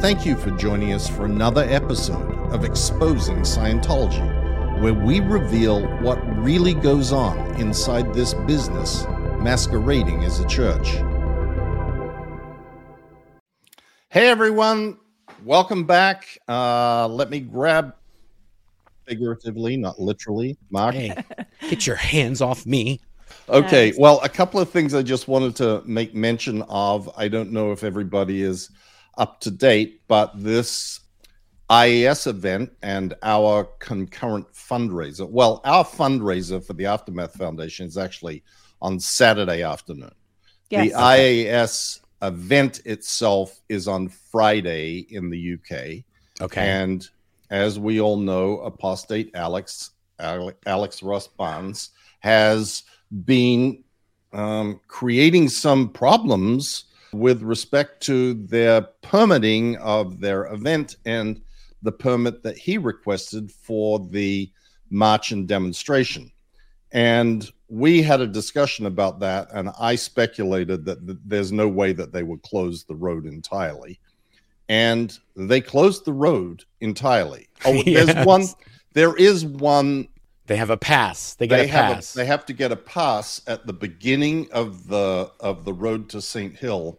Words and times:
Thank 0.00 0.26
you 0.26 0.36
for 0.36 0.50
joining 0.52 0.92
us 0.92 1.08
for 1.08 1.24
another 1.24 1.62
episode 1.64 2.30
of 2.52 2.64
Exposing 2.64 3.38
Scientology, 3.38 4.80
where 4.82 4.92
we 4.94 5.20
reveal 5.20 5.86
what 6.02 6.16
really 6.38 6.74
goes 6.74 7.12
on 7.12 7.38
inside 7.60 8.12
this 8.12 8.34
business 8.46 9.04
masquerading 9.40 10.22
as 10.24 10.38
a 10.38 10.46
church. 10.46 10.88
Hey 14.10 14.28
everyone, 14.28 14.98
welcome 15.44 15.84
back. 15.84 16.38
Uh, 16.46 17.08
let 17.08 17.30
me 17.30 17.40
grab 17.40 17.94
figuratively, 19.06 19.76
not 19.76 19.98
literally, 19.98 20.56
Mark. 20.70 20.94
Hey, 20.94 21.14
get 21.68 21.86
your 21.86 21.96
hands 21.96 22.40
off 22.42 22.66
me. 22.66 23.00
Okay, 23.48 23.90
Nice. 23.90 23.98
well, 23.98 24.20
a 24.22 24.28
couple 24.28 24.60
of 24.60 24.68
things 24.70 24.94
I 24.94 25.02
just 25.02 25.26
wanted 25.26 25.56
to 25.56 25.82
make 25.86 26.14
mention 26.14 26.62
of. 26.62 27.10
I 27.16 27.28
don't 27.28 27.50
know 27.50 27.72
if 27.72 27.82
everybody 27.82 28.42
is 28.42 28.70
up 29.16 29.40
to 29.40 29.50
date, 29.50 30.02
but 30.08 30.32
this 30.34 31.00
IAS 31.70 32.26
event 32.26 32.72
and 32.82 33.14
our 33.22 33.64
concurrent 33.80 34.52
fundraiser. 34.52 35.28
Well, 35.28 35.60
our 35.64 35.84
fundraiser 35.84 36.64
for 36.64 36.74
the 36.74 36.86
Aftermath 36.86 37.34
Foundation 37.34 37.86
is 37.86 37.98
actually 37.98 38.42
on 38.80 39.00
Saturday 39.00 39.62
afternoon. 39.62 40.14
Yes. 40.70 40.88
The 40.88 40.98
IAS 40.98 42.00
event 42.22 42.80
itself 42.84 43.60
is 43.68 43.88
on 43.88 44.08
Friday 44.08 45.06
in 45.10 45.30
the 45.30 45.54
UK. 45.54 46.04
Okay. 46.40 46.68
And 46.68 47.08
as 47.50 47.78
we 47.78 48.00
all 48.00 48.16
know, 48.16 48.60
apostate 48.60 49.30
Alex 49.34 49.90
Alex 50.18 51.02
Ross 51.02 51.26
Barnes 51.26 51.90
has 52.20 52.84
been 53.24 53.84
um, 54.32 54.80
creating 54.88 55.48
some 55.48 55.90
problems 55.90 56.84
with 57.18 57.42
respect 57.42 58.02
to 58.04 58.34
their 58.34 58.82
permitting 59.02 59.76
of 59.78 60.20
their 60.20 60.46
event 60.46 60.96
and 61.04 61.40
the 61.82 61.92
permit 61.92 62.42
that 62.42 62.56
he 62.56 62.78
requested 62.78 63.50
for 63.50 63.98
the 64.10 64.50
march 64.90 65.32
and 65.32 65.46
demonstration. 65.46 66.30
And 66.92 67.50
we 67.68 68.02
had 68.02 68.20
a 68.20 68.26
discussion 68.26 68.86
about 68.86 69.20
that, 69.20 69.48
and 69.52 69.70
I 69.78 69.96
speculated 69.96 70.84
that 70.84 71.04
th- 71.06 71.18
there's 71.24 71.52
no 71.52 71.68
way 71.68 71.92
that 71.92 72.12
they 72.12 72.22
would 72.22 72.42
close 72.42 72.84
the 72.84 72.94
road 72.94 73.26
entirely. 73.26 73.98
And 74.68 75.16
they 75.36 75.60
closed 75.60 76.04
the 76.04 76.12
road 76.12 76.64
entirely. 76.80 77.48
Oh, 77.64 77.82
there's 77.86 78.14
one. 78.26 78.46
There 78.92 79.16
is 79.16 79.44
one 79.44 80.08
they 80.46 80.56
have 80.56 80.70
a 80.70 80.76
pass. 80.76 81.34
They 81.34 81.46
get 81.46 81.56
they 81.56 81.64
a 81.64 81.68
have 81.68 81.94
pass. 81.96 82.12
they 82.12 82.24
have 82.24 82.46
to 82.46 82.52
get 82.52 82.72
a 82.72 82.76
pass 82.76 83.42
at 83.46 83.66
the 83.66 83.72
beginning 83.72 84.48
of 84.52 84.86
the 84.86 85.30
of 85.40 85.64
the 85.64 85.72
road 85.72 86.08
to 86.10 86.22
St. 86.22 86.56
Hill 86.56 86.98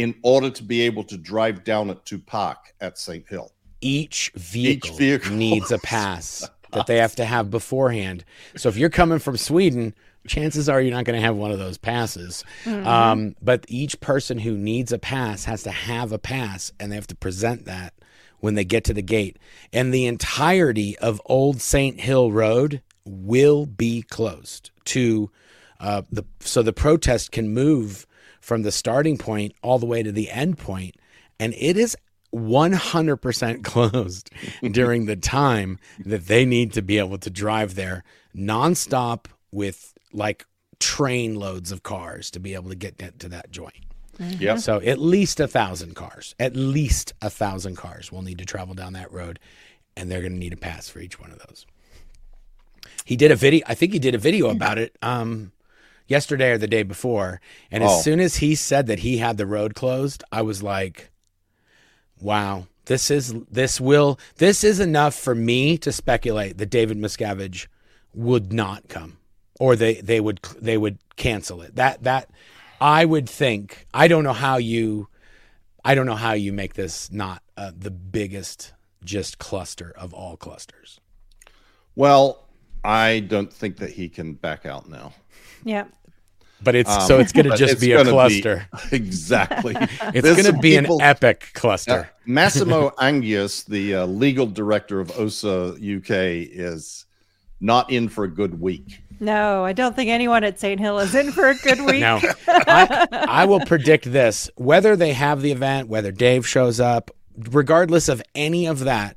in 0.00 0.14
order 0.22 0.48
to 0.48 0.62
be 0.62 0.80
able 0.80 1.04
to 1.04 1.18
drive 1.18 1.62
down 1.62 1.90
it 1.90 2.02
to 2.06 2.18
park 2.18 2.74
at 2.80 2.96
St. 2.96 3.28
Hill. 3.28 3.52
Each 3.82 4.30
vehicle, 4.34 4.96
vehicle 4.96 5.32
needs 5.32 5.70
a 5.70 5.78
pass 5.82 6.48
that 6.72 6.86
they 6.86 6.96
have 6.96 7.14
to 7.16 7.24
have 7.26 7.50
beforehand. 7.50 8.24
So 8.56 8.70
if 8.70 8.78
you're 8.78 8.88
coming 8.88 9.18
from 9.18 9.36
Sweden, 9.36 9.94
chances 10.26 10.70
are 10.70 10.80
you're 10.80 10.94
not 10.94 11.04
going 11.04 11.18
to 11.18 11.24
have 11.24 11.36
one 11.36 11.50
of 11.50 11.58
those 11.58 11.76
passes. 11.76 12.44
Um, 12.66 13.36
but 13.42 13.66
each 13.68 14.00
person 14.00 14.38
who 14.38 14.56
needs 14.56 14.90
a 14.90 14.98
pass 14.98 15.44
has 15.44 15.64
to 15.64 15.70
have 15.70 16.12
a 16.12 16.18
pass, 16.18 16.72
and 16.80 16.90
they 16.90 16.96
have 16.96 17.06
to 17.08 17.16
present 17.16 17.66
that 17.66 17.92
when 18.38 18.54
they 18.54 18.64
get 18.64 18.84
to 18.84 18.94
the 18.94 19.02
gate. 19.02 19.38
And 19.70 19.92
the 19.92 20.06
entirety 20.06 20.98
of 20.98 21.20
Old 21.26 21.60
St. 21.60 22.00
Hill 22.00 22.32
Road 22.32 22.80
will 23.04 23.66
be 23.66 24.00
closed 24.02 24.70
to 24.86 25.30
uh, 25.78 26.02
the 26.10 26.24
so 26.40 26.62
the 26.62 26.72
protest 26.72 27.32
can 27.32 27.52
move 27.52 28.06
from 28.40 28.62
the 28.62 28.72
starting 28.72 29.18
point 29.18 29.54
all 29.62 29.78
the 29.78 29.86
way 29.86 30.02
to 30.02 30.12
the 30.12 30.30
end 30.30 30.58
point, 30.58 30.96
and 31.38 31.54
it 31.56 31.76
is 31.76 31.96
100% 32.34 33.64
closed 33.64 34.30
during 34.62 35.06
the 35.06 35.16
time 35.16 35.78
that 36.04 36.26
they 36.26 36.44
need 36.44 36.72
to 36.72 36.82
be 36.82 36.98
able 36.98 37.18
to 37.18 37.30
drive 37.30 37.74
there 37.74 38.04
nonstop 38.36 39.26
with 39.52 39.94
like 40.12 40.46
train 40.78 41.34
loads 41.34 41.72
of 41.72 41.82
cars 41.82 42.30
to 42.30 42.40
be 42.40 42.54
able 42.54 42.70
to 42.70 42.76
get 42.76 42.98
to- 42.98 43.10
to 43.12 43.28
that 43.28 43.50
joint. 43.50 43.74
Yep. 44.18 44.58
So 44.58 44.80
at 44.80 44.98
least 44.98 45.40
a 45.40 45.48
thousand 45.48 45.94
cars, 45.94 46.34
at 46.38 46.54
least 46.54 47.14
a 47.22 47.30
thousand 47.30 47.76
cars 47.76 48.12
will 48.12 48.22
need 48.22 48.38
to 48.38 48.44
travel 48.44 48.74
down 48.74 48.92
that 48.92 49.10
road, 49.10 49.38
and 49.96 50.10
they're 50.10 50.20
going 50.20 50.32
to 50.32 50.38
need 50.38 50.52
a 50.52 50.58
pass 50.58 50.88
for 50.88 51.00
each 51.00 51.18
one 51.18 51.30
of 51.30 51.38
those. 51.38 51.66
He 53.04 53.16
did 53.16 53.32
a 53.32 53.36
video. 53.36 53.64
I 53.66 53.74
think 53.74 53.92
he 53.92 53.98
did 53.98 54.14
a 54.14 54.18
video 54.18 54.50
about 54.50 54.78
it 54.78 54.96
um, 55.00 55.52
yesterday 56.10 56.50
or 56.50 56.58
the 56.58 56.66
day 56.66 56.82
before. 56.82 57.40
And 57.70 57.82
as 57.84 57.90
Oh. 57.90 58.00
soon 58.02 58.20
as 58.20 58.36
he 58.36 58.54
said 58.54 58.86
that 58.88 58.98
he 58.98 59.18
had 59.18 59.38
the 59.38 59.46
road 59.46 59.74
closed, 59.74 60.22
I 60.32 60.42
was 60.42 60.62
like, 60.62 61.10
"Wow, 62.20 62.66
this 62.86 63.10
is 63.10 63.32
this 63.50 63.80
will 63.80 64.18
this 64.36 64.64
is 64.64 64.80
enough 64.80 65.14
for 65.14 65.34
me 65.34 65.78
to 65.78 65.92
speculate 65.92 66.58
that 66.58 66.66
David 66.70 66.98
Miscavige 66.98 67.68
would 68.12 68.52
not 68.52 68.88
come, 68.88 69.18
or 69.58 69.76
they 69.76 69.94
they 69.94 70.20
would 70.20 70.42
they 70.60 70.76
would 70.76 70.98
cancel 71.16 71.62
it. 71.62 71.76
That 71.76 72.02
that 72.02 72.28
I 72.80 73.04
would 73.04 73.28
think. 73.28 73.86
I 73.94 74.08
don't 74.08 74.24
know 74.24 74.32
how 74.32 74.56
you. 74.56 75.08
I 75.84 75.94
don't 75.94 76.06
know 76.06 76.16
how 76.16 76.32
you 76.32 76.52
make 76.52 76.74
this 76.74 77.10
not 77.10 77.42
uh, 77.56 77.70
the 77.74 77.90
biggest 77.90 78.74
just 79.02 79.38
cluster 79.38 79.94
of 79.96 80.12
all 80.12 80.36
clusters. 80.36 81.00
Well, 81.94 82.44
I 82.84 83.20
don't 83.20 83.52
think 83.52 83.78
that 83.78 83.90
he 83.92 84.08
can 84.08 84.34
back 84.34 84.66
out 84.66 84.88
now. 84.90 85.12
Yeah. 85.64 85.84
But 86.62 86.74
it's 86.74 86.90
Um, 86.90 87.00
so 87.02 87.18
it's 87.18 87.32
going 87.32 87.48
to 87.50 87.56
just 87.56 87.80
be 87.80 87.92
a 87.92 87.98
gonna 87.98 88.10
cluster. 88.10 88.66
exactly. 88.92 89.74
it's 90.14 90.28
going 90.28 90.44
to 90.44 90.58
be 90.60 90.78
people- 90.78 90.96
an 91.00 91.02
epic 91.06 91.48
Uh, 91.54 91.58
cluster. 91.58 92.10
Massimo 92.26 92.90
Angius, 92.98 93.64
the 93.66 93.94
uh, 93.96 94.06
legal 94.06 94.46
director 94.46 95.00
of 95.00 95.10
OSA 95.18 95.74
UK, 95.80 96.10
is 96.50 97.06
not 97.60 97.90
in 97.90 98.08
for 98.08 98.24
a 98.24 98.28
good 98.28 98.60
week. 98.60 99.00
No, 99.22 99.64
I 99.64 99.72
don't 99.74 99.94
think 99.94 100.08
anyone 100.10 100.44
at 100.44 100.58
St. 100.58 100.80
Hill 100.80 100.98
is 100.98 101.14
in 101.14 101.30
for 101.32 101.48
a 101.48 101.54
good 101.54 101.80
week. 101.84 102.00
No, 102.00 102.20
I, 102.48 103.06
I 103.10 103.44
will 103.44 103.60
predict 103.60 104.10
this: 104.10 104.50
whether 104.56 104.96
they 104.96 105.12
have 105.12 105.42
the 105.42 105.52
event, 105.52 105.88
whether 105.88 106.10
Dave 106.10 106.46
shows 106.46 106.80
up, 106.80 107.10
regardless 107.50 108.08
of 108.08 108.22
any 108.34 108.64
of 108.66 108.80
that, 108.80 109.16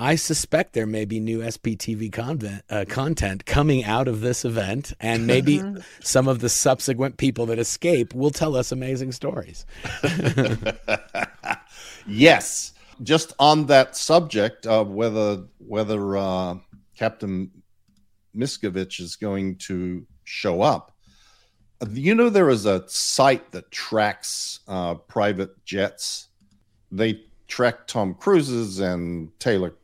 I 0.00 0.14
suspect 0.14 0.74
there 0.74 0.86
may 0.86 1.04
be 1.04 1.18
new 1.18 1.40
SPTV 1.40 2.12
content, 2.12 2.62
uh, 2.70 2.84
content 2.88 3.44
coming 3.46 3.82
out 3.84 4.06
of 4.06 4.20
this 4.20 4.44
event, 4.44 4.92
and 5.00 5.26
maybe 5.26 5.60
some 6.00 6.28
of 6.28 6.38
the 6.38 6.48
subsequent 6.48 7.16
people 7.16 7.46
that 7.46 7.58
escape 7.58 8.14
will 8.14 8.30
tell 8.30 8.54
us 8.56 8.70
amazing 8.72 9.12
stories. 9.12 9.66
Yes, 12.06 12.72
just 13.02 13.34
on 13.38 13.66
that 13.66 13.94
subject 13.96 14.66
of 14.66 14.88
whether 14.88 15.44
whether 15.58 16.16
uh, 16.16 16.56
Captain 16.96 17.50
Miscavige 18.34 19.00
is 19.00 19.16
going 19.16 19.56
to 19.56 20.06
show 20.24 20.62
up. 20.62 20.96
uh, 21.82 21.86
You 21.92 22.14
know, 22.14 22.30
there 22.30 22.48
is 22.48 22.64
a 22.64 22.88
site 22.88 23.52
that 23.52 23.70
tracks 23.70 24.60
uh, 24.68 24.94
private 24.94 25.62
jets. 25.66 26.28
They 26.90 27.20
track 27.46 27.86
Tom 27.86 28.14
Cruise's 28.14 28.80
and 28.80 29.38
Taylor 29.38 29.74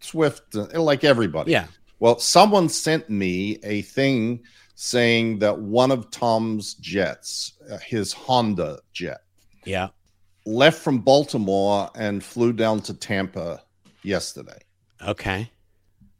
Swift, 0.00 0.54
uh, 0.56 0.80
like 0.80 1.04
everybody. 1.04 1.52
Yeah, 1.52 1.66
Well, 1.98 2.18
someone 2.18 2.68
sent 2.68 3.08
me 3.10 3.58
a 3.62 3.82
thing 3.82 4.42
saying 4.74 5.38
that 5.40 5.58
one 5.58 5.90
of 5.90 6.10
Tom's 6.10 6.74
jets, 6.74 7.52
uh, 7.70 7.76
his 7.78 8.12
Honda 8.12 8.78
jet, 8.92 9.20
yeah. 9.64 9.88
left 10.46 10.78
from 10.80 11.00
Baltimore 11.00 11.90
and 11.94 12.24
flew 12.24 12.52
down 12.52 12.80
to 12.82 12.94
Tampa 12.94 13.62
yesterday. 14.02 14.58
Okay. 15.06 15.50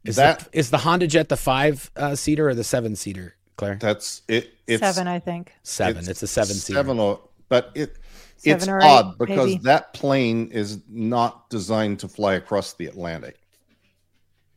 Is 0.03 0.15
That- 0.15 0.51
the, 0.51 0.59
is 0.59 0.69
the 0.69 0.77
Honda 0.79 1.07
Jet 1.07 1.29
the 1.29 1.37
five 1.37 1.89
uh, 1.95 2.15
seater 2.15 2.49
or 2.49 2.55
the 2.55 2.63
seven 2.63 2.95
seater, 2.95 3.35
Claire? 3.57 3.77
That's 3.81 4.21
it. 4.27 4.53
It's 4.67 4.81
Seven, 4.81 5.07
I 5.07 5.19
think. 5.19 5.53
Seven. 5.63 6.07
It's, 6.07 6.21
a 6.23 6.27
seven 6.27 6.55
seater. 6.55 6.77
Seven 6.77 6.99
or 6.99 7.19
but 7.49 7.71
it 7.75 7.97
it's 8.43 8.63
Seven 8.63 8.69
or 8.69 8.81
odd 8.83 9.07
eight, 9.09 9.17
because 9.19 9.45
maybe. 9.51 9.63
that 9.63 9.93
plane 9.93 10.47
is 10.51 10.81
not 10.89 11.49
designed 11.51 11.99
to 11.99 12.07
fly 12.07 12.33
across 12.35 12.73
the 12.73 12.85
Atlantic. 12.87 13.37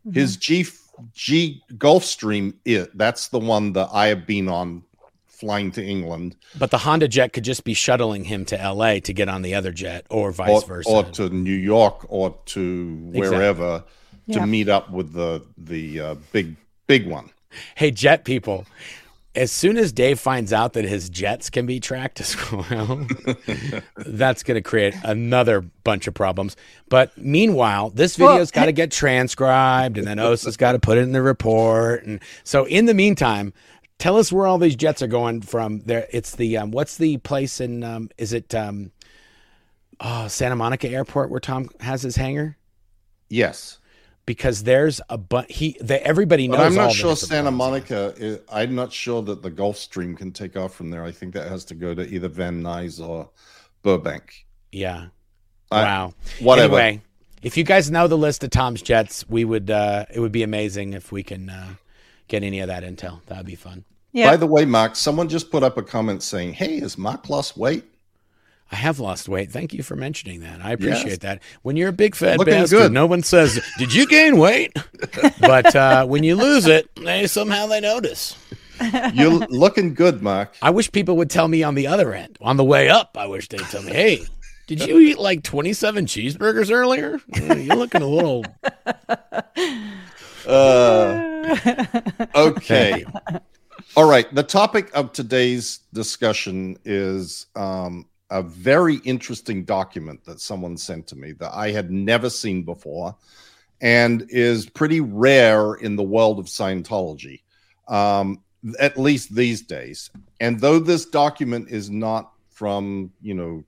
Mm-hmm. 0.06 0.18
His 0.18 0.36
G 0.36 0.66
G 1.14 1.62
Gulfstream 1.72 2.54
it 2.64 2.96
that's 2.96 3.28
the 3.28 3.38
one 3.38 3.72
that 3.72 3.88
I 3.92 4.06
have 4.08 4.26
been 4.26 4.48
on 4.48 4.82
flying 5.26 5.72
to 5.72 5.84
England 5.84 6.36
But 6.58 6.70
the 6.70 6.78
Honda 6.78 7.08
Jet 7.08 7.32
could 7.32 7.42
just 7.44 7.64
be 7.64 7.74
shuttling 7.74 8.24
him 8.24 8.44
to 8.46 8.60
L.A. 8.60 9.00
to 9.00 9.12
get 9.12 9.28
on 9.28 9.42
the 9.42 9.54
other 9.54 9.72
jet, 9.72 10.06
or 10.10 10.30
vice 10.30 10.62
or, 10.62 10.66
versa. 10.66 10.88
or 10.90 11.02
to 11.04 11.28
New 11.30 11.52
York 11.56 12.06
or 12.08 12.36
to 12.46 13.10
Exactly. 13.14 13.20
wherever 13.38 13.84
to 14.30 14.38
Yeah. 14.38 14.44
meet 14.46 14.68
up 14.68 14.90
with 14.90 15.12
the 15.12 15.42
the 15.58 16.00
uh, 16.00 16.14
big 16.32 16.54
big 16.86 17.06
one. 17.08 17.30
hey, 17.74 17.90
jet 17.90 18.24
people! 18.24 18.66
As 19.34 19.50
soon 19.50 19.76
as 19.76 19.92
Dave 19.92 20.20
finds 20.20 20.52
out 20.52 20.74
that 20.74 20.84
his 20.84 21.08
jets 21.10 21.50
can 21.50 21.66
be 21.66 21.80
tracked 21.80 22.20
as 22.20 22.36
well, 22.52 23.06
that's 23.96 24.42
going 24.42 24.54
to 24.56 24.62
create 24.62 24.94
another 25.02 25.60
bunch 25.60 26.06
of 26.06 26.14
problems. 26.14 26.56
But 26.88 27.16
meanwhile, 27.18 27.90
this 27.90 28.18
Well, 28.18 28.30
video's 28.30 28.50
got 28.50 28.66
to 28.66 28.72
get 28.72 28.92
transcribed, 28.92 29.98
and 29.98 30.06
then 30.06 30.18
OSA's 30.18 30.56
got 30.56 30.72
to 30.72 30.78
put 30.78 30.98
it 30.98 31.02
in 31.02 31.12
the 31.12 31.22
report. 31.22 32.04
And 32.04 32.20
so, 32.44 32.64
in 32.66 32.86
the 32.86 32.94
meantime, 32.94 33.52
tell 33.98 34.16
us 34.18 34.30
where 34.30 34.46
all 34.46 34.58
these 34.58 34.76
jets 34.76 35.02
are 35.02 35.08
going 35.08 35.40
from. 35.40 35.80
There, 35.80 36.06
it's 36.12 36.36
the 36.36 36.56
um, 36.58 36.70
what's 36.70 36.96
the 36.96 37.16
place 37.18 37.60
in? 37.60 37.82
Um, 37.82 38.10
is 38.18 38.32
it 38.32 38.54
um, 38.54 38.92
Oh, 40.00 40.28
Santa 40.28 40.56
Monica 40.56 40.88
Airport, 40.88 41.30
where 41.30 41.40
Tom 41.40 41.68
has 41.80 42.02
his 42.02 42.16
hangar, 42.16 42.56
Yes. 43.30 43.78
Because 44.26 44.62
there's 44.62 45.00
a 45.10 45.18
but 45.18 45.50
he 45.50 45.76
the, 45.80 46.02
everybody 46.06 46.48
knows. 46.48 46.56
But 46.58 46.66
I'm 46.66 46.74
not 46.74 46.88
the 46.88 46.94
sure 46.94 47.16
Santa 47.16 47.42
planes. 47.50 47.58
Monica. 47.58 48.14
Is, 48.16 48.40
I'm 48.50 48.74
not 48.74 48.90
sure 48.92 49.20
that 49.22 49.42
the 49.42 49.50
Gulfstream 49.50 50.16
can 50.16 50.32
take 50.32 50.56
off 50.56 50.74
from 50.74 50.90
there. 50.90 51.04
I 51.04 51.12
think 51.12 51.34
that 51.34 51.48
has 51.48 51.64
to 51.66 51.74
go 51.74 51.94
to 51.94 52.02
either 52.08 52.28
Van 52.28 52.62
Nuys 52.62 53.06
or 53.06 53.28
Burbank. 53.82 54.46
Yeah. 54.72 55.08
I- 55.70 55.82
wow. 55.82 56.14
Whatever. 56.40 56.78
Anyway, 56.78 57.02
if 57.42 57.56
you 57.58 57.64
guys 57.64 57.90
know 57.90 58.06
the 58.08 58.16
list 58.16 58.42
of 58.44 58.50
Tom's 58.50 58.80
jets, 58.80 59.28
we 59.28 59.44
would. 59.44 59.70
uh 59.70 60.06
It 60.12 60.20
would 60.20 60.32
be 60.32 60.42
amazing 60.42 60.94
if 60.94 61.12
we 61.12 61.22
can 61.22 61.50
uh 61.50 61.74
get 62.28 62.42
any 62.42 62.60
of 62.60 62.68
that 62.68 62.82
intel. 62.82 63.20
That 63.26 63.36
would 63.38 63.46
be 63.46 63.54
fun. 63.56 63.84
Yeah. 64.12 64.30
By 64.30 64.36
the 64.36 64.46
way, 64.46 64.64
Mark, 64.64 64.96
someone 64.96 65.28
just 65.28 65.50
put 65.50 65.62
up 65.62 65.76
a 65.76 65.82
comment 65.82 66.22
saying, 66.22 66.54
"Hey, 66.54 66.76
is 66.76 66.96
Mark 66.96 67.28
lost 67.28 67.56
weight?" 67.58 67.84
I 68.74 68.76
have 68.78 68.98
lost 68.98 69.28
weight. 69.28 69.52
Thank 69.52 69.72
you 69.72 69.84
for 69.84 69.94
mentioning 69.94 70.40
that. 70.40 70.60
I 70.60 70.72
appreciate 70.72 71.06
Yes. 71.10 71.18
that. 71.18 71.42
When 71.62 71.76
you're 71.76 71.90
a 71.90 71.92
big 71.92 72.16
fat 72.16 72.38
Looking 72.38 72.54
bastard, 72.54 72.78
good. 72.80 72.92
no 72.92 73.06
one 73.06 73.22
says, 73.22 73.60
"Did 73.78 73.94
you 73.94 74.04
gain 74.04 74.36
weight?" 74.36 74.76
but 75.40 75.76
uh, 75.76 76.06
when 76.06 76.24
you 76.24 76.34
lose 76.34 76.66
it, 76.66 76.90
they 76.96 77.28
somehow 77.28 77.66
they 77.68 77.78
notice. 77.80 78.34
You're 79.12 79.30
looking 79.48 79.94
good, 79.94 80.22
Mark. 80.22 80.56
I 80.60 80.70
wish 80.70 80.90
people 80.90 81.16
would 81.18 81.30
tell 81.30 81.46
me 81.46 81.62
on 81.62 81.76
the 81.76 81.86
other 81.86 82.12
end. 82.14 82.36
On 82.40 82.56
the 82.56 82.64
way 82.64 82.88
up, 82.88 83.16
I 83.16 83.26
wish 83.28 83.48
they'd 83.48 83.60
tell 83.60 83.84
me, 83.84 83.92
"Hey, 83.92 84.24
did 84.66 84.84
you 84.84 84.98
eat 84.98 85.18
like 85.20 85.44
27 85.44 86.06
cheeseburgers 86.06 86.72
earlier? 86.72 87.20
You're 87.32 87.76
looking 87.76 88.02
a 88.02 88.08
little." 88.08 88.44
Uh, 90.46 91.56
okay. 92.34 93.04
All 93.96 94.04
right. 94.08 94.32
The 94.34 94.42
topic 94.42 94.90
of 94.94 95.10
today's 95.12 95.78
discussion 95.94 96.76
is 96.84 97.46
um, 97.56 98.04
a 98.34 98.42
very 98.42 98.96
interesting 99.04 99.64
document 99.64 100.24
that 100.24 100.40
someone 100.40 100.76
sent 100.76 101.06
to 101.06 101.14
me 101.14 101.30
that 101.32 101.54
I 101.54 101.70
had 101.70 101.92
never 101.92 102.28
seen 102.28 102.64
before 102.64 103.14
and 103.80 104.26
is 104.28 104.68
pretty 104.68 105.00
rare 105.00 105.74
in 105.74 105.94
the 105.94 106.02
world 106.02 106.40
of 106.40 106.46
Scientology, 106.46 107.42
um, 107.86 108.42
at 108.80 108.98
least 108.98 109.32
these 109.32 109.62
days. 109.62 110.10
And 110.40 110.58
though 110.58 110.80
this 110.80 111.06
document 111.06 111.70
is 111.70 111.90
not 111.90 112.32
from, 112.50 113.12
you 113.22 113.34
know, 113.34 113.62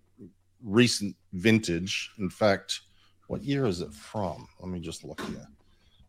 recent 0.65 1.15
vintage, 1.33 2.11
in 2.19 2.29
fact, 2.29 2.81
what 3.29 3.45
year 3.45 3.67
is 3.67 3.83
it 3.83 3.95
from? 3.95 4.49
Let 4.59 4.69
me 4.69 4.81
just 4.81 5.05
look 5.05 5.21
here. 5.21 5.47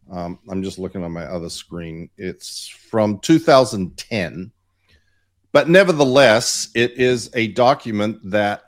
Um, 0.09 0.39
I'm 0.49 0.63
just 0.63 0.79
looking 0.79 1.03
on 1.03 1.11
my 1.11 1.25
other 1.25 1.49
screen. 1.49 2.09
It's 2.17 2.67
from 2.67 3.19
2010, 3.19 4.51
but 5.51 5.69
nevertheless, 5.69 6.69
it 6.75 6.93
is 6.93 7.29
a 7.33 7.47
document 7.47 8.19
that 8.31 8.63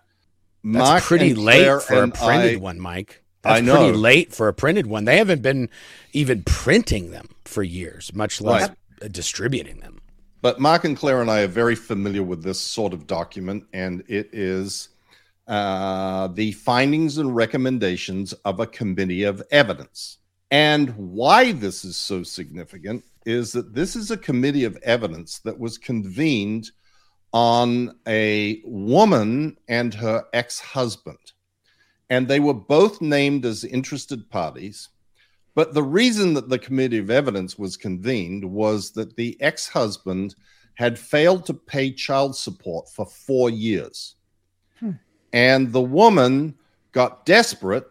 That's 0.64 1.06
pretty 1.06 1.34
late 1.34 1.60
Claire 1.64 1.80
for 1.80 2.04
a 2.04 2.08
printed 2.10 2.56
I- 2.56 2.58
one, 2.58 2.80
Mike. 2.80 3.24
That's 3.42 3.58
I 3.60 3.62
know. 3.62 3.78
pretty 3.78 3.98
late 3.98 4.34
for 4.34 4.50
a 4.50 4.54
printed 4.54 4.86
one. 4.88 5.06
They 5.06 5.18
haven't 5.18 5.42
been 5.42 5.70
even 6.12 6.44
printing 6.44 7.12
them 7.12 7.30
for 7.46 7.64
years, 7.64 8.14
much 8.14 8.42
less 8.42 8.70
Right. 9.02 9.12
distributing 9.12 9.80
them. 9.80 10.00
But 10.42 10.60
Mark 10.60 10.84
and 10.84 10.98
Claire 10.98 11.22
and 11.22 11.31
I 11.31 11.42
are 11.44 11.48
very 11.48 11.76
familiar 11.76 12.22
with 12.24 12.44
this 12.44 12.60
sort 12.60 12.94
of 12.94 13.08
document, 13.08 13.64
and 13.74 14.04
it 14.08 14.30
is 14.34 14.90
uh, 15.48 16.28
the 16.28 16.52
findings 16.52 17.18
and 17.18 17.36
recommendations 17.36 18.34
of 18.46 18.60
a 18.60 18.68
committee 18.68 19.24
of 19.24 19.42
evidence. 19.50 20.18
And 20.52 20.92
why 20.96 21.54
this 21.54 21.84
is 21.84 21.98
so 21.98 22.22
significant 22.22 23.04
is 23.25 23.51
that 23.51 23.74
this 23.74 23.95
is 23.95 24.12
a 24.12 24.18
committee 24.18 24.63
of 24.63 24.77
evidence 24.77 25.39
that 25.39 25.60
was 25.60 25.77
convened 25.77 26.71
on 27.33 27.95
a 28.07 28.62
woman 28.66 29.57
and 29.68 29.94
her 29.94 30.25
ex 30.33 30.60
husband. 30.60 31.33
And 32.10 32.27
they 32.27 32.39
were 32.39 32.54
both 32.54 33.01
named 33.01 33.45
as 33.45 33.63
interested 33.63 34.30
parties. 34.30 34.89
But 35.54 35.74
the 35.74 35.83
reason 35.83 36.33
that 36.36 36.50
the 36.50 36.57
committee 36.57 36.98
of 36.98 37.10
evidence 37.10 37.60
was 37.60 37.77
convened 37.77 38.44
was 38.44 38.92
that 38.92 39.16
the 39.16 39.38
ex 39.42 39.68
husband 39.68 40.36
had 40.75 40.98
failed 40.98 41.45
to 41.45 41.54
pay 41.54 41.92
child 41.92 42.36
support 42.36 42.89
for 42.89 43.06
four 43.06 43.50
years. 43.50 44.16
Hmm. 44.80 44.92
And 45.33 45.74
the 45.74 45.81
woman 45.81 46.56
got 46.94 47.25
desperate 47.25 47.86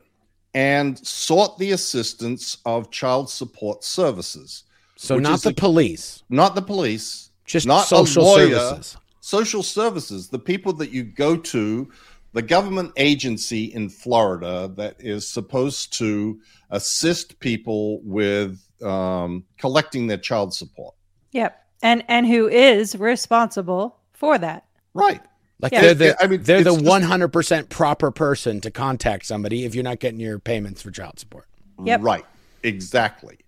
and 0.54 0.98
sought 1.06 1.58
the 1.58 1.72
assistance 1.72 2.56
of 2.64 2.90
child 2.90 3.28
support 3.28 3.84
services, 3.84 4.64
So 5.00 5.14
Which 5.14 5.22
not 5.22 5.34
is 5.34 5.42
the 5.42 5.50
a- 5.50 5.54
police, 5.54 6.24
not 6.28 6.56
the 6.56 6.62
police, 6.62 7.30
just 7.44 7.68
not 7.68 7.84
a 7.84 7.86
social 7.86 8.24
lawyer. 8.24 8.50
services. 8.58 8.96
social 9.20 9.62
services, 9.62 10.28
the 10.28 10.40
people 10.40 10.72
that 10.72 10.90
you 10.90 11.04
go 11.04 11.36
to, 11.36 11.88
the 12.32 12.42
government 12.42 12.90
agency 12.96 13.66
in 13.66 13.90
Florida 13.90 14.72
that 14.74 14.96
is 14.98 15.28
supposed 15.28 15.96
to 15.98 16.40
assist 16.70 17.38
people 17.38 18.00
with 18.02 18.60
um, 18.82 19.44
collecting 19.56 20.08
their 20.08 20.18
child 20.18 20.52
support. 20.52 20.94
Yep. 21.30 21.56
And 21.80 22.04
and 22.08 22.26
who 22.26 22.48
is 22.48 22.96
responsible 22.96 24.00
for 24.14 24.36
that? 24.36 24.64
Right. 24.94 25.20
Like 25.60 25.70
Yeah. 25.72 25.80
they're 25.82 25.94
the 25.94 26.22
I 26.22 26.26
mean, 26.26 26.42
they're 26.42 26.64
the 26.64 26.74
one 26.74 27.02
hundred 27.02 27.28
percent 27.28 27.68
proper 27.68 28.10
person 28.10 28.60
to 28.62 28.72
contact 28.72 29.26
somebody 29.26 29.64
if 29.64 29.76
you're 29.76 29.84
not 29.84 30.00
getting 30.00 30.18
your 30.18 30.40
payments 30.40 30.82
for 30.82 30.90
child 30.90 31.20
support. 31.20 31.46
Yep. 31.84 32.02
Right. 32.02 32.26
Exactly. 32.64 33.38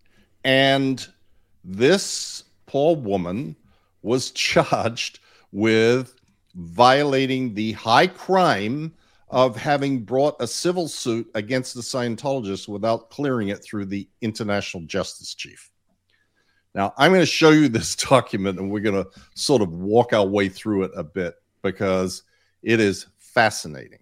And 0.44 1.05
this 1.64 2.44
poor 2.66 2.96
woman 2.96 3.56
was 4.02 4.30
charged 4.30 5.20
with 5.52 6.14
violating 6.54 7.54
the 7.54 7.72
high 7.72 8.06
crime 8.06 8.92
of 9.28 9.56
having 9.56 10.00
brought 10.00 10.36
a 10.40 10.46
civil 10.46 10.88
suit 10.88 11.30
against 11.34 11.74
the 11.74 11.80
Scientologist 11.80 12.66
without 12.66 13.10
clearing 13.10 13.48
it 13.48 13.62
through 13.62 13.84
the 13.84 14.08
International 14.20 14.82
Justice 14.84 15.34
Chief. 15.34 15.70
Now, 16.74 16.92
I'm 16.96 17.12
going 17.12 17.20
to 17.20 17.26
show 17.26 17.50
you 17.50 17.68
this 17.68 17.94
document 18.08 18.58
and 18.58 18.70
we're 18.70 18.80
going 18.80 19.04
to 19.04 19.10
sort 19.34 19.62
of 19.62 19.72
walk 19.72 20.12
our 20.12 20.26
way 20.26 20.48
through 20.48 20.84
it 20.84 20.92
a 20.96 21.04
bit 21.04 21.34
because 21.62 22.24
it 22.62 22.80
is 22.80 23.06
fascinating. 23.18 24.00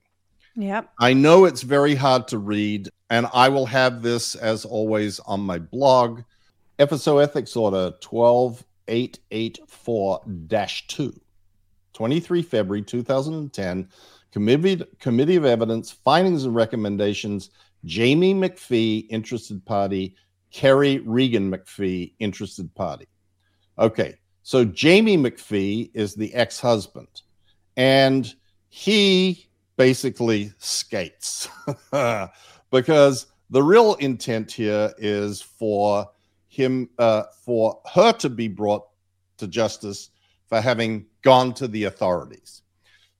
Yep. 0.56 0.90
I 0.98 1.12
know 1.12 1.44
it's 1.44 1.62
very 1.62 1.94
hard 1.94 2.26
to 2.28 2.38
read, 2.38 2.88
and 3.10 3.28
I 3.32 3.48
will 3.48 3.66
have 3.66 4.02
this 4.02 4.34
as 4.34 4.64
always 4.64 5.20
on 5.20 5.40
my 5.40 5.58
blog, 5.58 6.22
FSO 6.78 7.22
Ethics 7.22 7.54
Order 7.56 7.92
12884 8.00 10.22
2, 10.88 11.20
23 11.92 12.42
February 12.42 12.82
2010, 12.82 13.88
Committee, 14.30 14.84
Committee 15.00 15.34
of 15.34 15.44
Evidence, 15.44 15.90
Findings 15.90 16.44
and 16.44 16.54
Recommendations, 16.54 17.50
Jamie 17.84 18.32
McPhee, 18.32 19.08
Interested 19.10 19.66
Party, 19.66 20.14
Kerry 20.52 21.00
Regan 21.00 21.50
McPhee, 21.50 22.12
Interested 22.20 22.72
Party. 22.76 23.08
Okay, 23.78 24.14
so 24.44 24.64
Jamie 24.64 25.18
McPhee 25.18 25.90
is 25.94 26.14
the 26.14 26.32
ex 26.32 26.60
husband, 26.60 27.22
and 27.76 28.32
he 28.68 29.48
basically 29.76 30.52
skates 30.58 31.48
because 32.70 33.26
the 33.50 33.62
real 33.62 33.94
intent 33.94 34.52
here 34.52 34.92
is 34.98 35.42
for 35.42 36.08
him 36.58 36.90
uh, 36.98 37.22
for 37.44 37.80
her 37.94 38.12
to 38.12 38.28
be 38.28 38.48
brought 38.48 38.84
to 39.38 39.46
justice 39.46 40.10
for 40.48 40.60
having 40.60 41.06
gone 41.22 41.54
to 41.54 41.68
the 41.68 41.84
authorities 41.84 42.62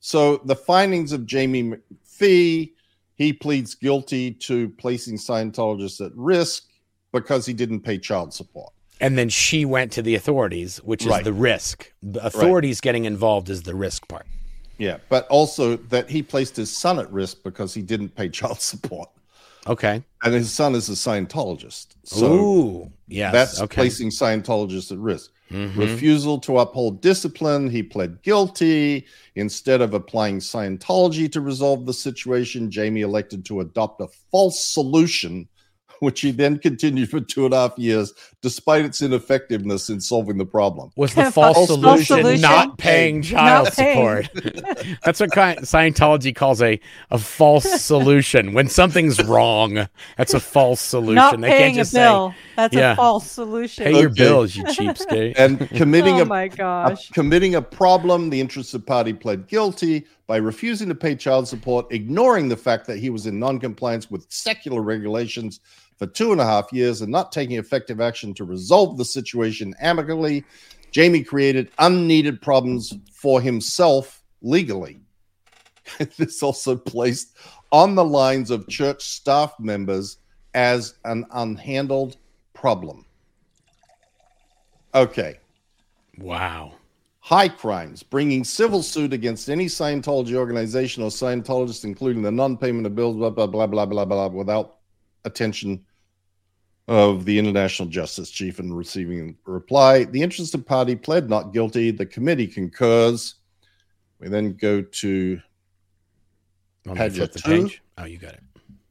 so 0.01 0.39
the 0.45 0.55
findings 0.57 1.13
of 1.13 1.25
jamie 1.25 1.63
mcphee 1.63 2.73
he 3.15 3.33
pleads 3.33 3.75
guilty 3.75 4.33
to 4.33 4.69
placing 4.71 5.17
scientologists 5.17 6.05
at 6.05 6.13
risk 6.17 6.65
because 7.13 7.47
he 7.47 7.53
didn't 7.55 7.81
pay 7.81 7.97
child 7.99 8.35
support 8.35 8.73
And 9.01 9.17
then 9.17 9.29
she 9.29 9.65
went 9.65 9.93
to 9.93 10.03
the 10.03 10.15
authorities, 10.17 10.79
which 10.91 11.03
is 11.03 11.09
Right. 11.09 11.25
the 11.25 11.33
risk. 11.33 11.93
The 12.03 12.25
authorities 12.27 12.81
getting 12.81 13.05
involved 13.05 13.49
is 13.49 13.63
the 13.63 13.75
risk 13.75 14.07
part. 14.09 14.27
yeah 14.79 14.97
but 15.09 15.27
also 15.29 15.77
that 15.95 16.11
he 16.11 16.21
placed 16.23 16.55
his 16.57 16.71
son 16.85 16.99
at 16.99 17.09
risk 17.13 17.35
because 17.45 17.71
he 17.79 17.83
didn't 17.93 18.11
pay 18.21 18.29
child 18.41 18.61
support 18.73 19.09
Okay. 19.69 20.03
and 20.25 20.35
his 20.35 20.53
son 20.53 20.75
is 20.75 20.89
a 20.89 20.93
scientologist 20.93 21.89
so 22.05 22.33
Ooh, 22.33 22.93
yes. 23.07 23.33
That's 23.33 23.61
okay. 23.63 23.75
placing 23.75 24.11
Scientologists 24.11 24.91
at 24.93 24.99
risk. 24.99 25.31
Mhm. 25.51 25.77
Refusal 25.77 26.39
to 26.41 26.59
uphold 26.59 27.01
discipline. 27.03 27.69
He 27.71 27.83
pled 27.83 28.23
guilty. 28.23 29.07
Instead 29.35 29.81
of 29.83 29.95
applying 29.95 30.39
Scientology 30.41 31.31
to 31.33 31.41
resolve 31.41 31.85
the 31.87 31.93
situation, 31.93 32.71
Jamie 32.71 33.03
elected 33.03 33.45
to 33.47 33.61
adopt 33.61 34.01
a 34.01 34.09
false 34.31 34.65
solution, 34.65 35.49
which 36.01 36.21
he 36.21 36.31
then 36.31 36.59
continued 36.59 37.11
for 37.11 37.21
two 37.21 37.45
and 37.45 37.55
a 37.55 37.59
half 37.69 37.79
years, 37.79 38.13
despite 38.41 38.85
its 38.85 39.03
ineffectiveness 39.03 39.91
in 39.91 40.01
solving 40.01 40.39
the 40.39 40.45
problem. 40.47 40.91
Was 40.97 41.15
the 41.15 41.31
False 41.31 41.57
false, 41.57 41.69
solution, 41.69 42.19
solution. 42.19 42.41
not 42.41 42.79
paying 42.79 43.23
child 43.23 43.65
Not 43.67 43.75
paying. 43.75 44.25
support? 44.25 44.45
That's 45.05 45.21
what 45.21 45.31
Scientology 45.31 46.35
calls 46.35 46.63
a, 46.63 46.81
a 47.11 47.19
false 47.19 47.65
solution. 47.83 48.53
When 48.53 48.69
something's 48.69 49.23
wrong, 49.25 49.89
that's 50.17 50.35
a 50.35 50.41
false 50.41 50.81
solution. 50.81 51.15
Not 51.17 51.41
they 51.41 51.49
can't 51.49 51.59
paying 51.59 51.75
a 51.75 51.79
just 51.79 51.95
bill. 51.95 52.35
That's 52.57 52.75
yeah. 52.75 52.93
a 52.93 52.97
false 52.97 53.31
solution. 53.31 53.85
say, 53.85 53.93
pay 53.93 54.01
your 54.01 54.09
bills, 54.11 54.57
you 54.57 54.65
cheapskate. 54.65 55.35
And 55.37 55.69
committing 55.71 56.17
oh 56.17 56.23
a 56.23 56.25
my 56.25 56.45
a- 56.45 56.49
gosh. 56.49 57.11
committing 57.11 57.55
a 57.57 57.63
problem. 57.63 58.31
The 58.31 58.41
interested 58.41 58.87
party 58.87 59.13
pled 59.13 59.49
guilty, 59.49 60.07
by 60.27 60.37
refusing 60.37 60.89
to 60.89 60.95
pay 60.95 61.15
child 61.17 61.49
support, 61.49 61.87
ignoring 61.91 62.49
the 62.49 62.57
fact 62.57 62.87
that 62.87 62.99
he 62.99 63.11
was 63.11 63.27
in 63.27 63.39
non-compliance 63.39 64.11
with 64.11 64.27
secular 64.29 64.83
regulations 64.83 65.61
for 65.99 66.07
two 66.07 66.33
and 66.33 66.41
a 66.41 66.45
half 66.45 66.73
years, 66.73 67.03
and 67.03 67.11
not 67.11 67.33
taking 67.33 67.57
effective 67.57 68.01
action 68.01 68.33
to 68.35 68.45
resolve 68.45 68.97
the 68.97 69.05
situation 69.05 69.75
amicably. 69.81 70.45
Jamie 70.91 71.25
created 71.25 71.71
unneeded 71.79 72.41
problems 72.41 72.95
for 73.13 73.41
himself 73.41 74.23
legally. 74.41 75.01
this 76.17 76.43
also 76.43 76.77
placed 76.77 77.37
on 77.73 77.95
the 77.95 78.05
lines 78.05 78.51
of 78.51 78.69
church 78.69 79.05
staff 79.05 79.55
members 79.59 80.19
as 80.55 80.95
an 81.05 81.25
unhandled 81.35 82.17
problem. 82.55 83.05
Okay. 84.95 85.39
Wow. 86.19 86.75
High 87.21 87.49
crimes, 87.49 88.03
bringing 88.03 88.43
civil 88.43 88.83
suit 88.83 89.13
against 89.13 89.51
any 89.51 89.67
Scientology 89.67 90.35
organization 90.35 91.03
or 91.03 91.11
Scientologist, 91.11 91.85
including 91.85 92.23
the 92.23 92.33
non 92.33 92.57
payment 92.57 92.87
of 92.87 92.95
bills, 92.95 93.17
blah, 93.17 93.29
blah, 93.29 93.47
blah, 93.47 93.67
blah, 93.67 93.85
blah, 93.85 94.05
blah, 94.05 94.29
without 94.29 94.79
attention 95.25 95.85
of 96.89 97.25
the 97.27 97.39
International 97.39 97.89
Justice 97.89 98.31
Chief 98.31 98.59
and 98.59 98.77
receiving 98.77 99.37
a 99.47 99.51
reply. 99.51 100.05
The 100.05 100.23
interested 100.23 100.67
party 100.67 100.97
pled 100.97 101.29
not 101.29 101.53
guilty. 101.53 101.91
The 101.91 102.07
committee 102.07 102.47
concurs. 102.47 103.35
We 104.19 104.29
then 104.29 104.55
go 104.55 104.83
to 104.83 105.41
Want 106.87 106.99
me 106.99 107.05
to 107.09 107.11
Had 107.11 107.13
flip 107.15 107.21
you 107.21 107.27
the 107.27 107.39
two? 107.41 107.63
page? 107.69 107.83
Oh, 107.99 108.05
you 108.07 108.19
got 108.19 108.33
it. 108.33 108.41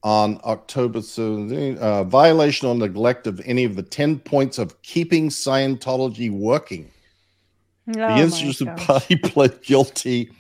on 0.04 0.40
October 0.46 1.00
17th, 1.00 1.78
uh, 1.80 2.04
violation 2.04 2.68
or 2.68 2.76
neglect 2.76 3.26
of 3.26 3.42
any 3.46 3.64
of 3.64 3.76
the 3.76 3.82
10 3.84 4.20
points 4.20 4.60
of 4.60 4.80
keeping 4.84 5.30
Scientology 5.30 6.32
working. 6.32 6.92
Oh 7.90 7.94
the 7.94 8.22
interested 8.22 8.68
party 8.78 9.16
pled 9.24 9.62
guilty 9.64 10.32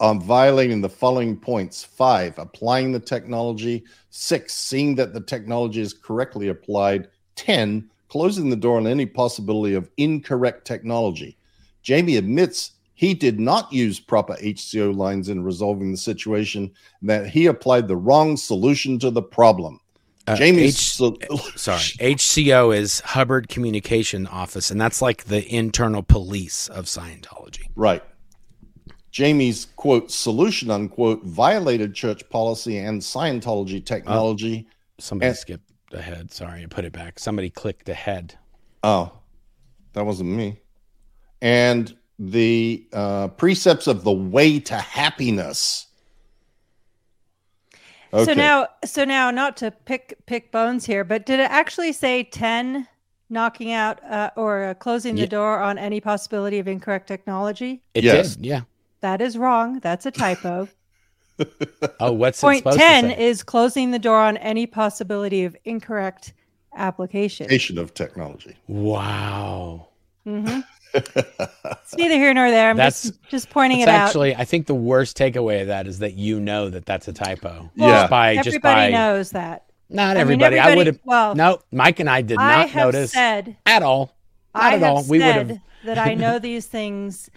on 0.00 0.20
violating 0.20 0.80
the 0.80 0.88
following 0.88 1.36
points 1.36 1.84
five, 1.84 2.38
applying 2.38 2.90
the 2.90 2.98
technology, 3.00 3.84
six, 4.08 4.54
seeing 4.54 4.94
that 4.94 5.12
the 5.12 5.20
technology 5.20 5.80
is 5.80 5.92
correctly 5.92 6.48
applied, 6.48 7.08
10, 7.36 7.88
closing 8.08 8.50
the 8.50 8.56
door 8.56 8.78
on 8.78 8.86
any 8.86 9.06
possibility 9.06 9.74
of 9.74 9.90
incorrect 9.98 10.66
technology. 10.66 11.36
Jamie 11.82 12.16
admits 12.16 12.72
he 12.94 13.14
did 13.14 13.38
not 13.38 13.72
use 13.72 14.00
proper 14.00 14.34
HCO 14.36 14.94
lines 14.94 15.28
in 15.28 15.42
resolving 15.42 15.90
the 15.90 15.96
situation, 15.96 16.70
that 17.02 17.28
he 17.28 17.46
applied 17.46 17.88
the 17.88 17.96
wrong 17.96 18.36
solution 18.36 18.98
to 18.98 19.10
the 19.10 19.22
problem. 19.22 19.80
Uh, 20.26 20.36
Jamie's 20.36 21.00
H- 21.00 21.22
Sorry. 21.56 21.78
HCO 22.14 22.76
is 22.76 23.00
Hubbard 23.00 23.48
Communication 23.48 24.26
Office, 24.26 24.70
and 24.70 24.80
that's 24.80 25.00
like 25.00 25.24
the 25.24 25.46
internal 25.50 26.02
police 26.02 26.68
of 26.68 26.84
Scientology. 26.84 27.68
Right. 27.74 28.02
Jamie's 29.10 29.66
quote 29.76 30.10
solution 30.10 30.70
unquote 30.70 31.24
violated 31.24 31.94
church 31.94 32.28
policy 32.30 32.78
and 32.78 33.00
Scientology 33.00 33.84
technology. 33.84 34.66
Somebody 34.98 35.28
And- 35.30 35.36
skipped 35.38 35.70
ahead. 35.92 36.32
Sorry, 36.32 36.62
I 36.62 36.66
put 36.66 36.84
it 36.84 36.92
back. 36.92 37.18
Somebody 37.18 37.50
clicked 37.50 37.88
ahead. 37.88 38.34
Oh, 38.82 39.12
that 39.94 40.06
wasn't 40.06 40.30
me. 40.30 40.60
And 41.42 41.96
the 42.18 42.86
uh, 42.92 43.28
precepts 43.28 43.86
of 43.86 44.04
the 44.04 44.12
way 44.12 44.60
to 44.60 44.74
happiness. 44.76 45.86
So 48.12 48.34
now, 48.34 48.66
so 48.84 49.04
now, 49.04 49.30
not 49.30 49.56
to 49.58 49.70
pick 49.70 50.14
pick 50.26 50.50
bones 50.50 50.84
here, 50.84 51.04
but 51.04 51.26
did 51.26 51.38
it 51.38 51.48
actually 51.48 51.92
say 51.92 52.24
ten 52.24 52.88
knocking 53.28 53.70
out 53.72 54.02
uh, 54.04 54.30
or 54.36 54.64
uh, 54.64 54.74
closing 54.74 55.14
the 55.14 55.20
Ye- 55.22 55.26
door 55.28 55.60
on 55.60 55.78
any 55.78 56.00
possibility 56.00 56.58
of 56.58 56.66
incorrect 56.66 57.06
technology? 57.06 57.82
It 57.94 58.02
Yes. 58.02 58.34
did. 58.34 58.46
Yeah. 58.46 58.60
That 59.00 59.20
is 59.20 59.36
wrong. 59.38 59.80
That's 59.80 60.06
a 60.06 60.10
typo. 60.10 60.68
Oh, 61.98 62.12
what's 62.12 62.42
it 62.44 62.56
supposed 62.58 62.78
ten 62.78 63.04
to 63.04 63.10
say? 63.10 63.28
is 63.28 63.42
closing 63.42 63.92
the 63.92 63.98
door 63.98 64.18
on 64.20 64.36
any 64.36 64.66
possibility 64.66 65.44
of 65.44 65.56
incorrect 65.64 66.34
application. 66.76 67.44
application 67.44 67.78
of 67.78 67.94
technology. 67.94 68.56
wow. 68.68 69.88
hmm 70.24 70.60
It's 70.94 71.96
neither 71.96 72.16
here 72.16 72.34
nor 72.34 72.50
there. 72.50 72.68
I'm 72.68 72.76
That's- 72.76 73.04
just 73.04 73.22
just 73.30 73.48
pointing 73.50 73.80
It's 73.80 73.88
it 73.88 73.94
out. 73.94 74.08
actually, 74.08 74.36
I 74.36 74.44
think 74.44 74.66
the 74.66 74.74
worst 74.74 75.16
takeaway 75.16 75.62
of 75.62 75.68
that 75.68 75.86
is 75.86 76.00
that 76.00 76.12
you 76.12 76.40
know 76.40 76.68
that 76.68 76.84
that's 76.84 77.08
a 77.08 77.12
typo. 77.14 77.70
Well, 77.74 77.88
Yeah. 77.88 78.00
Just 78.02 78.10
by, 78.10 78.34
Everybody 78.34 78.60
by, 78.60 78.90
knows 78.90 79.30
that. 79.30 79.64
not 79.88 80.02
I 80.02 80.12
mean, 80.14 80.20
everybody. 80.20 80.58
I 80.58 80.64
everybody- 80.64 80.76
would 80.76 80.86
have, 80.88 81.00
well, 81.04 81.34
no, 81.34 81.60
Mike 81.72 82.00
and 82.00 82.10
I 82.10 82.20
did 82.20 82.36
I 82.38 82.58
not 82.58 82.68
have 82.70 82.84
notice 82.92 83.12
said 83.12 83.56
at 83.64 83.82
all. 83.82 84.14
Not 84.54 84.62
I 84.62 84.66
at 84.74 84.80
have 84.80 84.82
all. 84.82 85.02
We 85.04 85.18
would 85.18 85.24
said 85.24 85.48
have 85.48 85.58
that 85.86 85.98
I 85.98 86.12
know 86.12 86.38
these 86.50 86.66
things 86.66 87.30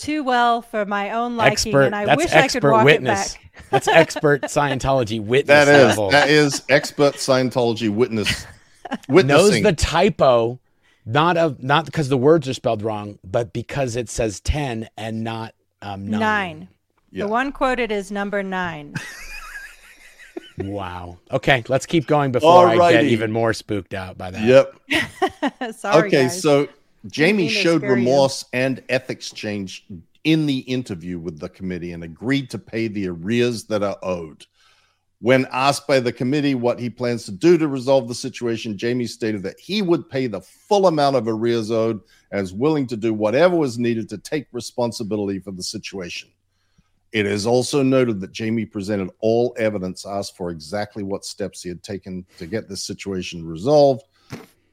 too 0.00 0.24
well 0.24 0.62
for 0.62 0.84
my 0.84 1.12
own 1.12 1.36
liking, 1.36 1.52
expert. 1.52 1.82
and 1.82 1.94
I 1.94 2.06
that's 2.06 2.16
wish 2.22 2.32
I 2.32 2.48
could 2.48 2.64
walk 2.64 2.84
witness. 2.84 3.34
it 3.34 3.38
back. 3.54 3.64
that's 3.70 3.88
expert 3.88 4.42
Scientology 4.44 5.22
witness 5.22 5.66
That 5.66 5.68
is 5.68 5.88
level. 5.88 6.10
that 6.10 6.28
is 6.28 6.62
expert 6.68 7.14
Scientology 7.14 7.88
witness 7.88 8.46
knows 9.08 9.62
the 9.62 9.72
typo, 9.72 10.58
not 11.04 11.36
of 11.36 11.62
not 11.62 11.86
because 11.86 12.08
the 12.08 12.16
words 12.18 12.48
are 12.48 12.54
spelled 12.54 12.82
wrong, 12.82 13.18
but 13.24 13.52
because 13.52 13.96
it 13.96 14.08
says 14.08 14.40
ten 14.40 14.88
and 14.96 15.22
not 15.22 15.54
um, 15.82 16.06
nine. 16.08 16.20
Nine. 16.20 16.68
Yeah. 17.12 17.24
The 17.24 17.30
one 17.30 17.52
quoted 17.52 17.90
is 17.90 18.10
number 18.10 18.42
nine. 18.42 18.94
Wow. 20.58 21.18
Okay, 21.30 21.64
let's 21.68 21.86
keep 21.86 22.06
going 22.06 22.32
before 22.32 22.68
I 22.68 22.92
get 22.92 23.04
even 23.04 23.32
more 23.32 23.52
spooked 23.52 23.94
out 23.94 24.18
by 24.18 24.30
that. 24.30 24.44
Yep. 24.44 25.74
Sorry, 25.76 26.08
okay, 26.08 26.22
guys. 26.24 26.40
so 26.42 26.68
Jamie 27.06 27.48
showed 27.48 27.82
you. 27.82 27.88
remorse 27.88 28.44
and 28.52 28.82
ethics 28.88 29.30
change 29.30 29.86
in 30.24 30.46
the 30.46 30.58
interview 30.60 31.18
with 31.18 31.38
the 31.38 31.48
committee 31.48 31.92
and 31.92 32.04
agreed 32.04 32.50
to 32.50 32.58
pay 32.58 32.88
the 32.88 33.08
arrears 33.08 33.64
that 33.64 33.82
are 33.82 33.96
owed. 34.02 34.46
When 35.22 35.46
asked 35.52 35.86
by 35.86 36.00
the 36.00 36.12
committee 36.12 36.54
what 36.54 36.78
he 36.78 36.88
plans 36.88 37.24
to 37.26 37.32
do 37.32 37.58
to 37.58 37.68
resolve 37.68 38.08
the 38.08 38.14
situation, 38.14 38.78
Jamie 38.78 39.06
stated 39.06 39.42
that 39.42 39.60
he 39.60 39.82
would 39.82 40.08
pay 40.08 40.26
the 40.26 40.40
full 40.40 40.86
amount 40.86 41.16
of 41.16 41.28
arrears 41.28 41.70
owed 41.70 42.00
and 42.32 42.40
is 42.40 42.54
willing 42.54 42.86
to 42.86 42.96
do 42.96 43.12
whatever 43.12 43.56
was 43.56 43.78
needed 43.78 44.08
to 44.08 44.18
take 44.18 44.46
responsibility 44.52 45.38
for 45.38 45.52
the 45.52 45.62
situation. 45.62 46.30
It 47.12 47.26
is 47.26 47.46
also 47.46 47.82
noted 47.82 48.20
that 48.20 48.32
Jamie 48.32 48.64
presented 48.64 49.10
all 49.20 49.54
evidence 49.58 50.06
asked 50.06 50.36
for 50.36 50.50
exactly 50.50 51.02
what 51.02 51.24
steps 51.24 51.62
he 51.62 51.68
had 51.68 51.82
taken 51.82 52.24
to 52.38 52.46
get 52.46 52.68
this 52.68 52.82
situation 52.82 53.44
resolved. 53.44 54.04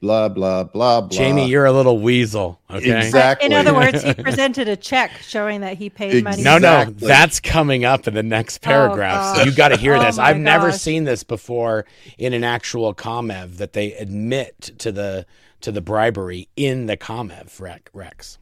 Blah, 0.00 0.28
blah, 0.28 0.62
blah, 0.62 1.00
blah. 1.00 1.08
Jamie, 1.08 1.48
you're 1.48 1.64
a 1.66 1.72
little 1.72 1.98
weasel. 1.98 2.60
Okay. 2.70 2.96
Exactly. 3.04 3.46
In 3.46 3.52
other 3.52 3.74
words, 3.74 4.02
he 4.02 4.14
presented 4.22 4.68
a 4.68 4.76
check 4.76 5.10
showing 5.22 5.62
that 5.62 5.76
he 5.76 5.90
paid 5.90 6.22
money. 6.22 6.40
No, 6.40 6.56
no, 6.58 6.84
that's 6.84 7.40
coming 7.40 7.84
up 7.84 8.06
in 8.06 8.14
the 8.14 8.22
next 8.22 8.58
paragraph. 8.58 9.34
so 9.36 9.42
gosh. 9.42 9.46
you 9.46 9.56
got 9.56 9.68
to 9.68 9.76
hear 9.76 9.94
Oh 9.96 10.02
this. 10.02 10.16
my 10.16 10.24
I've 10.28 10.36
never 10.36 10.70
seen 10.70 11.02
this 11.02 11.24
before 11.24 11.84
in 12.16 12.32
an 12.32 12.44
actual 12.44 12.94
comev 12.94 13.56
that 13.56 13.72
they 13.72 13.92
admit 13.94 14.70
to 14.78 14.92
the 14.92 15.26
to 15.62 15.72
the 15.72 15.80
bribery 15.80 16.48
in 16.54 16.86
the 16.86 16.96
comev 16.96 17.58
Rex. 17.92 18.38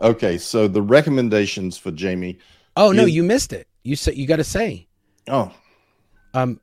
Okay, 0.00 0.38
so 0.38 0.66
the 0.68 0.80
recommendations 0.80 1.76
for 1.76 1.90
Jamie. 1.90 2.38
Oh 2.76 2.92
no, 2.92 3.04
you 3.04 3.22
missed 3.22 3.52
it. 3.52 3.68
You 3.82 3.94
said 3.96 4.16
you 4.16 4.26
got 4.26 4.36
to 4.36 4.44
say. 4.44 4.86
Oh, 5.28 5.52
Um, 6.32 6.60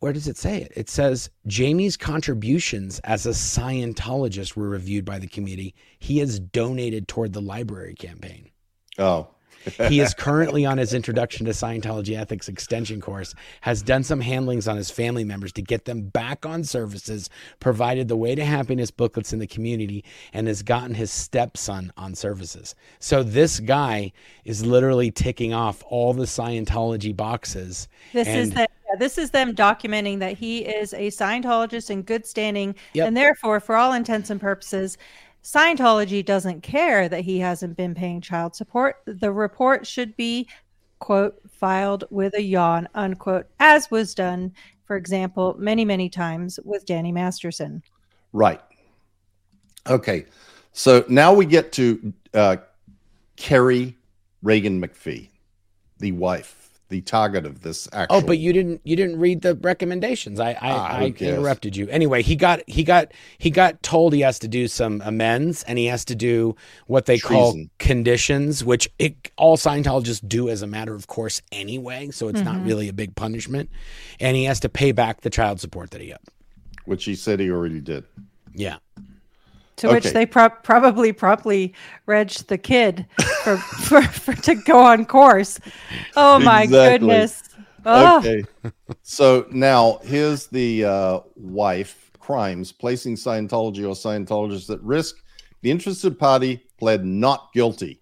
where 0.00 0.12
does 0.12 0.28
it 0.28 0.36
say 0.36 0.58
it? 0.62 0.72
It 0.76 0.88
says 0.88 1.30
Jamie's 1.46 1.96
contributions 1.96 3.00
as 3.00 3.26
a 3.26 3.30
Scientologist 3.30 4.56
were 4.56 4.68
reviewed 4.68 5.04
by 5.04 5.18
the 5.18 5.26
committee. 5.26 5.74
He 5.98 6.18
has 6.18 6.38
donated 6.38 7.08
toward 7.08 7.32
the 7.32 7.40
library 7.42 7.94
campaign. 7.94 8.50
oh, 8.98 9.28
He 9.88 9.98
is 10.00 10.14
currently 10.14 10.64
on 10.64 10.78
his 10.78 10.94
Introduction 10.94 11.44
to 11.46 11.52
Scientology 11.52 12.16
Ethics 12.16 12.48
extension 12.48 13.00
course, 13.00 13.34
has 13.62 13.82
done 13.82 14.04
some 14.04 14.20
handlings 14.20 14.68
on 14.68 14.76
his 14.76 14.88
family 14.90 15.24
members 15.24 15.52
to 15.54 15.62
get 15.62 15.84
them 15.84 16.02
back 16.02 16.46
on 16.46 16.62
services, 16.62 17.28
provided 17.58 18.06
the 18.06 18.16
Way 18.16 18.36
to 18.36 18.44
Happiness 18.44 18.92
booklets 18.92 19.32
in 19.32 19.40
the 19.40 19.46
community, 19.48 20.04
and 20.32 20.46
has 20.46 20.62
gotten 20.62 20.94
his 20.94 21.10
stepson 21.10 21.92
on 21.96 22.14
services. 22.14 22.76
So 23.00 23.24
this 23.24 23.58
guy 23.58 24.12
is 24.44 24.64
literally 24.64 25.10
ticking 25.10 25.52
off 25.52 25.82
all 25.88 26.14
the 26.14 26.24
Scientology 26.24 27.14
boxes. 27.14 27.88
This 28.12 28.28
is 28.28 28.48
And- 28.50 28.52
the, 28.52 28.68
yeah, 28.88 28.96
this 28.98 29.18
is 29.18 29.30
them 29.30 29.54
documenting 29.54 30.18
that 30.20 30.36
he 30.36 30.60
is 30.60 30.92
a 30.94 31.08
Scientologist 31.08 31.90
in 31.90 32.02
good 32.02 32.24
standing, 32.26 32.74
Yep. 32.94 33.06
and 33.08 33.16
therefore, 33.16 33.60
for 33.60 33.76
all 33.76 33.92
intents 33.92 34.30
and 34.30 34.40
purposes, 34.40 34.96
Scientology 35.44 36.24
doesn't 36.24 36.62
care 36.62 37.08
that 37.08 37.20
he 37.22 37.38
hasn't 37.38 37.76
been 37.76 37.94
paying 37.94 38.20
child 38.20 38.54
support. 38.56 38.96
The 39.06 39.32
report 39.32 39.86
should 39.86 40.16
be 40.16 40.48
quote 40.98 41.38
filed 41.48 42.04
with 42.10 42.34
a 42.34 42.42
yawn 42.42 42.88
unquote, 42.94 43.46
as 43.60 43.90
was 43.90 44.14
done, 44.14 44.52
for 44.84 44.96
example, 44.96 45.54
many 45.58 45.84
many 45.84 46.08
times 46.08 46.58
with 46.64 46.84
Danny 46.86 47.12
Masterson. 47.12 47.82
right. 48.32 48.60
Okay, 49.88 50.26
so 50.72 51.02
now 51.08 51.32
we 51.32 51.46
get 51.46 51.72
to 51.72 52.12
uh, 52.34 52.56
Kerry 53.36 53.96
Reagan 54.42 54.82
McPhee, 54.82 55.28
the 55.98 56.12
wife, 56.12 56.67
the 56.88 57.00
target 57.02 57.44
of 57.44 57.60
this 57.62 57.86
action. 57.92 58.06
Oh, 58.10 58.26
but 58.26 58.38
you 58.38 58.52
didn't 58.52 58.80
you 58.84 58.96
didn't 58.96 59.18
read 59.18 59.42
the 59.42 59.54
recommendations. 59.56 60.40
I 60.40 60.50
I, 60.52 60.56
Ah, 60.62 60.86
I 60.98 61.04
interrupted 61.04 61.76
you. 61.76 61.86
Anyway, 61.88 62.22
he 62.22 62.34
got 62.36 62.60
he 62.66 62.82
got 62.84 63.12
he 63.38 63.50
got 63.50 63.82
told 63.82 64.12
he 64.14 64.20
has 64.20 64.38
to 64.40 64.48
do 64.48 64.68
some 64.68 65.02
amends 65.04 65.62
and 65.64 65.78
he 65.78 65.86
has 65.86 66.04
to 66.06 66.14
do 66.14 66.56
what 66.86 67.04
they 67.06 67.18
call 67.18 67.56
conditions, 67.78 68.64
which 68.64 68.88
it, 68.98 69.30
all 69.36 69.56
Scientologists 69.56 70.26
do 70.26 70.48
as 70.48 70.62
a 70.62 70.66
matter 70.66 70.94
of 70.94 71.06
course 71.08 71.42
anyway. 71.52 72.10
So 72.10 72.28
it's 72.28 72.40
Mm-hmm. 72.40 72.58
not 72.58 72.64
really 72.66 72.88
a 72.88 72.92
big 72.92 73.14
punishment, 73.16 73.68
and 74.20 74.36
he 74.36 74.44
has 74.44 74.60
to 74.60 74.68
pay 74.68 74.92
back 74.92 75.20
the 75.22 75.30
child 75.30 75.60
support 75.60 75.90
that 75.90 76.00
he 76.00 76.12
owed. 76.12 76.18
which 76.86 77.04
he 77.04 77.14
said 77.14 77.38
he 77.40 77.50
already 77.50 77.80
did. 77.80 78.04
Yeah. 78.54 78.78
To 79.78 79.88
which 79.88 80.04
they 80.12 80.26
pro- 80.26 80.48
probably 80.50 81.12
promptly 81.12 81.74
reg 82.06 82.30
the 82.48 82.58
kid 82.58 83.06
for, 83.44 83.56
for, 83.86 84.02
for 84.02 84.34
to 84.42 84.54
go 84.54 84.78
on 84.78 85.04
course. 85.06 85.58
Oh 86.16 86.38
my 86.38 86.62
Exactly. 86.64 86.98
goodness! 87.08 87.42
Oh, 87.86 88.18
Okay. 88.18 88.44
so 89.02 89.46
now 89.50 90.00
here's 90.04 90.46
the 90.48 90.84
uh, 90.84 91.20
wife 91.36 92.10
crimes 92.18 92.72
placing 92.72 93.14
Scientology 93.16 93.84
or 93.86 93.94
Scientologists 93.94 94.68
at 94.70 94.82
risk. 94.82 95.16
The 95.62 95.70
interested 95.70 96.18
party 96.18 96.62
pled 96.78 97.04
not 97.04 97.50
guilty. 97.54 98.00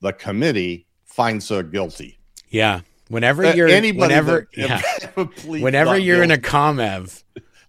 The 0.00 0.12
committee 0.12 0.86
finds 1.04 1.48
her 1.50 1.62
guilty. 1.62 2.18
Yeah. 2.50 2.80
Whenever 3.08 3.44
Uh, 3.46 3.54
you're 3.54 3.68
anybody 3.68 4.00
whenever 4.00 4.48
that 4.56 4.82
yeah. 4.96 5.08
ever 5.16 5.24
whenever 5.46 5.96
you're 5.98 6.22
in 6.22 6.30
a 6.30 6.36
guilty. 6.36 6.48
comev 6.56 7.22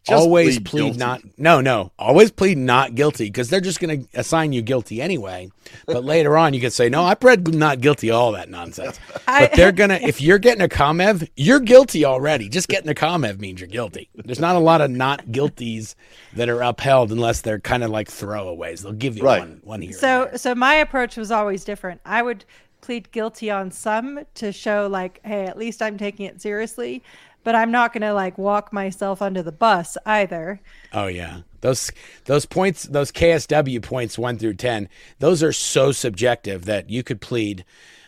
Just 0.10 0.22
always 0.24 0.56
plead 0.58 0.66
plead, 0.66 0.82
guilty. 0.82 0.98
not 1.00 1.22
no 1.38 1.62
no. 1.62 1.92
Always 2.00 2.32
plead 2.32 2.58
not 2.58 2.96
guilty 2.96 3.26
because 3.26 3.50
they're 3.50 3.62
just 3.62 3.80
going 3.80 4.06
to 4.06 4.20
assign 4.20 4.52
you 4.54 4.62
guilty 4.62 5.02
anyway. 5.02 5.50
But 5.86 6.04
later 6.14 6.38
on 6.38 6.54
you 6.54 6.60
can 6.62 6.72
say 6.72 6.90
no 6.90 7.04
i 7.06 7.14
pled 7.16 7.54
not 7.54 7.80
guilty 7.82 8.10
all 8.12 8.32
that 8.34 8.50
nonsense. 8.50 9.00
I- 9.28 9.48
but 9.48 9.54
they're 9.56 9.72
gonna 9.72 10.00
if 10.02 10.22
you're 10.22 10.40
getting 10.40 10.64
a 10.64 10.68
comev 10.68 11.28
you're 11.36 11.60
guilty 11.60 12.06
already. 12.06 12.50
Just 12.50 12.68
getting 12.68 12.90
a 12.90 12.94
comev 12.96 13.40
means 13.40 13.60
you're 13.62 13.68
guilty. 13.70 14.10
There's 14.16 14.40
not 14.40 14.56
a 14.56 14.60
lot 14.60 14.82
of 14.82 14.92
not 14.92 15.26
guilties 15.28 15.96
that 16.34 16.50
are 16.50 16.62
upheld 16.62 17.12
unless 17.12 17.42
they're 17.42 17.60
kind 17.60 17.84
of 17.84 17.90
like 17.92 18.08
throwaways. 18.10 18.82
They'll 18.84 18.92
give 18.94 19.18
you 19.18 19.24
Right. 19.24 19.40
one 19.40 19.62
one 19.64 19.82
here 19.82 19.94
So 19.94 20.30
so 20.36 20.56
my 20.56 20.76
approach 20.76 21.18
was 21.18 21.32
always 21.32 21.64
different. 21.64 22.02
I 22.06 22.22
would 22.22 22.46
plead 22.82 23.12
guilty 23.12 23.52
on 23.52 23.70
some 23.70 24.22
to 24.36 24.54
show 24.54 24.88
like, 24.90 25.20
hey, 25.26 25.46
at 25.46 25.58
least 25.58 25.82
I'm 25.82 25.98
taking 25.98 26.26
it 26.26 26.42
seriously, 26.42 27.04
but 27.44 27.56
I'm 27.56 27.72
not 27.72 27.94
going 27.94 28.02
to 28.02 28.14
like 28.14 28.38
walk 28.38 28.72
myself 28.74 29.22
under 29.22 29.42
the 29.42 29.52
bus 29.52 29.98
either. 30.06 30.60
Oh 30.94 31.08
yeah, 31.08 31.42
those 31.62 31.92
those 32.26 32.46
points, 32.46 32.84
those 32.84 33.12
KSW 33.12 33.82
points 33.82 34.18
one 34.18 34.38
through 34.38 34.56
ten, 34.56 34.90
those 35.20 35.42
are 35.44 35.54
so 35.54 35.92
subjective 35.92 36.66
that 36.66 36.90
you 36.90 37.04
could 37.04 37.22
plead 37.22 37.66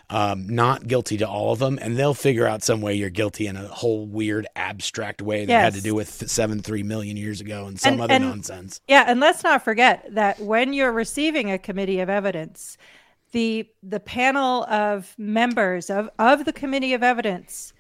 um, 0.09 0.45
not 0.50 0.88
guilty 0.88 1.15
to 1.17 1.27
all 1.27 1.53
of 1.53 1.59
them, 1.59 1.79
and 1.81 1.95
they'll 1.97 2.13
figure 2.13 2.45
out 2.45 2.63
some 2.63 2.81
way 2.81 2.93
you're 2.95 3.09
guilty 3.09 3.47
in 3.47 3.55
a 3.55 3.65
whole 3.67 4.05
weird 4.05 4.45
abstract 4.57 5.21
way 5.21 5.45
that 5.45 5.63
had 5.63 5.73
to 5.75 5.81
do 5.81 5.95
with 5.95 6.09
seven 6.29 6.61
three 6.61 6.83
million 6.83 7.15
years 7.15 7.39
ago 7.39 7.65
and 7.65 7.79
some 7.79 7.93
And- 7.93 8.01
other 8.01 8.13
and- 8.15 8.25
nonsense. 8.25 8.81
Yeah, 8.89 9.05
and 9.07 9.21
let's 9.21 9.41
not 9.43 9.63
forget 9.63 10.05
that 10.13 10.39
when 10.41 10.73
you're 10.73 10.91
receiving 10.91 11.50
a 11.50 11.57
committee 11.57 12.01
of 12.01 12.09
evidence, 12.09 12.77
the 13.31 13.69
the 13.81 14.01
panel 14.01 14.65
of 14.65 15.15
members 15.17 15.89
of 15.89 16.09
of 16.19 16.43
the 16.43 16.51
committee 16.51 16.93
of 16.93 17.03
evidence 17.03 17.71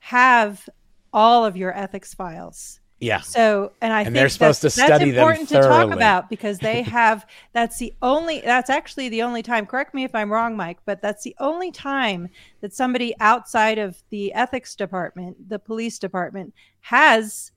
have 0.00 0.68
all 1.12 1.44
of 1.44 1.56
your 1.56 1.76
ethics 1.76 2.14
files. 2.14 2.80
Yeah, 3.00 3.20
So, 3.20 3.70
and 3.80 3.92
I 3.92 3.98
And 4.00 4.06
think 4.06 4.14
they're 4.16 4.28
supposed 4.28 4.60
that's, 4.60 4.74
to 4.74 4.80
that's 4.80 4.88
study 4.96 5.12
them 5.12 5.20
important 5.20 5.48
to 5.50 5.54
talk 5.54 5.64
thoroughly. 5.64 5.92
about 5.92 6.28
because 6.28 6.58
they 6.58 6.82
have. 6.98 7.26
That's 7.52 7.78
the 7.78 7.94
only. 8.02 8.40
That's 8.40 8.70
actually 8.70 9.08
the 9.08 9.22
only 9.22 9.40
time. 9.40 9.66
Correct 9.66 9.94
me 9.94 10.02
if 10.02 10.12
I'm 10.16 10.32
wrong, 10.32 10.56
Mike, 10.56 10.78
but 10.84 11.00
that's 11.00 11.22
the 11.22 11.36
only 11.38 11.70
time 11.70 12.28
that 12.60 12.74
somebody 12.74 13.14
outside 13.20 13.78
of 13.78 14.02
the 14.10 14.32
ethics 14.34 14.74
department, 14.74 15.48
the 15.48 15.60
police 15.60 15.96
department, 16.00 16.52
has 16.80 17.52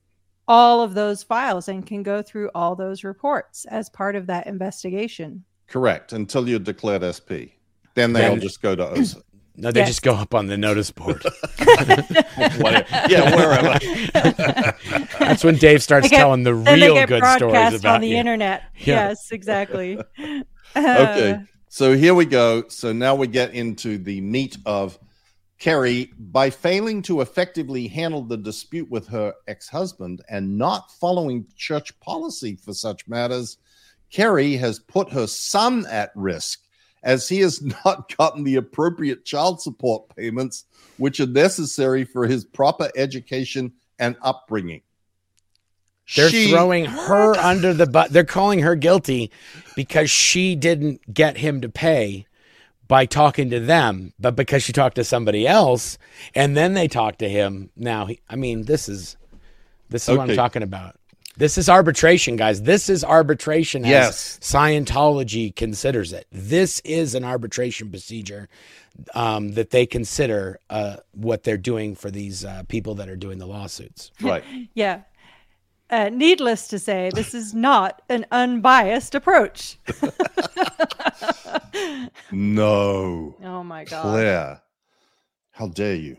all 0.46 0.80
of 0.80 0.94
those 0.94 1.24
files 1.24 1.66
and 1.66 1.84
can 1.84 2.04
go 2.04 2.22
through 2.22 2.48
all 2.54 2.76
those 2.76 3.02
reports 3.02 3.64
as 3.64 3.88
part 3.90 4.14
of 4.14 4.28
that 4.28 4.46
investigation. 4.46 5.42
Correct. 5.66 6.12
Until 6.12 6.48
you're 6.48 6.60
declared 6.60 7.02
SP. 7.02 7.58
Then 7.94 8.12
they 8.12 8.20
Then- 8.20 8.30
all 8.30 8.36
just 8.36 8.62
go 8.62 8.76
to 8.76 8.90
OSA. 8.90 9.20
No, 9.56 9.70
they 9.70 9.80
Yes. 9.80 9.88
just 9.88 10.02
go 10.02 10.14
up 10.14 10.34
on 10.34 10.46
the 10.46 10.56
notice 10.56 10.90
board. 10.90 11.22
Whatever. 12.58 12.86
Yeah, 13.08 13.36
wherever. 13.36 13.78
That's 15.18 15.44
when 15.44 15.56
Dave 15.56 15.82
starts 15.82 16.08
get- 16.08 16.18
telling 16.18 16.42
the 16.42 16.54
Then 16.54 16.80
they 16.80 16.86
real 16.86 16.94
get 16.94 17.08
good 17.08 17.22
stories 17.24 17.38
broadcast 17.52 17.76
about 17.80 17.94
on 17.96 18.00
the 18.00 18.08
you. 18.08 18.16
internet. 18.16 18.62
Yeah. 18.76 19.08
Yes, 19.08 19.30
exactly. 19.30 19.98
okay. 20.76 21.32
Uh, 21.32 21.38
So 21.68 21.96
here 21.96 22.14
we 22.14 22.24
go. 22.26 22.64
So 22.68 22.92
now 22.92 23.14
we 23.14 23.26
get 23.26 23.54
into 23.54 23.96
the 23.98 24.20
meat 24.20 24.56
of 24.66 24.98
Kerry. 25.58 26.12
By 26.18 26.50
failing 26.50 27.02
to 27.02 27.20
effectively 27.20 27.86
handle 27.88 28.22
the 28.22 28.36
dispute 28.36 28.90
with 28.90 29.06
her 29.08 29.32
ex 29.48 29.68
husband 29.68 30.22
and 30.28 30.58
not 30.58 30.90
following 31.00 31.46
church 31.56 31.98
policy 32.00 32.56
for 32.56 32.72
such 32.74 33.06
matters, 33.08 33.58
Kerry 34.10 34.56
has 34.56 34.80
put 34.80 35.10
her 35.12 35.26
son 35.26 35.86
at 35.86 36.10
risk 36.14 36.60
as 37.02 37.28
he 37.28 37.40
has 37.40 37.62
not 37.84 38.14
gotten 38.16 38.44
the 38.44 38.56
appropriate 38.56 39.24
child 39.24 39.60
support 39.60 40.14
payments 40.16 40.64
which 40.98 41.20
are 41.20 41.26
necessary 41.26 42.04
for 42.04 42.26
his 42.26 42.44
proper 42.44 42.90
education 42.96 43.72
and 43.98 44.16
upbringing. 44.22 44.82
They're 46.14 46.30
She- 46.30 46.50
throwing 46.50 46.84
her 46.84 47.34
under 47.38 47.72
the 47.72 47.86
bus. 47.86 48.10
They're 48.10 48.24
calling 48.24 48.60
her 48.60 48.74
guilty 48.74 49.30
because 49.76 50.10
she 50.10 50.54
didn't 50.54 51.12
get 51.12 51.38
him 51.38 51.60
to 51.62 51.68
pay 51.68 52.26
by 52.88 53.06
talking 53.06 53.48
to 53.50 53.60
them, 53.60 54.12
but 54.18 54.36
because 54.36 54.62
she 54.62 54.72
talked 54.72 54.96
to 54.96 55.04
somebody 55.04 55.46
else, 55.46 55.96
and 56.34 56.56
then 56.56 56.74
they 56.74 56.88
talked 56.88 57.20
to 57.20 57.28
him. 57.28 57.70
Now, 57.74 58.06
he, 58.06 58.20
I 58.28 58.36
mean, 58.36 58.64
this 58.64 58.88
is 58.88 59.16
this 59.88 60.08
is 60.08 60.16
what 60.16 60.28
I'm 60.28 60.36
talking 60.36 60.62
about. 60.62 60.96
This 61.36 61.56
is 61.56 61.68
arbitration, 61.68 62.36
guys. 62.36 62.62
This 62.62 62.88
is 62.90 63.02
arbitration 63.04 63.84
as 63.84 63.90
Yes. 63.90 64.38
Scientology 64.42 65.54
considers 65.56 66.12
it. 66.12 66.26
This 66.30 66.80
is 66.80 67.14
an 67.14 67.24
arbitration 67.24 67.88
procedure 67.90 68.48
um, 69.14 69.52
that 69.52 69.70
they 69.70 69.86
consider 69.86 70.58
uh, 70.68 70.96
what 71.12 71.42
they're 71.44 71.56
doing 71.56 71.94
for 71.94 72.10
these 72.10 72.44
uh, 72.44 72.64
people 72.68 72.94
that 72.96 73.08
are 73.08 73.16
doing 73.16 73.38
the 73.38 73.46
lawsuits. 73.46 74.10
right. 74.20 74.44
Yeah. 74.74 75.02
Uh, 75.88 76.08
needless 76.10 76.68
to 76.68 76.78
say, 76.78 77.10
this 77.14 77.34
is 77.34 77.52
not 77.54 78.00
an 78.08 78.24
unbiased 78.30 79.14
approach. 79.14 79.78
No. 82.30 83.36
Oh 83.42 83.62
my 83.62 83.84
God. 83.84 84.02
Claire, 84.02 84.62
how 85.50 85.68
dare 85.68 85.94
you? 85.94 86.16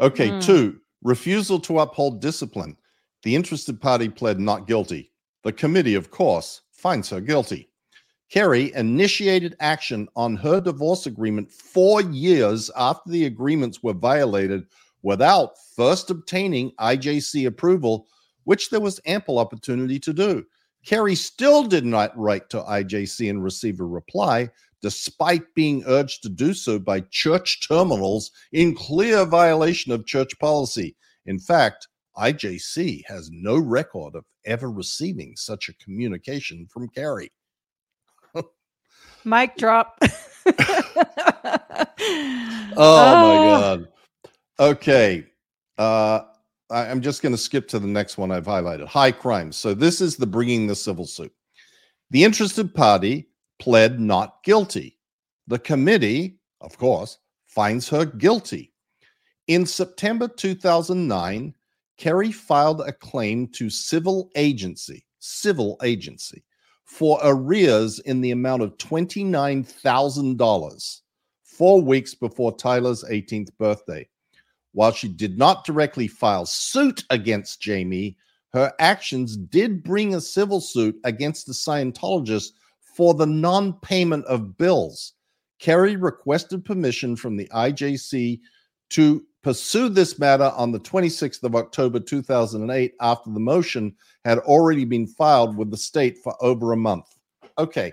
Okay, 0.00 0.28
Hmm. 0.28 0.40
two, 0.40 0.80
refusal 1.02 1.60
to 1.60 1.80
uphold 1.80 2.20
discipline. 2.20 2.76
The 3.24 3.34
interested 3.34 3.80
party 3.80 4.10
pled 4.10 4.38
not 4.38 4.66
guilty. 4.66 5.10
The 5.44 5.52
committee, 5.52 5.94
of 5.94 6.10
course, 6.10 6.60
finds 6.72 7.08
her 7.08 7.22
guilty. 7.22 7.70
Kerry 8.30 8.70
initiated 8.74 9.56
action 9.60 10.08
on 10.14 10.36
her 10.36 10.60
divorce 10.60 11.06
agreement 11.06 11.50
four 11.50 12.02
years 12.02 12.70
after 12.76 13.10
the 13.10 13.24
agreements 13.24 13.82
were 13.82 13.94
violated 13.94 14.66
without 15.02 15.52
first 15.74 16.10
obtaining 16.10 16.72
IJC 16.72 17.46
approval, 17.46 18.06
which 18.44 18.68
there 18.68 18.80
was 18.80 19.00
ample 19.06 19.38
opportunity 19.38 19.98
to 20.00 20.12
do. 20.12 20.44
Kerry 20.84 21.14
still 21.14 21.64
did 21.64 21.86
not 21.86 22.16
write 22.18 22.50
to 22.50 22.60
IJC 22.60 23.30
and 23.30 23.42
receive 23.42 23.80
a 23.80 23.84
reply, 23.84 24.50
despite 24.82 25.54
being 25.54 25.82
urged 25.86 26.22
to 26.24 26.28
do 26.28 26.52
so 26.52 26.78
by 26.78 27.00
church 27.10 27.66
terminals 27.66 28.32
in 28.52 28.74
clear 28.74 29.24
violation 29.24 29.92
of 29.92 30.04
church 30.04 30.38
policy. 30.38 30.94
In 31.24 31.38
fact, 31.38 31.88
IJC 32.16 33.02
has 33.06 33.30
no 33.32 33.58
record 33.58 34.14
of 34.14 34.24
ever 34.44 34.70
receiving 34.70 35.34
such 35.36 35.68
a 35.68 35.74
communication 35.74 36.66
from 36.66 36.88
Kerry. 36.88 37.30
Mic 39.24 39.56
drop. 39.58 39.98
Oh, 42.76 43.16
my 43.16 43.34
God. 43.46 43.88
Okay. 44.58 45.26
Uh, 45.78 46.20
I, 46.70 46.86
I'm 46.86 47.00
just 47.00 47.22
going 47.22 47.32
to 47.32 47.38
skip 47.38 47.68
to 47.68 47.78
the 47.78 47.86
next 47.86 48.18
one 48.18 48.30
I've 48.30 48.46
highlighted 48.46 48.86
high 48.86 49.12
crimes. 49.12 49.56
So, 49.56 49.74
this 49.74 50.00
is 50.00 50.16
the 50.16 50.26
bringing 50.26 50.66
the 50.66 50.74
civil 50.74 51.06
suit. 51.06 51.32
The 52.10 52.24
interested 52.24 52.74
party 52.74 53.28
pled 53.58 54.00
not 54.00 54.42
guilty. 54.44 54.98
The 55.46 55.58
committee, 55.58 56.38
of 56.60 56.76
course, 56.78 57.18
finds 57.46 57.88
her 57.88 58.04
guilty. 58.04 58.72
In 59.46 59.66
September 59.66 60.26
2009, 60.26 61.54
Kerry 61.96 62.32
filed 62.32 62.80
a 62.80 62.92
claim 62.92 63.46
to 63.48 63.68
civil 63.70 64.30
agency, 64.34 65.06
civil 65.20 65.78
agency, 65.82 66.42
for 66.84 67.20
arrears 67.22 68.00
in 68.00 68.20
the 68.20 68.32
amount 68.32 68.62
of 68.62 68.76
$29,000 68.78 71.00
four 71.42 71.80
weeks 71.80 72.14
before 72.14 72.56
Tyler's 72.56 73.04
18th 73.04 73.56
birthday. 73.58 74.08
While 74.72 74.92
she 74.92 75.08
did 75.08 75.38
not 75.38 75.64
directly 75.64 76.08
file 76.08 76.46
suit 76.46 77.04
against 77.10 77.60
Jamie, 77.60 78.16
her 78.52 78.72
actions 78.80 79.36
did 79.36 79.84
bring 79.84 80.14
a 80.14 80.20
civil 80.20 80.60
suit 80.60 80.96
against 81.04 81.46
the 81.46 81.52
Scientologist 81.52 82.50
for 82.96 83.14
the 83.14 83.26
non 83.26 83.74
payment 83.80 84.24
of 84.26 84.58
bills. 84.58 85.14
Kerry 85.60 85.94
requested 85.96 86.64
permission 86.64 87.16
from 87.16 87.36
the 87.36 87.48
IJC 87.54 88.40
to 88.90 89.24
pursued 89.44 89.94
this 89.94 90.18
matter 90.18 90.50
on 90.56 90.72
the 90.72 90.80
26th 90.80 91.44
of 91.44 91.54
October 91.54 92.00
2008 92.00 92.94
after 93.00 93.30
the 93.30 93.38
motion 93.38 93.94
had 94.24 94.38
already 94.38 94.86
been 94.86 95.06
filed 95.06 95.56
with 95.56 95.70
the 95.70 95.76
state 95.76 96.18
for 96.18 96.34
over 96.42 96.72
a 96.72 96.76
month. 96.76 97.14
Okay. 97.58 97.92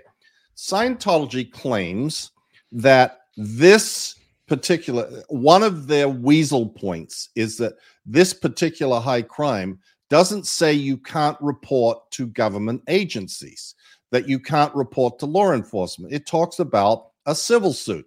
Scientology 0.56 1.52
claims 1.52 2.32
that 2.72 3.20
this 3.36 4.16
particular 4.48 5.22
one 5.28 5.62
of 5.62 5.86
their 5.86 6.08
weasel 6.08 6.68
points 6.68 7.28
is 7.36 7.56
that 7.58 7.74
this 8.04 8.34
particular 8.34 8.98
high 8.98 9.22
crime 9.22 9.78
doesn't 10.10 10.46
say 10.46 10.72
you 10.72 10.96
can't 10.96 11.38
report 11.40 11.98
to 12.10 12.26
government 12.26 12.82
agencies, 12.88 13.74
that 14.10 14.28
you 14.28 14.38
can't 14.38 14.74
report 14.74 15.18
to 15.18 15.26
law 15.26 15.52
enforcement. 15.52 16.12
It 16.12 16.26
talks 16.26 16.58
about 16.58 17.12
a 17.26 17.34
civil 17.34 17.72
suit. 17.72 18.06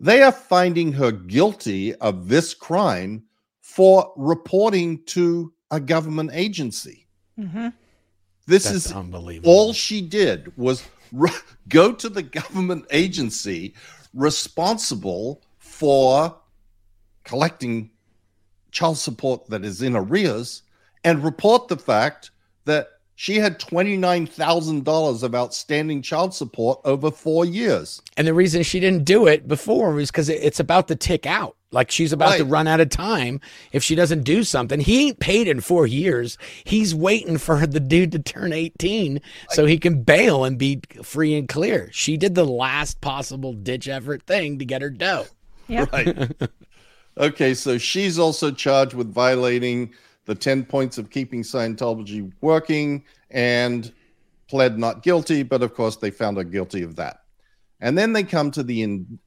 They 0.00 0.22
are 0.22 0.32
finding 0.32 0.92
her 0.92 1.12
guilty 1.12 1.94
of 1.96 2.28
this 2.28 2.52
crime 2.54 3.24
for 3.60 4.12
reporting 4.16 5.02
to 5.06 5.52
a 5.70 5.80
government 5.80 6.30
agency. 6.32 7.06
Mm-hmm. 7.38 7.68
This 8.46 8.64
That's 8.64 8.76
is 8.86 8.92
unbelievable. 8.92 9.50
all 9.50 9.72
she 9.72 10.00
did 10.02 10.56
was 10.56 10.84
r- 11.18 11.28
go 11.68 11.92
to 11.92 12.08
the 12.08 12.22
government 12.22 12.86
agency 12.90 13.74
responsible 14.12 15.42
for 15.58 16.36
collecting 17.24 17.90
child 18.70 18.98
support 18.98 19.48
that 19.48 19.64
is 19.64 19.80
in 19.82 19.96
arrears 19.96 20.62
and 21.04 21.24
report 21.24 21.68
the 21.68 21.76
fact 21.76 22.30
that 22.64 22.88
she 23.16 23.36
had 23.36 23.60
$29,000 23.60 25.22
of 25.22 25.34
outstanding 25.34 26.02
child 26.02 26.34
support 26.34 26.80
over 26.84 27.10
four 27.10 27.44
years. 27.44 28.02
And 28.16 28.26
the 28.26 28.34
reason 28.34 28.62
she 28.62 28.80
didn't 28.80 29.04
do 29.04 29.26
it 29.26 29.46
before 29.46 29.92
was 29.92 30.10
because 30.10 30.28
it's 30.28 30.60
about 30.60 30.88
to 30.88 30.96
tick 30.96 31.26
out. 31.26 31.56
Like 31.70 31.90
she's 31.90 32.12
about 32.12 32.36
to 32.36 32.44
run 32.44 32.68
out 32.68 32.80
of 32.80 32.88
time 32.88 33.40
if 33.72 33.82
she 33.82 33.96
doesn't 33.96 34.22
do 34.22 34.44
something. 34.44 34.78
He 34.78 35.08
ain't 35.08 35.18
paid 35.18 35.48
in 35.48 35.60
four 35.60 35.88
years. 35.88 36.38
He's 36.62 36.94
waiting 36.94 37.36
for 37.36 37.66
the 37.66 37.80
dude 37.80 38.12
to 38.12 38.20
turn 38.20 38.52
18 38.52 39.20
so 39.50 39.66
he 39.66 39.78
can 39.78 40.02
bail 40.02 40.44
and 40.44 40.56
be 40.56 40.80
free 41.02 41.36
and 41.36 41.48
clear. 41.48 41.88
She 41.92 42.16
did 42.16 42.36
the 42.36 42.44
last 42.44 43.00
possible 43.00 43.52
ditch 43.52 43.88
effort 43.88 44.22
thing 44.22 44.60
to 44.60 44.64
get 44.64 44.82
her 44.82 44.90
dough. 44.90 45.26
Yep. 45.66 45.92
Right. 45.92 46.32
okay, 47.18 47.54
so 47.54 47.76
she's 47.76 48.20
also 48.20 48.52
charged 48.52 48.94
with 48.94 49.12
violating 49.12 49.94
the 50.26 50.34
10 50.34 50.64
points 50.64 50.98
of 50.98 51.10
keeping 51.10 51.42
Scientology 51.42 52.32
working 52.40 53.04
and 53.30 53.92
pled 54.48 54.78
not 54.78 55.02
guilty, 55.02 55.42
but 55.42 55.62
of 55.62 55.74
course 55.74 55.96
they 55.96 56.10
found 56.10 56.36
her 56.36 56.44
guilty 56.44 56.82
of 56.82 56.96
that. 56.96 57.20
And 57.80 57.98
then 57.98 58.12
they 58.12 58.22
come 58.22 58.50
to 58.52 58.62
the 58.62 58.82
in, 58.82 59.18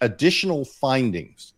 additional 0.00 0.64
findings. 0.64 1.54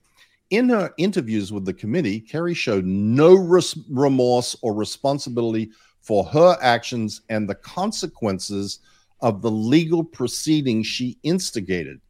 In 0.51 0.71
her 0.71 0.95
interviews 0.97 1.53
with 1.53 1.67
the 1.67 1.75
committee, 1.75 2.21
Kerry 2.21 2.55
showed 2.55 2.87
no 2.87 3.35
res- 3.35 3.79
remorse 3.91 4.57
or 4.63 4.73
responsibility 4.73 5.71
for 6.01 6.25
her 6.25 6.57
actions 6.63 7.21
and 7.29 7.49
the 7.49 7.55
consequences 7.55 8.81
of 9.21 9.43
the 9.43 9.51
legal 9.51 10.03
proceedings 10.03 10.87
she 10.87 11.19
instigated. 11.23 12.01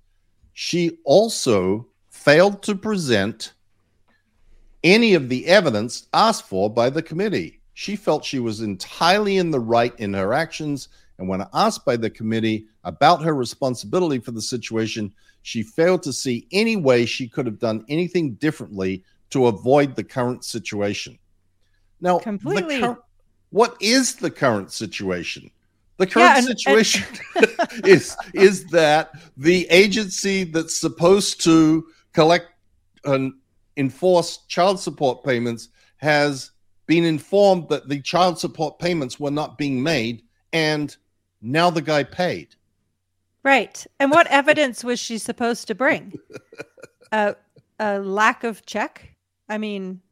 She 0.52 0.98
also 1.04 1.88
failed 2.10 2.62
to 2.64 2.74
present 2.74 3.54
any 4.84 5.14
of 5.14 5.28
the 5.28 5.46
evidence 5.46 6.06
asked 6.12 6.46
for 6.46 6.70
by 6.70 6.90
the 6.90 7.02
committee. 7.02 7.60
She 7.74 7.96
felt 7.96 8.24
she 8.24 8.38
was 8.38 8.60
entirely 8.60 9.36
in 9.36 9.50
the 9.50 9.60
right 9.60 9.98
in 9.98 10.12
her 10.14 10.32
actions, 10.32 10.88
and 11.18 11.28
when 11.28 11.44
asked 11.54 11.84
by 11.84 11.96
the 11.96 12.10
committee 12.10 12.66
about 12.84 13.22
her 13.22 13.34
responsibility 13.34 14.18
for 14.18 14.32
the 14.32 14.42
situation, 14.42 15.12
she 15.42 15.62
failed 15.62 16.02
to 16.02 16.12
see 16.12 16.46
any 16.52 16.76
way 16.76 17.06
she 17.06 17.28
could 17.28 17.46
have 17.46 17.58
done 17.58 17.84
anything 17.88 18.34
differently 18.34 19.04
to 19.30 19.46
avoid 19.46 19.94
the 19.94 20.04
current 20.04 20.44
situation. 20.44 21.18
Now, 22.00 22.18
Completely. 22.18 22.80
cur- 22.80 22.98
what 23.50 23.76
is 23.80 24.16
the 24.16 24.30
current 24.30 24.72
situation? 24.72 25.50
The 25.98 26.06
current 26.06 26.38
and- 26.38 26.48
and- 26.48 26.58
situation 26.58 27.04
is 27.84 28.16
is 28.34 28.64
that 28.66 29.10
the 29.36 29.66
agency 29.70 30.44
that's 30.44 30.76
supposed 30.76 31.42
to 31.44 31.86
collect 32.12 32.46
and 33.04 33.32
enforce 33.78 34.38
child 34.48 34.78
support 34.78 35.24
payments 35.24 35.68
has 35.96 36.50
been 36.86 37.04
informed 37.04 37.68
that 37.68 37.88
the 37.88 38.00
child 38.02 38.38
support 38.38 38.78
payments 38.78 39.18
were 39.18 39.30
not 39.30 39.56
being 39.56 39.82
made 39.82 40.22
and 40.52 40.96
now 41.40 41.70
the 41.70 41.82
guy 41.82 42.02
paid 42.02 42.54
Right. 43.44 43.86
And 44.00 44.10
what 44.10 44.26
evidence 44.26 44.84
was 44.84 44.98
she 45.00 45.16
supposed 45.16 45.68
to 45.68 45.74
bring? 45.74 46.12
A 47.12 47.34
a 47.78 47.98
lack 48.00 48.44
of 48.44 48.66
check? 48.66 49.14
I 49.48 49.56
mean 49.56 50.02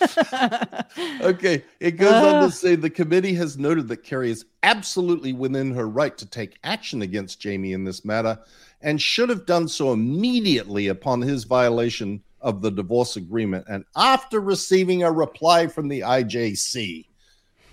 okay 1.20 1.64
it 1.80 1.92
goes 1.92 2.14
on 2.14 2.36
Ah. 2.36 2.46
to 2.46 2.50
say 2.52 2.74
the 2.76 2.88
committee 2.90 3.34
has 3.34 3.58
noted 3.58 3.88
that 3.88 4.04
kerry 4.04 4.30
is 4.30 4.44
absolutely 4.62 5.32
within 5.32 5.74
her 5.74 5.88
right 5.88 6.16
to 6.18 6.26
take 6.26 6.58
action 6.62 7.02
against 7.02 7.40
jamie 7.40 7.72
in 7.72 7.84
this 7.84 8.04
matter 8.04 8.38
and 8.80 9.02
should 9.02 9.28
have 9.28 9.44
done 9.44 9.66
so 9.66 9.92
immediately 9.92 10.86
upon 10.88 11.20
his 11.20 11.42
violation 11.44 12.22
of 12.40 12.62
the 12.62 12.70
divorce 12.70 13.16
agreement. 13.16 13.64
And 13.68 13.84
after 13.96 14.40
receiving 14.40 15.02
a 15.02 15.12
reply 15.12 15.66
from 15.66 15.88
the 15.88 16.00
ijc 16.00 17.06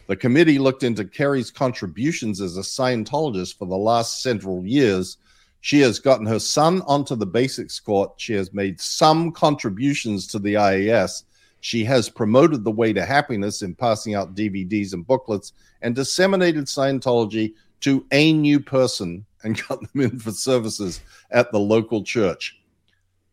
the 0.08 0.16
committee 0.16 0.60
looked 0.60 0.84
into 0.84 1.04
kerry's 1.04 1.50
contributions 1.50 2.40
as 2.40 2.58
a 2.58 2.62
scientologist 2.62 3.58
for 3.58 3.66
the 3.66 3.76
last 3.76 4.22
several 4.22 4.66
years. 4.66 5.18
She 5.62 5.80
has 5.80 5.98
gotten 5.98 6.28
her 6.28 6.38
son 6.38 6.84
onto 6.84 7.16
the 7.16 7.26
basics 7.26 7.80
court. 7.80 8.12
She 8.18 8.34
has 8.34 8.54
made 8.54 8.80
some 8.80 9.32
contributions 9.32 10.28
to 10.28 10.38
the 10.38 10.54
ias 10.54 11.24
she 11.66 11.84
has 11.84 12.10
promoted 12.10 12.64
the 12.64 12.70
way 12.70 12.94
to 12.94 13.04
happiness 13.04 13.64
in 13.64 13.74
passing 13.74 14.14
out 14.14 14.36
DVDs 14.36 14.94
and 14.94 15.06
booklets 15.06 15.54
and 15.82 15.96
disseminated 15.96 16.66
Scientology 16.66 17.56
to 17.80 18.06
a 18.12 18.34
new 18.34 18.60
person 18.60 19.26
and 19.42 19.60
got 19.68 19.82
them 19.82 20.02
in 20.02 20.20
for 20.20 20.32
services 20.32 21.02
at 21.32 21.52
the 21.52 21.58
local 21.60 22.04
church. 22.04 22.62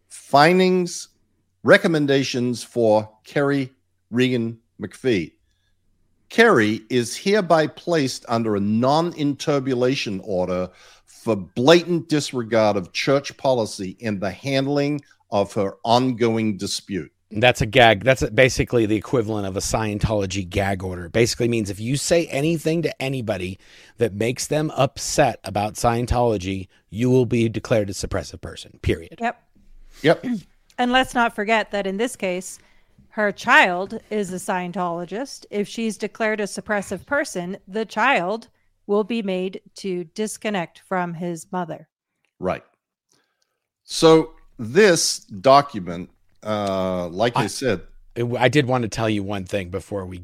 Findings, 0.08 1.08
recommendations 1.62 2.62
for 2.62 3.10
Kerry 3.24 3.72
Regan 4.10 4.58
McPhee. 4.80 5.32
Kerry 6.28 6.80
is 6.88 7.16
hereby 7.16 7.66
placed 7.66 8.24
under 8.28 8.56
a 8.56 8.60
non 8.60 9.12
enturbulation 9.18 10.20
order 10.24 10.70
for 11.04 11.36
blatant 11.36 12.08
disregard 12.08 12.76
of 12.76 12.92
church 12.92 13.36
policy 13.36 13.96
in 14.00 14.18
the 14.18 14.30
handling 14.30 15.00
of 15.30 15.52
her 15.54 15.74
ongoing 15.84 16.56
dispute. 16.56 17.12
That's 17.30 17.62
a 17.62 17.66
gag. 17.66 18.04
That's 18.04 18.28
basically 18.30 18.86
the 18.86 18.96
equivalent 18.96 19.46
of 19.46 19.56
a 19.56 19.60
Scientology 19.60 20.48
gag 20.48 20.82
order. 20.82 21.08
Basically 21.08 21.48
means 21.48 21.70
if 21.70 21.80
you 21.80 21.96
say 21.96 22.26
anything 22.26 22.82
to 22.82 23.02
anybody 23.02 23.58
that 23.96 24.12
makes 24.12 24.46
them 24.46 24.70
upset 24.76 25.40
about 25.44 25.74
Scientology, 25.74 26.68
you 26.90 27.08
will 27.10 27.24
be 27.24 27.48
declared 27.48 27.88
a 27.88 27.94
suppressive 27.94 28.40
person. 28.40 28.78
Period. 28.82 29.18
Yep. 29.20 29.42
Yep. 30.02 30.26
And 30.78 30.92
let's 30.92 31.14
not 31.14 31.34
forget 31.34 31.70
that 31.70 31.86
in 31.86 31.96
this 31.96 32.16
case, 32.16 32.58
her 33.10 33.30
child 33.30 34.00
is 34.10 34.32
a 34.32 34.36
Scientologist. 34.36 35.44
If 35.50 35.68
she's 35.68 35.98
declared 35.98 36.40
a 36.40 36.44
suppressive 36.44 37.04
person, 37.04 37.58
the 37.68 37.84
child 37.84 38.48
will 38.86 39.04
be 39.04 39.22
made 39.22 39.60
to 39.76 40.04
disconnect 40.04 40.80
from 40.88 41.14
his 41.14 41.46
mother. 41.52 41.88
Right. 42.40 42.64
So 43.84 44.32
this 44.58 45.18
document, 45.18 46.10
uh, 46.42 47.08
like 47.08 47.36
I, 47.36 47.44
I- 47.44 47.46
said, 47.48 47.82
I 48.14 48.48
did 48.48 48.66
want 48.66 48.82
to 48.82 48.88
tell 48.88 49.08
you 49.08 49.22
one 49.22 49.44
thing 49.44 49.70
before 49.70 50.04
we 50.04 50.22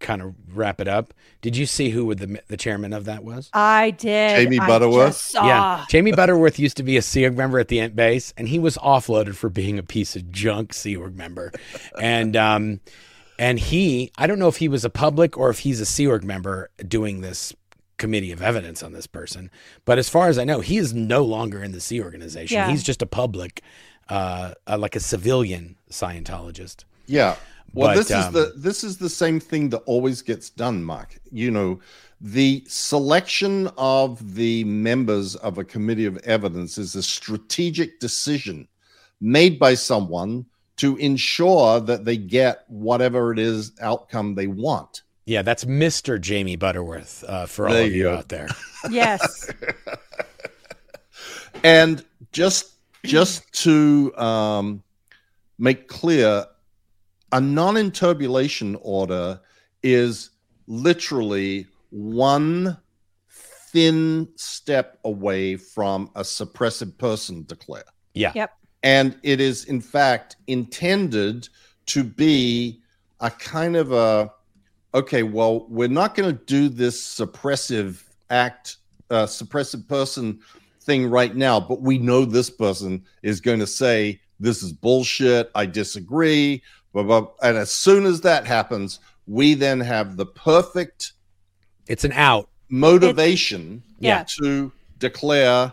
kind 0.00 0.22
of 0.22 0.34
wrap 0.52 0.80
it 0.80 0.88
up. 0.88 1.14
Did 1.40 1.56
you 1.56 1.66
see 1.66 1.90
who 1.90 2.12
the 2.14 2.40
the 2.48 2.56
chairman 2.56 2.92
of 2.92 3.04
that 3.04 3.22
was? 3.22 3.48
I 3.52 3.90
did. 3.90 4.36
Jamie 4.36 4.58
Butterworth? 4.58 5.32
Yeah, 5.34 5.84
Jamie 5.88 6.12
Butterworth 6.12 6.58
used 6.58 6.76
to 6.78 6.82
be 6.82 6.96
a 6.96 7.02
Sea 7.02 7.26
Org 7.26 7.36
member 7.36 7.58
at 7.58 7.68
the 7.68 7.78
Int 7.78 7.94
Base, 7.94 8.34
and 8.36 8.48
he 8.48 8.58
was 8.58 8.76
offloaded 8.78 9.36
for 9.36 9.48
being 9.48 9.78
a 9.78 9.82
piece 9.84 10.16
of 10.16 10.32
junk 10.32 10.74
Sea 10.74 10.96
Org 10.96 11.16
member. 11.16 11.52
and 12.00 12.36
um, 12.36 12.80
and 13.38 13.60
he, 13.60 14.10
I 14.18 14.26
don't 14.26 14.40
know 14.40 14.48
if 14.48 14.56
he 14.56 14.68
was 14.68 14.84
a 14.84 14.90
public 14.90 15.36
or 15.38 15.48
if 15.50 15.60
he's 15.60 15.80
a 15.80 15.86
Sea 15.86 16.08
Org 16.08 16.24
member 16.24 16.70
doing 16.86 17.20
this 17.20 17.54
committee 17.98 18.32
of 18.32 18.42
evidence 18.42 18.82
on 18.82 18.92
this 18.92 19.06
person. 19.06 19.50
But 19.84 19.98
as 19.98 20.08
far 20.08 20.28
as 20.28 20.38
I 20.38 20.44
know, 20.44 20.60
he 20.60 20.76
is 20.76 20.92
no 20.92 21.22
longer 21.24 21.62
in 21.62 21.72
the 21.72 21.80
Sea 21.80 22.02
organization. 22.02 22.56
Yeah. 22.56 22.70
He's 22.70 22.82
just 22.82 23.02
a 23.02 23.06
public, 23.06 23.62
uh, 24.08 24.54
uh, 24.66 24.78
like 24.78 24.96
a 24.96 25.00
civilian 25.00 25.76
Scientologist. 25.90 26.84
Yeah. 27.08 27.36
Well, 27.74 27.88
But, 27.88 27.96
this 27.96 28.10
um, 28.10 28.20
is 28.20 28.32
the 28.32 28.52
this 28.56 28.84
is 28.84 28.96
the 28.96 29.10
same 29.10 29.40
thing 29.40 29.68
that 29.70 29.78
always 29.78 30.22
gets 30.22 30.48
done, 30.50 30.82
Mark. 30.82 31.18
You 31.30 31.50
know, 31.50 31.80
the 32.20 32.64
selection 32.66 33.68
of 33.76 34.34
the 34.34 34.64
members 34.64 35.36
of 35.36 35.58
a 35.58 35.64
committee 35.64 36.06
of 36.06 36.16
evidence 36.18 36.78
is 36.78 36.94
a 36.94 37.02
strategic 37.02 38.00
decision 38.00 38.68
made 39.20 39.58
by 39.58 39.74
someone 39.74 40.46
to 40.76 40.96
ensure 40.96 41.80
that 41.80 42.04
they 42.04 42.16
get 42.16 42.64
whatever 42.68 43.32
it 43.32 43.38
is 43.38 43.72
outcome 43.80 44.34
they 44.34 44.46
want. 44.46 45.02
Yeah, 45.26 45.42
that's 45.42 45.64
Mr. 45.64 46.18
Jamie 46.20 46.56
Butterworth 46.56 47.22
uh, 47.28 47.46
for 47.46 47.68
all 47.68 47.74
There 47.74 47.84
of 47.84 47.92
you 47.92 48.04
you 48.04 48.10
out 48.10 48.28
there. 48.28 48.48
Yes. 48.90 49.50
and 51.64 52.04
just 52.32 52.74
just 53.04 53.50
to 53.64 54.16
um 54.16 54.82
make 55.58 55.88
clear 55.88 56.46
a 57.32 57.40
non-enturbulation 57.40 58.76
order 58.82 59.40
is 59.82 60.30
literally 60.66 61.66
one 61.90 62.76
thin 63.30 64.28
step 64.36 64.98
away 65.04 65.56
from 65.56 66.10
a 66.14 66.22
suppressive 66.22 66.96
person 66.98 67.44
declare. 67.44 67.84
Yeah. 68.14 68.32
Yep. 68.34 68.52
And 68.82 69.18
it 69.22 69.40
is, 69.40 69.64
in 69.64 69.80
fact, 69.80 70.36
intended 70.46 71.48
to 71.86 72.04
be 72.04 72.80
a 73.20 73.30
kind 73.30 73.76
of 73.76 73.92
a 73.92 74.32
okay, 74.94 75.22
well, 75.22 75.66
we're 75.68 75.88
not 75.88 76.14
going 76.14 76.34
to 76.34 76.44
do 76.44 76.68
this 76.68 77.02
suppressive 77.02 78.02
act, 78.30 78.76
uh, 79.10 79.26
suppressive 79.26 79.86
person 79.86 80.40
thing 80.80 81.08
right 81.08 81.36
now, 81.36 81.60
but 81.60 81.82
we 81.82 81.98
know 81.98 82.24
this 82.24 82.48
person 82.48 83.04
is 83.22 83.40
going 83.40 83.58
to 83.58 83.66
say, 83.66 84.18
this 84.40 84.62
is 84.62 84.72
bullshit. 84.72 85.50
I 85.54 85.66
disagree. 85.66 86.62
Blah, 86.92 87.02
blah. 87.02 87.26
And 87.42 87.56
as 87.56 87.70
soon 87.70 88.06
as 88.06 88.20
that 88.22 88.46
happens, 88.46 89.00
we 89.26 89.54
then 89.54 89.80
have 89.80 90.16
the 90.16 90.26
perfect 90.26 91.12
It's 91.86 92.04
an 92.04 92.12
out. 92.12 92.48
motivation 92.68 93.82
Yeah. 94.00 94.24
to 94.40 94.72
declare 94.98 95.72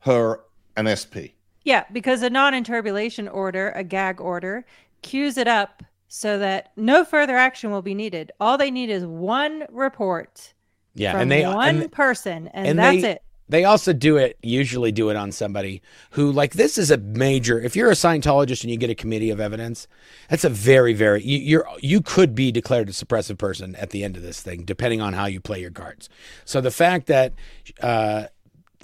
her 0.00 0.40
an 0.76 0.86
SP. 0.88 1.34
Yeah, 1.64 1.84
because 1.92 2.22
a 2.22 2.30
non-enturbulation 2.30 3.28
order, 3.28 3.70
a 3.76 3.84
gag 3.84 4.20
order, 4.20 4.64
cues 5.02 5.36
it 5.36 5.46
up 5.48 5.82
so 6.08 6.38
that 6.38 6.72
no 6.76 7.04
further 7.04 7.36
action 7.36 7.70
will 7.70 7.82
be 7.82 7.94
needed. 7.94 8.32
All 8.40 8.58
they 8.58 8.70
need 8.70 8.90
is 8.90 9.04
one 9.06 9.64
report 9.70 10.54
Yeah. 10.94 11.12
from 11.12 11.22
And 11.22 11.30
they 11.30 11.46
one 11.46 11.82
and, 11.82 11.92
person, 11.92 12.48
and, 12.48 12.66
and 12.66 12.78
that's 12.78 13.02
they- 13.02 13.10
it. 13.12 13.22
They 13.52 13.64
also 13.66 13.92
do 13.92 14.16
it, 14.16 14.38
usually 14.42 14.92
do 14.92 15.10
it 15.10 15.16
on 15.16 15.30
somebody 15.30 15.82
who, 16.12 16.32
like, 16.32 16.54
this 16.54 16.78
is 16.78 16.90
a 16.90 16.96
major. 16.96 17.60
If 17.60 17.76
you're 17.76 17.90
a 17.90 17.94
Scientologist 17.94 18.62
and 18.62 18.70
you 18.70 18.78
get 18.78 18.88
a 18.88 18.94
committee 18.94 19.28
of 19.28 19.40
evidence, 19.40 19.88
that's 20.30 20.44
a 20.44 20.48
very, 20.48 20.94
very 20.94 21.22
you, 21.22 21.36
you're 21.36 21.68
you 21.78 22.00
could 22.00 22.34
be 22.34 22.50
declared 22.50 22.88
a 22.88 22.92
suppressive 22.92 23.36
person 23.36 23.76
at 23.76 23.90
the 23.90 24.04
end 24.04 24.16
of 24.16 24.22
this 24.22 24.40
thing, 24.40 24.64
depending 24.64 25.02
on 25.02 25.12
how 25.12 25.26
you 25.26 25.38
play 25.38 25.60
your 25.60 25.70
cards. 25.70 26.08
So 26.46 26.62
the 26.62 26.70
fact 26.70 27.08
that, 27.08 27.34
uh, 27.82 28.28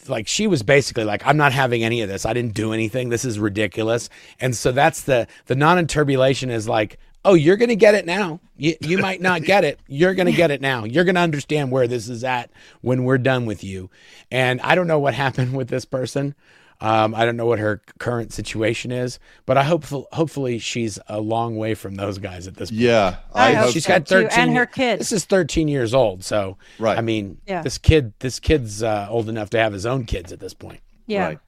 like, 0.07 0.29
she 0.29 0.47
was 0.47 0.63
basically 0.63 1.05
like, 1.05 1.27
"I'm 1.27 1.39
not 1.39 1.55
having 1.55 1.83
any 1.83 2.03
of 2.03 2.11
this. 2.11 2.27
I 2.27 2.35
didn't 2.35 2.53
do 2.53 2.75
anything. 2.75 3.09
This 3.09 3.25
is 3.25 3.39
ridiculous." 3.39 4.11
And 4.39 4.55
so 4.55 4.71
that's 4.71 5.01
the 5.01 5.29
the 5.47 5.57
non-enturbulation 5.57 6.51
is 6.51 6.69
like, 6.69 6.99
"Oh, 7.29 7.35
you're 7.35 7.57
going 7.57 7.69
to 7.69 7.77
get 7.77 7.95
it 7.95 8.07
now. 8.07 8.41
You 8.57 8.75
you 8.81 8.99
might 9.09 9.21
not 9.21 9.43
get 9.43 9.65
it. 9.65 9.79
You're 9.87 10.15
going 10.15 10.27
to 10.27 10.33
get 10.33 10.51
it 10.51 10.61
now. 10.61 10.85
You're 10.85 11.05
going 11.05 11.15
to 11.15 11.21
understand 11.21 11.71
where 11.71 11.87
this 11.87 12.09
is 12.09 12.25
at 12.25 12.51
when 12.81 13.05
we're 13.05 13.19
done 13.19 13.47
with 13.47 13.63
you." 13.63 13.91
And 14.31 14.61
I 14.63 14.75
don't 14.75 14.87
know 14.87 14.99
what 14.99 15.15
happened 15.25 15.57
with 15.57 15.69
this 15.69 15.85
person. 15.85 16.35
Um, 16.81 17.13
I 17.13 17.25
don't 17.25 17.37
know 17.37 17.47
what 17.47 17.59
her 17.59 17.83
current 17.99 18.33
situation 18.33 18.93
is, 18.93 19.19
but 19.47 19.59
I 19.59 19.65
hope 19.65 19.85
hopefully 20.13 20.61
she's 20.61 20.97
a 21.09 21.21
long 21.21 21.57
way 21.57 21.75
from 21.75 21.97
those 21.97 22.19
guys 22.19 22.47
at 22.47 22.55
this 22.55 22.71
point. 22.71 22.83
Yeah, 22.83 23.17
I 23.35 23.55
hope 23.55 23.73
she's 23.73 23.83
so, 23.85 23.89
got 23.95 24.07
too, 24.07 24.23
13 24.23 24.39
and 24.39 24.57
her 24.57 24.67
kid. 24.67 25.01
This 25.01 25.11
is 25.11 25.25
13 25.25 25.67
years 25.67 25.93
old, 25.93 26.23
so 26.23 26.57
Right. 26.79 26.97
I 26.97 27.01
mean, 27.01 27.39
Yeah. 27.49 27.63
this 27.63 27.79
kid 27.79 28.13
this 28.21 28.39
kid's 28.39 28.83
uh, 28.85 29.09
old 29.11 29.29
enough 29.29 29.51
to 29.51 29.59
have 29.59 29.73
his 29.73 29.87
own 29.87 30.05
kids 30.05 30.31
at 30.33 30.39
this 30.39 30.55
point. 30.55 30.81
Yeah. 31.09 31.27
Right. 31.27 31.39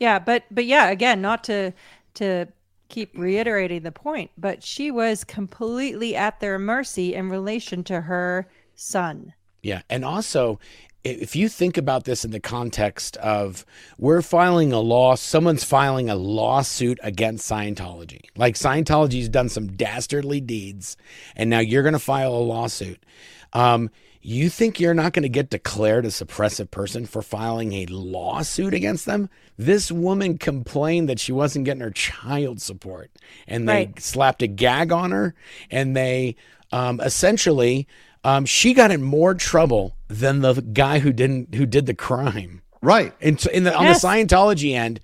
Yeah, 0.00 0.18
but 0.18 0.44
but 0.50 0.64
yeah, 0.64 0.88
again, 0.88 1.20
not 1.20 1.44
to 1.44 1.74
to 2.14 2.46
keep 2.92 3.16
reiterating 3.18 3.82
the 3.82 3.90
point, 3.90 4.30
but 4.38 4.62
she 4.62 4.90
was 4.90 5.24
completely 5.24 6.14
at 6.14 6.38
their 6.38 6.58
mercy 6.58 7.14
in 7.14 7.28
relation 7.28 7.82
to 7.84 8.02
her 8.02 8.48
son. 8.74 9.32
Yeah. 9.62 9.82
And 9.88 10.04
also, 10.04 10.60
if 11.02 11.34
you 11.34 11.48
think 11.48 11.76
about 11.76 12.04
this 12.04 12.24
in 12.24 12.30
the 12.30 12.38
context 12.38 13.16
of 13.16 13.66
we're 13.98 14.22
filing 14.22 14.72
a 14.72 14.78
law, 14.78 15.14
someone's 15.16 15.64
filing 15.64 16.08
a 16.10 16.14
lawsuit 16.14 17.00
against 17.02 17.50
Scientology. 17.50 18.26
Like 18.36 18.54
Scientology's 18.54 19.28
done 19.28 19.48
some 19.48 19.72
dastardly 19.72 20.40
deeds, 20.40 20.96
and 21.34 21.50
now 21.50 21.58
you're 21.58 21.82
going 21.82 21.94
to 21.94 21.98
file 21.98 22.34
a 22.34 22.36
lawsuit. 22.36 23.02
Um, 23.52 23.90
you 24.22 24.48
think 24.48 24.78
you're 24.80 24.94
not 24.94 25.12
going 25.12 25.22
to 25.24 25.28
get 25.28 25.50
declared 25.50 26.04
a 26.04 26.08
suppressive 26.08 26.70
person 26.70 27.06
for 27.06 27.22
filing 27.22 27.72
a 27.72 27.86
lawsuit 27.86 28.72
against 28.74 29.04
them? 29.06 29.28
This 29.58 29.90
woman 29.92 30.38
complained 30.38 31.08
that 31.08 31.18
she 31.20 31.32
wasn't 31.32 31.64
getting 31.64 31.82
her 31.82 31.90
child 31.90 32.60
support, 32.60 33.10
and 33.46 33.68
they 33.68 33.86
Right. 33.86 34.00
slapped 34.00 34.42
a 34.42 34.46
gag 34.46 34.92
on 34.92 35.10
her, 35.10 35.34
and 35.70 35.96
they 35.96 36.36
um, 36.72 37.00
essentially 37.00 37.86
um, 38.24 38.44
she 38.46 38.72
got 38.72 38.90
in 38.90 39.02
more 39.02 39.34
trouble 39.34 39.96
than 40.08 40.40
the 40.40 40.54
guy 40.54 41.00
who 41.00 41.12
didn't 41.12 41.54
who 41.54 41.66
did 41.66 41.86
the 41.86 41.94
crime. 41.94 42.62
Right. 42.80 43.12
And 43.20 43.40
so 43.40 43.50
in 43.50 43.64
the 43.64 43.76
on 43.76 43.84
Yes. 43.84 44.00
the 44.02 44.08
Scientology 44.08 44.74
end, 44.74 45.00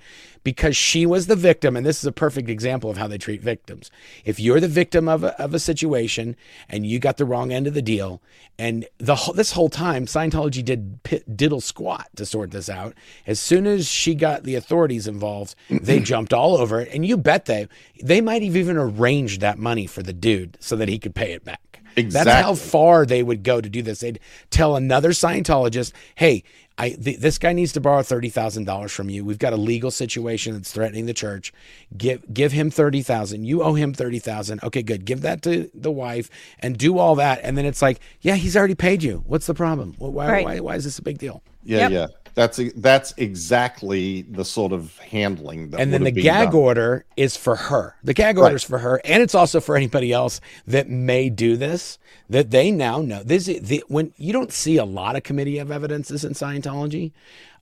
because 0.49 0.79
she 0.79 1.05
was 1.05 1.27
the 1.27 1.37
victim, 1.37 1.77
and 1.77 1.85
this 1.85 1.99
is 1.99 2.07
a 2.07 2.11
perfect 2.11 2.49
example 2.49 2.89
of 2.89 2.97
how 2.97 3.07
they 3.07 3.19
treat 3.19 3.43
victims. 3.43 3.91
If 4.25 4.41
you're 4.41 4.61
the 4.61 4.67
victim 4.67 5.07
of 5.07 5.23
a, 5.23 5.39
of 5.39 5.53
a 5.53 5.59
situation 5.59 6.37
and 6.71 6.87
you 6.87 6.99
got 6.99 7.19
the 7.19 7.27
wrong 7.27 7.53
end 7.53 7.67
of 7.67 7.75
the 7.75 7.83
deal, 7.83 8.23
and 8.59 8.87
the 8.97 9.15
this 9.35 9.53
whole 9.53 9.69
time 9.69 10.07
Scientology 10.07 10.65
did 10.65 11.03
pit, 11.03 11.37
diddle 11.37 11.61
squat 11.61 12.09
to 12.17 12.25
sort 12.25 12.51
this 12.51 12.71
out. 12.71 12.95
As 13.27 13.39
soon 13.39 13.67
as 13.67 13.87
she 13.87 14.15
got 14.15 14.45
the 14.45 14.55
authorities 14.55 15.07
involved, 15.07 15.55
they 15.69 16.01
jumped 16.13 16.33
all 16.33 16.57
over 16.57 16.81
it, 16.81 16.89
and 16.95 17.05
you 17.05 17.19
bet 17.19 17.45
they 17.45 17.69
they 18.03 18.23
might 18.23 18.43
have 18.43 18.57
even 18.57 18.79
arranged 18.79 19.43
that 19.43 19.59
money 19.59 19.87
for 19.87 20.03
the 20.03 20.15
dude 20.15 20.57
so 20.61 20.77
that 20.77 20.89
he 20.89 20.99
could 20.99 21.15
pay 21.15 21.33
it 21.33 21.45
back. 21.45 21.83
Exactly. 21.95 22.33
That's 22.33 22.43
how 22.47 22.55
far 22.55 23.05
they 23.05 23.23
would 23.23 23.43
go 23.43 23.61
to 23.61 23.69
do 23.69 23.83
this. 23.83 24.01
They'd 24.01 24.21
tell 24.49 24.77
another 24.77 25.11
Scientologist, 25.11 25.93
"Hey, 26.15 26.43
I 26.81 26.91
th- 26.91 27.19
this 27.19 27.39
guy 27.39 27.53
needs 27.53 27.73
to 27.73 27.81
borrow 27.81 28.03
thirty 28.03 28.29
thousand 28.29 28.65
dollars 28.65 28.93
from 28.93 29.11
you. 29.11 29.25
We've 29.25 29.39
got 29.39 29.53
a 29.53 29.57
legal 29.57 29.91
situation 29.91 30.55
that's 30.55 30.71
threatening 30.73 31.07
the 31.07 31.15
church. 31.15 31.53
Give 31.97 32.23
give 32.33 32.53
him 32.53 32.71
thirty 32.71 33.03
thousand. 33.03 33.45
You 33.45 33.63
owe 33.63 33.75
him 33.75 33.93
thirty 33.93 34.19
thousand. 34.21 34.63
Okay, 34.63 34.83
good. 34.83 35.05
Give 35.05 35.23
that 35.23 35.43
to 35.43 35.69
the 35.75 35.91
wife 35.91 36.31
and 36.61 36.79
do 36.79 36.99
all 36.99 37.17
that. 37.17 37.41
And 37.43 37.59
then 37.59 37.65
it's 37.67 37.83
like, 37.83 38.01
yeah, 38.21 38.37
he's 38.37 38.57
already 38.57 38.77
paid 38.77 39.03
you. 39.03 39.25
What's 39.27 39.47
the 39.47 39.55
problem? 39.55 39.95
Why 39.99 40.29
Right. 40.31 40.45
why, 40.45 40.61
why 40.61 40.75
is 40.77 40.85
this 40.85 40.99
a 40.99 41.03
big 41.03 41.19
deal? 41.19 41.43
Yeah, 41.65 41.89
Yep. 41.89 41.91
yeah. 41.91 42.07
That's 42.35 42.61
that's 42.77 43.15
exactly 43.17 44.23
the 44.23 44.45
sort 44.45 44.73
of 44.73 44.97
handling 44.99 45.71
that 45.71 45.81
and 45.81 45.93
then 45.93 46.05
the 46.05 46.11
gag 46.11 46.51
done. 46.53 46.61
order 46.61 47.05
is 47.17 47.37
for 47.37 47.57
her. 47.57 47.97
The 48.05 48.15
gag 48.15 48.37
Right. 48.37 48.45
order 48.45 48.57
is 48.57 48.65
for 48.65 48.79
her, 48.79 49.01
and 49.05 49.23
it's 49.23 49.35
also 49.35 49.61
for 49.61 49.77
anybody 49.77 50.13
else 50.13 50.41
that 50.67 50.89
may 50.89 51.31
do 51.31 51.57
this. 51.57 51.99
That 52.31 52.51
they 52.51 52.71
now 52.71 53.01
know 53.01 53.23
this. 53.23 53.47
The, 53.47 53.83
when 53.89 54.13
you 54.19 54.33
don't 54.33 54.53
see 54.53 54.77
a 54.77 54.85
lot 54.85 55.17
of 55.17 55.23
committee 55.23 55.59
of 55.59 55.71
evidences 55.71 56.25
in 56.25 56.33
Scientology, 56.35 57.13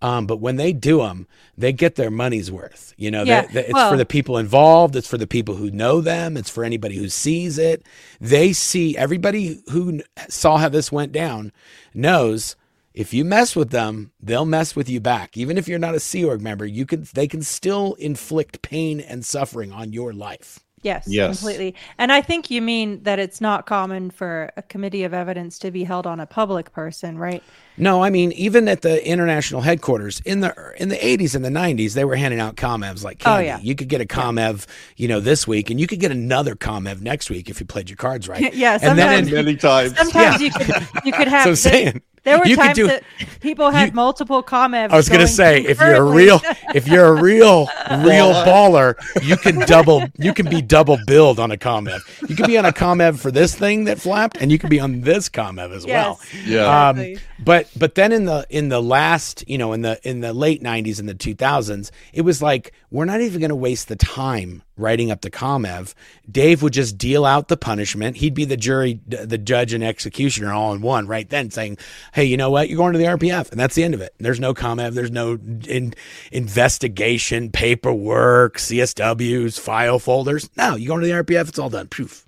um, 0.03 0.27
but 0.27 0.39
when 0.41 0.57
they 0.57 0.73
do 0.73 0.99
them, 0.99 1.27
they 1.57 1.73
get 1.73 1.95
their 1.95 2.11
money's 2.11 2.51
worth. 2.51 2.93
You 2.97 3.11
know, 3.13 3.23
Yeah, 3.23 3.47
they- 3.47 3.67
it's 3.67 3.73
well- 3.75 3.91
for 3.93 3.97
the 3.97 4.05
people 4.05 4.37
involved. 4.39 4.97
It's 4.97 5.07
for 5.09 5.19
the 5.19 5.27
people 5.27 5.55
who 5.55 5.71
know 5.71 6.01
them. 6.01 6.37
It's 6.37 6.51
for 6.51 6.65
anybody 6.65 6.97
who 6.97 7.09
sees 7.09 7.59
it. 7.59 7.83
They 8.21 8.53
see 8.53 8.97
everybody 8.97 9.61
who 9.71 10.01
saw 10.29 10.57
how 10.59 10.69
this 10.69 10.91
went 10.91 11.13
down 11.13 11.53
knows 11.95 12.57
if 12.97 13.13
you 13.13 13.25
mess 13.27 13.55
with 13.55 13.71
them, 13.71 14.11
they'll 14.21 14.47
mess 14.47 14.75
with 14.75 14.89
you 14.89 15.01
back. 15.01 15.37
Even 15.37 15.59
if 15.59 15.69
you're 15.69 15.79
not 15.79 15.95
a 15.95 16.01
Sea 16.01 16.25
Org 16.25 16.41
member, 16.41 16.65
you 16.65 16.87
can 16.87 17.07
they 17.15 17.29
can 17.29 17.43
still 17.43 17.95
inflict 17.95 18.63
pain 18.63 19.01
and 19.01 19.25
suffering 19.25 19.71
on 19.71 19.93
your 19.93 20.13
life. 20.15 20.61
Yes, 20.83 21.07
Yes. 21.09 21.39
completely. 21.41 21.75
And 21.99 22.13
I 22.13 22.21
think 22.21 22.51
you 22.51 22.63
mean 22.63 23.03
that 23.03 23.19
it's 23.19 23.41
not 23.41 23.67
common 23.67 24.11
for 24.11 24.51
a 24.57 24.63
committee 24.63 25.05
of 25.05 25.13
evidence 25.13 25.59
to 25.61 25.71
be 25.71 25.85
held 25.85 26.07
on 26.07 26.21
a 26.21 26.27
public 26.27 26.73
person, 26.73 27.19
right? 27.19 27.43
No, 27.77 28.03
I 28.03 28.09
mean 28.09 28.33
even 28.33 28.67
at 28.69 28.81
the 28.83 29.07
international 29.07 29.61
headquarters 29.61 30.21
in 30.25 30.41
the 30.41 30.55
in 30.79 30.89
the 30.89 30.97
80s 30.97 31.35
and 31.35 31.45
the 31.45 31.51
90s, 31.51 31.93
they 31.95 32.05
were 32.05 32.17
handing 32.17 32.41
out 32.41 32.57
comevs 32.57 33.05
like 33.05 33.19
oh, 33.23 33.25
candy. 33.25 33.45
Oh, 33.45 33.47
yeah. 33.47 33.59
You 33.61 33.75
could 33.75 33.89
get 33.89 34.01
a 34.01 34.07
comev, 34.07 34.65
you 34.97 35.09
know, 35.09 35.21
this 35.21 35.47
week, 35.47 35.69
and 35.71 35.79
you 35.79 35.87
could 35.87 36.01
get 36.01 36.13
another 36.13 36.55
comev 36.55 37.03
next 37.03 37.29
week 37.29 37.51
if 37.51 37.61
you 37.61 37.67
played 37.67 37.91
your 37.91 37.97
cards 37.99 38.27
right. 38.27 38.55
Yeah, 38.55 38.79
and 38.81 38.99
then 38.99 39.25
sometimes- 39.27 39.33
many 39.33 39.57
times. 39.57 39.97
Sometimes 39.99 40.41
you 40.41 40.51
could 40.51 40.89
you 41.05 41.13
could 41.13 41.29
have 41.29 41.43
So 41.45 41.51
I'm 41.51 41.57
saying, 41.57 42.03
there 42.27 42.39
were 42.39 42.47
you 42.47 42.57
could 42.57 42.63
times 42.65 42.77
do- 42.77 42.87
that 42.89 43.03
people 43.41 43.71
had 43.71 43.89
you- 43.89 43.95
multiple 43.95 44.43
comments. 44.43 44.93
I 44.93 44.97
was 44.97 45.09
gonna 45.09 45.27
say 45.27 45.63
if 45.65 45.81
you're 45.81 45.95
a 45.95 46.03
real 46.03 46.41
if 46.75 46.87
you're 46.87 47.07
a 47.07 47.23
real 47.23 47.67
real 47.91 48.33
baller, 48.45 48.95
you 49.23 49.37
can 49.39 49.61
double 49.61 50.05
you 50.19 50.35
can 50.35 50.49
be 50.51 50.61
double 50.61 50.99
billed 51.07 51.39
on 51.41 51.51
a 51.51 51.57
comev. 51.57 52.01
You 52.29 52.37
can 52.37 52.47
be 52.47 52.59
on 52.59 52.67
a 52.67 52.73
comev 52.73 53.19
for 53.19 53.31
this 53.31 53.55
thing 53.55 53.85
that 53.85 54.01
flapped, 54.01 54.37
and 54.41 54.53
you 54.53 54.59
can 54.59 54.69
be 54.69 54.81
on 54.81 55.01
this 55.01 55.29
comev 55.31 55.75
as 55.75 55.87
well. 55.87 56.21
Yes, 56.35 56.47
Yeah. 56.47 56.89
Um, 56.89 56.99
exactly. 56.99 57.19
but 57.45 57.69
but 57.77 57.95
then 57.95 58.13
in 58.13 58.25
the 58.27 58.47
in 58.51 58.69
the 58.69 58.83
last 58.83 59.45
you 59.49 59.57
know 59.59 59.73
in 59.73 59.83
the 59.83 59.99
in 60.07 60.21
the 60.21 60.33
late 60.35 60.63
90s 60.63 60.99
and 61.01 61.09
the 61.09 61.15
2000s 61.15 61.91
it 62.13 62.23
was 62.23 62.43
like 62.43 62.73
we're 62.97 63.05
not 63.05 63.21
even 63.21 63.41
going 63.41 63.51
to 63.51 63.55
waste 63.55 63.89
the 63.89 63.97
time 63.97 64.63
writing 64.79 65.11
up 65.11 65.21
the 65.21 65.31
comev 65.31 65.93
dave 66.31 66.63
would 66.63 66.73
just 66.73 66.97
deal 66.97 67.27
out 67.27 67.49
the 67.49 67.57
punishment. 67.57 68.17
He'd 68.17 68.33
be 68.33 68.47
the 68.47 68.57
jury 68.57 69.01
the 69.07 69.37
judge 69.37 69.75
and 69.75 69.85
executioner 69.85 70.51
all 70.51 70.73
in 70.73 70.81
one 70.81 71.07
right 71.07 71.29
then 71.29 71.51
saying 71.51 71.77
hey 72.15 72.25
you 72.25 72.39
know 72.39 72.51
what? 72.51 72.71
You're 72.71 72.79
going 72.79 72.95
to 72.95 72.99
the 72.99 73.05
rpf 73.05 73.51
and 73.51 73.61
that's 73.61 73.75
the 73.75 73.85
end 73.85 73.93
of 73.93 74.01
it. 74.01 74.15
There's 74.19 74.41
no 74.41 74.55
comev 74.55 74.95
there's 74.95 75.11
no 75.11 75.39
in, 75.69 75.93
investigation 76.33 77.51
paperwork 77.51 78.57
csws 78.57 79.61
file 79.61 79.99
folders. 79.99 80.49
No 80.57 80.75
you're 80.77 80.89
going 80.89 81.03
to 81.03 81.07
the 81.07 81.23
rpf 81.23 81.49
it's 81.49 81.59
all 81.59 81.71
done. 81.71 81.89
Poof. 81.89 82.27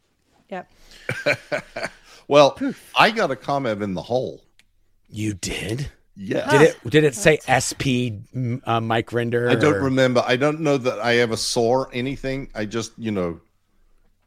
Yep. 0.51 0.71
Well, 2.29 2.59
I 2.95 3.11
got 3.11 3.31
a 3.31 3.37
comev 3.37 3.81
in 3.81 3.95
the 3.95 4.03
hole. 4.03 4.43
you 5.09 5.33
did 5.33 5.91
Yeah. 6.21 6.51
Did 6.51 6.61
it 6.63 6.91
did 6.91 7.05
it 7.05 7.15
say 7.15 7.39
SP 7.47 8.19
uh, 8.67 8.81
Mike 8.81 9.11
Rinder? 9.11 9.49
I 9.51 9.55
don't 9.55 9.77
or- 9.77 9.83
remember. 9.85 10.23
I 10.27 10.35
don't 10.35 10.61
know 10.61 10.77
that 10.77 10.99
I 10.99 11.19
ever 11.19 11.37
saw 11.37 11.85
anything. 11.93 12.51
I 12.57 12.65
just, 12.65 12.93
you 12.99 13.13
know, 13.13 13.41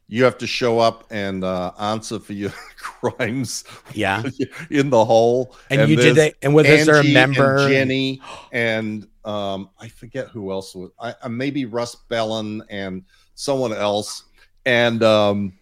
you 0.08 0.24
have 0.24 0.38
to 0.38 0.46
show 0.46 0.78
up 0.78 1.04
and 1.10 1.44
uh, 1.44 1.72
answer 1.78 2.18
for 2.18 2.32
your 2.32 2.50
crimes 2.78 3.64
Yeah. 3.92 4.22
in 4.70 4.88
the 4.88 5.04
hole. 5.04 5.54
And 5.68 5.88
you 5.90 5.96
did 5.96 6.04
there's 6.04 6.16
they- 6.16 6.34
and 6.40 6.54
was 6.54 6.66
there 6.66 6.94
a 6.94 6.98
Angie 6.98 7.08
and 7.08 7.14
member? 7.14 7.68
Jenny, 7.68 8.22
and 8.52 9.06
um, 9.26 9.68
I 9.78 9.88
forget 9.88 10.28
who 10.28 10.50
else 10.50 10.74
was. 10.74 10.90
I, 10.98 11.14
uh, 11.22 11.28
maybe 11.28 11.66
Russ 11.66 11.94
Bellin 12.08 12.62
and 12.70 13.04
someone 13.34 13.74
else. 13.74 14.24
And 14.64 15.02
um, 15.02 15.52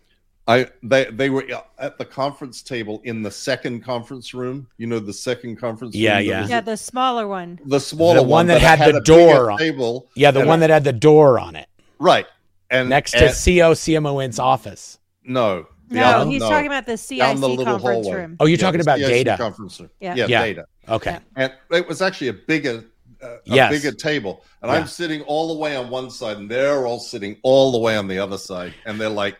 I 0.49 0.67
they 0.83 1.05
they 1.07 1.31
were 1.31 1.45
at 1.79 1.99
the 1.99 2.05
conference 2.05 2.63
table 2.63 3.01
in 3.05 3.23
the 3.23 3.31
second 3.31 3.85
conference 3.85 4.35
room. 4.35 4.67
You 4.79 4.87
know, 4.87 4.99
the 4.99 5.13
second 5.13 5.57
conference. 5.57 5.95
Yeah, 5.95 6.17
room 6.17 6.19
that 6.19 6.25
yeah. 6.31 6.41
was 6.43 6.51
Yeah, 6.51 6.61
the 6.61 6.77
smaller 6.77 7.29
one. 7.29 7.59
the 7.67 7.79
smaller 7.81 8.17
The 8.17 8.23
one 8.23 8.47
that 8.49 8.55
but 8.61 8.63
it 8.63 8.79
had 8.79 8.95
the 8.95 9.01
door 9.01 9.19
bigger 9.29 9.51
on- 9.53 9.59
table. 9.59 10.11
Yeah, 10.17 10.31
the 10.31 10.41
And 10.41 10.49
one 10.49 10.61
that 10.61 10.71
had 10.71 10.85
the 10.85 10.93
door 10.93 11.39
on 11.39 11.57
it 11.57 11.69
right 11.99 12.27
and 12.71 12.89
next 12.89 13.13
to 13.13 13.27
and- 13.27 13.35
CO 13.35 13.75
CMON's 13.75 14.39
office. 14.39 14.99
no 15.25 15.67
No, 15.91 16.03
other- 16.03 16.31
he's 16.31 16.41
no, 16.41 16.49
talking 16.49 16.67
about 16.67 16.87
the 16.87 16.93
down 16.93 17.37
the 17.37 17.43
CIC 17.43 17.59
little 17.59 17.65
conference 17.65 18.07
hallway. 18.07 18.21
room. 18.23 18.37
Oh, 18.41 18.47
you're 18.47 18.51
Yeah, 18.53 18.57
talking 18.65 18.81
about 18.81 18.99
CIC 18.99 19.09
data. 19.25 19.37
conference 19.37 19.79
room. 19.81 19.91
Yeah. 20.01 20.15
Yeah, 20.15 20.27
Yeah. 20.27 20.43
data, 20.43 20.65
Okay. 20.89 21.11
Yeah. 21.13 21.19
and 21.37 21.53
it 21.73 21.87
was 21.89 22.01
actually 22.01 22.29
a 22.29 22.33
bigger, 22.33 22.85
uh, 23.23 23.27
a 23.27 23.39
Yes. 23.45 23.71
bigger 23.73 23.93
table, 23.95 24.43
and 24.63 24.71
Yeah. 24.71 24.79
I'm 24.79 24.87
sitting 24.87 25.21
all 25.23 25.49
the 25.49 25.61
way 25.61 25.77
on 25.77 25.91
one 25.91 26.09
side, 26.11 26.39
and 26.39 26.51
they're 26.51 26.87
all 26.87 26.99
sitting 27.01 27.37
all 27.43 27.71
the 27.73 27.79
way 27.79 27.97
on 27.97 28.09
the 28.09 28.19
other 28.19 28.39
side, 28.39 28.73
and 28.87 28.99
they're 29.01 29.09
like, 29.11 29.37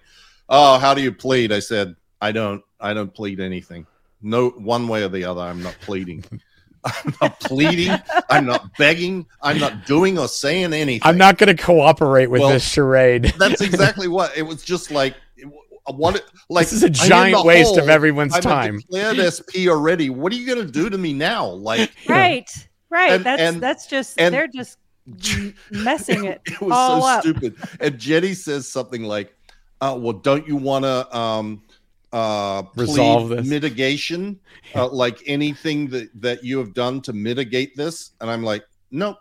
"Oh, 0.51 0.79
how 0.79 0.93
do 0.95 1.01
you 1.01 1.13
plead?" 1.13 1.53
I 1.53 1.61
said, 1.61 1.97
"I 2.21 2.33
don't, 2.33 2.63
I 2.81 2.93
don't 2.93 3.15
plead 3.15 3.41
anything. 3.41 3.87
No, 4.21 4.51
one 4.51 4.87
way 4.89 5.03
or 5.03 5.09
the 5.09 5.25
other, 5.25 5.41
I'm 5.41 5.63
not 5.63 5.77
pleading." 5.81 6.25
I'm 6.85 7.15
not 7.21 7.39
pleading. 7.41 7.95
I'm 8.31 8.47
not 8.47 8.75
begging. 8.79 9.27
I'm 9.43 9.59
not 9.59 9.85
doing 9.85 10.19
or 10.19 10.29
saying 10.29 10.73
anything. 10.73 11.03
I'm 11.07 11.19
not 11.19 11.37
going 11.37 11.55
to 11.55 11.63
cooperate 11.63 12.29
with 12.29 12.41
Well, 12.41 12.51
this 12.51 12.67
charade. 12.67 13.25
That's 13.39 13.61
exactly 13.61 14.09
what 14.17 14.35
it 14.35 14.43
was. 14.43 14.63
Just 14.65 14.91
like 14.91 15.15
what? 15.87 16.17
it- 16.17 16.25
Like 16.49 16.65
this 16.71 16.73
is 16.73 16.83
a 16.83 16.87
I'm 16.87 16.89
in 16.93 16.95
giant 16.95 17.37
the 17.37 17.45
waste 17.47 17.77
of 17.77 17.91
everyone's 17.91 18.35
everyone 18.35 18.57
I'm 18.59 18.63
time. 18.65 18.79
declared 18.79 19.19
SP 19.37 19.69
already. 19.69 20.09
What 20.09 20.33
are 20.33 20.37
you 20.37 20.47
going 20.47 20.67
to 20.67 20.73
do 20.73 20.89
to 20.89 20.97
me 20.97 21.13
now? 21.13 21.49
Like 21.49 21.93
Right. 22.09 22.51
Right. 22.89 23.13
And- 23.13 23.25
that's 23.25 23.43
and- 23.43 23.61
that's 23.61 23.87
just 23.87 24.19
and- 24.19 24.33
they're 24.35 24.49
just 24.49 24.79
m- 25.37 25.55
messing 25.71 26.25
it 26.25 26.41
it 26.47 26.63
was 26.63 26.73
all 26.73 27.03
so 27.03 27.07
up. 27.09 27.21
stupid. 27.23 27.57
And 27.79 27.99
Jenny 27.99 28.33
says 28.33 28.67
something 28.67 29.03
like, 29.05 29.37
uh, 29.81 29.97
"Well, 29.99 30.15
don't 30.15 30.47
you 30.47 30.57
want 30.57 30.85
to 30.85 31.17
um, 31.17 31.63
uh, 32.13 32.63
plead 32.63 32.83
Resolve 32.83 33.29
this. 33.31 33.47
mitigation, 33.49 34.39
uh, 34.75 34.89
like 34.89 35.23
anything 35.27 35.89
that 35.89 36.09
that 36.21 36.45
you 36.45 36.59
have 36.59 36.75
done 36.75 37.01
to 37.03 37.13
mitigate 37.13 37.77
this?" 37.77 38.13
And 38.21 38.31
I'm 38.31 38.43
like, 38.43 38.65
"Nope, 38.91 39.17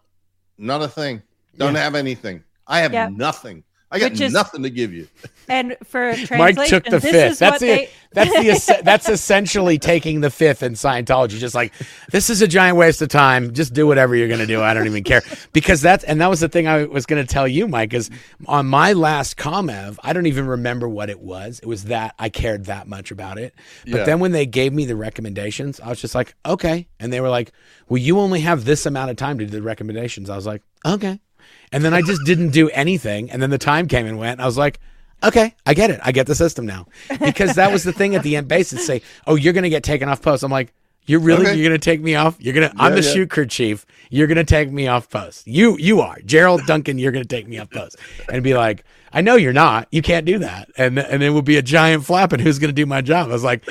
not 0.57 0.81
a 0.81 0.87
thing. 0.87 1.21
Don't 1.57 1.75
Yeah. 1.75 1.81
have 1.81 1.95
anything. 1.95 2.43
I 2.67 2.79
have 2.79 2.93
Yeah. 2.93 3.09
nothing. 3.09 3.63
I 3.91 3.99
got 3.99 4.11
Which 4.11 4.21
is- 4.21 4.33
nothing 4.33 4.63
to 4.63 4.69
give 4.69 4.93
you." 4.93 5.07
And 5.51 5.75
for 5.83 6.13
translation, 6.13 6.37
Mike 6.37 6.67
took 6.69 6.83
the 6.83 6.99
this 6.99 7.11
fifth. 7.11 7.39
That's 7.39 7.53
what 7.53 7.59
the 7.61 7.65
they 7.65 7.89
that's 8.11 8.67
the 8.67 8.81
that's 8.83 9.09
essentially 9.09 9.79
taking 9.79 10.21
the 10.21 10.29
fifth 10.29 10.61
in 10.61 10.73
Scientology. 10.73 11.39
Just 11.39 11.55
like 11.55 11.73
this 12.11 12.29
is 12.29 12.43
a 12.43 12.47
giant 12.47 12.77
waste 12.77 13.01
of 13.01 13.09
time. 13.09 13.51
Just 13.51 13.73
do 13.73 13.87
whatever 13.87 14.15
you're 14.15 14.27
going 14.27 14.41
to 14.41 14.45
do. 14.45 14.61
I 14.61 14.75
don't 14.75 14.85
even 14.85 15.03
care 15.03 15.23
because 15.53 15.81
that's 15.81 16.03
and 16.03 16.21
that 16.21 16.29
was 16.29 16.39
the 16.39 16.49
thing 16.49 16.67
I 16.67 16.83
was 16.85 17.07
going 17.07 17.25
to 17.25 17.27
tell 17.33 17.47
you, 17.47 17.67
Mike. 17.67 17.95
Is 17.95 18.11
on 18.45 18.67
my 18.67 18.93
last 18.93 19.37
comev, 19.37 19.97
I 20.03 20.13
don't 20.13 20.27
even 20.27 20.45
remember 20.45 20.87
what 20.87 21.09
it 21.09 21.19
was. 21.19 21.57
It 21.57 21.65
was 21.67 21.85
that 21.85 22.13
I 22.19 22.29
cared 22.29 22.65
that 22.65 22.87
much 22.87 23.09
about 23.09 23.39
it. 23.39 23.55
But 23.85 23.91
Yeah. 23.97 24.03
then 24.03 24.19
when 24.19 24.33
they 24.33 24.45
gave 24.45 24.71
me 24.71 24.85
the 24.85 24.95
recommendations, 24.95 25.79
I 25.79 25.89
was 25.89 25.99
just 25.99 26.13
like, 26.13 26.35
okay. 26.45 26.87
And 26.99 27.11
they 27.11 27.21
were 27.21 27.29
like, 27.29 27.53
well, 27.87 27.97
you 27.97 28.19
only 28.19 28.41
have 28.41 28.65
this 28.65 28.85
amount 28.85 29.09
of 29.09 29.17
time 29.17 29.39
to 29.39 29.45
do 29.45 29.51
the 29.51 29.63
recommendations. 29.63 30.29
I 30.29 30.35
was 30.35 30.45
like, 30.45 30.61
okay. 30.85 31.19
And 31.71 31.83
then 31.83 31.93
I 31.93 32.01
just 32.01 32.21
didn't 32.25 32.49
do 32.49 32.69
anything. 32.69 33.29
And 33.31 33.41
then 33.41 33.49
the 33.49 33.57
time 33.57 33.87
came 33.87 34.05
and 34.05 34.17
went. 34.17 34.33
And 34.33 34.41
I 34.41 34.45
was 34.45 34.57
like, 34.57 34.79
okay, 35.23 35.55
I 35.65 35.73
get 35.73 35.91
it. 35.91 35.99
I 36.03 36.11
get 36.11 36.27
the 36.27 36.35
system 36.35 36.65
now. 36.65 36.87
Because 37.19 37.55
that 37.55 37.71
was 37.71 37.83
the 37.83 37.93
thing 37.93 38.15
at 38.15 38.23
the 38.23 38.35
end 38.35 38.47
basis 38.47 38.85
say, 38.85 39.01
oh, 39.27 39.35
you're 39.35 39.53
going 39.53 39.63
to 39.63 39.69
get 39.69 39.83
taken 39.83 40.09
off 40.09 40.21
post. 40.21 40.43
I'm 40.43 40.51
like, 40.51 40.73
you're 41.05 41.19
really, 41.19 41.47
Okay. 41.47 41.55
you're 41.55 41.67
going 41.69 41.79
to 41.79 41.83
take 41.83 42.01
me 42.01 42.15
off? 42.15 42.35
You're 42.39 42.53
going 42.53 42.69
to, 42.69 42.75
I'm 42.81 42.93
the 42.93 43.01
yeah. 43.01 43.13
shoot 43.13 43.29
crew 43.29 43.45
chief. 43.47 43.85
You're 44.09 44.27
going 44.27 44.37
to 44.37 44.43
take 44.43 44.71
me 44.71 44.87
off 44.87 45.09
post. 45.09 45.47
You, 45.47 45.77
you 45.77 46.01
are. 46.01 46.17
Gerald 46.25 46.61
Duncan, 46.67 46.99
you're 46.99 47.11
going 47.11 47.23
to 47.23 47.27
take 47.27 47.47
me 47.47 47.57
off 47.57 47.69
post. 47.71 47.97
And 48.31 48.43
be 48.43 48.53
like, 48.53 48.83
I 49.11 49.21
know 49.21 49.35
you're 49.35 49.53
not. 49.53 49.87
You 49.91 50.01
can't 50.03 50.25
do 50.25 50.39
that. 50.39 50.69
And, 50.77 50.99
and 50.99 51.23
it 51.23 51.31
would 51.31 51.45
be 51.45 51.57
a 51.57 51.63
giant 51.63 52.05
flap 52.05 52.31
and 52.31 52.41
who's 52.41 52.59
going 52.59 52.69
to 52.69 52.75
do 52.75 52.85
my 52.85 53.01
job? 53.01 53.29
I 53.29 53.33
was 53.33 53.43
like, 53.43 53.67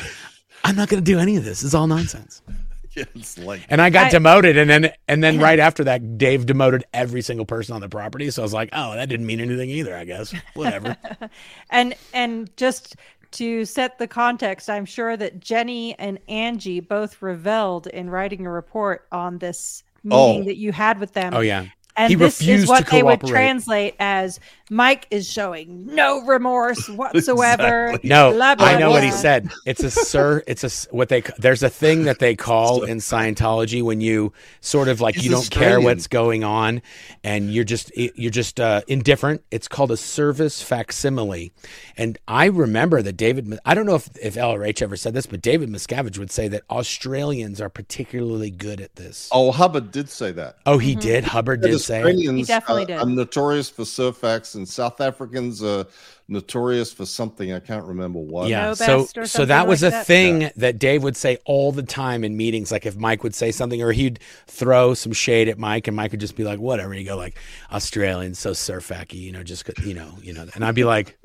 I'm 0.65 0.75
not 0.75 0.89
going 0.89 1.03
to 1.03 1.13
do 1.13 1.19
any 1.21 1.37
of 1.37 1.45
this. 1.45 1.63
It's 1.63 1.75
all 1.75 1.87
nonsense. 1.87 2.43
it's 2.97 3.39
like 3.39 3.63
And 3.69 3.81
I 3.81 3.91
got 3.91 4.07
I- 4.07 4.11
demoted, 4.11 4.57
and 4.57 4.69
then 4.69 4.93
and 5.07 5.23
then 5.23 5.39
right 5.39 5.59
after 5.59 5.85
that, 5.85 6.19
Dave 6.19 6.47
demoted 6.47 6.85
every 6.93 7.23
single 7.23 7.47
person 7.47 7.75
on 7.75 7.81
the 7.81 7.89
property. 7.89 8.31
So 8.31 8.43
I 8.43 8.45
was 8.45 8.53
like, 8.53 8.71
oh, 8.73 8.95
that 8.95 9.09
didn't 9.09 9.27
mean 9.27 9.41
anything 9.41 9.71
either. 9.71 9.97
I 9.97 10.05
guess 10.05 10.35
whatever. 10.55 10.97
and 11.71 11.95
and 12.13 12.55
just 12.57 12.97
to 13.33 13.65
set 13.67 13.99
the 13.99 14.09
context, 14.09 14.71
I'm 14.71 14.87
sure 14.87 15.17
that 15.17 15.39
Jenny 15.41 15.99
and 15.99 16.19
Angie 16.29 16.81
both 16.81 17.21
reveled 17.21 17.87
in 17.87 18.09
writing 18.09 18.47
a 18.47 18.51
report 18.51 19.07
on 19.13 19.39
this 19.39 19.83
oh. 20.11 20.29
meeting 20.29 20.43
Oh. 20.43 20.45
that 20.47 20.57
you 20.57 20.73
had 20.73 20.99
with 20.99 21.13
them. 21.13 21.35
oh 21.35 21.41
yeah, 21.41 21.67
And 21.97 22.09
He 22.09 22.15
this 22.15 22.41
refused 22.41 22.63
is 22.65 22.69
what 22.69 22.87
they 22.87 23.03
would 23.03 23.21
translate 23.21 23.97
as 24.01 24.41
Mike 24.71 25.07
is 25.11 25.31
showing 25.31 25.87
no 25.95 26.25
remorse 26.25 26.89
whatsoever. 26.89 27.87
Exactly. 27.89 28.09
no, 28.09 28.33
Blah, 28.33 28.55
blah, 28.57 28.67
I 28.67 28.79
know 28.79 28.91
what 28.91 29.03
he 29.05 29.11
said. 29.11 29.51
It's 29.67 29.83
a 29.83 29.91
sir. 29.91 30.43
It's 30.47 30.63
a 30.65 30.67
s- 30.67 30.87
what 30.91 31.09
they. 31.09 31.23
There's 31.39 31.63
a 31.63 31.71
thing 31.71 32.05
that 32.05 32.19
they 32.19 32.35
call 32.37 32.85
in 32.85 32.99
Scientology 32.99 33.83
when 33.83 34.01
you 34.01 34.33
sort 34.61 34.89
of 34.89 35.01
like 35.01 35.15
He's 35.15 35.25
you 35.25 35.31
don't 35.31 35.51
care 35.51 35.81
what's 35.81 36.07
going 36.07 36.45
on, 36.45 36.83
and 37.25 37.53
you're 37.53 37.65
just 37.65 37.91
you're 37.97 38.31
just 38.31 38.61
uh, 38.61 38.83
indifferent. 38.89 39.43
It's 39.51 39.69
called 39.69 39.91
a 39.91 39.97
service 39.97 40.63
facsimile, 40.63 41.53
and 41.97 42.19
I 42.29 42.47
remember 42.47 43.03
that 43.03 43.15
David. 43.17 43.59
I 43.65 43.75
don't 43.75 43.87
know 43.87 43.95
if 43.97 44.09
if 44.21 44.35
LRH 44.35 44.83
ever 44.83 44.97
said 44.97 45.15
this, 45.15 45.27
but 45.27 45.41
David 45.43 45.69
Miscavige 45.71 46.19
would 46.19 46.31
say 46.31 46.49
that 46.49 46.63
Australians 46.71 47.61
are 47.61 47.69
particularly 47.69 48.51
good 48.51 48.81
at 48.81 48.97
this. 48.97 49.29
oh, 49.33 49.51
Hubbard 49.53 49.91
did 49.91 50.09
say 50.09 50.33
that. 50.33 50.57
Oh, 50.67 50.79
he 50.79 50.95
did. 50.95 51.25
Hubbard 51.25 51.63
That 51.63 51.69
did 51.69 51.79
say. 51.81 51.97
it? 52.01 52.05
Australians 52.05 52.39
He 52.39 52.45
definitely 52.45 52.83
uh, 52.85 52.87
did. 52.87 52.99
are 52.99 53.07
notorious 53.07 53.69
for 53.71 53.85
serv 53.85 54.17
facs, 54.19 54.55
and 54.59 54.69
South 54.69 55.01
Africans 55.01 55.63
are 55.63 55.87
notorious 56.29 56.93
for 56.93 57.07
something 57.07 57.53
I 57.53 57.61
can't 57.61 57.85
remember 57.87 58.19
what. 58.19 58.49
Yeah. 58.49 58.67
No 58.67 58.75
So 58.75 59.07
so 59.25 59.47
that 59.47 59.67
was 59.67 59.83
like 59.83 59.89
a 59.89 59.97
that. 59.97 60.07
thing 60.07 60.51
that 60.57 60.79
Dave 60.79 61.03
would 61.03 61.17
say 61.17 61.39
all 61.47 61.73
the 61.73 61.83
time 61.83 62.25
in 62.25 62.37
meetings. 62.37 62.71
Like 62.71 62.85
if 62.85 62.97
Mike 62.97 63.23
would 63.23 63.35
say 63.35 63.51
something, 63.51 63.83
or 63.83 63.93
he'd 63.93 64.21
throw 64.47 64.93
some 64.93 65.13
shade 65.13 65.49
at 65.49 65.59
Mike, 65.59 65.89
and 65.89 65.97
Mike 65.97 66.11
would 66.11 66.21
just 66.21 66.37
be 66.37 66.45
like, 66.45 66.59
"Whatever." 66.61 66.93
You 66.95 67.05
go 67.05 67.17
like, 67.17 67.39
"Australians 67.73 68.39
so 68.39 68.51
surfacky," 68.51 69.15
you 69.15 69.33
know, 69.33 69.43
just 69.43 69.69
you 69.85 69.95
know, 69.95 70.19
you 70.23 70.35
know, 70.35 70.47
and 70.55 70.65
I'd 70.65 70.75
be 70.75 70.85
like. 70.85 71.19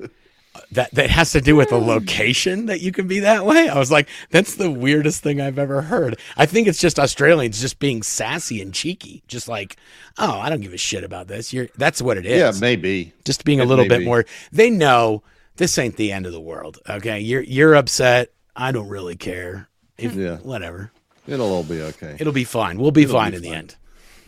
That 0.70 0.92
that 0.94 1.10
has 1.10 1.32
to 1.32 1.40
do 1.40 1.56
with 1.56 1.70
the 1.70 1.78
location 1.78 2.66
that 2.66 2.80
you 2.80 2.92
can 2.92 3.08
be 3.08 3.20
that 3.20 3.44
way. 3.44 3.68
I 3.68 3.76
was 3.78 3.90
like, 3.90 4.08
that's 4.30 4.54
the 4.54 4.70
weirdest 4.70 5.22
thing 5.22 5.40
I've 5.40 5.58
ever 5.58 5.82
heard. 5.82 6.16
I 6.36 6.46
think 6.46 6.68
it's 6.68 6.78
just 6.80 6.98
Australians 6.98 7.60
just 7.60 7.80
being 7.80 8.02
sassy 8.04 8.62
and 8.62 8.72
cheeky, 8.72 9.22
just 9.26 9.48
like, 9.48 9.76
oh, 10.16 10.38
I 10.38 10.50
don't 10.50 10.60
give 10.60 10.72
a 10.72 10.76
shit 10.78 11.02
about 11.02 11.26
this. 11.26 11.52
You're 11.52 11.68
that's 11.76 12.00
what 12.00 12.18
it 12.18 12.24
is 12.26 12.38
Yeah, 12.38 12.52
maybe. 12.60 13.12
just 13.24 13.44
being 13.44 13.60
a 13.60 13.64
little 13.64 13.88
bit 13.88 14.00
be. 14.00 14.04
more 14.04 14.24
they 14.52 14.70
know 14.70 15.22
this 15.56 15.76
ain't 15.78 15.96
the 15.96 16.12
end 16.12 16.26
of 16.26 16.32
the 16.32 16.40
world 16.40 16.78
okay 16.88 17.20
you're 17.20 17.42
you're 17.42 17.74
upset 17.76 18.32
i 18.56 18.72
don't 18.72 18.88
really 18.88 19.14
care 19.16 19.68
if 19.98 20.14
Yeah. 20.14 20.36
whatever 20.38 20.90
It'll 21.28 21.52
all 21.52 21.62
be 21.62 21.80
okay. 21.80 22.16
it'll 22.18 22.32
be 22.32 22.44
fine 22.44 22.78
we'll 22.78 22.90
be 22.90 23.02
It'll 23.04 23.14
fine 23.16 23.30
be 23.32 23.36
in 23.38 23.42
the 23.42 23.50
end 23.54 23.76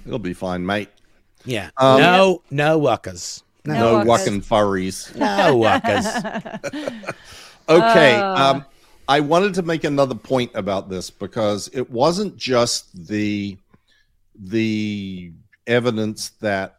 It'll 0.06 0.18
be 0.20 0.34
fine, 0.34 0.64
mate. 0.64 0.88
yeah 1.44 1.70
Um, 1.76 2.00
no 2.00 2.42
no 2.50 2.80
wuckas 2.80 3.42
No 3.66 3.74
No, 3.74 4.04
wuckas. 4.04 4.06
walking 4.06 4.40
furries. 4.40 5.14
no 5.16 5.56
wuckas 5.56 7.14
Okay. 7.68 8.14
Oh. 8.16 8.34
Um, 8.36 8.64
I 9.08 9.20
wanted 9.20 9.54
to 9.54 9.62
make 9.62 9.84
another 9.84 10.14
point 10.14 10.50
about 10.54 10.88
this 10.88 11.10
because 11.10 11.68
it 11.72 11.90
wasn't 11.90 12.36
just 12.36 13.06
the 13.08 13.56
the 14.38 15.32
evidence 15.66 16.30
that 16.40 16.76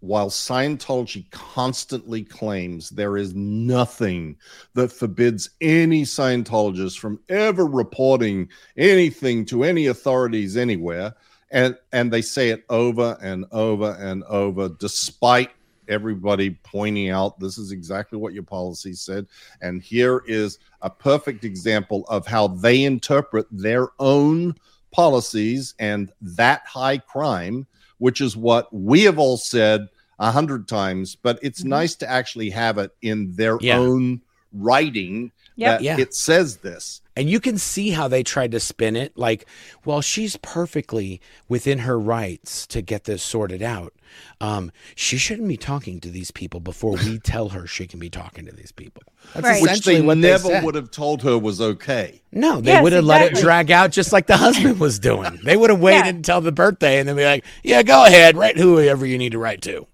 while 0.00 0.28
Scientology 0.28 1.30
constantly 1.30 2.22
claims 2.22 2.90
there 2.90 3.16
is 3.16 3.34
nothing 3.34 4.36
that 4.74 4.92
forbids 4.92 5.48
any 5.62 6.02
Scientologist 6.02 6.98
from 6.98 7.18
ever 7.30 7.64
reporting 7.64 8.48
anything 8.76 9.46
to 9.46 9.64
any 9.64 9.86
authorities 9.86 10.58
anywhere, 10.58 11.14
and 11.54 11.78
and 11.92 12.12
they 12.12 12.20
say 12.20 12.50
it 12.50 12.64
over 12.68 13.16
and 13.22 13.46
over 13.52 13.96
and 14.00 14.24
over, 14.24 14.68
despite 14.68 15.50
everybody 15.88 16.50
pointing 16.64 17.10
out 17.10 17.38
this 17.38 17.56
is 17.58 17.70
exactly 17.70 18.18
what 18.18 18.34
your 18.34 18.42
policy 18.42 18.92
said, 18.92 19.26
and 19.62 19.80
here 19.80 20.22
is 20.26 20.58
a 20.82 20.90
perfect 20.90 21.44
example 21.44 22.04
of 22.08 22.26
how 22.26 22.48
they 22.48 22.82
interpret 22.84 23.46
their 23.50 23.88
own 24.00 24.54
policies 24.90 25.74
and 25.78 26.12
that 26.20 26.62
high 26.66 26.98
crime, 26.98 27.66
which 27.98 28.20
is 28.20 28.36
what 28.36 28.72
we 28.74 29.02
have 29.02 29.18
all 29.18 29.36
said 29.36 29.88
a 30.18 30.30
hundred 30.30 30.66
times, 30.68 31.16
but 31.16 31.38
it's 31.42 31.62
Mhm. 31.62 31.68
nice 31.68 31.94
to 31.96 32.10
actually 32.10 32.50
have 32.50 32.78
it 32.78 32.90
in 33.02 33.32
their 33.34 33.58
Yeah. 33.60 33.78
own 33.78 34.20
writing 34.52 35.30
Yep. 35.56 35.80
Yeah. 35.82 35.98
it 35.98 36.14
says 36.14 36.58
this. 36.58 37.00
And 37.16 37.30
you 37.30 37.38
can 37.38 37.58
see 37.58 37.90
how 37.90 38.08
they 38.08 38.24
tried 38.24 38.50
to 38.52 38.60
spin 38.60 38.96
it 38.96 39.16
like, 39.16 39.46
well, 39.84 40.00
she's 40.00 40.36
perfectly 40.38 41.20
within 41.48 41.78
her 41.80 41.96
rights 41.98 42.66
to 42.68 42.82
get 42.82 43.04
this 43.04 43.22
sorted 43.22 43.62
out. 43.62 43.94
Um, 44.40 44.72
she 44.96 45.16
shouldn't 45.16 45.46
be 45.46 45.56
talking 45.56 46.00
to 46.00 46.10
these 46.10 46.32
people 46.32 46.58
before 46.58 46.96
we 46.96 47.18
tell 47.24 47.50
her 47.50 47.68
she 47.68 47.86
can 47.86 48.00
be 48.00 48.10
talking 48.10 48.46
to 48.46 48.52
these 48.52 48.72
people. 48.72 49.04
That's 49.32 49.44
Right. 49.46 49.62
Which 49.62 49.70
essentially 49.70 50.00
they 50.00 50.06
what 50.06 50.18
never 50.18 50.42
they 50.48 50.54
said. 50.54 50.64
would 50.64 50.74
have 50.74 50.90
told 50.90 51.22
her 51.22 51.38
was 51.38 51.60
okay. 51.60 52.20
No, 52.32 52.60
they 52.60 52.72
Yes, 52.72 52.82
would 52.82 52.92
have 52.92 53.04
let 53.04 53.22
it 53.32 53.38
drag 53.40 53.70
out 53.70 53.92
just 53.92 54.12
like 54.12 54.26
the 54.26 54.36
husband 54.36 54.80
was 54.80 54.98
doing. 54.98 55.38
They 55.44 55.56
would 55.56 55.70
have 55.70 55.80
waited 55.80 56.06
Yeah. 56.06 56.08
until 56.08 56.40
the 56.40 56.52
birthday 56.52 56.98
and 56.98 57.08
then 57.08 57.14
be 57.14 57.24
like, 57.24 57.44
"Yeah, 57.62 57.84
go 57.84 58.04
ahead, 58.04 58.36
write 58.36 58.56
whoever 58.58 59.06
you 59.06 59.18
need 59.18 59.32
to 59.32 59.38
write 59.38 59.62
to." 59.62 59.86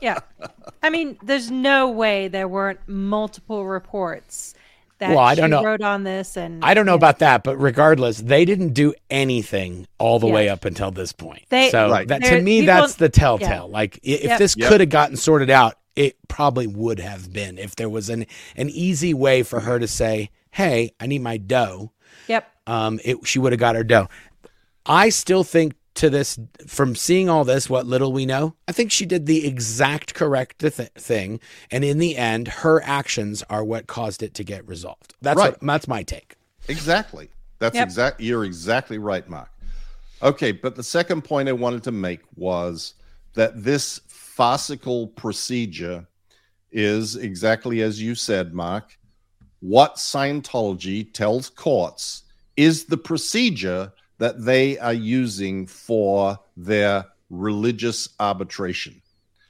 Yeah. 0.00 0.20
I 0.82 0.88
mean, 0.90 1.18
there's 1.22 1.50
no 1.50 1.90
way 1.90 2.28
there 2.28 2.48
weren't 2.48 2.80
multiple 2.86 3.66
reports 3.66 4.54
that 4.54 4.61
Well, 5.10 5.18
I 5.18 5.34
don't 5.34 5.46
she 5.46 5.50
know. 5.50 5.64
wrote 5.64 5.82
on 5.82 6.04
this 6.04 6.36
and 6.36 6.64
I 6.64 6.74
don't 6.74 6.86
know 6.86 6.92
you 6.92 6.96
about 6.96 7.18
that, 7.20 7.42
but 7.44 7.56
regardless, 7.56 8.18
they 8.18 8.44
didn't 8.44 8.70
do 8.74 8.94
anything 9.10 9.86
all 9.98 10.18
the 10.18 10.26
Yeah. 10.26 10.32
way 10.34 10.48
up 10.48 10.64
until 10.64 10.90
this 10.90 11.12
point. 11.12 11.42
They- 11.48 11.70
so 11.70 11.90
Right. 11.90 12.06
that 12.08 12.22
to 12.24 12.40
me, 12.40 12.60
people- 12.60 12.74
that's 12.74 12.94
the 12.94 13.08
telltale. 13.08 13.68
Like 13.68 13.98
if 14.02 14.24
Yep. 14.24 14.38
this 14.38 14.56
Yep. 14.56 14.68
could 14.68 14.80
have 14.80 14.90
gotten 14.90 15.16
sorted 15.16 15.50
out, 15.50 15.74
it 15.96 16.16
probably 16.28 16.66
would 16.66 16.98
have 17.00 17.32
been 17.32 17.58
if 17.58 17.76
there 17.76 17.88
was 17.88 18.08
an 18.08 18.26
an 18.56 18.70
easy 18.70 19.12
way 19.14 19.42
for 19.42 19.60
her 19.60 19.78
to 19.78 19.86
say, 19.86 20.30
"Hey, 20.52 20.92
I 21.00 21.06
need 21.06 21.22
my 21.22 21.36
dough." 21.36 21.92
Yep. 22.28 22.46
um, 22.66 23.00
it, 23.04 23.16
she 23.26 23.38
would 23.38 23.52
have 23.52 23.58
got 23.60 23.74
her 23.74 23.84
dough. 23.84 24.08
I 24.86 25.08
still 25.10 25.44
think 25.44 25.74
to 25.94 26.08
this, 26.08 26.38
from 26.66 26.94
seeing 26.94 27.28
all 27.28 27.44
this, 27.44 27.68
what 27.68 27.86
little 27.86 28.12
we 28.12 28.24
know, 28.26 28.54
I 28.66 28.72
think 28.72 28.90
she 28.90 29.04
did 29.06 29.26
the 29.26 29.46
exact 29.46 30.14
correct 30.14 30.60
th- 30.60 30.74
thing, 30.96 31.40
and 31.70 31.84
in 31.84 31.98
the 31.98 32.16
end, 32.16 32.48
her 32.48 32.82
actions 32.82 33.42
are 33.50 33.62
what 33.64 33.86
caused 33.86 34.22
it 34.22 34.34
to 34.34 34.44
get 34.44 34.66
resolved. 34.66 35.14
That's 35.20 35.36
Right. 35.38 35.52
what, 35.52 35.60
that's 35.60 35.88
my 35.88 36.02
take. 36.02 36.36
Exactly. 36.68 37.28
That's 37.58 37.74
Yep. 37.74 37.84
exact. 37.86 38.20
You're 38.20 38.44
exactly 38.44 38.98
right, 38.98 39.28
Mark. 39.28 39.48
Okay, 40.22 40.52
but 40.52 40.76
the 40.76 40.82
second 40.82 41.22
point 41.22 41.48
I 41.48 41.52
wanted 41.52 41.82
to 41.84 41.92
make 41.92 42.20
was 42.36 42.94
that 43.34 43.62
this 43.62 44.00
farcical 44.08 45.08
procedure 45.08 46.06
is 46.70 47.16
exactly 47.16 47.82
as 47.82 48.00
you 48.00 48.14
said, 48.14 48.54
Mark. 48.54 48.98
What 49.60 49.96
Scientology 49.96 51.12
tells 51.12 51.50
courts 51.50 52.22
is 52.56 52.84
the 52.86 52.96
procedure 52.96 53.92
that 54.22 54.44
they 54.44 54.78
are 54.78 54.92
using 54.92 55.66
for 55.66 56.38
their 56.56 57.06
religious 57.28 58.08
arbitration. 58.20 59.02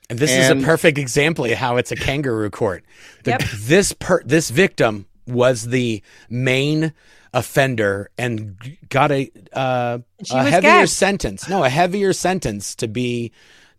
And 0.09 0.19
this 0.19 0.31
And- 0.31 0.59
is 0.59 0.63
a 0.65 0.67
perfect 0.67 0.97
example 0.99 1.45
of 1.45 1.53
how 1.53 1.77
it's 1.77 1.93
a 1.93 1.97
kangaroo 1.97 2.49
court. 2.51 2.83
The, 3.25 3.33
Yep. 3.33 3.43
This 3.73 3.93
per, 3.93 4.23
this 4.25 4.49
victim 4.51 5.07
was 5.27 5.67
the 5.69 6.03
main 6.31 6.93
offender 7.35 8.11
and 8.19 8.57
got 8.89 9.11
a 9.13 9.31
uh, 9.53 9.99
a 10.31 10.45
heavier 10.45 10.61
gagged. 10.61 10.91
sentence. 10.91 11.49
No, 11.49 11.65
a 11.65 11.69
heavier 11.69 12.13
sentence 12.13 12.75
to 12.77 12.89
be, 12.89 13.33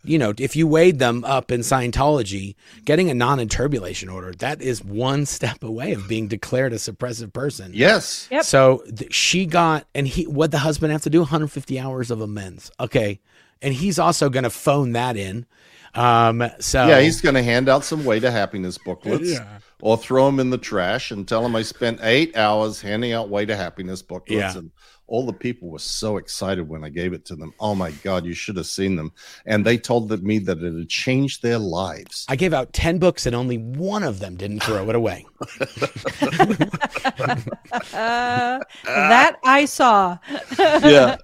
you 0.03 0.17
know, 0.17 0.33
if 0.37 0.55
you 0.55 0.67
weighed 0.67 0.99
them 0.99 1.23
up 1.23 1.51
in 1.51 1.61
Scientology, 1.61 2.55
getting 2.85 3.09
a 3.09 3.13
non-enturbulation 3.13 4.09
order 4.09 4.31
that 4.39 4.61
is 4.61 4.83
one 4.83 5.25
step 5.37 5.63
away 5.63 5.93
of 5.93 6.07
being 6.07 6.27
declared 6.27 6.73
a 6.73 6.77
suppressive 6.77 7.31
person. 7.33 7.71
Yes. 7.73 8.27
Yep. 8.31 8.43
So 8.43 8.83
th- 8.95 9.13
she 9.13 9.45
got, 9.45 9.85
and 9.95 10.07
he, 10.07 10.25
what 10.27 10.51
the 10.51 10.59
husband 10.59 10.91
have 10.91 11.03
to 11.03 11.09
do? 11.09 11.19
150 11.19 11.79
hours 11.79 12.11
of 12.11 12.21
amends. 12.21 12.71
Okay, 12.79 13.19
and 13.61 13.73
he's 13.73 13.97
also 13.99 14.29
going 14.29 14.43
to 14.43 14.49
phone 14.49 14.91
that 14.93 15.15
in. 15.15 15.45
Um, 15.95 16.43
so 16.59 16.87
Yeah, 16.87 17.01
he's 17.01 17.21
going 17.21 17.35
to 17.35 17.43
hand 17.43 17.69
out 17.69 17.83
some 17.85 18.03
way 18.03 18.19
to 18.19 18.31
happiness 18.31 18.77
booklets 18.79 19.29
Yeah. 19.31 19.59
or 19.79 19.95
throw 19.95 20.25
them 20.25 20.39
in 20.39 20.49
the 20.49 20.57
trash 20.57 21.11
and 21.11 21.27
tell 21.27 21.43
them 21.43 21.55
I 21.55 21.61
spent 21.61 21.99
eight 22.01 22.35
hours 22.35 22.81
handing 22.81 23.13
out 23.13 23.29
way 23.29 23.45
to 23.45 23.55
happiness 23.55 24.01
booklets. 24.01 24.31
Yeah. 24.55 24.57
And 24.57 24.71
all 25.13 25.23
the 25.27 25.31
people 25.31 25.69
were 25.69 25.77
so 25.77 26.17
excited 26.17 26.67
when 26.67 26.83
I 26.83 26.89
gave 26.89 27.13
it 27.13 27.23
to 27.25 27.35
them. 27.35 27.53
Oh 27.59 27.75
my 27.75 27.91
God, 27.91 28.25
you 28.25 28.33
should 28.33 28.57
have 28.57 28.65
seen 28.65 28.95
them. 28.95 29.11
And 29.45 29.63
they 29.63 29.77
told 29.77 30.09
me 30.23 30.39
that 30.39 30.57
it 30.57 30.73
had 30.73 30.89
changed 30.89 31.43
their 31.43 31.59
lives. 31.59 32.25
I 32.29 32.35
gave 32.35 32.51
out 32.51 32.73
10 32.73 32.97
books 32.97 33.27
and 33.27 33.35
only 33.35 33.59
one 33.59 34.01
of 34.01 34.17
them 34.17 34.35
didn't 34.35 34.63
throw 34.63 34.89
it 34.89 34.95
away. 34.95 35.27
Uh, 37.93 38.59
that 38.85 39.37
I 39.43 39.65
saw. 39.65 40.17
yeah. 40.57 41.17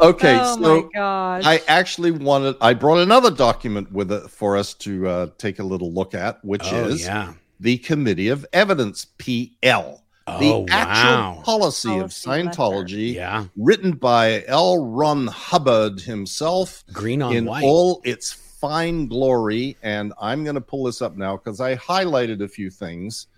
Okay, 0.00 0.38
oh 0.40 0.62
so 0.62 0.90
my. 0.94 1.40
I 1.44 1.62
actually 1.66 2.12
wanted, 2.12 2.54
I 2.60 2.74
brought 2.74 2.98
another 2.98 3.32
document 3.32 3.90
with 3.90 4.12
it 4.12 4.30
for 4.30 4.56
us 4.56 4.74
to 4.74 5.08
uh, 5.08 5.26
take 5.38 5.58
a 5.58 5.64
little 5.64 5.92
look 5.92 6.14
at, 6.14 6.44
which 6.44 6.72
oh, 6.72 6.84
is 6.84 7.04
yeah. 7.04 7.32
the 7.58 7.78
Committee 7.78 8.28
of 8.28 8.46
Evidence, 8.52 9.06
PL. 9.18 10.05
Oh, 10.28 10.64
the 10.66 10.72
actual 10.72 11.10
wow. 11.10 11.42
policy, 11.44 11.88
of 11.88 11.94
Policy 11.98 12.28
letter. 12.30 12.48
Scientology, 12.50 13.14
Yeah. 13.14 13.44
written 13.56 13.92
by 13.92 14.44
L. 14.48 14.84
Ron 14.84 15.28
Hubbard 15.28 16.00
himself 16.00 16.84
Green 16.92 17.22
on 17.22 17.34
in 17.34 17.44
white. 17.44 17.62
all 17.64 18.00
its 18.04 18.32
fine 18.32 19.06
glory. 19.06 19.76
And 19.82 20.12
I'm 20.20 20.42
going 20.42 20.56
to 20.56 20.60
pull 20.60 20.84
this 20.84 21.00
up 21.00 21.16
now 21.16 21.36
because 21.36 21.60
I 21.60 21.76
highlighted 21.76 22.42
a 22.42 22.48
few 22.48 22.70
things. 22.70 23.28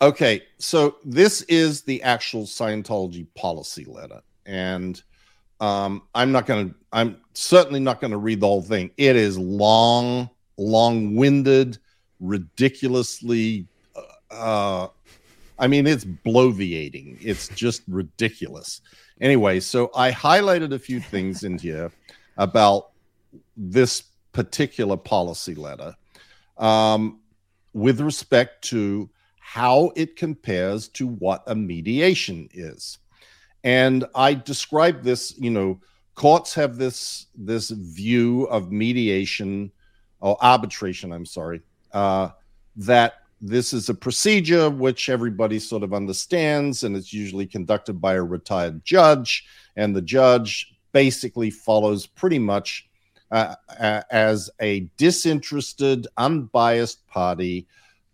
Okay, 0.00 0.42
so 0.58 0.96
this 1.04 1.42
is 1.42 1.82
the 1.82 2.02
actual 2.02 2.44
Scientology 2.44 3.26
policy 3.34 3.84
letter. 3.84 4.22
And 4.46 5.02
um, 5.60 6.02
I'm 6.14 6.32
not 6.32 6.46
going 6.46 6.70
to, 6.70 6.74
I'm 6.92 7.18
certainly 7.34 7.80
not 7.80 8.00
going 8.00 8.12
to 8.12 8.16
read 8.16 8.40
the 8.40 8.46
whole 8.46 8.62
thing. 8.62 8.92
It 8.96 9.16
is 9.16 9.36
long, 9.36 10.30
long 10.56 11.16
winded, 11.16 11.78
ridiculously 12.20 13.66
uh, 14.30 14.88
I 15.58 15.66
mean, 15.66 15.86
it's 15.86 16.04
bloviating. 16.04 17.18
It's 17.20 17.48
just 17.48 17.82
ridiculous. 17.88 18.80
Anyway, 19.20 19.60
so 19.60 19.90
I 19.94 20.12
highlighted 20.12 20.72
a 20.72 20.78
few 20.78 21.00
things 21.00 21.42
in 21.44 21.58
here 21.58 21.90
about 22.36 22.90
this 23.56 24.04
particular 24.32 24.96
policy 24.96 25.54
letter 25.54 25.94
um, 26.56 27.20
with 27.72 28.00
respect 28.00 28.62
to 28.62 29.10
how 29.40 29.92
it 29.96 30.16
compares 30.16 30.88
to 30.88 31.06
what 31.06 31.42
a 31.46 31.54
mediation 31.54 32.48
is. 32.52 32.98
And 33.64 34.04
I 34.14 34.34
described 34.34 35.02
this, 35.02 35.36
you 35.38 35.50
know, 35.50 35.80
courts 36.14 36.54
have 36.54 36.76
this 36.76 37.26
this 37.36 37.70
view 37.70 38.44
of 38.44 38.70
mediation 38.70 39.72
or 40.20 40.36
arbitration, 40.42 41.12
I'm 41.12 41.26
sorry, 41.26 41.62
uh, 41.92 42.30
that 42.76 43.14
this 43.40 43.72
is 43.72 43.88
a 43.88 43.94
procedure 43.94 44.68
which 44.68 45.08
everybody 45.08 45.58
sort 45.58 45.82
of 45.82 45.94
understands, 45.94 46.84
and 46.84 46.96
it's 46.96 47.12
usually 47.12 47.46
conducted 47.46 48.00
by 48.00 48.14
a 48.14 48.22
retired 48.22 48.84
judge. 48.84 49.46
And 49.76 49.94
the 49.94 50.02
judge 50.02 50.72
basically 50.92 51.50
follows 51.50 52.06
pretty 52.06 52.38
much 52.38 52.88
uh, 53.30 53.54
as 54.10 54.50
a 54.60 54.80
disinterested, 54.96 56.06
unbiased 56.16 57.06
party, 57.06 57.66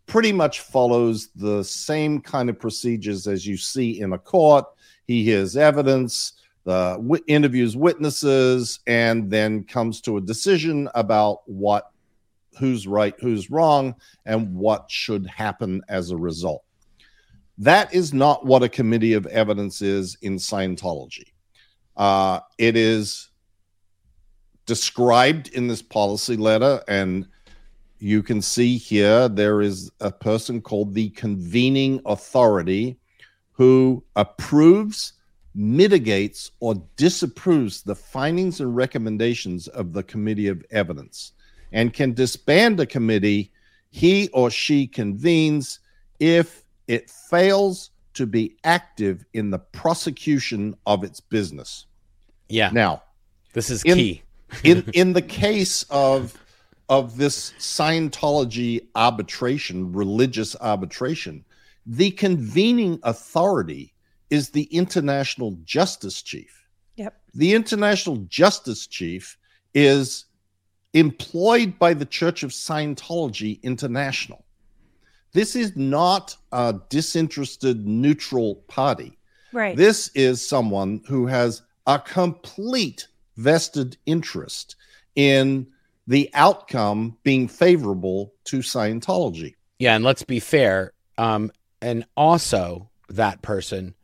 pretty 0.06 0.32
much 0.32 0.60
follows 0.60 1.28
the 1.36 1.62
same 1.64 2.20
kind 2.20 2.50
of 2.50 2.58
procedures 2.58 3.26
as 3.26 3.46
you 3.46 3.56
see 3.56 4.00
in 4.00 4.12
a 4.12 4.18
court. 4.18 4.66
He 5.06 5.24
hears 5.24 5.56
evidence, 5.56 6.34
w- 6.66 7.24
interviews 7.26 7.76
witnesses, 7.76 8.80
and 8.86 9.30
then 9.30 9.64
comes 9.64 10.00
to 10.02 10.16
a 10.18 10.20
decision 10.20 10.88
about 10.94 11.48
what 11.48 11.92
who's 12.58 12.86
right, 12.86 13.14
who's 13.20 13.50
wrong, 13.50 13.94
and 14.26 14.54
what 14.54 14.90
should 14.90 15.26
happen 15.26 15.82
as 15.88 16.10
a 16.10 16.16
result. 16.16 16.64
That 17.58 17.94
is 17.94 18.12
not 18.12 18.44
what 18.44 18.62
a 18.62 18.68
committee 18.68 19.14
of 19.14 19.26
evidence 19.26 19.80
is 19.80 20.16
in 20.22 20.36
Scientology. 20.36 21.32
Uh, 21.96 22.40
it 22.58 22.76
is 22.76 23.30
described 24.66 25.48
in 25.48 25.68
this 25.68 25.82
policy 25.82 26.36
letter, 26.36 26.82
and 26.88 27.28
you 27.98 28.22
can 28.22 28.42
see 28.42 28.76
here 28.76 29.28
there 29.28 29.60
is 29.60 29.90
a 30.00 30.10
person 30.10 30.60
called 30.60 30.94
the 30.94 31.10
convening 31.10 32.00
authority 32.06 32.98
who 33.52 34.02
approves, 34.16 35.12
mitigates, 35.54 36.50
or 36.58 36.74
disapproves 36.96 37.82
the 37.82 37.94
findings 37.94 38.60
and 38.60 38.74
recommendations 38.74 39.68
of 39.68 39.92
the 39.92 40.02
committee 40.02 40.48
of 40.48 40.64
evidence 40.72 41.33
and 41.74 41.92
can 41.92 42.14
disband 42.14 42.80
a 42.80 42.86
committee 42.86 43.50
he 43.90 44.28
or 44.32 44.50
she 44.50 44.86
convenes 44.86 45.80
if 46.18 46.64
it 46.88 47.10
fails 47.10 47.90
to 48.14 48.26
be 48.26 48.56
active 48.64 49.24
in 49.34 49.50
the 49.50 49.58
prosecution 49.58 50.74
of 50.86 51.04
its 51.04 51.20
business. 51.20 51.86
Yeah. 52.48 52.70
Now, 52.72 53.02
This 53.52 53.70
is 53.70 53.82
in- 53.82 53.96
key. 53.96 54.22
in 54.64 54.88
in 54.94 55.12
the 55.12 55.22
case 55.22 55.82
of 55.90 56.34
of 56.88 57.16
this 57.16 57.52
Scientology 57.58 58.86
arbitration, 58.94 59.92
religious 59.92 60.54
arbitration, 60.60 61.44
the 61.86 62.10
convening 62.12 63.00
authority 63.02 63.92
is 64.30 64.50
the 64.50 64.64
international 64.64 65.56
justice 65.64 66.22
chief. 66.22 66.66
Yep. 66.96 67.20
The 67.34 67.54
international 67.54 68.16
justice 68.28 68.86
chief 68.86 69.38
is 69.72 70.26
employed 70.94 71.78
by 71.78 71.92
the 71.92 72.06
Church 72.06 72.42
of 72.42 72.50
Scientology 72.50 73.62
International. 73.62 74.44
this 75.32 75.56
is 75.56 75.76
not 75.76 76.36
a 76.52 76.76
disinterested 76.88 77.84
neutral 77.86 78.54
party. 78.68 79.18
Right. 79.52 79.76
This 79.76 80.08
is 80.14 80.48
someone 80.48 81.02
who 81.08 81.26
has 81.26 81.62
a 81.86 81.98
complete 81.98 83.08
vested 83.36 83.96
interest 84.06 84.76
in 85.16 85.66
the 86.06 86.30
outcome 86.34 87.16
being 87.24 87.48
favorable 87.48 88.32
to 88.44 88.58
Scientology. 88.58 89.54
Yeah, 89.78 89.96
and 89.96 90.04
let's 90.04 90.22
be 90.22 90.38
fair. 90.38 90.92
Um, 91.18 91.50
and 91.82 92.04
also, 92.16 92.90
that 93.08 93.42
person 93.42 93.94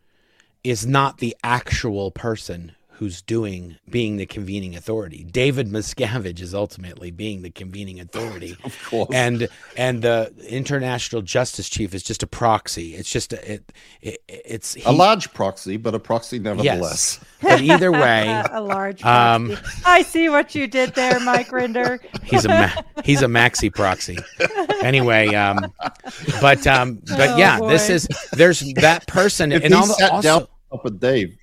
is 0.65 0.85
not 0.87 1.19
the 1.19 1.37
actual 1.45 2.11
person 2.11 2.73
who's 3.01 3.23
doing 3.23 3.77
being 3.89 4.19
the 4.19 4.27
convening 4.27 4.77
authority. 4.77 5.25
David 5.25 5.69
Miscavige 5.71 6.41
is 6.43 6.55
ultimately 6.55 7.11
being 7.11 7.41
the 7.41 7.51
convening 7.51 7.99
authority. 7.99 8.57
Of 8.65 8.77
course. 8.85 9.09
And 9.15 9.49
and 9.75 10.03
the 10.03 10.31
international 10.47 11.23
justice 11.23 11.69
chief 11.71 11.95
is 11.95 12.03
just 12.03 12.23
a 12.23 12.27
proxy. 12.27 12.95
It's 12.95 13.11
just 13.11 13.33
a, 13.33 13.55
it, 13.55 13.73
it 14.03 14.19
it's 14.29 14.77
a 14.85 14.93
large 14.93 15.33
proxy, 15.33 15.79
but 15.79 15.95
a 15.95 15.99
proxy 15.99 16.39
nevertheless. 16.39 17.19
But 17.41 17.63
either 17.63 17.91
way, 17.91 18.29
a 18.53 18.61
large. 18.61 19.03
Um. 19.03 19.57
I 19.87 20.03
see 20.03 20.29
what 20.29 20.55
you 20.55 20.67
did 20.67 20.95
there, 20.95 21.19
Mike 21.21 21.49
Rinder. 21.49 22.01
he's 22.23 22.45
a 22.45 22.49
ma- 22.49 22.83
he's 23.03 23.23
a 23.23 23.27
maxi 23.27 23.75
proxy. 23.75 24.19
Anyway, 24.83 25.35
um, 25.35 25.73
but 26.43 26.67
um, 26.67 27.01
but 27.07 27.31
Oh, 27.31 27.37
yeah, 27.39 27.61
this 27.61 27.89
is 27.89 28.07
there's 28.33 28.61
that 28.75 29.07
person, 29.07 29.53
If 29.53 29.65
and 29.65 29.73
he 29.73 29.81
al- 29.81 29.87
sat 29.87 30.11
also 30.13 30.29
down 30.41 30.47
up 30.71 30.85
with 30.85 31.01
Dave, 31.01 31.35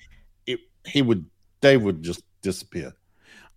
it, 0.45 0.60
he 0.86 1.01
would 1.01 1.26
Dave 1.68 1.82
would 1.84 2.03
just 2.03 2.24
disappear. 2.41 2.93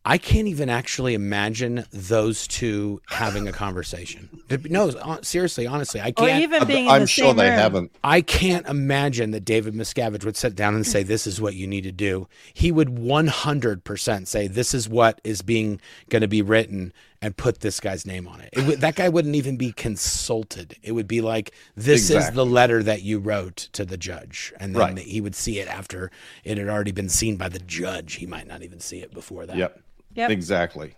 I 0.03 0.17
can't 0.17 0.49
even 0.49 0.71
actually 0.71 1.13
imagine 1.13 1.85
those 1.93 2.49
two 2.49 3.03
having 3.09 3.47
a 3.47 3.53
conversation. 3.53 4.31
No, 4.71 4.89
uh, 4.89 5.19
seriously, 5.21 5.67
honestly, 5.67 6.01
I 6.01 6.11
can't. 6.11 6.43
even 6.43 6.67
being 6.67 6.87
in 6.87 6.91
I'm 6.91 7.03
the 7.03 7.07
sure 7.07 7.27
same 7.27 7.37
they 7.37 7.51
room. 7.51 7.59
haven't. 7.59 7.93
I 8.03 8.23
can't 8.23 8.67
imagine 8.67 9.33
that 9.33 9.45
David 9.45 9.75
Miscavige 9.75 10.25
would 10.25 10.39
sit 10.39 10.55
down 10.55 10.75
and 10.75 10.87
say, 10.87 11.03
"This 11.03 11.27
is 11.27 11.39
what 11.39 11.55
you 11.55 11.67
need 11.67 11.83
to 11.83 11.93
do." 11.93 12.29
He 12.55 12.73
would 12.73 12.89
100% 12.89 14.27
say, 14.27 14.47
"This 14.49 14.73
is 14.73 14.89
what 14.89 15.21
is 15.23 15.43
being 15.43 15.81
going 16.09 16.23
to 16.23 16.29
be 16.29 16.41
written," 16.41 16.95
and 17.23 17.37
put 17.37 17.61
this 17.61 17.81
guy's 17.81 18.07
name 18.07 18.27
on 18.27 18.41
it. 18.41 18.49
it 18.55 18.67
would, 18.67 18.81
that 18.81 18.95
guy 18.95 19.09
wouldn't 19.09 19.35
even 19.37 19.57
be 19.57 19.73
consulted. 19.73 20.75
It 20.83 20.93
would 20.93 21.07
be 21.09 21.21
like, 21.21 21.53
"This 21.77 22.09
is 22.11 22.31
the 22.31 22.47
letter 22.47 22.83
that 22.83 23.03
you 23.03 23.19
wrote 23.19 23.57
to 23.73 23.85
the 23.85 23.97
judge," 23.97 24.53
and 24.59 24.75
then 24.75 24.95
Right. 24.97 24.99
he 24.99 25.21
would 25.21 25.35
see 25.35 25.59
it 25.59 25.69
after 25.69 26.11
it 26.45 26.57
had 26.59 26.69
already 26.69 26.93
been 26.93 27.09
seen 27.11 27.37
by 27.37 27.49
the 27.51 27.59
judge. 27.59 28.15
He 28.15 28.27
might 28.27 28.47
not 28.47 28.63
even 28.63 28.81
see 28.81 29.01
it 29.01 29.13
before 29.13 29.45
that. 29.47 29.57
Yep. 29.57 29.83
Yep. 30.15 30.31
Exactly. 30.31 30.95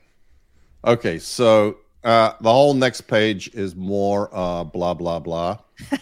Okay, 0.84 1.18
so 1.18 1.78
uh, 2.04 2.32
the 2.40 2.50
whole 2.52 2.74
next 2.74 3.02
page 3.02 3.48
is 3.54 3.74
more 3.76 4.30
uh, 4.32 4.62
blah 4.64 4.94
blah 4.94 5.18
blah. 5.18 5.58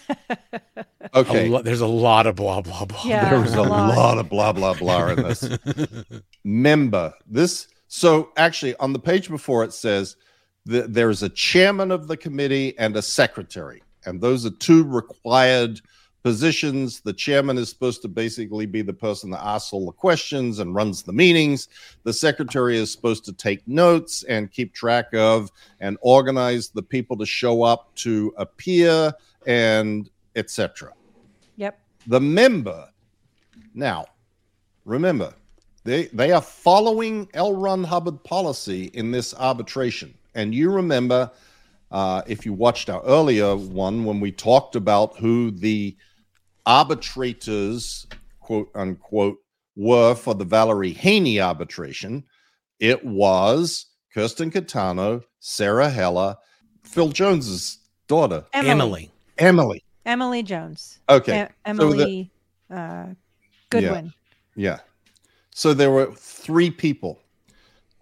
A 1.12 1.18
Okay, 1.20 1.48
lo- 1.48 1.62
there's 1.62 1.80
a 1.80 1.86
lot 1.86 2.26
of 2.26 2.36
blah 2.36 2.60
blah 2.60 2.84
blah. 2.84 3.00
Yeah. 3.04 3.30
there 3.30 3.40
was 3.40 3.54
a 3.54 3.62
lot. 3.62 3.96
lot 3.96 4.18
of 4.18 4.28
blah 4.28 4.52
blah 4.52 4.74
blah 4.74 5.08
in 5.08 5.22
this. 5.22 5.48
Member, 6.44 7.14
this. 7.26 7.66
So 7.92 8.30
actually, 8.36 8.76
on 8.76 8.92
the 8.92 9.00
page 9.00 9.28
before 9.28 9.64
it 9.64 9.72
says 9.72 10.14
that 10.64 10.94
there 10.94 11.10
is 11.10 11.24
a 11.24 11.28
chairman 11.28 11.90
of 11.90 12.06
the 12.06 12.16
committee 12.16 12.78
and 12.78 12.96
a 12.96 13.02
secretary, 13.02 13.82
and 14.06 14.20
those 14.20 14.46
are 14.46 14.50
two 14.50 14.84
required 14.84 15.80
positions. 16.22 17.00
The 17.00 17.12
chairman 17.12 17.58
is 17.58 17.68
supposed 17.68 18.00
to 18.02 18.08
basically 18.08 18.64
be 18.66 18.82
the 18.82 18.92
person 18.92 19.28
that 19.30 19.44
asks 19.44 19.72
all 19.72 19.86
the 19.86 19.92
questions 19.92 20.60
and 20.60 20.72
runs 20.72 21.02
the 21.02 21.12
meetings. 21.12 21.66
The 22.04 22.12
secretary 22.12 22.78
is 22.78 22.92
supposed 22.92 23.24
to 23.24 23.32
take 23.32 23.66
notes 23.66 24.22
and 24.22 24.52
keep 24.52 24.72
track 24.72 25.12
of 25.12 25.50
and 25.80 25.98
organize 26.00 26.68
the 26.68 26.84
people 26.84 27.16
to 27.16 27.26
show 27.26 27.64
up 27.64 27.92
to 27.96 28.32
appear 28.36 29.12
and 29.48 30.08
etc. 30.36 30.92
Yep. 31.56 31.76
The 32.06 32.20
member 32.20 32.88
now 33.74 34.06
remember 34.84 35.34
they 35.84 36.06
they 36.06 36.32
are 36.32 36.42
following 36.42 37.28
L. 37.34 37.54
Ron 37.54 37.84
Hubbard 37.84 38.22
policy 38.24 38.84
in 38.94 39.10
this 39.10 39.34
arbitration. 39.34 40.14
And 40.34 40.54
you 40.54 40.70
remember 40.70 41.30
uh, 41.90 42.22
if 42.26 42.46
you 42.46 42.52
watched 42.52 42.88
our 42.88 43.02
earlier 43.02 43.56
one 43.56 44.04
when 44.04 44.20
we 44.20 44.30
talked 44.30 44.76
about 44.76 45.16
who 45.16 45.50
the 45.50 45.96
arbitrators, 46.66 48.06
quote 48.40 48.70
unquote, 48.74 49.38
were 49.76 50.14
for 50.14 50.34
the 50.34 50.44
Valerie 50.44 50.92
Haney 50.92 51.40
arbitration, 51.40 52.24
it 52.78 53.04
was 53.04 53.86
Kirsten 54.14 54.50
Catano, 54.50 55.22
Sarah 55.40 55.90
Heller, 55.90 56.36
Phil 56.82 57.08
Jones's 57.10 57.78
daughter, 58.06 58.44
Emily. 58.52 58.70
Emily. 58.70 59.10
Emily. 59.38 59.84
Emily 60.06 60.42
Jones. 60.42 60.98
Okay. 61.08 61.44
E- 61.44 61.74
so 61.74 61.92
the- 61.92 62.02
Emily 62.04 62.30
uh, 62.70 63.06
Goodwin. 63.70 64.12
Yeah. 64.56 64.78
So 65.60 65.74
there 65.74 65.90
were 65.90 66.10
three 66.14 66.70
people. 66.70 67.20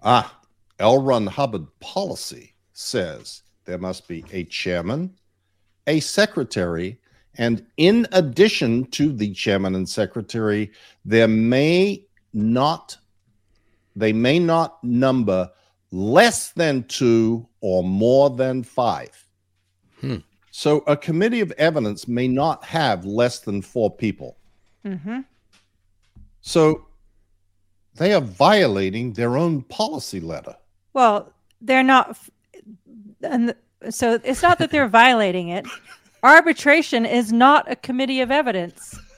Ah, 0.04 0.38
L. 0.78 1.02
Ron 1.02 1.26
Hubbard 1.26 1.66
policy 1.80 2.54
says 2.72 3.42
there 3.64 3.78
must 3.78 4.06
be 4.06 4.24
a 4.30 4.44
chairman, 4.44 5.12
a 5.88 5.98
secretary, 5.98 7.00
and 7.34 7.66
in 7.76 8.06
addition 8.12 8.84
to 8.92 9.12
the 9.12 9.34
chairman 9.34 9.74
and 9.74 9.88
secretary, 9.88 10.70
there 11.04 11.26
may 11.26 12.06
not 12.32 12.96
they 13.96 14.12
may 14.12 14.38
not 14.38 14.78
number 14.84 15.50
less 15.90 16.52
than 16.52 16.84
two 16.84 17.44
or 17.60 17.82
more 17.82 18.30
than 18.30 18.62
five. 18.62 19.26
Hmm. 20.00 20.18
So 20.52 20.84
a 20.86 20.96
committee 20.96 21.40
of 21.40 21.50
evidence 21.58 22.06
may 22.06 22.28
not 22.28 22.62
have 22.62 23.04
less 23.04 23.40
than 23.40 23.62
four 23.62 23.90
people. 23.90 24.36
hmm 24.84 25.22
So 26.40 26.84
they 27.98 28.12
are 28.14 28.20
violating 28.20 29.12
their 29.12 29.36
own 29.36 29.62
policy 29.62 30.20
letter. 30.20 30.56
Well, 30.92 31.32
they're 31.60 31.82
not, 31.82 32.16
and 33.22 33.54
so 33.90 34.18
it's 34.24 34.42
not 34.42 34.58
that 34.58 34.70
they're 34.70 34.88
violating 34.88 35.48
it. 35.48 35.66
Arbitration 36.22 37.04
is 37.06 37.32
not 37.32 37.70
a 37.70 37.76
committee 37.76 38.20
of 38.20 38.30
evidence. 38.30 38.98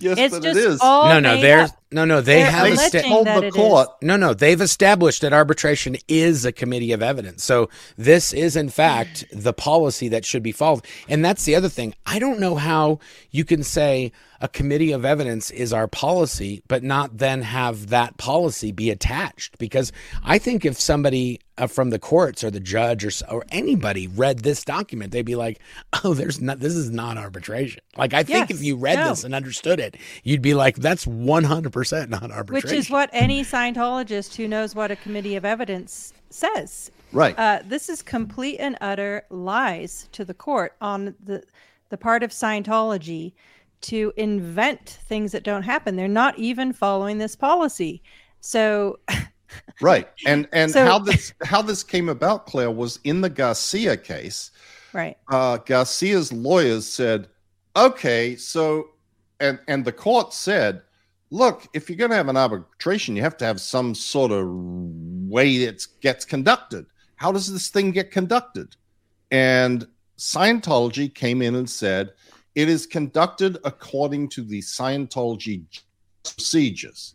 Yes, 0.00 0.18
It's 0.18 0.34
but 0.34 0.42
just 0.42 0.58
it 0.58 0.64
is. 0.64 0.80
all 0.82 1.08
no, 1.08 1.20
no, 1.20 1.34
made 1.34 1.44
there's 1.44 1.70
up. 1.70 1.82
No, 1.94 2.04
no. 2.04 2.20
They 2.20 2.40
They're 2.42 2.50
have 2.50 2.66
esta- 2.72 3.02
told 3.02 3.26
the 3.26 3.50
court. 3.50 3.88
no, 4.02 4.16
no. 4.16 4.34
They've 4.34 4.60
established 4.60 5.22
that 5.22 5.32
arbitration 5.32 5.96
is 6.08 6.44
a 6.44 6.52
committee 6.52 6.92
of 6.92 7.02
evidence. 7.02 7.44
So 7.44 7.70
this 7.96 8.32
is, 8.32 8.56
in 8.56 8.68
fact, 8.68 9.24
the 9.32 9.52
policy 9.52 10.08
that 10.08 10.24
should 10.24 10.42
be 10.42 10.52
followed. 10.52 10.84
And 11.08 11.24
that's 11.24 11.44
the 11.44 11.54
other 11.54 11.68
thing. 11.68 11.94
I 12.04 12.18
don't 12.18 12.40
know 12.40 12.56
how 12.56 12.98
you 13.30 13.44
can 13.44 13.62
say 13.62 14.12
a 14.40 14.48
committee 14.48 14.92
of 14.92 15.04
evidence 15.06 15.50
is 15.50 15.72
our 15.72 15.86
policy, 15.88 16.62
but 16.68 16.82
not 16.82 17.16
then 17.18 17.40
have 17.42 17.88
that 17.88 18.16
policy 18.18 18.72
be 18.72 18.90
attached. 18.90 19.56
Because 19.58 19.90
I 20.24 20.38
think 20.38 20.64
if 20.66 20.78
somebody 20.78 21.40
uh, 21.56 21.68
from 21.68 21.90
the 21.90 22.00
courts 22.00 22.42
or 22.42 22.50
the 22.50 22.58
judge 22.60 23.04
or 23.04 23.10
or 23.30 23.44
anybody 23.50 24.08
read 24.08 24.40
this 24.40 24.64
document, 24.64 25.12
they'd 25.12 25.22
be 25.22 25.36
like, 25.36 25.60
"Oh, 26.02 26.12
there's 26.12 26.40
not. 26.40 26.58
This 26.58 26.74
is 26.74 26.90
not 26.90 27.16
arbitration." 27.16 27.80
Like 27.96 28.12
I 28.12 28.24
think 28.24 28.50
if 28.50 28.60
you 28.60 28.74
read 28.76 28.96
No. 28.98 29.10
this 29.10 29.22
and 29.22 29.34
understood 29.36 29.78
it, 29.78 29.96
you'd 30.24 30.42
be 30.42 30.52
like, 30.54 30.76
"That's 30.76 31.06
100 31.06 31.72
percent 31.72 31.83
not 31.92 32.30
arbitration." 32.30 32.52
which 32.52 32.72
is 32.78 32.90
what 32.90 33.10
any 33.12 33.42
Scientologist 33.42 34.34
who 34.34 34.46
knows 34.48 34.74
what 34.74 34.90
a 34.90 34.96
committee 34.96 35.36
of 35.36 35.44
evidence 35.44 36.12
says. 36.30 36.90
Right. 37.12 37.38
Uh, 37.38 37.60
this 37.64 37.88
is 37.88 38.02
complete 38.02 38.58
and 38.58 38.76
utter 38.80 39.22
lies 39.30 40.08
to 40.12 40.24
the 40.24 40.34
court 40.34 40.74
on 40.80 41.14
the 41.24 41.42
the 41.90 41.96
part 41.98 42.22
of 42.22 42.30
Scientology 42.30 43.32
to 43.82 44.12
invent 44.16 44.98
things 45.06 45.30
that 45.32 45.44
don't 45.44 45.62
happen. 45.62 45.94
They're 45.94 46.08
not 46.08 46.38
even 46.38 46.72
following 46.72 47.18
this 47.18 47.36
policy. 47.36 48.02
So 48.40 48.98
right. 49.80 50.08
And 50.26 50.48
and 50.52 50.72
So- 50.72 50.84
how 50.84 50.98
this 50.98 51.32
how 51.44 51.62
this 51.62 51.82
came 51.82 52.08
about, 52.08 52.46
Claire, 52.46 52.70
was 52.70 52.98
in 53.04 53.20
the 53.20 53.30
Garcia 53.30 53.96
case. 53.96 54.50
right. 54.92 55.16
Uh, 55.30 55.58
Garcia's 55.58 56.32
lawyers 56.32 56.86
said, 56.86 57.28
"Okay, 57.76 58.36
so," 58.36 58.88
and 59.40 59.58
and 59.68 59.84
the 59.84 59.92
court 59.92 60.32
said, 60.32 60.82
"Look, 61.34 61.66
if 61.74 61.88
you're 61.88 61.98
going 61.98 62.10
to 62.10 62.16
have 62.16 62.28
an 62.28 62.36
arbitration, 62.36 63.16
you 63.16 63.22
have 63.22 63.36
to 63.38 63.44
have 63.44 63.60
some 63.60 63.94
sort 63.94 64.30
of 64.30 64.46
way 64.48 65.56
it 65.56 65.86
gets 66.00 66.24
conducted. 66.24 66.86
How 67.16 67.32
does 67.32 67.52
this 67.52 67.68
thing 67.68 67.90
get 67.90 68.10
conducted?" 68.10 68.76
And 69.30 69.86
Scientology 70.16 71.12
came 71.12 71.42
in 71.42 71.54
and 71.56 71.68
said, 71.68 72.12
"It 72.54 72.68
is 72.68 72.86
conducted 72.86 73.58
according 73.64 74.28
to 74.30 74.42
the 74.42 74.60
Scientology 74.60 75.64
procedures." 76.22 77.14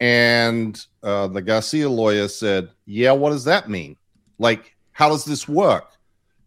And 0.00 0.84
uh, 1.02 1.28
the 1.28 1.42
Garcia 1.42 1.88
lawyer 1.88 2.28
said, 2.28 2.70
Yeah, 2.84 3.12
what 3.12 3.30
does 3.30 3.44
that 3.44 3.70
mean? 3.70 3.96
Like, 4.38 4.76
how 4.92 5.08
does 5.08 5.24
this 5.24 5.48
work? 5.48 5.92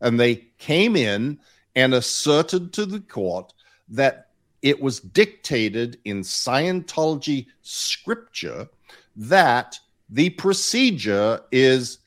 And 0.01 0.19
they 0.19 0.47
came 0.57 0.95
in 0.95 1.39
and 1.75 1.93
asserted 1.93 2.73
to 2.73 2.85
the 2.85 2.99
court 2.99 3.53
that 3.89 4.28
it 4.61 4.81
was 4.81 4.99
dictated 4.99 5.99
in 6.05 6.21
Scientology 6.21 7.47
scripture 7.61 8.67
that 9.15 9.79
the 10.09 10.29
procedure 10.31 11.41
is 11.51 11.99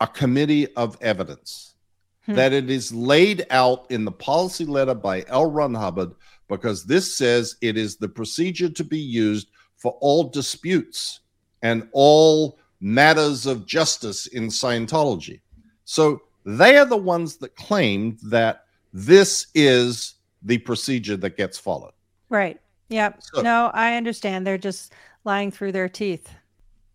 a 0.00 0.06
committee 0.06 0.74
of 0.76 0.96
evidence. 1.00 1.70
Hmm. 2.26 2.34
that 2.34 2.52
it 2.52 2.70
is 2.70 2.92
laid 2.92 3.46
out 3.50 3.90
in 3.90 4.04
the 4.04 4.12
policy 4.12 4.66
letter 4.66 4.94
by 4.94 5.24
L. 5.28 5.50
Ron 5.50 5.74
Hubbard 5.74 6.12
because 6.48 6.84
this 6.84 7.16
says 7.16 7.56
it 7.60 7.76
is 7.78 7.96
the 7.96 8.08
procedure 8.08 8.68
to 8.68 8.84
be 8.84 8.98
used 8.98 9.48
for 9.76 9.92
all 10.00 10.24
disputes 10.24 11.20
and 11.62 11.88
all 11.92 12.58
matters 12.80 13.46
of 13.46 13.66
justice 13.66 14.26
in 14.26 14.48
Scientology. 14.48 15.40
So 15.84 16.22
they 16.44 16.76
are 16.76 16.84
the 16.84 16.96
ones 16.96 17.36
that 17.38 17.56
claimed 17.56 18.18
that 18.24 18.64
this 18.92 19.46
is 19.54 20.14
the 20.42 20.58
procedure 20.58 21.16
that 21.18 21.36
gets 21.36 21.58
followed. 21.58 21.92
Right. 22.28 22.60
Yep. 22.88 23.22
So- 23.22 23.42
no, 23.42 23.70
I 23.74 23.96
understand. 23.96 24.46
They're 24.46 24.58
just 24.58 24.92
lying 25.24 25.50
through 25.50 25.72
their 25.72 25.88
teeth. 25.88 26.28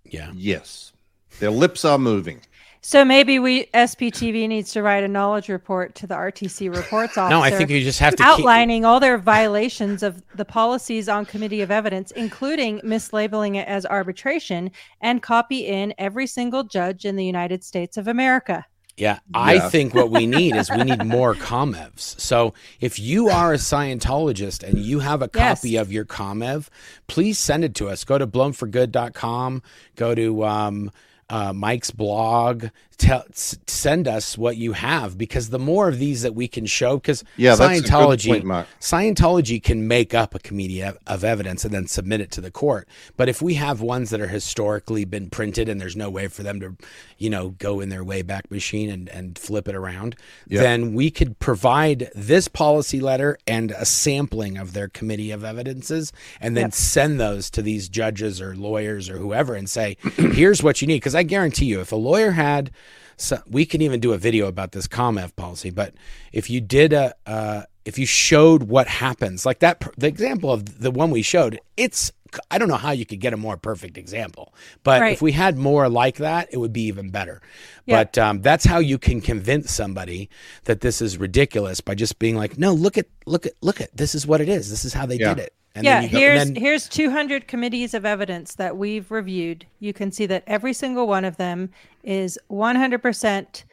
Yeah. 0.03 0.31
Yes. 0.33 0.93
Their 1.39 1.51
lips 1.51 1.85
are 1.85 1.97
moving. 1.97 2.41
So 2.81 3.03
maybe 3.03 3.39
we 3.39 3.65
SPTV 3.73 4.47
needs 4.47 4.71
to 4.73 4.83
write 4.83 5.03
a 5.03 5.07
knowledge 5.07 5.49
report 5.49 5.95
to 5.95 6.05
the 6.05 6.13
RTC 6.13 6.69
reports 6.73 7.17
officer. 7.17 7.29
No, 7.35 7.41
I 7.41 7.49
think 7.49 7.71
you 7.71 7.81
just 7.81 7.99
have 7.99 8.11
to 8.15 8.17
keep, 8.17 8.27
outlining 8.27 8.85
all 8.85 8.99
their 8.99 9.17
violations 9.17 10.03
of 10.03 10.21
the 10.35 10.45
policies 10.45 11.09
on 11.09 11.25
committee 11.25 11.61
of 11.61 11.71
evidence, 11.71 12.11
including 12.11 12.79
mislabeling 12.81 13.55
it 13.55 13.67
as 13.67 13.87
arbitration, 13.87 14.69
and 15.01 15.23
copy 15.23 15.65
in 15.65 15.95
every 15.97 16.27
single 16.27 16.63
judge 16.63 17.05
in 17.05 17.15
the 17.15 17.25
United 17.25 17.63
States 17.63 17.97
of 17.97 18.07
America. 18.07 18.63
Yeah, 18.97 19.19
I 19.33 19.55
Yeah. 19.55 19.69
think 19.69 19.93
what 19.93 20.09
we 20.09 20.25
need 20.25 20.55
is 20.55 20.69
we 20.71 20.83
need 20.83 21.03
more 21.05 21.35
ComEvs. 21.35 22.17
So 22.19 22.53
if 22.79 22.97
you 22.97 23.27
are 23.29 23.53
a 23.53 23.57
Scientologist 23.57 24.63
and 24.63 24.79
you 24.79 24.99
have 24.99 25.21
a 25.21 25.29
Yes. 25.35 25.59
copy 25.59 25.75
of 25.75 25.91
your 25.91 26.05
ComEv, 26.05 26.69
please 27.07 27.37
send 27.37 27.65
it 27.65 27.75
to 27.75 27.89
us. 27.89 28.05
Go 28.05 28.17
to 28.17 28.25
blownforgood.com, 28.25 29.61
go 29.97 30.15
to 30.15 30.45
um, 30.45 30.91
uh, 31.29 31.53
Mike's 31.53 31.91
blog, 31.91 32.65
tell, 32.97 33.25
send 33.33 34.07
us 34.07 34.37
what 34.37 34.57
you 34.57 34.73
have 34.73 35.17
because 35.17 35.49
the 35.49 35.59
more 35.59 35.87
of 35.89 35.97
these 35.99 36.21
that 36.21 36.35
we 36.35 36.47
can 36.47 36.65
show, 36.65 36.97
because 36.97 37.23
Yeah, 37.35 37.55
that's 37.55 37.81
Scientology, 37.81 38.41
point, 38.43 38.67
Scientology 38.79 39.61
can 39.61 39.87
make 39.87 40.13
up 40.13 40.35
a 40.35 40.39
committee 40.39 40.81
of, 40.81 40.97
of 41.07 41.23
evidence 41.23 41.65
and 41.65 41.73
then 41.73 41.87
submit 41.87 42.21
it 42.21 42.31
to 42.31 42.41
the 42.41 42.51
court. 42.51 42.87
But 43.17 43.27
if 43.27 43.41
we 43.41 43.55
have 43.55 43.81
ones 43.81 44.11
that 44.11 44.21
are 44.21 44.27
historically 44.27 45.03
been 45.03 45.29
printed 45.29 45.67
and 45.67 45.81
there's 45.81 45.95
no 45.95 46.09
way 46.09 46.27
for 46.27 46.43
them 46.43 46.59
to, 46.59 46.75
you 47.17 47.29
know, 47.29 47.49
go 47.49 47.79
in 47.79 47.89
their 47.89 48.03
wayback 48.05 48.51
machine 48.51 48.89
and, 48.91 49.09
and 49.09 49.37
flip 49.39 49.67
it 49.67 49.75
around, 49.75 50.15
Yeah. 50.47 50.61
then 50.61 50.93
we 50.93 51.09
could 51.09 51.39
provide 51.39 52.11
this 52.13 52.47
policy 52.47 52.99
letter 52.99 53.37
and 53.47 53.71
a 53.71 53.85
sampling 53.85 54.57
of 54.57 54.73
their 54.73 54.87
committee 54.89 55.31
of 55.31 55.43
evidences 55.43 56.13
and 56.39 56.55
then 56.55 56.65
Yep. 56.65 56.73
send 56.73 57.19
those 57.19 57.49
to 57.49 57.61
these 57.63 57.89
judges 57.89 58.39
or 58.39 58.55
lawyers 58.55 59.09
or 59.09 59.17
whoever 59.17 59.55
and 59.55 59.69
say, 59.69 59.97
here's 60.15 60.61
what 60.61 60.81
you 60.81 60.87
need. 60.87 60.97
Because 60.97 61.14
I 61.15 61.23
guarantee 61.23 61.65
you, 61.65 61.79
if 61.81 61.91
a 61.91 61.95
lawyer 61.95 62.31
had, 62.31 62.71
so 63.17 63.41
we 63.47 63.65
can 63.65 63.81
even 63.81 63.99
do 63.99 64.13
a 64.13 64.17
video 64.17 64.47
about 64.47 64.71
this 64.73 64.87
ComEv 64.87 65.35
policy. 65.35 65.69
But 65.69 65.93
if 66.33 66.49
you 66.49 66.61
did 66.61 66.93
a, 66.93 67.15
uh, 67.25 67.63
if 67.85 67.97
you 67.99 68.05
showed 68.05 68.63
what 68.63 68.87
happens, 68.87 69.45
like 69.45 69.59
that, 69.59 69.87
the 69.97 70.07
example 70.07 70.51
of 70.51 70.79
the 70.81 70.91
one 70.91 71.11
we 71.11 71.21
showed, 71.21 71.59
it's, 71.77 72.11
I 72.51 72.57
don't 72.57 72.67
know 72.67 72.75
how 72.75 72.91
you 72.91 73.05
could 73.05 73.19
get 73.21 73.31
a 73.33 73.37
more 73.37 73.55
perfect 73.57 73.97
example, 73.97 74.53
but 74.83 74.99
Right. 75.01 75.13
if 75.13 75.21
we 75.21 75.31
had 75.31 75.55
more 75.57 75.87
like 75.87 76.17
that, 76.17 76.49
it 76.51 76.57
would 76.57 76.73
be 76.73 76.81
even 76.87 77.09
better. 77.09 77.41
Yeah. 77.85 78.03
But 78.03 78.17
um, 78.17 78.41
that's 78.41 78.65
how 78.65 78.79
you 78.79 78.97
can 78.97 79.21
convince 79.21 79.71
somebody 79.71 80.29
that 80.65 80.81
this 80.81 81.01
is 81.01 81.17
ridiculous 81.17 81.79
by 81.79 81.95
just 81.95 82.19
being 82.19 82.35
like, 82.35 82.57
no, 82.57 82.73
look 82.73 82.97
at, 82.97 83.05
look 83.25 83.45
at, 83.45 83.53
look 83.61 83.79
at, 83.79 83.95
this 83.95 84.15
is 84.15 84.27
what 84.27 84.41
it 84.41 84.49
is. 84.49 84.69
This 84.69 84.83
is 84.83 84.93
how 84.93 85.05
they 85.05 85.17
Yeah. 85.17 85.35
did 85.35 85.43
it. 85.43 85.53
And 85.75 85.83
yeah, 85.83 86.01
go, 86.01 86.07
here's 86.17 86.45
then, 86.45 86.55
here's 86.55 86.87
200 86.87 87.47
committees 87.47 87.93
of 87.93 88.05
evidence 88.05 88.55
that 88.55 88.77
we've 88.77 89.11
reviewed. 89.11 89.65
You 89.79 89.93
can 89.93 90.11
see 90.11 90.25
that 90.27 90.43
every 90.47 90.71
single 90.73 91.05
one 91.05 91.25
of 91.25 91.35
them 91.35 91.69
is 92.03 92.39
100% 92.49 93.63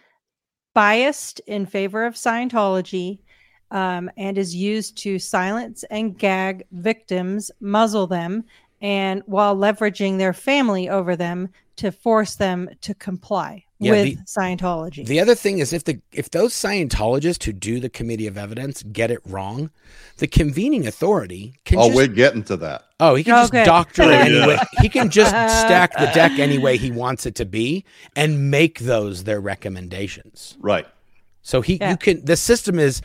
biased 0.75 1.41
in 1.47 1.65
favor 1.65 2.05
of 2.05 2.15
Scientology 2.15 3.21
um, 3.71 4.11
and 4.17 4.37
is 4.37 4.55
used 4.55 4.99
to 4.99 5.19
silence 5.19 5.85
and 5.91 6.19
gag 6.19 6.65
victims, 6.73 7.51
muzzle 7.61 8.09
them, 8.09 8.45
and 8.81 9.23
while 9.27 9.57
leveraging 9.57 10.19
their 10.19 10.33
family 10.33 10.89
over 10.89 11.15
them 11.15 11.49
to 11.77 11.93
force 11.93 12.35
them 12.35 12.69
to 12.81 12.95
comply 12.95 13.65
Yeah, 13.85 13.93
with 13.93 14.05
the- 14.05 14.17
Scientology. 14.25 15.07
The 15.07 15.21
other 15.21 15.35
thing 15.35 15.59
is 15.59 15.73
if 15.73 15.85
the 15.85 16.01
if 16.13 16.31
those 16.31 16.53
Scientologists 16.55 17.43
who 17.45 17.53
do 17.53 17.81
the 17.81 17.89
committee 17.89 18.27
of 18.27 18.39
evidence 18.39 18.83
get 18.85 19.11
it 19.11 19.21
wrong, 19.27 19.71
the 20.19 20.27
convening 20.27 20.87
authority 20.87 21.55
can 21.65 21.79
Oh, 21.79 21.87
just 21.87 21.97
we're 21.97 22.07
getting 22.07 22.43
to 22.45 22.57
that. 22.59 22.85
oh 23.01 23.15
he 23.15 23.25
can 23.25 23.35
Oh, 23.35 23.43
just 23.43 23.53
good. 23.53 23.65
doctor 23.67 24.03
it 24.03 24.11
anyway. 24.31 24.59
He 24.81 24.89
can 24.89 25.11
just 25.11 25.31
stack 25.31 25.93
the 25.99 26.07
deck 26.15 26.33
any 26.39 26.59
way 26.59 26.77
he 26.77 26.91
wants 26.91 27.27
it 27.27 27.35
to 27.37 27.45
be 27.45 27.85
and 28.17 28.51
make 28.51 28.81
those 28.81 29.25
their 29.25 29.41
recommendations. 29.41 30.57
Right. 30.61 30.87
So 31.43 31.61
he 31.61 31.77
Yeah. 31.77 31.91
you 31.91 31.97
can 31.97 32.25
the 32.25 32.37
system 32.37 32.79
is 32.79 33.03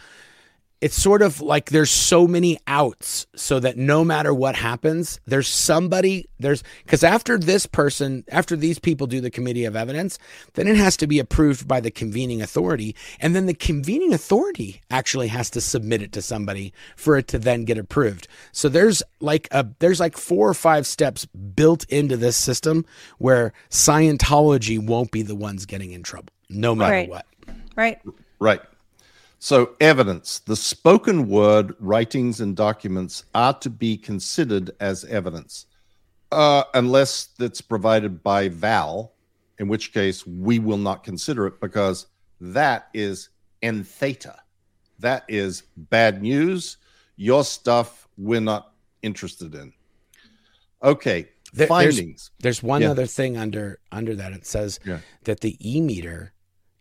it's 0.80 0.95
sort 1.01 1.23
of 1.23 1.41
like 1.41 1.71
there's 1.71 1.89
so 1.89 2.28
many 2.28 2.59
outs 2.67 3.25
so 3.36 3.59
that 3.59 3.78
no 3.78 4.03
matter 4.03 4.32
what 4.32 4.55
happens, 4.55 5.19
there's 5.25 5.47
somebody 5.47 6.30
there's 6.39 6.63
because 6.86 7.03
after 7.03 7.38
this 7.39 7.65
person, 7.65 8.23
after 8.30 8.55
these 8.55 8.78
people 8.78 9.07
do 9.07 9.19
the 9.19 9.32
committee 9.32 9.65
of 9.65 9.75
evidence, 9.75 10.19
then 10.53 10.67
it 10.67 10.75
has 10.78 10.95
to 10.97 11.07
be 11.07 11.17
approved 11.17 11.67
by 11.67 11.80
the 11.80 11.89
convening 11.89 12.43
authority. 12.43 12.95
And 13.19 13.36
then 13.36 13.47
the 13.47 13.55
convening 13.55 14.13
authority 14.13 14.82
actually 14.91 15.30
has 15.30 15.49
to 15.51 15.61
submit 15.61 16.03
it 16.03 16.11
to 16.11 16.21
somebody 16.21 16.73
for 16.95 17.17
it 17.17 17.28
to 17.30 17.39
then 17.39 17.65
get 17.65 17.80
approved. 17.80 18.28
So 18.51 18.69
there's 18.69 19.01
like 19.19 19.47
a 19.51 19.65
there's 19.80 19.99
like 19.99 20.15
four 20.15 20.47
or 20.47 20.53
five 20.53 20.86
steps 20.86 21.25
built 21.25 21.86
into 21.89 22.17
this 22.17 22.38
system 22.38 22.86
where 23.17 23.51
Scientology 23.71 24.86
won't 24.86 25.11
be 25.11 25.23
the 25.23 25.36
ones 25.36 25.65
getting 25.65 25.91
in 25.91 26.03
trouble, 26.03 26.34
no 26.49 26.75
matter 26.75 26.91
Right. 26.93 27.09
what. 27.09 27.25
right? 27.75 27.99
Right. 28.39 28.61
So, 29.39 29.75
evidence, 29.79 30.39
the 30.39 30.55
spoken 30.55 31.27
word, 31.29 31.75
writings, 31.79 32.41
and 32.41 32.55
documents 32.55 33.23
are 33.35 33.53
to 33.59 33.69
be 33.69 33.95
considered 33.97 34.71
as 34.79 35.05
evidence, 35.05 35.67
uh, 36.31 36.63
unless 36.73 37.27
that's 37.38 37.61
provided 37.61 38.23
by 38.23 38.49
Val, 38.49 39.13
in 39.59 39.67
which 39.67 39.93
case 39.93 40.25
we 40.25 40.57
will 40.59 40.77
not 40.77 41.03
consider 41.03 41.45
it 41.45 41.59
because 41.61 42.07
that 42.41 42.88
is 42.93 43.29
entheta. 43.61 44.38
That 44.99 45.23
is 45.27 45.63
bad 45.75 46.21
news. 46.23 46.77
Your 47.15 47.43
stuff 47.43 48.07
we're 48.17 48.41
not 48.41 48.73
interested 49.03 49.53
in. 49.53 49.71
Okay. 50.83 51.29
There- 51.53 51.67
there's- 51.67 51.95
findings. 51.95 52.31
There's 52.39 52.61
one 52.61 52.81
Yeah. 52.81 52.91
other 52.91 53.05
thing 53.05 53.38
under 53.38 53.79
under 53.91 54.15
that. 54.15 54.33
It 54.33 54.45
says 54.45 54.79
Yeah. 54.85 54.99
that 55.23 55.39
the 55.41 55.57
e 55.61 55.79
meter 55.79 56.33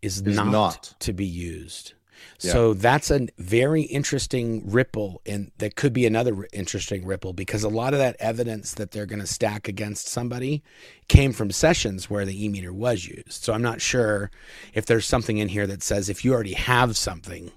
is, 0.03 0.17
Is 0.23 0.37
not, 0.37 0.49
not. 0.51 0.95
to 1.01 1.13
be 1.13 1.25
used. 1.27 1.93
Yeah. 2.41 2.53
So 2.53 2.75
that's 2.75 3.11
a 3.11 3.29
very 3.39 3.83
interesting 3.83 4.71
ripple, 4.71 5.21
and 5.27 5.51
that 5.59 5.77
could 5.77 5.93
be 5.93 6.07
another 6.07 6.47
interesting 6.53 7.07
ripple 7.07 7.33
because 7.33 7.65
a 7.65 7.69
lot 7.69 7.93
of 7.93 7.99
that 7.99 8.17
evidence 8.19 8.75
that 8.75 8.91
they're 8.91 9.07
going 9.07 9.21
to 9.21 9.27
stack 9.27 9.69
against 9.69 10.09
somebody 10.09 10.63
came 11.09 11.33
from 11.33 11.51
sessions 11.51 12.11
where 12.11 12.25
the 12.25 12.45
e 12.45 12.49
meter 12.49 12.73
was 12.73 13.07
used. 13.07 13.45
So 13.45 13.53
I'm 13.53 13.63
not 13.63 13.81
sure 13.81 14.31
if 14.75 14.87
there's 14.87 15.07
something 15.07 15.39
in 15.39 15.49
here 15.49 15.67
that 15.67 15.83
says 15.83 16.09
if 16.09 16.25
you 16.25 16.35
already 16.35 16.55
have 16.55 16.97
something, 16.97 17.53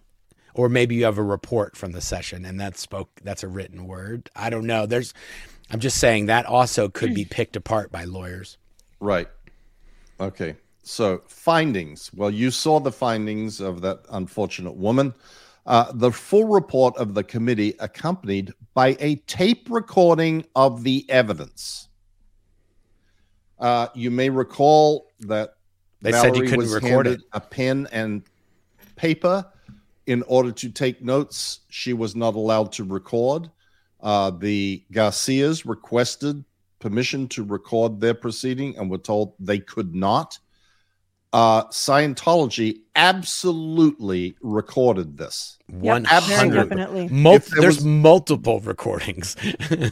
or 0.53 0.70
maybe 0.70 0.95
you 0.95 1.05
have 1.05 1.18
a 1.18 1.24
report 1.24 1.76
from 1.76 1.91
the 1.91 2.01
session 2.01 2.45
and 2.45 2.60
that 2.60 2.78
spoke 2.78 3.10
that's 3.24 3.43
a 3.43 3.47
written 3.47 3.86
word. 3.86 4.30
I 4.36 4.49
don't 4.49 4.66
know. 4.66 4.86
There's 4.86 5.14
I'm 5.72 5.80
just 5.80 5.97
saying 5.97 6.26
that 6.26 6.45
also 6.45 6.89
could 6.89 7.14
be 7.14 7.26
picked 7.30 7.55
apart 7.55 7.91
by 7.91 8.05
lawyers. 8.05 8.57
Right. 8.99 9.28
Okay. 10.20 10.55
So 10.84 11.21
findings. 11.27 12.11
Well, 12.13 12.32
you 12.32 12.51
saw 12.51 12.80
the 12.80 12.91
findings 12.91 13.59
of 13.59 13.82
that 13.82 13.99
unfortunate 14.11 14.75
woman. 14.75 15.13
Uh, 15.65 15.91
the 15.93 16.11
full 16.11 16.45
report 16.47 16.97
of 16.97 17.13
the 17.13 17.23
committee 17.23 17.75
accompanied 17.80 18.53
by 18.73 18.97
a 18.99 19.15
tape 19.27 19.67
recording 19.69 20.45
of 20.55 20.84
the 20.84 21.05
evidence. 21.09 21.89
Uh, 23.59 23.88
you 23.93 24.09
may 24.09 24.30
recall 24.30 25.11
that 25.19 25.55
They 26.01 26.11
said 26.11 26.36
you 26.36 26.43
couldn't 26.43 26.71
record 26.71 27.07
it. 27.07 27.21
a 27.34 27.39
pen 27.41 27.88
and 27.91 28.23
paper 28.95 29.45
in 30.07 30.23
order 30.23 30.51
to 30.51 30.69
take 30.69 31.03
notes. 31.03 31.59
She 31.69 31.93
was 31.93 32.15
not 32.15 32.36
allowed 32.36 32.71
to 32.73 32.84
record. 32.84 33.51
Uh, 34.01 34.32
the 34.32 34.84
Garcias 34.91 35.65
requested 35.65 36.43
permission 36.80 37.27
to 37.27 37.43
record 37.43 37.99
their 37.99 38.13
proceeding 38.13 38.77
and 38.77 38.89
were 38.89 38.97
told 38.97 39.34
they 39.39 39.59
could 39.59 39.93
not. 39.93 40.39
Uh, 41.32 41.65
Scientology 41.65 42.80
absolutely 42.95 44.36
recorded 44.41 45.17
this. 45.17 45.57
One 45.67 46.03
very 46.03 46.15
absolutely. 46.17 46.36
hundred. 46.38 46.69
definitely. 46.69 47.07
Mul- 47.09 47.39
there 47.39 47.61
there's 47.61 47.75
was- 47.77 47.86
multiple 47.86 48.59
recordings. 48.61 49.36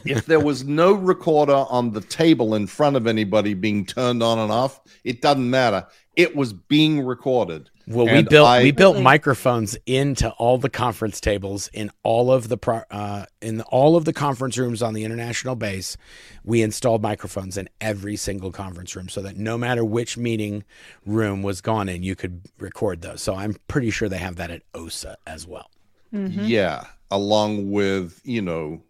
If 0.04 0.26
there 0.26 0.40
was 0.40 0.64
no 0.64 0.92
recorder 0.92 1.64
on 1.70 1.92
the 1.92 2.00
table 2.00 2.54
in 2.56 2.66
front 2.66 2.96
of 2.96 3.06
anybody 3.06 3.54
being 3.54 3.86
turned 3.86 4.22
on 4.22 4.38
and 4.38 4.50
off, 4.50 4.80
it 5.04 5.22
doesn't 5.22 5.48
matter. 5.48 5.86
It 6.16 6.34
was 6.34 6.52
being 6.52 7.00
recorded. 7.06 7.70
Well, 7.90 8.04
we 8.04 8.12
And 8.12 8.28
built 8.28 8.46
I- 8.46 8.62
we 8.62 8.70
built 8.70 8.98
microphones 9.00 9.76
into 9.86 10.28
all 10.32 10.58
the 10.58 10.68
conference 10.68 11.20
tables 11.20 11.70
in 11.72 11.90
all 12.02 12.30
of 12.30 12.48
the 12.48 12.58
pro, 12.58 12.82
uh, 12.90 13.24
in 13.40 13.62
all 13.62 13.96
of 13.96 14.04
the 14.04 14.12
conference 14.12 14.58
rooms 14.58 14.82
on 14.82 14.92
the 14.92 15.04
international 15.04 15.54
base. 15.56 15.96
We 16.44 16.60
installed 16.60 17.00
microphones 17.02 17.56
in 17.56 17.68
every 17.80 18.16
single 18.16 18.52
conference 18.52 18.94
room 18.94 19.08
so 19.08 19.22
that 19.22 19.38
no 19.38 19.56
matter 19.56 19.84
which 19.84 20.18
meeting 20.18 20.64
room 21.06 21.42
was 21.42 21.62
gone 21.62 21.88
in, 21.88 22.02
you 22.02 22.14
could 22.14 22.42
record 22.58 23.00
those. 23.00 23.22
So 23.22 23.34
I'm 23.34 23.56
pretty 23.68 23.90
sure 23.90 24.08
they 24.08 24.18
have 24.18 24.36
that 24.36 24.50
at 24.50 24.62
OSA 24.74 25.16
as 25.26 25.46
well. 25.46 25.70
Mhm. 26.12 26.46
Yeah, 26.46 26.84
along 27.10 27.70
with 27.70 28.20
you 28.24 28.42
know, 28.42 28.82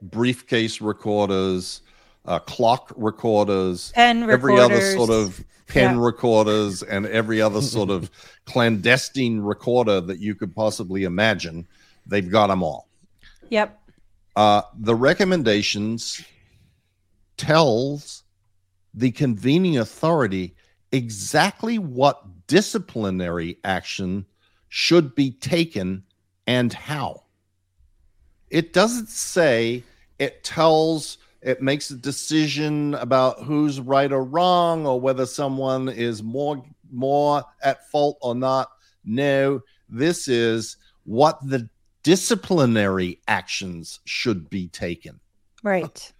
briefcase 0.00 0.80
recorders, 0.80 1.82
uh, 2.24 2.38
clock 2.38 2.92
recorders, 2.96 3.92
Pen 3.94 4.28
every 4.30 4.58
other 4.58 4.80
sort 4.92 5.10
of 5.10 5.44
pen 5.66 5.96
Yeah. 5.96 6.02
recorders, 6.04 6.82
and 6.82 7.06
every 7.06 7.40
other 7.40 7.62
sort 7.62 7.90
of 7.90 8.10
clandestine 8.46 9.40
recorder 9.40 10.00
that 10.00 10.18
you 10.18 10.34
could 10.34 10.54
possibly 10.54 11.04
imagine. 11.04 11.66
They've 12.06 12.30
got 12.30 12.48
them 12.48 12.62
all. 12.62 12.88
Yep. 13.50 13.78
Uh, 14.34 14.62
the 14.78 14.94
recommendations 14.94 16.24
tells 17.36 18.22
the 18.94 19.10
convening 19.10 19.78
authority 19.78 20.54
exactly 20.90 21.78
what 21.78 22.46
disciplinary 22.46 23.58
action 23.64 24.26
should 24.68 25.14
be 25.14 25.30
taken 25.30 26.02
and 26.46 26.72
how. 26.72 27.22
It 28.50 28.72
doesn't 28.72 29.08
say 29.08 29.82
it 30.18 30.44
tells 30.44 31.18
it 31.42 31.60
makes 31.60 31.90
a 31.90 31.96
decision 31.96 32.94
about 32.94 33.42
who's 33.42 33.80
right 33.80 34.12
or 34.12 34.24
wrong 34.24 34.86
or 34.86 35.00
whether 35.00 35.26
someone 35.26 35.88
is 35.88 36.22
more 36.22 36.64
more 36.90 37.42
at 37.62 37.88
fault 37.90 38.18
or 38.20 38.34
not. 38.34 38.68
No, 39.04 39.60
this 39.88 40.28
is 40.28 40.76
what 41.04 41.38
the 41.42 41.68
disciplinary 42.02 43.20
actions 43.26 44.00
should 44.04 44.48
be 44.50 44.68
taken. 44.68 45.18
Right. 45.62 46.12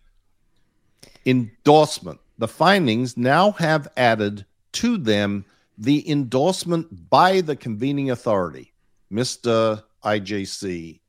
Endorsement. 1.26 2.20
The 2.38 2.48
findings 2.48 3.16
now 3.16 3.52
have 3.52 3.88
added 3.96 4.46
to 4.72 4.96
them 4.96 5.44
the 5.78 6.08
endorsement 6.10 7.10
by 7.10 7.40
the 7.40 7.54
convening 7.54 8.10
authority, 8.10 8.72
Mr. 9.12 9.82
IJC, 10.04 11.00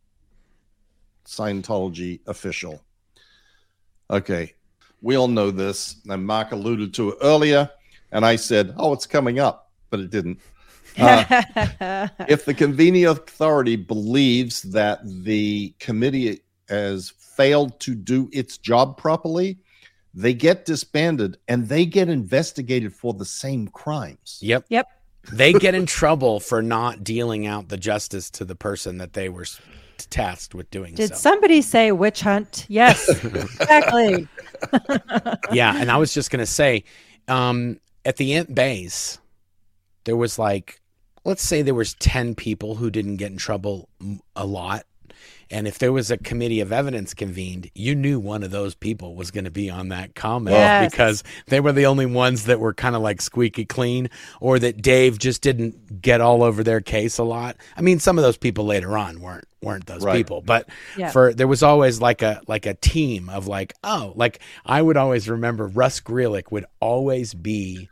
Scientology 1.26 2.20
official. 2.28 2.84
Okay, 4.14 4.54
we 5.02 5.16
all 5.16 5.28
know 5.28 5.50
this, 5.50 5.96
and 6.08 6.24
Mark 6.24 6.52
alluded 6.52 6.94
to 6.94 7.10
it 7.10 7.18
earlier, 7.24 7.68
and 8.12 8.24
I 8.24 8.36
said, 8.36 8.76
oh, 8.78 8.94
it's 8.94 9.08
coming 9.08 9.40
up, 9.40 9.72
but 9.90 10.00
it 10.00 10.12
didn't. 10.12 10.40
Uh, 11.00 11.42
if 12.30 12.46
the 12.46 12.54
convening 12.54 13.08
authority 13.08 13.76
believes 13.76 14.62
that 14.62 15.00
the 15.04 15.74
committee 15.80 16.42
has 16.70 17.10
failed 17.10 17.80
to 17.80 17.96
do 17.96 18.30
its 18.32 18.60
job 18.60 18.98
properly, 18.98 19.58
they 20.14 20.36
get 20.36 20.66
disbanded 20.66 21.40
and 21.48 21.68
they 21.68 21.84
get 21.84 22.08
investigated 22.08 22.94
for 22.94 23.16
the 23.16 23.26
same 23.26 23.68
crimes. 23.70 24.38
Yep. 24.44 24.66
Yep. 24.70 24.88
They 25.32 25.54
get 25.54 25.74
in 25.74 25.88
trouble 25.88 26.40
for 26.40 26.62
not 26.62 27.04
dealing 27.04 27.48
out 27.48 27.70
the 27.70 27.78
justice 27.78 28.30
to 28.32 28.46
the 28.46 28.56
person 28.56 29.00
that 29.00 29.14
they 29.14 29.30
were 29.30 29.44
s- 29.44 29.60
tasked 29.98 30.54
with 30.56 30.70
doing 30.72 30.96
Did 30.96 31.10
so. 31.10 31.16
somebody 31.16 31.62
say 31.62 31.92
witch 31.92 32.22
hunt? 32.22 32.66
Yes, 32.70 33.08
exactly. 33.26 34.28
yeah, 35.52 35.76
and 35.78 35.92
I 35.92 35.98
was 35.98 36.14
just 36.14 36.32
gonna 36.32 36.46
say, 36.46 36.84
um, 37.28 37.80
at 38.06 38.18
the 38.18 38.34
Int 38.34 38.54
base, 38.54 39.20
there 40.06 40.16
was 40.18 40.38
like, 40.40 40.82
let's 41.26 41.44
say 41.44 41.62
there 41.62 41.74
was 41.74 41.94
ten 41.96 42.36
people 42.36 42.76
who 42.76 42.90
didn't 42.90 43.18
get 43.18 43.32
in 43.32 43.38
trouble 43.38 43.90
a 44.36 44.46
lot, 44.46 44.86
and 45.50 45.68
if 45.68 45.78
there 45.80 45.92
was 45.94 46.10
a 46.12 46.18
committee 46.18 46.60
of 46.62 46.72
evidence 46.72 47.14
convened, 47.14 47.70
you 47.76 47.94
knew 47.96 48.20
one 48.20 48.44
of 48.44 48.52
those 48.52 48.74
people 48.76 49.16
was 49.16 49.30
going 49.32 49.44
to 49.44 49.52
be 49.52 49.70
on 49.70 49.90
that 49.90 50.16
comment 50.16 50.56
Yes. 50.56 50.92
because 50.92 51.24
they 51.48 51.60
were 51.60 51.72
the 51.72 51.86
only 51.86 52.06
ones 52.08 52.46
that 52.46 52.60
were 52.60 52.74
kind 52.74 52.96
of 52.96 53.02
like 53.02 53.22
squeaky 53.22 53.66
clean, 53.66 54.10
or 54.42 54.58
that 54.60 54.82
Dave 54.82 55.20
just 55.20 55.42
didn't 55.42 56.02
get 56.02 56.22
all 56.22 56.42
over 56.44 56.64
their 56.64 56.82
case 56.82 57.18
a 57.18 57.24
lot. 57.24 57.56
I 57.78 57.82
mean, 57.82 58.00
some 58.00 58.18
of 58.18 58.24
those 58.24 58.38
people 58.38 58.66
later 58.66 58.98
on 58.98 59.20
weren't 59.22 59.46
weren't 59.64 59.86
those 59.86 60.04
Right. 60.04 60.18
people, 60.18 60.42
but 60.42 60.68
Yeah. 60.98 61.12
for 61.12 61.34
there 61.34 61.48
was 61.48 61.64
always 61.64 62.00
like 62.02 62.22
a 62.22 62.42
like 62.48 62.66
a 62.66 62.74
team 62.76 63.30
of 63.30 63.48
like 63.48 63.74
oh 63.84 64.14
like 64.16 64.40
I 64.66 64.82
would 64.82 64.98
always 64.98 65.30
remember 65.30 65.68
Russ 65.68 66.00
Grealick 66.02 66.52
would 66.52 66.66
always 66.80 67.34
be 67.34 67.90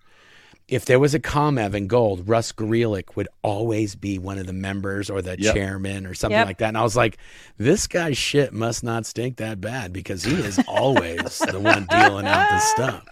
if 0.67 0.85
there 0.85 0.99
was 0.99 1.13
a 1.13 1.19
ComEv 1.19 1.73
in 1.73 1.87
gold, 1.87 2.29
Russ 2.29 2.53
Grealick 2.53 3.17
would 3.17 3.27
always 3.41 3.95
be 3.95 4.17
one 4.17 4.37
of 4.37 4.47
the 4.47 4.53
members 4.53 5.09
or 5.09 5.21
the 5.21 5.35
Yep. 5.37 5.53
chairman 5.53 6.05
or 6.05 6.13
something 6.13 6.37
Yep. 6.37 6.47
like 6.47 6.57
that. 6.59 6.69
And 6.69 6.77
I 6.77 6.83
was 6.83 6.95
like, 6.95 7.17
this 7.57 7.87
guy's 7.87 8.17
shit 8.17 8.53
must 8.53 8.81
not 8.81 9.05
stink 9.05 9.35
that 9.37 9.59
bad 9.59 9.91
because 9.91 10.23
he 10.23 10.33
is 10.35 10.61
always 10.69 11.39
the 11.39 11.59
one 11.59 11.87
dealing 11.91 12.25
out 12.25 12.49
the 12.51 12.59
stuff. 12.59 13.03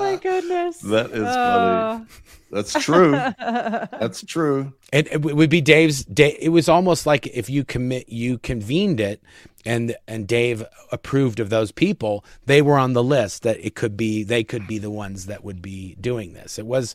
Oh 0.00 0.12
my 0.12 0.16
goodness. 0.16 0.78
That 0.78 1.10
is 1.10 1.24
Oh. 1.26 1.98
funny. 1.98 2.06
That's 2.50 2.72
true. 2.72 3.10
That's 3.38 4.22
true. 4.24 4.72
It, 4.92 5.06
it 5.12 5.22
would 5.22 5.50
be 5.50 5.60
Dave's. 5.60 6.04
Da- 6.04 6.36
It 6.40 6.48
was 6.48 6.68
almost 6.68 7.06
like 7.06 7.26
if 7.28 7.48
you 7.48 7.64
commit, 7.64 8.08
you 8.08 8.38
convened 8.38 8.98
it, 9.00 9.22
and 9.64 9.94
and 10.08 10.26
Dave 10.26 10.64
approved 10.90 11.38
of 11.38 11.50
those 11.50 11.70
people. 11.70 12.24
They 12.46 12.60
were 12.62 12.76
on 12.78 12.92
the 12.92 13.04
list 13.04 13.42
that 13.44 13.64
it 13.64 13.74
could 13.76 13.96
be. 13.96 14.24
They 14.24 14.42
could 14.42 14.66
be 14.66 14.78
the 14.78 14.90
ones 14.90 15.26
that 15.26 15.44
would 15.44 15.62
be 15.62 15.96
doing 16.00 16.32
this. 16.32 16.58
It 16.58 16.66
was. 16.66 16.94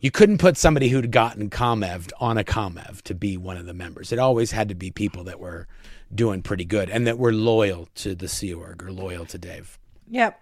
You 0.00 0.10
couldn't 0.10 0.38
put 0.38 0.58
somebody 0.58 0.88
who'd 0.88 1.10
gotten 1.10 1.48
ComEv 1.48 2.12
on 2.20 2.36
a 2.36 2.44
ComEv 2.44 3.00
to 3.02 3.14
be 3.14 3.38
one 3.38 3.56
of 3.56 3.64
the 3.64 3.72
members. 3.72 4.12
It 4.12 4.18
always 4.18 4.50
had 4.52 4.68
to 4.68 4.74
be 4.74 4.90
people 4.90 5.24
that 5.24 5.40
were 5.40 5.66
doing 6.14 6.42
pretty 6.42 6.66
good 6.66 6.90
and 6.90 7.06
that 7.06 7.18
were 7.18 7.32
loyal 7.32 7.88
to 7.96 8.14
the 8.14 8.28
Sea 8.28 8.52
Org 8.52 8.82
or 8.82 8.92
loyal 8.92 9.24
to 9.24 9.38
Dave. 9.38 9.78
Yep. 10.10 10.38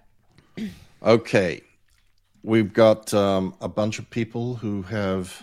Okay. 1.03 1.63
We've 2.45 2.72
got 2.74 3.12
um, 3.14 3.55
a 3.62 3.68
bunch 3.68 3.99
of 3.99 4.09
people 4.11 4.55
who 4.55 4.82
have 4.82 5.42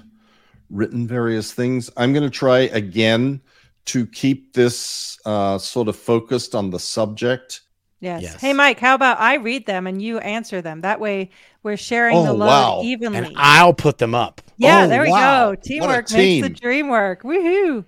written 0.69 1.07
various 1.07 1.51
things. 1.51 1.89
I'm 1.97 2.13
going 2.13 2.23
to 2.23 2.29
try 2.29 2.59
again 2.59 3.41
to 3.85 4.05
keep 4.05 4.53
this 4.53 5.17
uh, 5.25 5.57
sort 5.57 5.87
of 5.87 5.95
focused 5.95 6.53
on 6.53 6.69
the 6.69 6.77
subject. 6.79 7.61
Yes. 8.01 8.21
Yes. 8.21 8.39
Hey, 8.39 8.53
Mike, 8.53 8.79
how 8.79 8.93
about 8.93 9.19
I 9.19 9.35
read 9.35 9.65
them 9.65 9.87
and 9.87 9.99
you 9.99 10.19
answer 10.19 10.61
them? 10.61 10.81
That 10.81 10.99
way 10.99 11.31
we're 11.63 11.75
sharing 11.75 12.23
the 12.23 12.29
Oh, 12.29 12.35
load 12.35 12.47
wow. 12.47 12.81
evenly. 12.83 13.17
And 13.17 13.33
I'll 13.35 13.73
put 13.73 13.97
them 13.97 14.13
up. 14.13 14.41
yeah, 14.57 14.83
Oh, 14.83 14.87
there 14.87 15.01
we 15.01 15.09
wow. 15.09 15.45
go. 15.45 15.49
What 15.49 15.59
a 15.59 15.61
Teamwork 15.61 16.11
makes 16.11 16.47
the 16.47 16.53
dream 16.53 16.89
work. 16.89 17.23
Woohoo. 17.23 17.83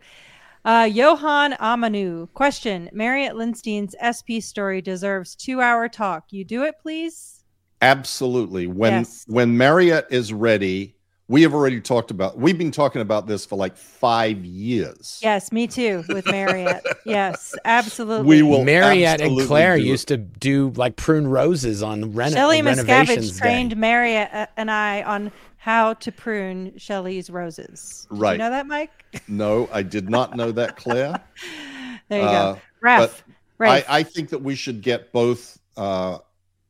Uh, 0.65 0.89
Johan 0.91 1.53
Amanu, 1.53 2.31
question 2.33 2.89
Mariette 2.93 3.35
Lindstein's 3.35 3.95
SP 4.01 4.41
story 4.41 4.81
deserves 4.81 5.35
two 5.35 5.61
hour 5.61 5.87
talk. 5.87 6.25
You 6.31 6.43
do 6.45 6.63
it, 6.63 6.75
please? 6.81 7.42
Absolutely. 7.83 8.67
When 8.67 8.93
Yes. 8.93 9.25
when 9.27 9.57
Mariette 9.57 10.07
is 10.09 10.31
ready, 10.33 10.95
we 11.27 11.41
have 11.43 11.53
already 11.53 11.79
talked 11.81 12.11
about. 12.11 12.37
We've 12.37 12.57
been 12.57 12.71
talking 12.71 13.01
about 13.01 13.27
this 13.27 13.45
for 13.45 13.55
like 13.55 13.77
five 13.77 14.43
years. 14.45 15.19
Yes, 15.23 15.51
me 15.51 15.67
too 15.67 16.03
with 16.09 16.25
Mariette. 16.25 16.85
yes, 17.05 17.55
absolutely. 17.65 18.27
We 18.27 18.41
will 18.43 18.63
Mariette 18.63 19.21
and 19.21 19.39
Claire 19.47 19.77
do 19.77 19.83
it. 19.83 19.87
used 19.87 20.07
to 20.09 20.17
do 20.17 20.71
like 20.75 20.95
prune 20.95 21.27
roses 21.27 21.81
on 21.83 22.11
reno- 22.13 22.35
Shelley 22.35 22.61
renovations 22.61 23.31
Miscavige 23.31 23.33
day. 23.33 23.39
trained 23.39 23.77
Mariette 23.77 24.33
uh, 24.33 24.45
and 24.57 24.69
I 24.71 25.01
on 25.03 25.31
how 25.57 25.93
to 25.93 26.11
prune 26.11 26.73
Shelley's 26.77 27.29
roses. 27.29 28.05
Did 28.11 28.19
Right. 28.19 28.31
You 28.33 28.37
know 28.39 28.49
that, 28.49 28.67
Mike? 28.67 28.91
No, 29.27 29.69
I 29.71 29.81
did 29.83 30.09
not 30.09 30.35
know 30.35 30.51
that, 30.51 30.75
Claire. 30.75 31.21
There 32.09 32.19
you 32.21 32.27
Uh, 32.27 32.53
go. 32.53 32.59
Ref. 32.81 33.23
I, 33.61 33.85
I 33.87 34.03
think 34.03 34.29
that 34.31 34.39
we 34.41 34.55
should 34.55 34.81
get 34.81 35.13
both 35.13 35.57
uh, 35.77 36.17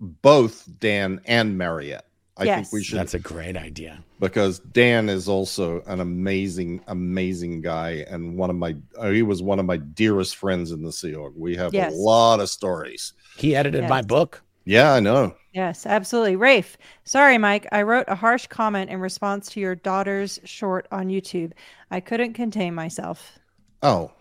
both 0.03 0.67
Dan 0.79 1.21
and 1.25 1.57
Mariette. 1.57 2.05
I 2.35 2.45
Yes. 2.45 2.55
think 2.71 2.73
we 2.73 2.83
should 2.83 2.97
That's 2.97 3.13
a 3.13 3.19
great 3.19 3.55
idea. 3.55 4.03
because 4.19 4.57
Dan 4.59 5.07
is 5.07 5.29
also 5.29 5.81
an 5.85 5.99
amazing, 5.99 6.81
amazing 6.87 7.61
guy 7.61 8.05
and 8.09 8.35
one 8.37 8.49
of 8.49 8.55
my 8.55 8.75
uh, 8.97 9.09
he 9.11 9.21
was 9.21 9.43
one 9.43 9.59
of 9.59 9.65
my 9.67 9.77
dearest 9.77 10.35
friends 10.35 10.71
in 10.71 10.81
the 10.83 10.91
Sea 10.91 11.13
Org. 11.13 11.33
We 11.37 11.55
have 11.57 11.73
Yes. 11.75 11.93
a 11.93 11.95
lot 11.95 12.39
of 12.39 12.49
stories. 12.49 13.13
He 13.37 13.55
edited 13.55 13.87
my 13.87 14.01
book. 14.01 14.41
Yeah, 14.65 14.93
I 14.93 14.99
know. 14.99 15.35
Yes, 15.53 15.85
absolutely. 15.85 16.35
Rafe, 16.35 16.77
sorry, 17.03 17.37
Mike. 17.37 17.67
I 17.71 17.83
wrote 17.83 18.05
a 18.07 18.15
harsh 18.15 18.47
comment 18.47 18.89
in 18.89 18.99
response 18.99 19.49
to 19.51 19.59
your 19.59 19.75
daughter's 19.75 20.39
short 20.45 20.87
on 20.91 21.09
YouTube. 21.09 21.51
I 21.91 21.99
couldn't 21.99 22.33
contain 22.33 22.73
myself. 22.73 23.37
Oh, 23.83 24.11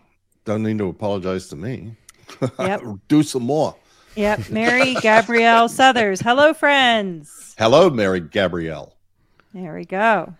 don't 0.45 0.61
need 0.61 0.77
to 0.79 0.89
apologize 0.89 1.47
to 1.47 1.55
me. 1.55 1.95
Yep. 2.59 2.81
Do 3.07 3.23
some 3.23 3.43
more. 3.43 3.75
Yep. 4.15 4.49
Mary 4.49 4.93
Gabrielle 5.01 5.69
Southers. 5.69 6.21
Hello, 6.21 6.53
friends. 6.53 7.55
Hello, 7.57 7.89
Mary 7.89 8.19
Gabrielle. 8.19 8.95
There 9.53 9.75
we 9.75 9.85
go. 9.85 10.35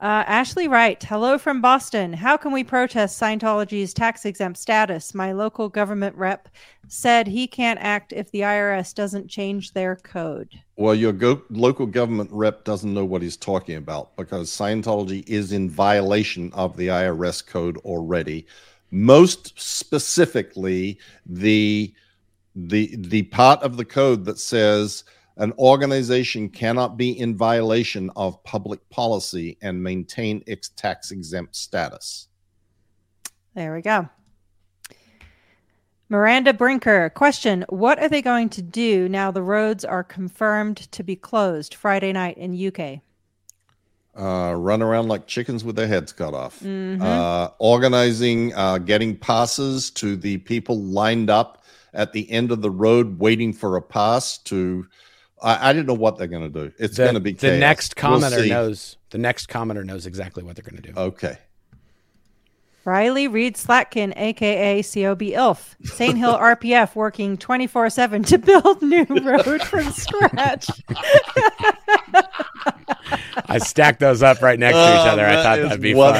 Uh, 0.00 0.24
Ashley 0.26 0.66
Wright, 0.66 1.00
hello 1.04 1.38
from 1.38 1.60
Boston. 1.60 2.12
How 2.12 2.36
can 2.36 2.50
we 2.50 2.64
protest 2.64 3.20
Scientology's 3.20 3.94
tax 3.94 4.24
exempt 4.24 4.58
status? 4.58 5.14
My 5.14 5.30
local 5.30 5.68
government 5.68 6.16
rep 6.16 6.48
said 6.88 7.28
he 7.28 7.46
can't 7.46 7.78
act 7.80 8.12
if 8.12 8.28
the 8.32 8.40
IRS 8.40 8.92
doesn't 8.92 9.28
change 9.28 9.72
their 9.72 9.94
code. 9.94 10.48
Well, 10.74 10.96
your 10.96 11.12
go- 11.12 11.42
local 11.50 11.86
government 11.86 12.30
rep 12.32 12.64
doesn't 12.64 12.92
know 12.92 13.04
what 13.04 13.22
he's 13.22 13.36
talking 13.36 13.76
about 13.76 14.16
because 14.16 14.50
Scientology 14.50 15.22
is 15.28 15.52
in 15.52 15.70
violation 15.70 16.52
of 16.52 16.76
the 16.76 16.88
IRS 16.88 17.46
code 17.46 17.76
already. 17.78 18.44
Most 18.90 19.52
specifically, 19.56 20.98
the 21.24 21.94
the 22.54 22.94
the 22.96 23.22
part 23.24 23.62
of 23.62 23.76
the 23.76 23.84
code 23.84 24.24
that 24.26 24.38
says 24.38 25.04
an 25.36 25.52
organization 25.58 26.48
cannot 26.48 26.96
be 26.96 27.18
in 27.18 27.36
violation 27.36 28.10
of 28.16 28.42
public 28.44 28.86
policy 28.90 29.56
and 29.62 29.82
maintain 29.82 30.42
its 30.46 30.68
tax 30.70 31.10
exempt 31.10 31.56
status. 31.56 32.28
There 33.54 33.74
we 33.74 33.80
go. 33.80 34.08
Miranda 36.08 36.52
Brinker, 36.52 37.08
question 37.10 37.64
What 37.70 37.98
are 37.98 38.08
they 38.08 38.20
going 38.20 38.50
to 38.50 38.62
do 38.62 39.08
now 39.08 39.30
the 39.30 39.42
roads 39.42 39.84
are 39.84 40.04
confirmed 40.04 40.76
to 40.92 41.02
be 41.02 41.16
closed 41.16 41.74
Friday 41.74 42.12
night 42.12 42.36
in 42.36 42.54
UK? 42.54 43.00
Uh, 44.14 44.52
run 44.54 44.82
around 44.82 45.08
like 45.08 45.26
chickens 45.26 45.64
with 45.64 45.74
their 45.74 45.86
heads 45.86 46.12
cut 46.12 46.34
off. 46.34 46.60
Mhm. 46.60 47.00
Uh, 47.00 47.48
organizing, 47.58 48.52
uh, 48.54 48.76
getting 48.76 49.16
passes 49.16 49.90
to 49.92 50.16
the 50.16 50.36
people 50.38 50.78
lined 50.82 51.30
up 51.30 51.61
at 51.94 52.12
the 52.12 52.30
end 52.30 52.50
of 52.52 52.62
the 52.62 52.70
road 52.70 53.18
waiting 53.18 53.52
for 53.52 53.76
a 53.76 53.82
pass 53.82 54.38
to. 54.38 54.86
I, 55.42 55.70
I 55.70 55.72
didn't 55.72 55.86
know 55.86 55.94
what 55.94 56.18
they're 56.18 56.28
going 56.28 56.52
to 56.52 56.66
do. 56.68 56.72
It's 56.78 56.96
going 56.96 57.14
to 57.14 57.20
be 57.20 57.32
the 57.32 57.38
chaos. 57.38 57.60
next 57.60 57.96
We'll 57.96 58.20
commenter 58.20 58.48
knows. 58.48 58.96
The 59.10 59.18
next 59.18 59.48
commenter 59.48 59.84
knows 59.84 60.06
exactly 60.06 60.42
what 60.42 60.56
they're 60.56 60.70
going 60.70 60.80
to 60.80 60.92
do. 60.92 60.98
Okay. 60.98 61.38
Riley 62.84 63.28
Reed 63.28 63.54
Slatkin, 63.54 64.12
aka 64.16 64.82
COB 64.82 65.22
ILF, 65.22 65.76
St. 65.84 66.18
Hill 66.18 66.36
RPF, 66.38 66.96
working 66.96 67.36
24 67.36 67.90
7 67.90 68.22
to 68.24 68.38
build 68.38 68.82
new 68.82 69.04
road 69.22 69.62
from 69.62 69.90
scratch. 69.92 70.68
I 73.46 73.58
stacked 73.58 74.00
those 74.00 74.22
up 74.22 74.42
right 74.42 74.58
next 74.58 74.76
to 74.76 74.82
each 74.82 75.06
oh, 75.06 75.10
other. 75.10 75.26
I 75.26 75.42
thought 75.42 75.60
that'd 75.60 75.80
be 75.80 75.94
fun. 75.94 76.14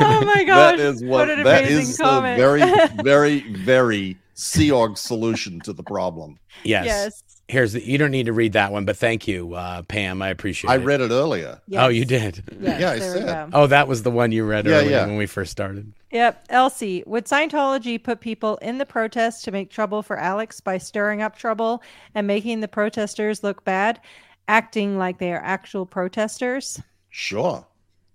Oh 0.00 0.24
my 0.24 0.44
gosh. 0.44 0.78
that 0.78 0.80
is 0.80 1.02
what, 1.02 1.28
what 1.28 1.30
an 1.30 1.42
that 1.42 1.64
amazing 1.64 1.90
is 1.90 1.98
comment. 1.98 2.40
a 2.40 2.42
very, 2.42 2.62
very, 3.02 3.54
very 3.56 4.16
Sea 4.40 4.70
Org 4.70 4.96
solution 4.96 5.60
to 5.60 5.72
the 5.72 5.82
problem. 5.82 6.38
Yes. 6.64 6.86
yes. 6.86 7.22
Here's 7.48 7.72
the. 7.72 7.84
You 7.84 7.98
don't 7.98 8.10
need 8.12 8.26
to 8.26 8.32
read 8.32 8.52
that 8.54 8.70
one, 8.72 8.84
but 8.84 8.96
thank 8.96 9.26
you, 9.28 9.54
uh, 9.54 9.82
Pam. 9.82 10.22
I 10.22 10.28
appreciate 10.28 10.70
I 10.70 10.76
it. 10.76 10.80
I 10.80 10.84
read 10.84 11.00
it 11.00 11.10
earlier. 11.10 11.60
Oh, 11.74 11.88
you 11.88 12.04
did. 12.04 12.42
Yes, 12.60 12.80
Yeah, 12.80 12.90
I 12.90 12.98
said. 13.00 13.50
Oh, 13.52 13.66
that 13.66 13.88
was 13.88 14.02
the 14.04 14.10
one 14.10 14.30
you 14.32 14.44
read 14.46 14.66
Yeah, 14.66 14.76
earlier 14.76 14.90
yeah. 14.90 15.06
when 15.06 15.16
we 15.16 15.26
first 15.26 15.50
started. 15.50 15.92
Yep. 16.12 16.46
Elsie, 16.48 17.02
would 17.06 17.26
Scientology 17.26 18.02
put 18.02 18.20
people 18.20 18.56
in 18.58 18.78
the 18.78 18.86
protest 18.86 19.44
to 19.44 19.50
make 19.52 19.70
trouble 19.70 20.02
for 20.02 20.16
Alex 20.16 20.60
by 20.60 20.78
stirring 20.78 21.22
up 21.22 21.36
trouble 21.36 21.82
and 22.14 22.26
making 22.26 22.60
the 22.60 22.68
protesters 22.68 23.42
look 23.44 23.64
bad, 23.64 24.00
acting 24.48 24.96
like 24.96 25.18
they 25.18 25.32
are 25.32 25.42
actual 25.42 25.86
protesters? 25.86 26.80
Sure. 27.10 27.66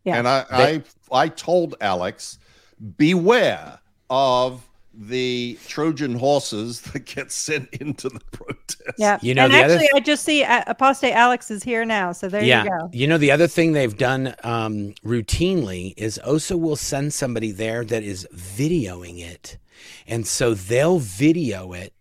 Yeah. 0.05 0.17
And 0.17 0.27
I, 0.27 0.45
They- 0.49 0.83
I, 1.11 1.23
I 1.23 1.27
told 1.27 1.75
Alex, 1.81 2.39
beware 2.97 3.79
of 4.09 4.67
the 4.97 5.57
Trojan 5.67 6.15
horses 6.15 6.81
that 6.81 7.05
get 7.05 7.31
sent 7.31 7.69
into 7.73 8.09
the 8.09 8.19
protest. 8.31 8.93
Yeah. 8.97 9.17
You 9.21 9.33
know, 9.33 9.45
and 9.45 9.53
the 9.53 9.63
other 9.63 9.73
actually, 9.75 9.89
I 9.95 9.99
just 9.99 10.23
see 10.23 10.43
uh, 10.43 10.63
Apostate 10.67 11.13
Alex 11.13 11.49
is 11.49 11.63
here 11.63 11.85
now. 11.85 12.11
So 12.11 12.27
there 12.27 12.43
yeah. 12.43 12.63
you 12.63 12.69
go. 12.69 12.89
You 12.93 13.07
know, 13.07 13.17
the 13.17 13.31
other 13.31 13.47
thing 13.47 13.73
they've 13.73 13.97
done 13.97 14.35
um, 14.43 14.93
routinely 15.03 15.93
is 15.97 16.19
OSA 16.23 16.57
will 16.57 16.75
send 16.75 17.13
somebody 17.13 17.51
there 17.51 17.83
that 17.85 18.03
is 18.03 18.27
videoing 18.33 19.19
it. 19.19 19.57
And 20.07 20.25
so 20.25 20.53
they'll 20.53 20.99
video 20.99 21.73
it 21.73 21.94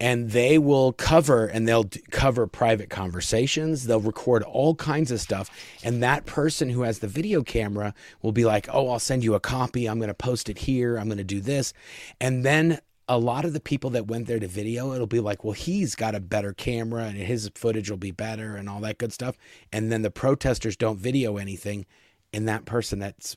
and 0.00 0.30
they 0.30 0.58
will 0.58 0.92
cover 0.92 1.46
and 1.46 1.66
they'll 1.66 1.84
d- 1.84 2.00
cover 2.10 2.46
private 2.46 2.88
conversations. 2.88 3.84
They'll 3.84 4.00
record 4.00 4.42
all 4.44 4.74
kinds 4.74 5.10
of 5.10 5.20
stuff. 5.20 5.50
And 5.82 6.02
that 6.02 6.26
person 6.26 6.70
who 6.70 6.82
has 6.82 7.00
the 7.00 7.08
video 7.08 7.42
camera 7.42 7.94
will 8.22 8.32
be 8.32 8.44
like, 8.44 8.68
oh, 8.72 8.90
I'll 8.90 8.98
send 9.00 9.24
you 9.24 9.34
a 9.34 9.40
copy. 9.40 9.86
I'm 9.86 9.98
going 9.98 10.08
to 10.08 10.14
post 10.14 10.48
it 10.48 10.58
here. 10.58 10.96
I'm 10.96 11.06
going 11.06 11.18
to 11.18 11.24
do 11.24 11.40
this. 11.40 11.72
And 12.20 12.44
then 12.44 12.80
a 13.08 13.18
lot 13.18 13.44
of 13.44 13.54
the 13.54 13.60
people 13.60 13.90
that 13.90 14.06
went 14.06 14.26
there 14.26 14.38
to 14.38 14.46
video, 14.46 14.92
it'll 14.92 15.06
be 15.06 15.20
like, 15.20 15.42
well, 15.42 15.54
he's 15.54 15.94
got 15.94 16.14
a 16.14 16.20
better 16.20 16.52
camera 16.52 17.04
and 17.04 17.16
his 17.16 17.50
footage 17.54 17.90
will 17.90 17.96
be 17.96 18.10
better 18.10 18.54
and 18.54 18.68
all 18.68 18.80
that 18.80 18.98
good 18.98 19.12
stuff. 19.12 19.36
And 19.72 19.90
then 19.90 20.02
the 20.02 20.10
protesters 20.10 20.76
don't 20.76 20.98
video 20.98 21.38
anything. 21.38 21.86
And 22.32 22.46
that 22.46 22.66
person 22.66 22.98
that's 22.98 23.36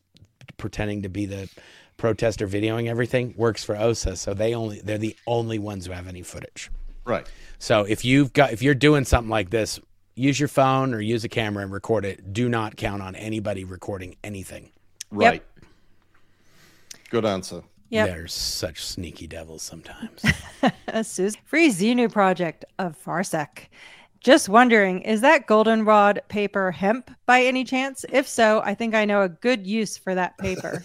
pretending 0.57 1.01
to 1.03 1.09
be 1.09 1.25
the 1.25 1.49
protester 1.97 2.47
videoing 2.47 2.87
everything 2.87 3.33
works 3.37 3.63
for 3.63 3.77
OSA. 3.77 4.15
So 4.15 4.33
they 4.33 4.53
only, 4.55 4.81
they're 4.81 4.97
the 4.97 5.15
only 5.27 5.59
ones 5.59 5.85
who 5.85 5.91
have 5.91 6.07
any 6.07 6.23
footage. 6.23 6.71
Right. 7.05 7.29
So 7.59 7.83
if 7.83 8.03
you've 8.03 8.33
got, 8.33 8.53
if 8.53 8.61
you're 8.61 8.75
doing 8.75 9.05
something 9.05 9.29
like 9.29 9.49
this, 9.49 9.79
use 10.15 10.39
your 10.39 10.49
phone 10.49 10.93
or 10.93 11.01
use 11.01 11.23
a 11.23 11.29
camera 11.29 11.63
and 11.63 11.71
record 11.71 12.05
it. 12.05 12.33
Do 12.33 12.49
not 12.49 12.75
count 12.75 13.01
on 13.01 13.15
anybody 13.15 13.63
recording 13.63 14.15
anything. 14.23 14.71
Right. 15.11 15.43
Good 17.09 17.25
answer. 17.25 17.63
Yeah. 17.89 18.05
They're 18.05 18.27
such 18.27 18.85
sneaky 18.85 19.27
devils 19.27 19.61
sometimes. 19.61 20.21
Free 21.45 21.69
Xenu 21.69 22.11
project 22.11 22.63
of 22.79 22.97
Farsec. 23.03 23.67
Just 24.21 24.49
wondering, 24.49 25.01
is 25.01 25.21
that 25.21 25.47
goldenrod 25.47 26.21
paper 26.27 26.69
hemp 26.69 27.09
by 27.25 27.41
any 27.41 27.63
chance? 27.63 28.05
If 28.11 28.27
so, 28.27 28.61
I 28.63 28.75
think 28.75 28.93
I 28.93 29.03
know 29.03 29.23
a 29.23 29.29
good 29.29 29.65
use 29.65 29.97
for 29.97 30.13
that 30.13 30.37
paper. 30.37 30.83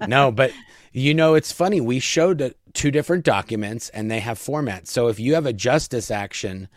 no, 0.08 0.32
but 0.32 0.50
you 0.92 1.12
know, 1.12 1.34
it's 1.34 1.52
funny. 1.52 1.82
We 1.82 1.98
showed 1.98 2.54
two 2.72 2.90
different 2.90 3.24
documents 3.24 3.90
and 3.90 4.10
they 4.10 4.20
have 4.20 4.38
formats. 4.38 4.86
So 4.86 5.08
if 5.08 5.20
you 5.20 5.34
have 5.34 5.44
a 5.44 5.52
justice 5.52 6.10
action 6.10 6.68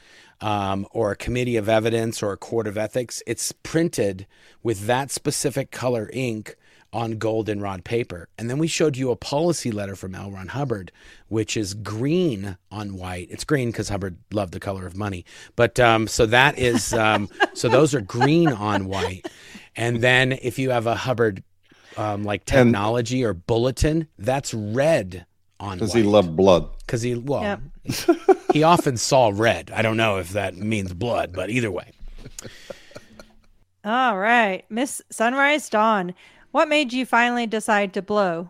um, 0.41 0.86
or 0.91 1.12
a 1.12 1.16
committee 1.16 1.55
of 1.55 1.70
evidence 1.70 2.22
or 2.22 2.34
a 2.34 2.38
court 2.38 2.68
of 2.68 2.78
ethics, 2.78 3.24
it's 3.26 3.53
printed 3.53 4.28
with 4.62 4.88
that 4.88 5.10
specific 5.10 5.72
color 5.72 6.10
ink 6.12 6.58
on 6.94 7.18
goldenrod 7.18 7.84
paper. 7.84 8.30
And 8.38 8.50
then 8.50 8.58
we 8.58 8.68
showed 8.68 8.96
you 8.98 9.12
a 9.12 9.16
policy 9.16 9.72
letter 9.72 9.96
from 9.96 10.16
L. 10.16 10.32
Ron 10.32 10.48
Hubbard, 10.48 10.92
which 11.28 11.58
is 11.58 11.74
green 11.74 12.58
on 12.72 12.96
white. 12.98 13.28
It's 13.30 13.44
green 13.44 13.70
because 13.72 13.90
Hubbard 13.90 14.18
loved 14.32 14.54
the 14.54 14.60
color 14.60 14.88
of 14.88 14.96
money. 14.96 15.26
But 15.56 15.80
um, 15.80 16.08
so 16.08 16.26
that 16.28 16.58
is, 16.58 16.94
um, 16.94 17.30
so 17.54 17.68
those 17.70 17.94
are 17.94 18.02
green 18.02 18.48
on 18.50 18.88
white. 18.88 19.28
And 19.76 20.02
then 20.02 20.32
if 20.42 20.58
you 20.58 20.70
have 20.72 20.88
a 20.88 20.96
Hubbard 20.96 21.44
um, 21.98 22.24
like 22.24 22.42
And- 22.52 22.68
technology 22.68 23.24
or 23.24 23.34
bulletin, 23.34 24.08
that's 24.18 24.54
red 24.54 25.26
on 25.60 25.78
Because 25.78 25.94
he 25.94 26.04
loved 26.04 26.36
blood. 26.36 26.70
Because 26.80 27.02
he, 27.02 27.16
well, 27.16 27.42
Yep. 27.44 28.38
he 28.54 28.64
often 28.64 28.96
saw 28.98 29.32
red. 29.34 29.72
I 29.74 29.82
don't 29.82 29.98
know 29.98 30.18
if 30.18 30.30
that 30.32 30.56
means 30.56 30.94
blood, 30.94 31.34
but 31.34 31.50
either 31.50 31.72
way. 31.72 31.92
All 33.86 34.18
right. 34.18 34.66
Miss 34.70 35.02
Sunrise 35.12 35.70
Dawn, 35.70 36.14
what 36.58 36.68
made 36.68 36.91
you 36.91 37.05
finally 37.05 37.45
decide 37.45 37.93
to 37.93 38.01
blow? 38.01 38.49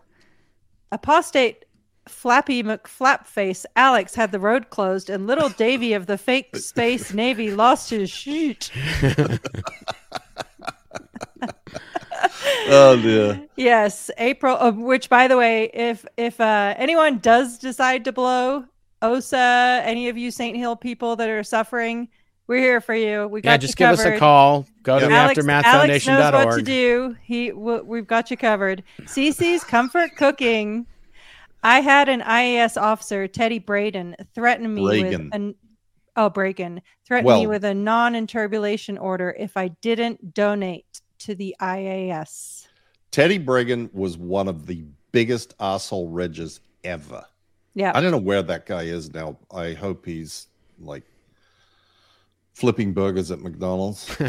Apostate 0.94 1.66
Flappy 2.08 2.64
McFlapface 2.64 3.66
Alex 3.76 4.16
had 4.16 4.32
the 4.32 4.40
road 4.40 4.70
closed, 4.70 5.10
and 5.10 5.28
little 5.28 5.50
Davy 5.50 5.92
of 5.92 6.06
the 6.06 6.18
fake 6.18 6.56
space 6.56 7.14
navy 7.14 7.52
lost 7.52 7.90
his 7.90 8.10
shoot. 8.10 8.72
Oh 12.70 13.02
dear. 13.02 13.48
Yes, 13.56 14.12
April. 14.18 14.58
Uh, 14.58 14.72
which, 14.72 15.08
by 15.10 15.30
the 15.30 15.38
way, 15.38 15.70
if 15.74 16.06
if 16.18 16.42
uh, 16.42 16.74
anyone 16.78 17.20
does 17.20 17.58
decide 17.58 18.04
to 18.04 18.12
blow 18.12 18.66
OSA, 19.02 19.82
any 19.86 20.10
of 20.10 20.18
you 20.18 20.32
Saint 20.32 20.58
Hill 20.58 20.76
people 20.76 21.16
that 21.16 21.30
are 21.30 21.44
suffering, 21.44 22.10
we're 22.48 22.60
here 22.60 22.82
for 22.82 22.96
you. 22.96 23.28
We 23.28 23.42
got 23.42 23.52
you 23.52 23.52
covered. 23.52 23.52
Yeah, 23.52 23.58
just 23.58 23.80
you 23.80 23.86
give 23.86 24.14
us 24.14 24.16
a 24.16 24.20
call. 24.20 24.66
Go 24.84 25.00
to 25.00 25.06
Yep. 25.06 25.10
the 25.10 25.16
Alex, 25.16 25.68
Alex 25.68 26.08
knows 26.08 26.46
what 26.46 26.56
to 26.56 26.62
do. 26.62 27.16
He, 27.22 27.52
we've 27.52 28.08
got 28.08 28.32
you 28.32 28.38
covered. 28.38 28.84
Cece's 29.02 29.64
Comfort 29.64 30.16
Cooking. 30.16 30.88
I 31.64 31.82
had 31.82 32.08
an 32.08 32.22
IAS 32.22 32.82
officer, 32.82 33.28
Teddy 33.28 33.60
Braden, 33.60 34.16
threaten 34.34 34.74
me 34.74 34.88
Reagan. 34.88 35.26
with 35.26 35.36
an 35.36 35.56
oh 36.16 36.30
Bragan 36.30 36.82
threatened 37.06 37.42
me 37.42 37.48
with 37.48 37.64
a 37.64 37.74
non-enturbulation 37.74 38.98
order 38.98 39.36
if 39.38 39.56
I 39.58 39.70
didn't 39.82 40.34
donate 40.34 41.02
to 41.20 41.36
the 41.36 41.56
IAS. 41.62 42.68
Teddy 43.12 43.38
Brigham 43.38 43.90
was 43.94 44.18
one 44.18 44.48
of 44.48 44.66
the 44.66 44.84
biggest 45.12 45.56
asshole 45.60 46.10
regs 46.12 46.60
ever. 46.84 47.26
Yeah, 47.74 47.92
I 47.94 48.02
don't 48.02 48.12
know 48.12 48.18
where 48.18 48.42
that 48.44 48.66
guy 48.66 48.84
is 48.84 49.14
now. 49.14 49.38
I 49.54 49.74
hope 49.74 50.06
he's 50.06 50.48
like 50.80 51.04
flipping 52.58 52.92
burgers 52.92 53.30
at 53.30 53.40
McDonald's. 53.40 54.08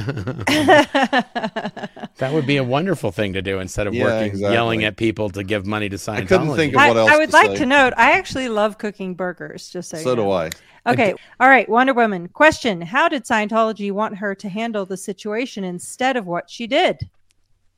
That 2.18 2.33
would 2.35 2.47
be 2.49 2.57
a 2.57 2.64
wonderful 2.64 3.12
thing 3.12 3.33
to 3.35 3.43
do 3.43 3.61
instead 3.61 3.87
of 3.87 3.95
Yeah, 3.95 4.03
working 4.05 4.26
exactly. 4.33 4.53
yelling 4.53 4.83
at 4.85 4.97
people 4.97 5.31
to 5.31 5.45
give 5.45 5.66
money 5.66 5.89
to 5.89 5.95
Scientology. 5.97 6.16
I 6.16 6.24
couldn't 6.24 6.57
think 6.57 6.74
of 6.74 6.79
what 6.79 6.97
else 6.97 7.11
I 7.11 7.16
would 7.16 7.31
to 7.31 7.37
like 7.37 7.51
say. 7.53 7.57
to 7.59 7.66
note, 7.66 7.93
I 7.97 8.11
actually 8.18 8.49
love 8.49 8.76
cooking 8.76 9.14
burgers. 9.14 9.70
Just 9.70 9.91
so, 9.91 9.99
So 9.99 10.11
you 10.11 10.16
do. 10.16 10.31
I. 10.33 10.51
Okay. 10.89 11.14
All 11.39 11.49
right. 11.49 11.68
Wonder 11.68 11.95
Woman. 11.95 12.26
Question 12.29 12.81
How 12.81 13.09
did 13.09 13.24
Scientology 13.24 13.93
want 13.93 14.16
her 14.16 14.35
to 14.35 14.49
handle 14.49 14.85
the 14.85 14.97
situation 14.97 15.62
instead 15.62 16.16
of 16.16 16.26
what 16.26 16.51
she 16.51 16.66
did? 16.66 17.09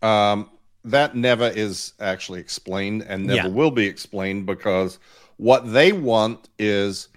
Um, 0.01 0.48
that 0.84 1.14
never 1.14 1.48
is 1.48 1.92
actually 2.01 2.40
explained 2.40 3.03
and 3.07 3.26
never 3.26 3.48
Yeah. 3.48 3.55
will 3.55 3.70
be 3.70 3.84
explained 3.84 4.46
because 4.46 4.98
what 5.36 5.70
they 5.70 5.92
want 5.92 6.48
is 6.59 7.09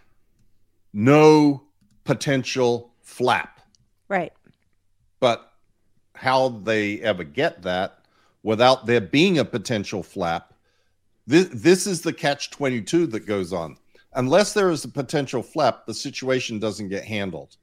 no 0.92 1.64
potential 2.04 2.93
flap. 3.14 3.62
Right. 4.08 4.34
But 5.20 5.52
how 6.16 6.50
they 6.50 7.00
ever 7.02 7.24
get 7.24 7.62
that 7.64 8.00
without 8.42 8.86
there 8.86 9.02
being 9.02 9.38
a 9.38 9.46
potential 9.46 10.04
flap, 10.04 10.54
this, 11.28 11.48
this 11.54 11.88
is 11.88 12.02
the 12.02 12.14
catch 12.14 12.50
22 12.52 13.08
that 13.08 13.22
goes 13.22 13.54
on. 13.54 13.78
Unless 14.16 14.54
there 14.54 14.70
is 14.70 14.84
a 14.84 14.90
potential 14.90 15.42
flap, 15.42 15.86
the 15.86 15.94
situation 15.94 16.60
doesn't 16.60 16.90
get 16.90 17.06
handled. 17.06 17.58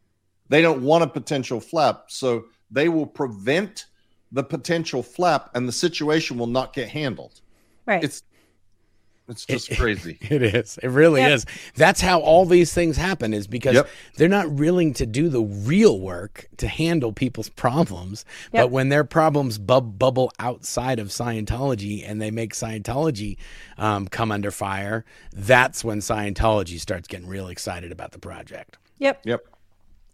They 0.49 0.63
don't 0.63 0.83
want 0.83 1.05
a 1.05 1.07
potential 1.07 1.61
flap, 1.61 2.05
so 2.09 2.47
they 2.71 2.89
will 2.89 3.07
prevent 3.07 3.87
the 4.33 4.43
potential 4.43 5.03
flap 5.03 5.51
and 5.55 5.69
the 5.69 5.73
situation 5.73 6.39
will 6.39 6.47
not 6.47 6.73
get 6.73 6.89
handled. 6.89 7.41
Right. 7.87 8.03
It's 8.03 8.23
it's 9.31 9.47
just 9.47 9.71
crazy. 9.77 10.19
It 10.31 10.43
is. 10.43 10.79
It 10.83 10.89
really 10.89 11.21
Yep. 11.21 11.33
is. 11.33 11.47
That's 11.77 12.01
how 12.01 12.21
all 12.21 12.45
these 12.45 12.73
things 12.75 12.97
happen 12.97 13.33
is 13.33 13.47
because 13.47 13.75
Yep. 13.75 13.89
they're 14.17 14.29
not 14.29 14.51
willing 14.51 14.93
to 14.95 15.07
do 15.07 15.29
the 15.29 15.41
real 15.43 15.99
work 16.01 16.47
to 16.59 16.69
handle 16.69 17.13
people's 17.13 17.49
problems. 17.49 18.25
Yep. 18.53 18.65
But 18.65 18.71
when 18.71 18.89
their 18.91 19.05
problems 19.05 19.59
bub- 19.59 19.99
bubble 19.99 20.33
outside 20.39 20.99
of 20.99 21.09
Scientology 21.09 22.05
and 22.07 22.21
they 22.21 22.31
make 22.31 22.53
Scientology 22.55 23.37
um, 23.79 24.09
come 24.09 24.31
under 24.31 24.51
fire, 24.51 25.05
that's 25.33 25.83
when 25.85 26.01
Scientology 26.01 26.79
starts 26.79 27.09
getting 27.09 27.27
real 27.29 27.49
excited 27.49 27.93
about 27.93 28.13
the 28.13 28.19
project. 28.19 28.77
Yep. 28.99 29.23
Yep. 29.25 29.41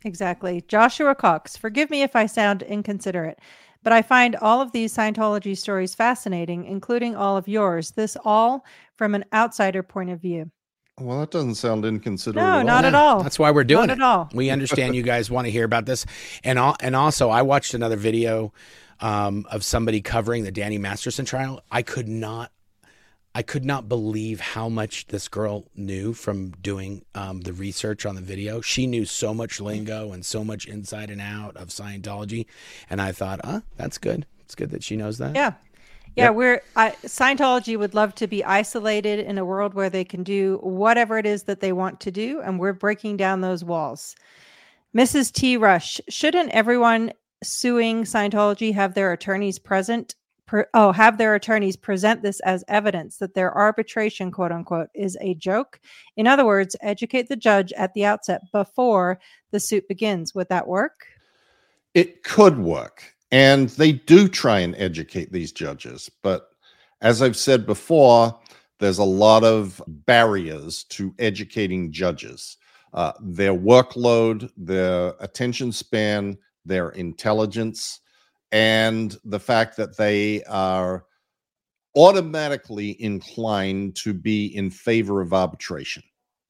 Exactly. 0.05 0.63
Joshua 0.69 1.15
Cox, 1.15 1.57
forgive 1.57 1.91
me 1.91 2.03
if 2.03 2.15
I 2.15 2.27
sound 2.27 2.63
inconsiderate, 2.63 3.39
but 3.83 3.93
I 3.93 4.03
find 4.03 4.37
all 4.37 4.61
of 4.61 4.73
these 4.73 4.95
Scientology 4.95 5.57
stories 5.57 5.95
fascinating, 5.95 6.65
including 6.65 7.17
all 7.17 7.37
of 7.37 7.49
yours. 7.49 7.93
This 7.93 8.17
all 8.25 8.65
from 8.97 9.15
an 9.15 9.25
outsider 9.33 9.83
point 9.83 10.11
of 10.11 10.21
view. 10.21 10.51
Well, 10.99 11.21
that 11.21 11.31
doesn't 11.31 11.57
sound 11.57 11.85
inconsiderate. 11.85 12.43
No, 12.43 12.61
at 12.61 12.67
not 12.67 12.85
all. 12.85 12.89
at 12.89 12.95
all. 12.95 13.23
That's 13.23 13.39
why 13.39 13.51
we're 13.51 13.65
doing 13.65 13.89
Not 13.89 13.99
it. 13.99 14.01
at 14.01 14.03
all. 14.03 14.31
We 14.33 14.49
understand 14.49 14.95
you 14.95 15.03
guys 15.03 15.31
want 15.31 15.47
to 15.47 15.51
hear 15.51 15.65
about 15.65 15.85
this, 15.85 16.07
and 16.43 16.59
al- 16.59 16.77
and 16.81 16.97
also 16.97 17.29
I 17.29 17.43
watched 17.43 17.75
another 17.75 17.97
video 17.97 18.55
um, 19.01 19.45
of 19.51 19.63
somebody 19.63 20.01
covering 20.01 20.45
the 20.45 20.51
Danny 20.51 20.79
Masterson 20.79 21.27
trial. 21.27 21.61
I 21.71 21.83
could 21.83 22.09
not, 22.09 22.51
I 23.35 23.43
could 23.43 23.67
not 23.67 23.91
believe 23.91 24.41
how 24.41 24.71
much 24.71 25.09
this 25.09 25.29
girl 25.29 25.67
knew 25.75 26.15
from 26.15 26.53
doing 26.63 27.05
um, 27.15 27.43
the 27.43 27.53
research 27.53 28.07
on 28.07 28.15
the 28.15 28.23
video. 28.23 28.63
She 28.63 28.87
knew 28.87 29.05
so 29.05 29.35
much 29.35 29.61
lingo 29.61 30.13
and 30.13 30.25
so 30.25 30.43
much 30.45 30.65
inside 30.65 31.11
and 31.11 31.21
out 31.21 31.59
of 31.59 31.69
Scientology, 31.69 32.47
and 32.89 33.03
I 33.03 33.13
thought, 33.13 33.41
ah, 33.45 33.61
that's 33.77 33.99
good. 33.99 34.25
It's 34.41 34.55
good 34.55 34.71
that 34.71 34.83
she 34.83 34.97
knows 34.97 35.19
that. 35.19 35.35
Yeah. 35.35 35.53
Yeah, 36.17 36.31
we're 36.31 36.63
I, 36.75 36.91
Scientology 37.05 37.79
would 37.79 37.95
love 37.95 38.15
to 38.17 38.27
be 38.27 38.43
isolated 38.43 39.21
in 39.21 39.39
a 39.39 39.45
world 39.45 39.75
where 39.75 39.91
they 39.91 40.05
can 40.05 40.23
do 40.23 40.59
whatever 40.63 41.19
it 41.19 41.27
is 41.27 41.45
that 41.45 41.61
they 41.61 41.73
want 41.73 42.01
to 42.01 42.11
do, 42.11 42.41
and 42.41 42.59
we're 42.59 42.73
breaking 42.73 43.19
down 43.19 43.41
those 43.41 43.63
walls. 43.63 44.17
Mrs. 44.97 45.31
T. 45.31 45.57
Rush, 45.57 46.01
shouldn't 46.09 46.51
everyone 46.51 47.13
suing 47.45 48.05
Scientology 48.05 48.73
have 48.73 48.95
their 48.95 49.13
attorneys 49.13 49.59
present? 49.59 50.15
Per, 50.47 50.69
oh, 50.75 50.93
have 50.93 51.19
their 51.19 51.35
attorneys 51.35 51.77
present 51.77 52.23
this 52.23 52.41
as 52.41 52.65
evidence 52.69 53.19
that 53.19 53.35
their 53.35 53.53
arbitration, 53.55 54.31
quote 54.31 54.53
unquote, 54.53 54.89
is 54.95 55.19
a 55.21 55.35
joke. 55.35 55.81
In 56.17 56.27
other 56.27 56.47
words, 56.47 56.77
educate 56.81 57.29
the 57.29 57.37
judge 57.37 57.73
at 57.73 57.93
the 57.95 58.05
outset 58.05 58.41
before 58.53 59.19
the 59.51 59.61
suit 59.61 59.89
begins. 59.89 60.35
Would 60.37 60.49
that 60.49 60.69
work? 60.69 61.09
it 61.97 62.23
could 62.23 62.59
work 62.59 63.16
and 63.37 63.69
they 63.71 63.93
do 63.93 64.29
try 64.29 64.61
and 64.61 64.75
educate 64.77 65.31
these 65.33 65.53
judges 65.53 66.11
but 66.23 66.49
as 67.01 67.23
i've 67.23 67.37
said 67.37 67.67
before 67.67 68.39
there's 68.79 68.99
a 68.99 69.05
lot 69.05 69.45
of 69.45 69.83
barriers 69.87 70.85
to 70.85 71.15
educating 71.19 71.93
judges. 71.93 72.59
Uh, 72.93 73.13
their 73.21 73.55
workload 73.55 74.51
their 74.57 75.15
attention 75.21 75.73
span 75.73 76.37
their 76.65 76.91
intelligence 76.91 78.01
and 78.53 79.17
the 79.25 79.41
fact 79.41 79.77
that 79.77 79.97
they 79.97 80.43
are 80.45 81.05
automatically 81.95 83.01
inclined 83.03 83.95
to 83.97 84.13
be 84.15 84.47
in 84.55 84.71
favor 84.71 85.21
of 85.21 85.33
arbitration. 85.33 86.03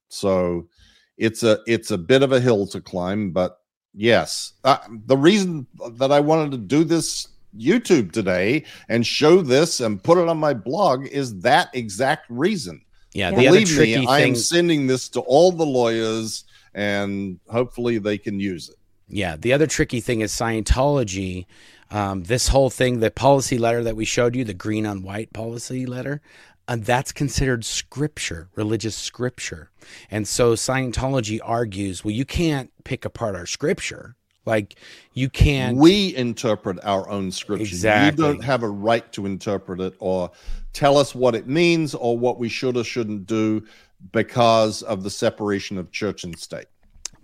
So 0.09 0.69
it's 1.17 1.43
a 1.43 1.61
it's 1.67 1.91
a 1.91 1.99
bit 1.99 2.23
of 2.23 2.33
a 2.33 2.41
hill 2.41 2.67
to 2.67 2.81
climb 2.81 3.31
but 3.31 3.59
Yes. 3.97 4.53
Uh, 4.63 4.77
the 5.07 5.17
reason 5.17 5.67
that 5.93 6.13
I 6.13 6.21
wanted 6.21 6.51
to 6.53 6.59
do 6.59 6.85
this 6.85 7.29
YouTube 7.59 8.13
today 8.13 8.65
and 8.89 9.07
show 9.07 9.41
this 9.41 9.81
and 9.81 10.03
put 10.03 10.19
it 10.19 10.29
on 10.29 10.37
my 10.37 10.53
blog 10.53 11.07
is 11.07 11.41
that 11.41 11.71
exact 11.73 12.27
reason. 12.29 12.83
yeah. 13.13 13.31
The 13.31 13.49
other 13.49 13.59
Believe 13.59 13.69
tricky 13.69 13.99
me, 14.01 14.07
I 14.07 14.21
am 14.21 14.37
sending 14.37 14.87
this 14.87 15.09
to 15.11 15.21
all 15.21 15.51
the 15.51 15.65
lawyers 15.65 16.45
and 16.75 17.41
hopefully 17.49 17.97
they 17.97 18.19
can 18.19 18.39
use 18.39 18.69
it. 18.69 18.77
Yeah, 19.09 19.37
the 19.37 19.53
other 19.55 19.67
tricky 19.67 20.01
thing 20.01 20.21
is 20.21 20.31
Scientology. 20.33 21.47
Um, 21.91 22.25
this 22.25 22.49
whole 22.49 22.69
thing, 22.69 23.01
the 23.01 23.11
policy 23.11 23.57
letter 23.57 23.83
that 23.85 23.97
we 23.97 24.05
showed 24.05 24.35
you, 24.35 24.45
the 24.45 24.53
green 24.53 24.85
on 24.85 25.03
white 25.03 25.33
policy 25.33 25.87
letter, 25.87 26.21
and 26.69 26.85
that's 26.85 27.13
considered 27.13 27.65
scripture, 27.65 28.49
religious 28.55 28.97
scripture. 28.97 29.71
And 30.11 30.27
so 30.27 30.55
Scientology 30.55 31.39
argues, 31.43 32.05
well, 32.05 32.15
you 32.15 32.25
can't 32.25 32.71
pick 32.85 33.05
apart 33.05 33.37
our 33.37 33.47
scripture. 33.47 34.17
Like 34.45 34.79
you 35.13 35.29
can't. 35.29 35.77
we 35.77 36.15
interpret 36.15 36.79
our 36.85 37.09
own 37.09 37.33
scripture. 37.33 37.65
Exactly. 37.65 38.25
You 38.25 38.33
don't 38.33 38.45
have 38.45 38.63
a 38.63 38.69
right 38.69 39.11
to 39.13 39.27
interpret 39.27 39.81
it 39.81 39.95
or 39.99 40.31
tell 40.73 40.97
us 40.99 41.15
what 41.15 41.35
it 41.35 41.49
means 41.49 41.95
or 41.95 42.17
what 42.17 42.39
we 42.39 42.49
should 42.49 42.77
or 42.77 42.85
shouldn't 42.85 43.27
do 43.27 43.67
because 44.13 44.83
of 44.83 45.03
the 45.03 45.11
separation 45.11 45.79
of 45.79 45.91
church 45.91 46.23
and 46.23 46.39
state. 46.39 46.67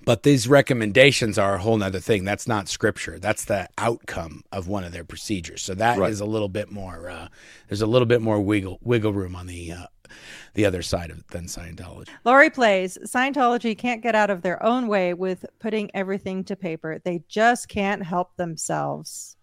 But 0.05 0.23
these 0.25 0.49
recommendations 0.49 1.39
are 1.39 1.55
a 1.55 1.59
whole 1.59 1.77
nother 1.77 2.01
thing. 2.01 2.25
That's 2.25 2.49
not 2.49 2.69
scripture. 2.69 3.19
That's 3.19 3.45
the 3.45 3.69
outcome 3.79 4.43
of 4.51 4.67
one 4.69 4.85
of 4.85 4.93
their 4.93 5.05
procedures. 5.05 5.63
So 5.63 5.75
that 5.75 5.95
is 5.95 6.01
Right. 6.01 6.21
a 6.21 6.25
little 6.25 6.49
bit 6.49 6.71
more. 6.71 7.09
Uh, 7.09 7.29
there's 7.69 7.83
a 7.83 7.87
little 7.87 8.07
bit 8.07 8.21
more 8.21 8.41
wiggle 8.41 8.79
wiggle 8.83 9.13
room 9.13 9.37
on 9.37 9.47
the 9.47 9.73
uh, 9.73 9.87
the 10.55 10.67
other 10.67 10.83
side 10.83 11.11
of 11.11 11.27
than 11.29 11.45
Scientology. 11.47 12.09
Lori 12.25 12.51
plays 12.51 12.99
Scientology 13.05 13.77
can't 13.79 14.03
get 14.03 14.15
out 14.15 14.29
of 14.31 14.43
their 14.43 14.63
own 14.63 14.87
way 14.89 15.15
with 15.15 15.47
putting 15.61 15.91
everything 15.95 16.45
to 16.45 16.57
paper. 16.57 17.01
They 17.03 17.23
just 17.29 17.69
can't 17.69 18.03
help 18.05 18.37
themselves. 18.37 19.37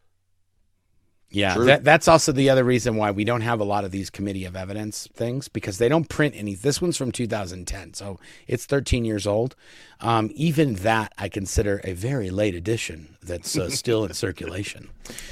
Yeah, 1.32 1.58
that, 1.60 1.84
that's 1.84 2.08
also 2.08 2.32
the 2.32 2.50
other 2.50 2.64
reason 2.64 2.96
why 2.96 3.12
we 3.12 3.24
don't 3.24 3.42
have 3.42 3.60
a 3.60 3.64
lot 3.64 3.86
of 3.86 3.92
these 3.92 4.10
committee 4.10 4.46
of 4.46 4.56
evidence 4.56 5.08
things 5.14 5.48
because 5.48 5.78
they 5.78 5.88
don't 5.88 6.10
print 6.10 6.34
any. 6.36 6.56
This 6.56 6.82
one's 6.82 6.98
from 6.98 7.12
2010, 7.12 7.94
so 7.94 8.20
it's 8.48 8.66
13 8.66 9.06
years 9.06 9.28
old. 9.28 9.56
Um, 10.02 10.32
even 10.34 10.76
that 10.76 11.14
I 11.18 11.30
consider 11.30 11.82
a 11.84 11.94
very 11.94 12.32
late 12.32 12.56
edition 12.56 13.18
that's 13.22 13.56
uh, 13.58 13.70
still 13.70 14.06
in 14.06 14.14
circulation. 14.14 14.90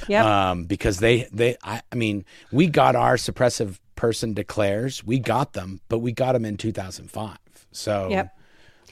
Yep. 0.07 0.25
Um, 0.25 0.63
because 0.65 0.99
they 0.99 1.27
they 1.31 1.57
I, 1.63 1.81
I 1.91 1.95
mean 1.95 2.25
we 2.51 2.67
got 2.67 2.95
our 2.95 3.15
suppressive 3.15 3.79
person 3.95 4.33
declares 4.33 5.03
we 5.03 5.17
got 5.17 5.53
them, 5.53 5.81
but 5.89 5.99
we 5.99 6.11
got 6.11 6.33
them 6.33 6.45
in 6.45 6.57
2005. 6.57 7.37
So 7.71 8.09
Yep. 8.09 8.36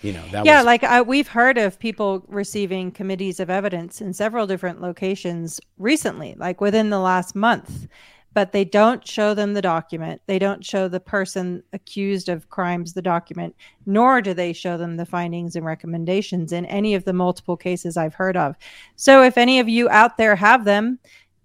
You 0.06 0.14
know 0.14 0.24
that 0.32 0.45
yeah, 0.45 0.58
was 0.58 0.66
like 0.66 0.84
uh, 0.84 1.03
we've 1.06 1.28
heard 1.28 1.58
of 1.58 1.80
people 1.80 2.24
receiving 2.28 2.91
committees 2.91 3.39
of 3.39 3.49
evidence 3.49 4.01
in 4.01 4.14
several 4.14 4.45
different 4.45 4.80
locations 4.80 5.60
recently, 5.80 6.36
like 6.38 6.62
within 6.62 6.91
the 6.91 6.99
last 6.99 7.34
month, 7.34 7.88
but 8.36 8.51
they 8.51 8.66
don't 8.66 9.08
show 9.08 9.34
them 9.34 9.56
the 9.56 9.64
document. 9.64 10.22
They 10.28 10.38
don't 10.38 10.64
show 10.64 10.88
the 10.88 10.99
person 10.99 11.64
accused 11.74 12.30
of 12.30 12.49
crimes 12.49 12.93
the 12.93 13.01
document, 13.01 13.56
nor 13.88 14.22
do 14.22 14.36
they 14.36 14.53
show 14.53 14.78
them 14.78 14.97
the 14.97 15.08
findings 15.08 15.56
and 15.56 15.66
recommendations 15.66 16.51
in 16.51 16.68
any 16.68 16.93
of 16.93 17.06
the 17.06 17.14
multiple 17.14 17.58
cases 17.58 17.97
I've 17.97 18.14
heard 18.14 18.38
of. 18.38 18.56
So 18.97 19.24
if 19.24 19.39
any 19.39 19.60
of 19.60 19.68
you 19.68 19.89
out 19.89 20.18
there 20.18 20.36
have 20.36 20.66
them, 20.66 20.99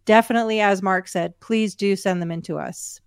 definitely, 0.04 0.60
as 0.60 0.82
Marc 0.82 1.08
said, 1.08 1.40
please 1.40 1.74
do 1.74 1.96
send 1.96 2.20
them 2.20 2.30
in 2.30 2.42
to 2.42 2.58
us. 2.58 3.00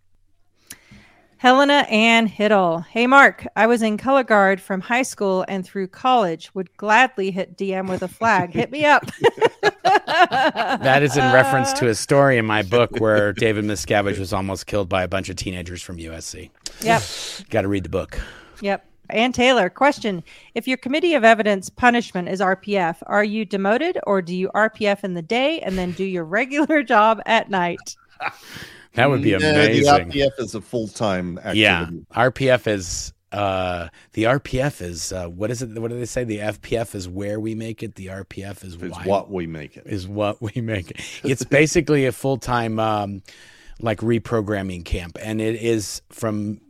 Helena 1.44 1.86
Ann 1.90 2.30
Hiddle. 2.30 2.86
Hey, 2.86 3.06
Marc, 3.06 3.46
I 3.58 3.68
was 3.68 3.82
in 3.82 3.98
color 3.98 4.24
guard 4.24 4.62
from 4.62 4.80
high 4.80 5.02
school 5.02 5.44
and 5.50 5.66
through 5.66 5.88
college. 5.88 6.56
Would 6.56 6.78
gladly 6.78 7.32
hit 7.32 7.58
DM 7.58 7.90
with 7.90 8.02
a 8.02 8.08
flag. 8.08 8.52
Hit 8.52 8.72
me 8.72 8.86
up. 8.86 9.06
that 9.84 11.04
is 11.04 11.18
in 11.18 11.34
reference 11.34 11.74
to 11.74 11.90
a 11.90 11.96
story 11.96 12.38
in 12.38 12.46
my 12.46 12.62
book 12.62 12.98
where 13.00 13.34
David 13.34 13.66
Miscavige 13.66 14.20
was 14.20 14.32
almost 14.32 14.68
killed 14.68 14.88
by 14.88 15.04
a 15.04 15.08
bunch 15.10 15.28
of 15.28 15.36
teenagers 15.36 15.82
from 15.82 15.98
USC. 15.98 16.50
Yep. 16.80 17.02
Got 17.50 17.64
to 17.64 17.68
read 17.68 17.84
the 17.84 17.90
book. 17.90 18.18
Yep. 18.62 18.86
Ann 19.10 19.34
Taylor, 19.34 19.70
question. 19.70 20.24
If 20.56 20.66
your 20.66 20.78
committee 20.78 21.14
of 21.14 21.26
evidence 21.26 21.70
punishment 21.70 22.30
is 22.30 22.40
RPF, 22.40 23.04
are 23.08 23.26
you 23.26 23.44
demoted 23.44 24.00
or 24.08 24.22
do 24.22 24.34
you 24.34 24.50
RPF 24.56 25.04
in 25.04 25.14
the 25.14 25.22
day 25.22 25.60
and 25.60 25.78
then 25.78 25.92
do 25.92 26.06
your 26.06 26.24
regular 26.24 26.84
job 26.84 27.22
at 27.26 27.50
night? 27.50 27.98
That 28.96 29.10
would 29.10 29.22
be 29.22 29.32
Yeah, 29.32 29.38
amazing. 29.38 30.10
The 30.10 30.20
RPF 30.20 30.40
is 30.40 30.56
a 30.56 30.62
full 30.62 30.88
time 30.88 31.38
activity. 31.40 31.60
Yeah, 31.62 31.88
RPF 32.16 32.68
is 32.68 33.14
uh 33.32 33.88
the 34.12 34.26
RPF 34.26 34.80
is 34.82 35.12
uh 35.12 35.26
what 35.28 35.50
is 35.50 35.64
it 35.64 35.70
what 35.80 35.90
do 35.90 35.98
they 35.98 36.06
say 36.06 36.24
the 36.24 36.38
FPF 36.38 36.94
is 36.94 37.10
where 37.10 37.40
we 37.40 37.56
make 37.56 37.82
it 37.82 37.96
the 37.96 38.08
RPF 38.08 38.64
is 38.64 38.76
It's 38.76 38.96
why 38.96 39.04
what 39.06 39.32
we 39.32 39.48
make 39.48 39.76
it. 39.76 39.88
is 39.88 40.08
what 40.08 40.40
we 40.42 40.62
make 40.62 40.92
it. 40.92 41.02
It's 41.24 41.44
basically 41.44 42.06
a 42.06 42.12
full-time 42.12 42.80
um 42.80 43.24
like 43.82 44.00
reprogramming 44.02 44.86
camp 44.86 45.18
and 45.20 45.42
it 45.42 45.56
is 45.56 46.04
from 46.10 46.62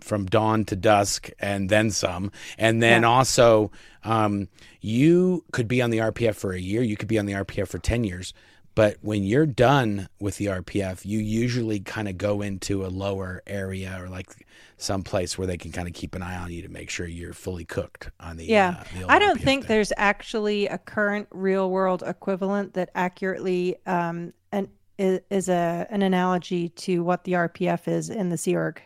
from 0.00 0.24
dawn 0.24 0.64
to 0.64 0.74
dusk 0.74 1.28
and 1.38 1.68
then 1.68 1.90
some 1.90 2.32
and 2.56 2.82
then 2.82 3.02
Yeah. 3.02 3.08
also 3.08 3.70
um 4.04 4.48
you 4.80 5.44
could 5.52 5.68
be 5.68 5.82
on 5.82 5.90
the 5.90 5.98
RPF 5.98 6.34
for 6.34 6.52
a 6.54 6.58
year 6.58 6.80
you 6.82 6.96
could 6.96 7.08
be 7.08 7.18
on 7.18 7.26
the 7.26 7.34
RPF 7.34 7.68
for 7.68 7.78
10 7.78 8.04
years 8.04 8.32
but 8.74 8.96
when 9.02 9.22
you're 9.22 9.46
done 9.46 10.08
with 10.20 10.36
the 10.38 10.46
RPF 10.46 11.04
you 11.04 11.18
usually 11.18 11.80
kind 11.80 12.08
of 12.08 12.18
go 12.18 12.42
into 12.42 12.84
a 12.84 12.88
lower 12.88 13.42
area 13.46 13.96
or 14.00 14.08
like 14.08 14.46
some 14.76 15.02
place 15.02 15.38
where 15.38 15.46
they 15.46 15.56
can 15.56 15.70
kind 15.72 15.86
of 15.88 15.94
keep 15.94 16.14
an 16.14 16.22
eye 16.22 16.36
on 16.36 16.50
you 16.50 16.62
to 16.62 16.68
make 16.68 16.90
sure 16.90 17.06
you're 17.06 17.32
fully 17.32 17.64
cooked 17.64 18.10
on 18.20 18.36
the 18.36 18.44
Yeah. 18.46 18.76
uh, 18.80 18.84
the 18.96 19.02
old 19.02 19.10
I 19.10 19.18
don't 19.18 19.38
RPF 19.38 19.44
think 19.44 19.62
thing. 19.64 19.68
there's 19.68 19.92
actually 19.96 20.66
a 20.66 20.78
current 20.78 21.28
real 21.30 21.70
world 21.70 22.02
equivalent 22.04 22.74
that 22.74 22.90
accurately 22.94 23.76
um, 23.86 24.32
an, 24.52 24.68
is, 24.98 25.20
is 25.30 25.48
a 25.48 25.86
an 25.90 26.02
analogy 26.02 26.68
to 26.70 27.02
what 27.04 27.24
the 27.24 27.32
RPF 27.32 27.88
is 27.88 28.10
in 28.10 28.28
the 28.30 28.36
Sea 28.36 28.56
Org. 28.56 28.82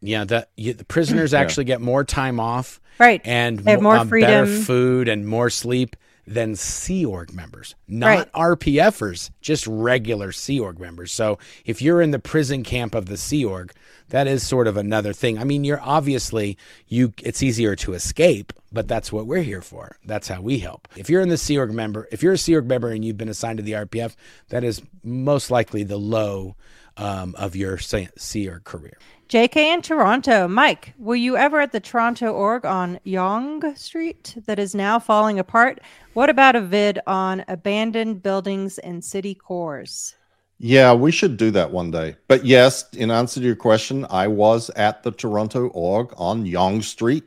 Yeah, 0.00 0.24
the 0.24 0.46
you, 0.56 0.72
the 0.74 0.84
prisoners 0.84 1.32
Yeah. 1.34 1.40
actually 1.40 1.64
get 1.64 1.80
more 1.80 2.04
time 2.04 2.38
off 2.38 2.80
Right. 2.98 3.20
and 3.24 3.58
They 3.58 3.72
have 3.72 3.82
more 3.82 3.96
um, 3.96 4.08
better 4.08 4.46
freedom. 4.46 4.62
food 4.62 5.08
and 5.08 5.26
more 5.26 5.50
sleep 5.50 5.96
than 6.26 6.56
Sea 6.56 7.04
Org 7.04 7.32
members, 7.32 7.74
not 7.86 8.30
RPFers, 8.32 9.30
just 9.40 9.66
regular 9.66 10.32
Sea 10.32 10.58
Org 10.58 10.80
members. 10.80 11.12
So 11.12 11.38
if 11.64 11.80
you're 11.80 12.02
in 12.02 12.10
the 12.10 12.18
prison 12.18 12.64
camp 12.64 12.94
of 12.94 13.06
the 13.06 13.16
Sea 13.16 13.44
Org, 13.44 13.72
that 14.08 14.26
is 14.26 14.46
sort 14.46 14.66
of 14.66 14.76
another 14.76 15.12
thing. 15.12 15.38
I 15.38 15.44
mean, 15.44 15.64
you're 15.64 15.80
obviously 15.80 16.58
you. 16.88 17.12
It's 17.22 17.42
easier 17.42 17.76
to 17.76 17.94
escape, 17.94 18.52
but 18.72 18.88
that's 18.88 19.12
what 19.12 19.26
we're 19.26 19.42
here 19.42 19.62
for. 19.62 19.96
That's 20.04 20.28
how 20.28 20.40
we 20.40 20.58
help. 20.58 20.88
If 20.96 21.08
you're 21.08 21.22
in 21.22 21.28
the 21.28 21.38
Sea 21.38 21.58
Org 21.58 21.72
member, 21.72 22.08
if 22.10 22.22
you're 22.22 22.34
a 22.34 22.38
Sea 22.38 22.56
Org 22.56 22.66
member 22.66 22.90
and 22.90 23.04
you've 23.04 23.16
been 23.16 23.28
assigned 23.28 23.58
to 23.58 23.64
the 23.64 23.72
RPF, 23.72 24.14
that 24.48 24.64
is 24.64 24.82
most 25.02 25.50
likely 25.50 25.84
the 25.84 25.98
low 25.98 26.56
um, 26.96 27.34
of 27.38 27.54
your 27.54 27.78
Sea 27.78 28.48
Org 28.48 28.64
career. 28.64 28.98
JK 29.28 29.56
in 29.56 29.82
Toronto. 29.82 30.46
Mike, 30.46 30.94
were 30.98 31.16
you 31.16 31.36
ever 31.36 31.60
at 31.60 31.72
the 31.72 31.80
Toronto 31.80 32.32
org 32.32 32.64
on 32.64 33.00
Yonge 33.02 33.76
Street 33.76 34.36
that 34.46 34.60
is 34.60 34.72
now 34.72 35.00
falling 35.00 35.40
apart? 35.40 35.80
What 36.14 36.30
about 36.30 36.54
a 36.54 36.60
vid 36.60 37.00
on 37.08 37.44
abandoned 37.48 38.22
buildings 38.22 38.78
and 38.78 39.04
city 39.04 39.34
cores? 39.34 40.14
Yeah, 40.58 40.94
we 40.94 41.10
should 41.10 41.36
do 41.36 41.50
that 41.50 41.72
one 41.72 41.90
day. 41.90 42.14
But 42.28 42.44
yes, 42.44 42.84
in 42.92 43.10
answer 43.10 43.40
to 43.40 43.46
your 43.46 43.56
question, 43.56 44.06
I 44.10 44.28
was 44.28 44.70
at 44.70 45.02
the 45.02 45.10
Toronto 45.10 45.68
org 45.68 46.14
on 46.16 46.46
Yonge 46.46 46.84
Street. 46.84 47.24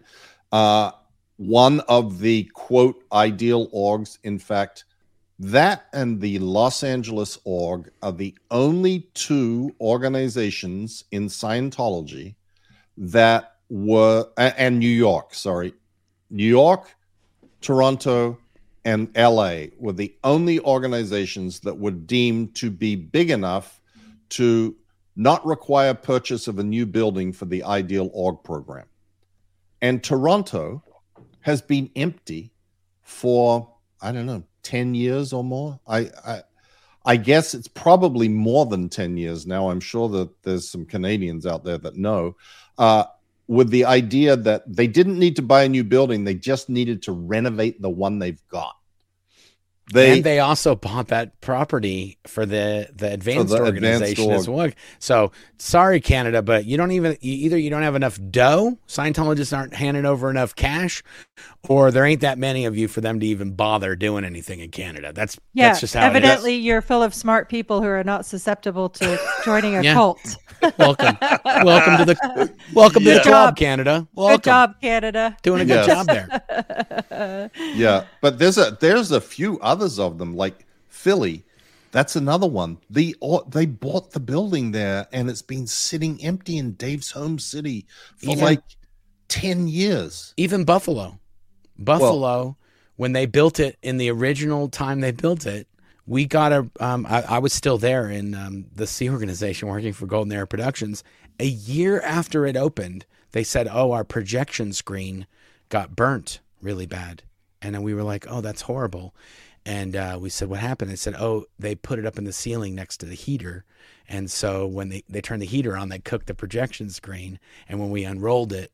Uh, 0.54 0.92
one 1.36 1.82
of 1.82 2.20
the 2.20 2.46
quote 2.54 3.04
ideal 3.12 3.70
orgs, 3.72 4.20
in 4.24 4.40
fact, 4.40 4.86
that 5.40 5.88
and 5.94 6.20
the 6.20 6.38
Los 6.40 6.84
Angeles 6.84 7.40
org 7.46 7.90
are 8.04 8.12
the 8.12 8.36
only 8.52 9.10
two 9.14 9.74
organizations 9.80 11.06
in 11.12 11.28
Scientology 11.28 12.36
that 12.98 13.56
were, 13.70 14.28
and 14.38 14.80
New 14.80 14.88
York, 14.88 15.34
sorry, 15.34 15.74
New 16.30 16.44
York, 16.44 16.94
Toronto, 17.62 18.38
and 18.84 19.10
LA 19.16 19.66
were 19.78 19.94
the 19.94 20.14
only 20.24 20.60
organizations 20.60 21.62
that 21.62 21.78
were 21.78 21.92
deemed 21.92 22.56
to 22.56 22.70
be 22.70 22.96
big 22.96 23.30
enough 23.30 23.80
to 24.30 24.76
not 25.16 25.46
require 25.46 25.94
purchase 25.94 26.48
of 26.48 26.60
a 26.60 26.64
new 26.64 26.86
building 26.86 27.32
for 27.32 27.46
the 27.46 27.64
ideal 27.64 28.10
org 28.14 28.44
program. 28.44 28.86
And 29.82 30.04
Toronto 30.04 30.84
has 31.42 31.62
been 31.62 31.90
empty 31.96 32.52
for 33.02 33.74
I 34.02 34.12
don't 34.12 34.26
know 34.26 34.44
10 34.70 34.94
years 34.94 35.34
or 35.34 35.44
more. 35.44 35.80
I 35.88 36.10
I 36.24 36.42
I 37.06 37.18
guess 37.18 37.56
it's 37.56 37.68
probably 37.68 38.30
more 38.30 38.68
than 38.68 38.88
10 38.88 39.18
years 39.18 39.48
now. 39.48 39.72
I'm 39.72 39.80
sure 39.80 40.08
that 40.10 40.30
there's 40.44 40.70
some 40.70 40.86
Canadians 40.86 41.48
out 41.48 41.64
there 41.64 41.80
that 41.80 41.96
know. 41.96 42.36
Uh, 42.78 43.06
with 43.48 43.72
the 43.72 43.86
idea 43.86 44.36
that 44.36 44.62
they 44.72 44.86
didn't 44.86 45.18
need 45.18 45.36
to 45.38 45.42
buy 45.42 45.64
a 45.64 45.70
new 45.70 45.84
building, 45.84 46.24
they 46.24 46.36
just 46.36 46.70
needed 46.70 47.02
to 47.02 47.12
renovate 47.14 47.82
the 47.82 47.90
one 47.90 48.20
they've 48.20 48.48
got. 48.48 48.76
They, 49.92 50.18
and 50.18 50.24
they 50.24 50.40
also 50.40 50.76
bought 50.76 51.08
that 51.08 51.40
property 51.42 52.18
for 52.28 52.46
the 52.46 52.90
the 52.96 53.10
oh, 53.10 53.14
advanced 53.14 53.50
the 53.50 53.56
advanced 53.56 53.76
organization 53.76 54.32
as 54.32 54.48
well. 54.48 54.70
So 55.00 55.32
sorry, 55.58 56.00
Canada, 56.00 56.42
but 56.42 56.66
you 56.66 56.78
don't 56.78 56.92
even 56.92 57.18
either 57.22 57.58
you 57.58 57.70
don't 57.70 57.82
have 57.82 57.96
enough 57.96 58.20
dough. 58.30 58.78
Scientologists 58.88 59.56
aren't 59.58 59.74
handing 59.74 60.06
over 60.06 60.30
enough 60.30 60.56
cash, 60.56 61.02
or 61.68 61.90
there 61.92 62.06
ain't 62.06 62.22
that 62.22 62.38
many 62.38 62.66
of 62.66 62.78
you 62.78 62.88
for 62.88 63.02
them 63.02 63.20
to 63.20 63.26
even 63.26 63.52
bother 63.54 63.96
doing 63.96 64.26
anything 64.26 64.60
in 64.60 64.70
Canada. 64.70 65.12
That's 65.14 65.40
Yeah, 65.54 65.70
that's 65.70 65.80
just 65.80 65.94
how 65.96 66.02
it 66.02 66.04
is. 66.12 66.16
evidently 66.18 66.56
you're 66.56 66.82
full 66.82 67.02
of 67.02 67.14
smart 67.16 67.50
people 67.50 67.82
who 67.82 67.88
are 67.88 68.04
not 68.04 68.26
susceptible 68.26 68.90
to 68.90 69.20
joining 69.44 69.76
a 69.76 69.82
cult. 69.94 70.38
Welcome, 70.78 71.18
welcome 71.64 71.98
to 71.98 72.06
the 72.06 72.54
welcome 72.74 73.04
to 73.06 73.10
the 73.14 73.20
club, 73.22 73.24
job. 73.24 73.58
Canada. 73.58 74.08
Welcome. 74.14 74.36
Good 74.36 74.44
job, 74.44 74.82
Canada. 74.82 75.38
doing 75.42 75.62
a 75.62 75.66
good 75.66 75.86
Yes. 75.86 75.88
job 75.88 76.08
there. 76.08 77.52
yeah, 77.76 78.06
but 78.22 78.40
there's 78.40 78.58
a 78.58 78.78
there's 78.82 79.12
a 79.12 79.22
few 79.22 79.60
others 79.80 79.98
of 80.00 80.18
them 80.18 80.36
like 80.36 80.66
Philly. 80.90 81.46
That's 81.92 82.16
another 82.16 82.48
one. 82.48 82.78
The 82.90 83.16
they 83.48 83.66
bought 83.66 84.12
the 84.12 84.20
building 84.20 84.72
there, 84.72 85.08
and 85.12 85.30
it's 85.30 85.42
been 85.42 85.66
sitting 85.66 86.24
empty 86.24 86.58
in 86.58 86.74
Dave's 86.74 87.12
home 87.12 87.40
city 87.40 87.86
for 88.18 88.32
Even- 88.32 88.44
like 88.44 88.62
ten 89.28 89.68
years. 89.68 90.34
Even 90.38 90.66
Buffalo, 90.66 91.20
Buffalo, 91.80 92.58
when 92.98 93.14
they 93.14 93.26
built 93.26 93.60
it 93.60 93.78
in 93.82 93.98
the 93.98 94.12
original 94.12 94.68
time 94.70 95.00
they 95.00 95.12
built 95.12 95.48
it, 95.48 95.68
we 96.06 96.26
got 96.26 96.52
a. 96.52 96.70
Um, 96.80 97.08
I, 97.10 97.24
I 97.24 97.40
was 97.40 97.54
still 97.54 97.80
there 97.80 98.08
in 98.10 98.36
um, 98.36 98.66
the 98.76 98.86
Sea 98.86 99.10
organization 99.10 99.68
working 99.68 99.94
for 99.94 100.06
Golden 100.06 100.34
Era 100.34 100.46
Productions. 100.46 101.04
A 101.40 101.48
year 101.48 102.02
after 102.02 102.46
it 102.46 102.56
opened, 102.58 103.08
they 103.32 103.44
said, 103.44 103.68
"Oh, 103.72 103.94
our 103.94 104.04
projection 104.04 104.74
screen 104.74 105.26
got 105.70 105.96
burnt 105.96 106.40
really 106.62 106.86
bad," 106.86 107.24
and 107.64 107.74
then 107.74 107.82
we 107.82 107.96
were 107.96 108.04
like, 108.04 108.28
"Oh, 108.30 108.42
that's 108.42 108.62
horrible." 108.62 109.16
And 109.70 109.96
uh, 109.96 110.18
we 110.20 110.32
said, 110.32 110.50
"What 110.50 110.62
happened?" 110.62 110.90
They 110.90 110.96
said, 110.96 111.14
"Oh, 111.14 111.46
they 111.60 111.76
put 111.76 112.00
it 112.00 112.06
up 112.08 112.18
in 112.18 112.24
the 112.24 112.34
ceiling 112.34 112.74
next 112.74 112.98
to 112.98 113.06
the 113.06 113.14
heater." 113.14 113.66
And 114.08 114.32
so 114.32 114.66
when 114.66 114.90
they, 114.90 115.04
they 115.08 115.22
turned 115.22 115.44
the 115.44 115.46
heater 115.46 115.78
on, 115.78 115.90
they 115.90 116.00
cooked 116.00 116.26
the 116.26 116.34
projection 116.34 116.90
screen. 116.90 117.40
And 117.68 117.80
when 117.80 117.92
we 117.92 118.04
unrolled 118.04 118.52
it, 118.52 118.72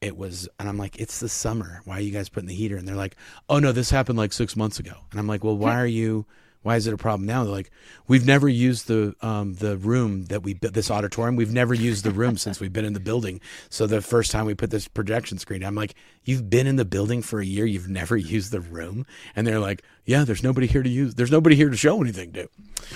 it 0.00 0.16
was 0.16 0.46
and 0.60 0.68
i'm 0.68 0.76
like 0.76 1.00
it's 1.00 1.20
the 1.20 1.28
summer 1.28 1.80
why 1.86 1.96
are 1.96 2.02
you 2.02 2.10
guys 2.10 2.28
putting 2.28 2.46
the 2.46 2.54
heater 2.54 2.76
and 2.76 2.86
they're 2.86 2.94
like 2.94 3.16
oh 3.48 3.58
no 3.58 3.72
this 3.72 3.88
happened 3.88 4.18
like 4.18 4.30
six 4.30 4.54
months 4.54 4.78
ago 4.78 4.92
and 5.10 5.18
i'm 5.18 5.26
like 5.26 5.42
well 5.42 5.56
why 5.56 5.74
are 5.80 5.86
you 5.86 6.26
why 6.66 6.76
is 6.76 6.86
it 6.86 6.94
a 6.94 6.98
problem 6.98 7.26
now 7.26 7.44
they're 7.44 7.54
like 7.54 7.70
we've 8.08 8.26
never 8.26 8.48
used 8.48 8.88
the 8.88 9.14
um 9.22 9.54
the 9.54 9.78
room 9.78 10.26
that 10.26 10.42
we 10.42 10.54
built 10.54 10.74
this 10.74 10.90
auditorium 10.90 11.36
we've 11.36 11.52
never 11.52 11.74
used 11.74 12.04
the 12.04 12.10
room 12.12 12.36
since 12.36 12.60
we've 12.60 12.72
been 12.74 12.84
in 12.86 12.94
the 12.94 13.00
building 13.00 13.40
so 13.70 13.86
the 13.86 14.02
first 14.02 14.32
time 14.32 14.46
we 14.46 14.54
put 14.54 14.70
this 14.70 14.88
projection 14.88 15.38
screen 15.38 15.64
i'm 15.64 15.76
like 15.76 15.94
you've 16.24 16.50
been 16.50 16.66
in 16.66 16.76
the 16.76 16.84
building 16.86 17.22
for 17.22 17.40
a 17.40 17.46
year 17.46 17.66
you've 17.66 17.88
never 17.88 18.16
used 18.16 18.52
the 18.52 18.60
room 18.60 19.06
and 19.36 19.46
they're 19.46 19.60
like 19.60 19.82
yeah 20.06 20.24
there's 20.24 20.42
nobody 20.44 20.66
here 20.68 20.82
to 20.82 20.90
use 20.90 21.14
there's 21.16 21.32
nobody 21.32 21.56
here 21.56 21.70
to 21.70 21.76
show 21.76 22.00
anything 22.02 22.32
to 22.32 22.48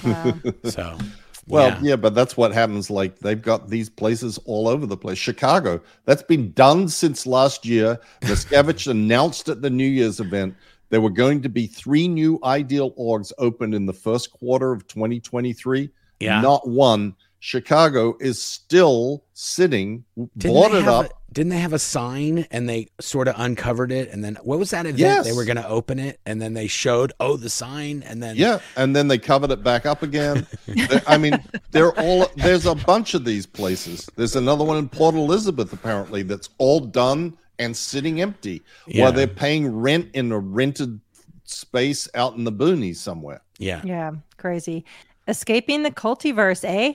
Wow. 0.03 0.35
so 0.65 0.99
Well, 1.47 1.69
yeah. 1.69 1.79
yeah. 1.83 1.97
but 1.97 2.15
that's 2.15 2.37
what 2.37 2.53
happens. 2.53 2.91
Like 2.91 3.21
they've 3.21 3.41
got 3.43 3.71
these 3.71 3.91
places 3.91 4.39
all 4.47 4.69
over 4.69 4.87
the 4.87 4.97
place. 4.97 5.19
Chicago, 5.19 5.81
that's 6.07 6.23
been 6.23 6.53
done 6.53 6.89
since 6.89 7.27
last 7.27 7.67
year. 7.67 7.99
Miscavige 8.23 8.89
announced 8.91 9.49
at 9.49 9.63
the 9.63 9.71
New 9.71 9.87
Year's 9.89 10.21
event 10.21 10.57
there 10.91 11.01
were 11.01 11.11
going 11.11 11.41
to 11.43 11.49
be 11.49 11.67
three 11.67 12.07
new 12.09 12.39
ideal 12.45 12.93
orgs 12.93 13.33
opened 13.39 13.75
in 13.75 13.87
the 13.87 13.93
first 13.93 14.33
quarter 14.33 14.73
of 14.73 14.87
2023. 14.89 15.91
Yeah. 16.21 16.41
Not 16.41 16.69
one. 16.69 17.15
Chicago 17.43 18.17
is 18.21 18.41
still 18.43 19.25
sitting, 19.33 20.05
Didn't 20.37 20.55
bought 20.55 20.73
they 20.73 20.79
it 20.79 20.85
have 20.85 20.93
up. 21.07 21.07
a- 21.07 21.15
didn't 21.33 21.51
they 21.51 21.59
have 21.59 21.73
a 21.73 21.79
sign 21.79 22.45
and 22.51 22.69
they 22.69 22.89
sort 23.01 23.29
of 23.29 23.37
uncovered 23.39 23.93
it? 23.93 24.11
And 24.11 24.23
then 24.25 24.37
what 24.43 24.59
was 24.59 24.71
that 24.71 24.85
event? 24.85 24.99
Yes. 24.99 25.25
They 25.25 25.33
were 25.33 25.45
going 25.45 25.57
to 25.59 25.67
open 25.69 26.01
it 26.01 26.19
and 26.27 26.43
then 26.43 26.55
they 26.55 26.67
showed, 26.67 27.13
oh, 27.21 27.37
the 27.37 27.49
sign. 27.49 28.03
And 28.03 28.21
then, 28.21 28.35
Yeah, 28.37 28.59
and 28.77 28.97
then 28.97 29.07
they 29.07 29.17
covered 29.17 29.53
it 29.53 29.63
back 29.63 29.87
up 29.87 30.03
again. 30.03 30.45
I 31.07 31.17
mean, 31.19 31.41
they're 31.71 31.99
all 31.99 32.27
there's 32.37 32.67
a 32.67 32.75
bunch 32.75 33.15
of 33.15 33.25
these 33.25 33.47
places. 33.47 34.11
There's 34.17 34.35
another 34.35 34.65
one 34.65 34.77
in 34.79 34.89
Port 34.89 35.15
Elizabeth 35.15 35.73
apparently 35.73 36.25
that's 36.25 36.51
all 36.59 36.81
done 36.81 37.39
and 37.61 37.77
sitting 37.77 38.21
empty 38.21 38.63
Yeah. 38.87 39.05
while 39.05 39.13
they're 39.13 39.27
paying 39.29 39.69
rent 39.73 40.09
in 40.15 40.33
a 40.33 40.39
rented 40.39 41.01
space 41.45 42.09
out 42.15 42.35
in 42.37 42.45
the 42.45 42.53
boonies 42.53 42.97
somewhere. 42.97 43.43
yeah. 43.59 43.83
Yeah, 43.85 44.13
crazy. 44.39 44.85
Escaping 45.29 45.83
the 45.83 45.91
cultiverse, 45.91 46.65
eh? 46.65 46.95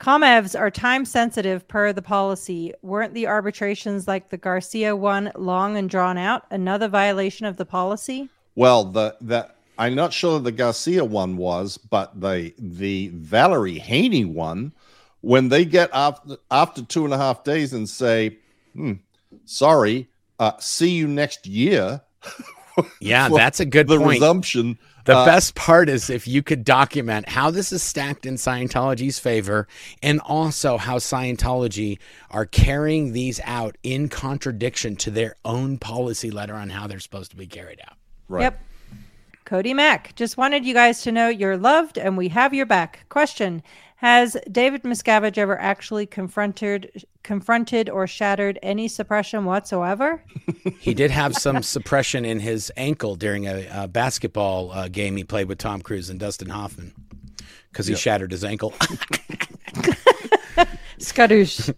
ComEvs 0.00 0.58
are 0.58 0.70
time 0.70 1.04
sensitive 1.04 1.66
per 1.68 1.92
the 1.92 2.02
policy. 2.02 2.72
Weren't 2.82 3.14
the 3.14 3.26
arbitrations 3.26 4.08
like 4.08 4.30
the 4.30 4.36
Garcia 4.38 4.96
one 4.96 5.30
long 5.36 5.76
and 5.76 5.88
drawn 5.90 6.16
out? 6.18 6.46
Another 6.50 6.88
violation 6.88 7.46
of 7.46 7.56
the 7.58 7.66
policy? 7.66 8.28
Well, 8.56 8.84
the 8.84 9.16
that 9.20 9.56
I'm 9.78 9.94
not 9.94 10.12
sure 10.12 10.40
the 10.40 10.52
Garcia 10.52 11.04
one 11.04 11.36
was, 11.36 11.76
but 11.78 12.18
the 12.20 12.52
the 12.58 13.08
Valerie 13.14 13.78
Haney 13.78 14.24
one, 14.24 14.72
when 15.20 15.48
they 15.50 15.64
get 15.66 15.90
after 15.92 16.36
after 16.50 16.82
two 16.82 17.04
and 17.04 17.12
a 17.14 17.18
half 17.18 17.44
days 17.44 17.72
and 17.74 17.86
say, 17.88 18.38
hmm, 18.74 18.94
"Sorry, 19.50 20.08
uh, 20.38 20.52
see 20.58 20.90
you 20.90 21.08
next 21.08 21.46
year." 21.46 22.02
Yeah, 23.00 23.28
that's 23.34 23.60
a 23.60 23.64
good 23.64 23.88
the 23.88 23.98
point. 23.98 24.20
resumption. 24.20 24.78
The 25.04 25.16
uh, 25.16 25.24
best 25.24 25.54
part 25.54 25.88
is 25.88 26.10
if 26.10 26.28
you 26.28 26.42
could 26.42 26.64
document 26.64 27.28
how 27.28 27.50
this 27.50 27.72
is 27.72 27.82
stacked 27.82 28.26
in 28.26 28.34
Scientology's 28.34 29.18
favor 29.18 29.66
and 30.02 30.20
also 30.20 30.76
how 30.76 30.98
Scientology 30.98 31.98
are 32.30 32.46
carrying 32.46 33.12
these 33.12 33.40
out 33.44 33.76
in 33.82 34.08
contradiction 34.08 34.96
to 34.96 35.10
their 35.10 35.36
own 35.44 35.78
policy 35.78 36.30
letter 36.30 36.54
on 36.54 36.70
how 36.70 36.86
they're 36.86 37.00
supposed 37.00 37.30
to 37.30 37.36
be 37.36 37.46
carried 37.46 37.80
out. 37.86 37.96
Right. 38.28 38.42
Yep. 38.42 38.60
Cody 39.46 39.74
Mack 39.74 40.14
just 40.14 40.36
wanted 40.36 40.64
you 40.64 40.74
guys 40.74 41.02
to 41.02 41.10
know 41.10 41.28
you're 41.28 41.56
loved 41.56 41.98
and 41.98 42.16
we 42.16 42.28
have 42.28 42.54
your 42.54 42.66
back. 42.66 43.06
Question 43.08 43.62
Has 44.00 44.34
David 44.50 44.82
Miscavige 44.82 45.36
ever 45.36 45.60
actually 45.60 46.06
confronted 46.06 47.04
confronted 47.22 47.90
or 47.90 48.06
shattered 48.06 48.58
any 48.62 48.88
suppression 48.88 49.44
whatsoever? 49.44 50.24
He 50.80 50.94
did 50.94 51.10
have 51.10 51.34
some 51.34 51.62
suppression 51.62 52.24
in 52.24 52.40
his 52.40 52.72
ankle 52.78 53.14
during 53.14 53.46
a, 53.46 53.66
a 53.70 53.86
basketball 53.88 54.72
uh, 54.72 54.88
game 54.88 55.16
he 55.16 55.24
played 55.24 55.46
with 55.48 55.58
Tom 55.58 55.82
Cruise 55.82 56.08
and 56.08 56.18
Dustin 56.18 56.48
Hoffman 56.48 56.94
because 57.70 57.86
he 57.86 57.92
Yep. 57.92 58.00
shattered 58.00 58.30
his 58.32 58.42
ankle. 58.42 58.70
Skadoosh. 60.98 61.68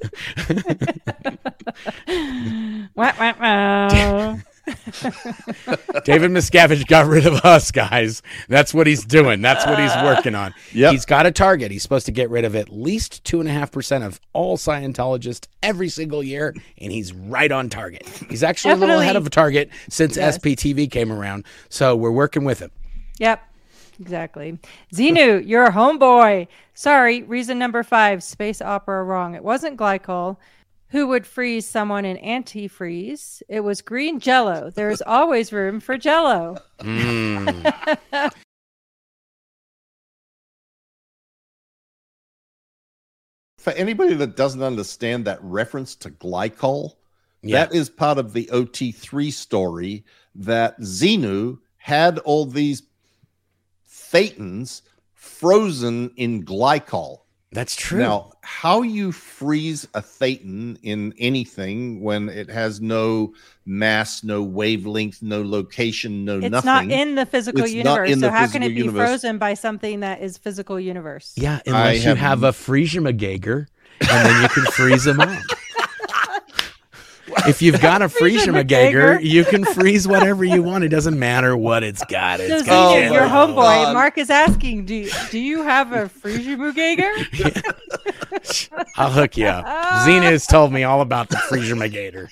wah, 2.94 3.12
wah, 3.19 3.35
wah. 3.40 4.36
David 6.05 6.30
Miscavige 6.30 6.86
got 6.86 7.06
rid 7.06 7.26
of 7.26 7.34
us, 7.44 7.70
guys. 7.70 8.22
That's 8.48 8.72
what 8.72 8.86
he's 8.86 9.05
doing. 9.05 9.43
That's 9.43 9.66
what 9.66 9.78
he's 9.78 9.94
working 10.02 10.34
on. 10.34 10.55
Yep. 10.72 10.93
He's 10.93 11.05
got 11.05 11.26
a 11.26 11.32
target. 11.32 11.70
He's 11.70 11.82
supposed 11.82 12.06
to 12.06 12.12
get 12.12 12.30
rid 12.30 12.44
of 12.44 12.55
at 12.55 12.68
least 12.70 13.24
two 13.24 13.40
and 13.40 13.48
a 13.48 13.52
half 13.52 13.72
percent 13.72 14.05
of 14.05 14.20
all 14.32 14.56
Scientologists 14.56 15.47
every 15.62 15.89
single 15.89 16.22
year, 16.22 16.55
and 16.78 16.93
he's 16.93 17.12
right 17.12 17.51
on 17.51 17.68
target. 17.68 18.06
He's 18.30 18.43
actually 18.43 18.74
a 18.74 18.76
little 18.76 18.97
ahead 19.01 19.14
Definitely. 19.14 19.26
of 19.26 19.30
target 19.30 19.70
since 19.89 20.16
Yes. 20.16 20.39
SPTV 20.39 20.90
came 20.90 21.10
around. 21.12 21.44
So 21.68 21.97
we're 21.97 22.10
working 22.12 22.44
with 22.44 22.60
him. 22.60 22.70
Yep, 23.18 23.43
exactly. 24.01 24.59
Xenu, 24.94 25.47
you're 25.47 25.64
a 25.64 25.72
homeboy. 25.72 26.48
Sorry, 26.74 27.22
reason 27.22 27.59
number 27.59 27.82
five, 27.82 28.22
space 28.22 28.62
opera 28.62 29.02
wrong. 29.05 29.34
It 29.34 29.44
wasn't 29.44 29.76
glycol. 29.78 30.36
Who 30.93 31.06
would 31.09 31.27
freeze 31.27 31.66
someone 31.66 32.05
in 32.05 32.19
antifreeze? 32.19 33.40
It 33.48 33.60
was 33.60 33.81
green 33.81 34.20
jello. 34.20 34.69
There 34.69 34.90
is 34.90 35.02
always 35.06 35.51
room 35.51 35.81
for 35.81 35.97
jello. 35.97 36.59
Mm. 36.81 38.32
For 43.59 43.73
anybody 43.74 44.14
that 44.14 44.36
doesn't 44.36 44.62
understand 44.62 45.24
that 45.24 45.39
reference 45.43 45.94
to 45.97 46.10
glycol, 46.10 46.94
Yeah. 47.43 47.64
that 47.66 47.74
is 47.74 47.89
part 47.89 48.19
of 48.19 48.32
the 48.32 48.47
OT3 48.52 49.32
story 49.32 50.05
that 50.35 50.78
Xenu 50.81 51.59
had 51.77 52.19
all 52.19 52.44
these 52.44 52.82
thetans 53.89 54.82
frozen 55.14 56.10
in 56.16 56.44
glycol. 56.44 57.22
That's 57.53 57.77
true. 57.77 57.99
Now, 58.01 58.33
how 58.43 58.81
you 58.81 59.12
freeze 59.12 59.87
a 59.95 60.01
thetan 60.01 60.79
in 60.83 61.12
anything 61.19 62.01
when 62.01 62.31
it 62.31 62.49
has 62.49 62.81
no 62.81 63.35
mass, 63.66 64.24
no 64.24 64.43
wavelength, 64.43 65.20
no 65.23 65.43
location, 65.43 66.24
no 66.24 66.39
It's 66.39 66.51
nothing? 66.51 66.57
It's 66.57 66.65
not 66.65 66.91
in 66.91 67.15
the 67.15 67.27
physical 67.27 67.65
It's 67.65 67.74
not 67.74 67.79
universe. 68.09 68.11
in 68.11 68.20
so 68.20 68.27
the 68.27 68.33
how 68.33 68.47
can 68.47 68.62
it 68.62 68.70
be 68.70 68.74
universe. 68.77 69.07
frozen 69.09 69.37
by 69.39 69.53
something 69.55 70.01
that 70.01 70.23
is 70.23 70.39
physical 70.39 70.81
universe? 70.81 71.35
yeah, 71.37 71.57
I 71.66 71.70
unless 71.70 72.03
you 72.05 72.09
have- 72.15 72.19
have 72.19 72.43
a 72.43 72.53
Friesiemagager, 72.53 73.66
and 74.01 74.09
then 74.27 74.43
you 74.43 74.49
can 74.49 74.65
freeze 74.73 75.05
them 75.05 75.20
up. 75.20 75.29
If 77.48 77.60
you've 77.62 77.80
got 77.80 78.02
a 78.02 78.06
Friesiemagager, 78.06 79.18
Friesiemagager. 79.18 79.22
you 79.24 79.44
can 79.44 79.64
freeze 79.74 80.06
whatever 80.06 80.44
you 80.44 80.62
want. 80.62 80.84
It 80.84 80.88
doesn't 80.88 81.18
matter 81.18 81.56
what 81.56 81.82
it's 81.82 82.04
got. 82.04 82.38
So 82.38 82.44
It's 82.46 82.62
Xenu, 82.62 82.66
got 82.66 82.96
Oh 82.96 82.96
your 83.12 83.22
homeboy, 83.22 83.54
God. 83.54 83.94
Marc 83.94 84.18
is 84.18 84.30
asking, 84.30 84.84
do 84.84 85.09
do 85.30 85.38
you 85.38 85.62
have 85.62 85.92
a 85.92 86.09
Friesiemagager? 86.09 87.10
I'll 88.96 89.10
hook 89.10 89.36
you 89.36 89.46
up. 89.46 89.64
Xena 90.06 90.22
has 90.30 90.46
told 90.46 90.72
me 90.72 90.84
all 90.84 91.00
about 91.00 91.28
the 91.30 91.36
Friesiemagator. 91.36 92.28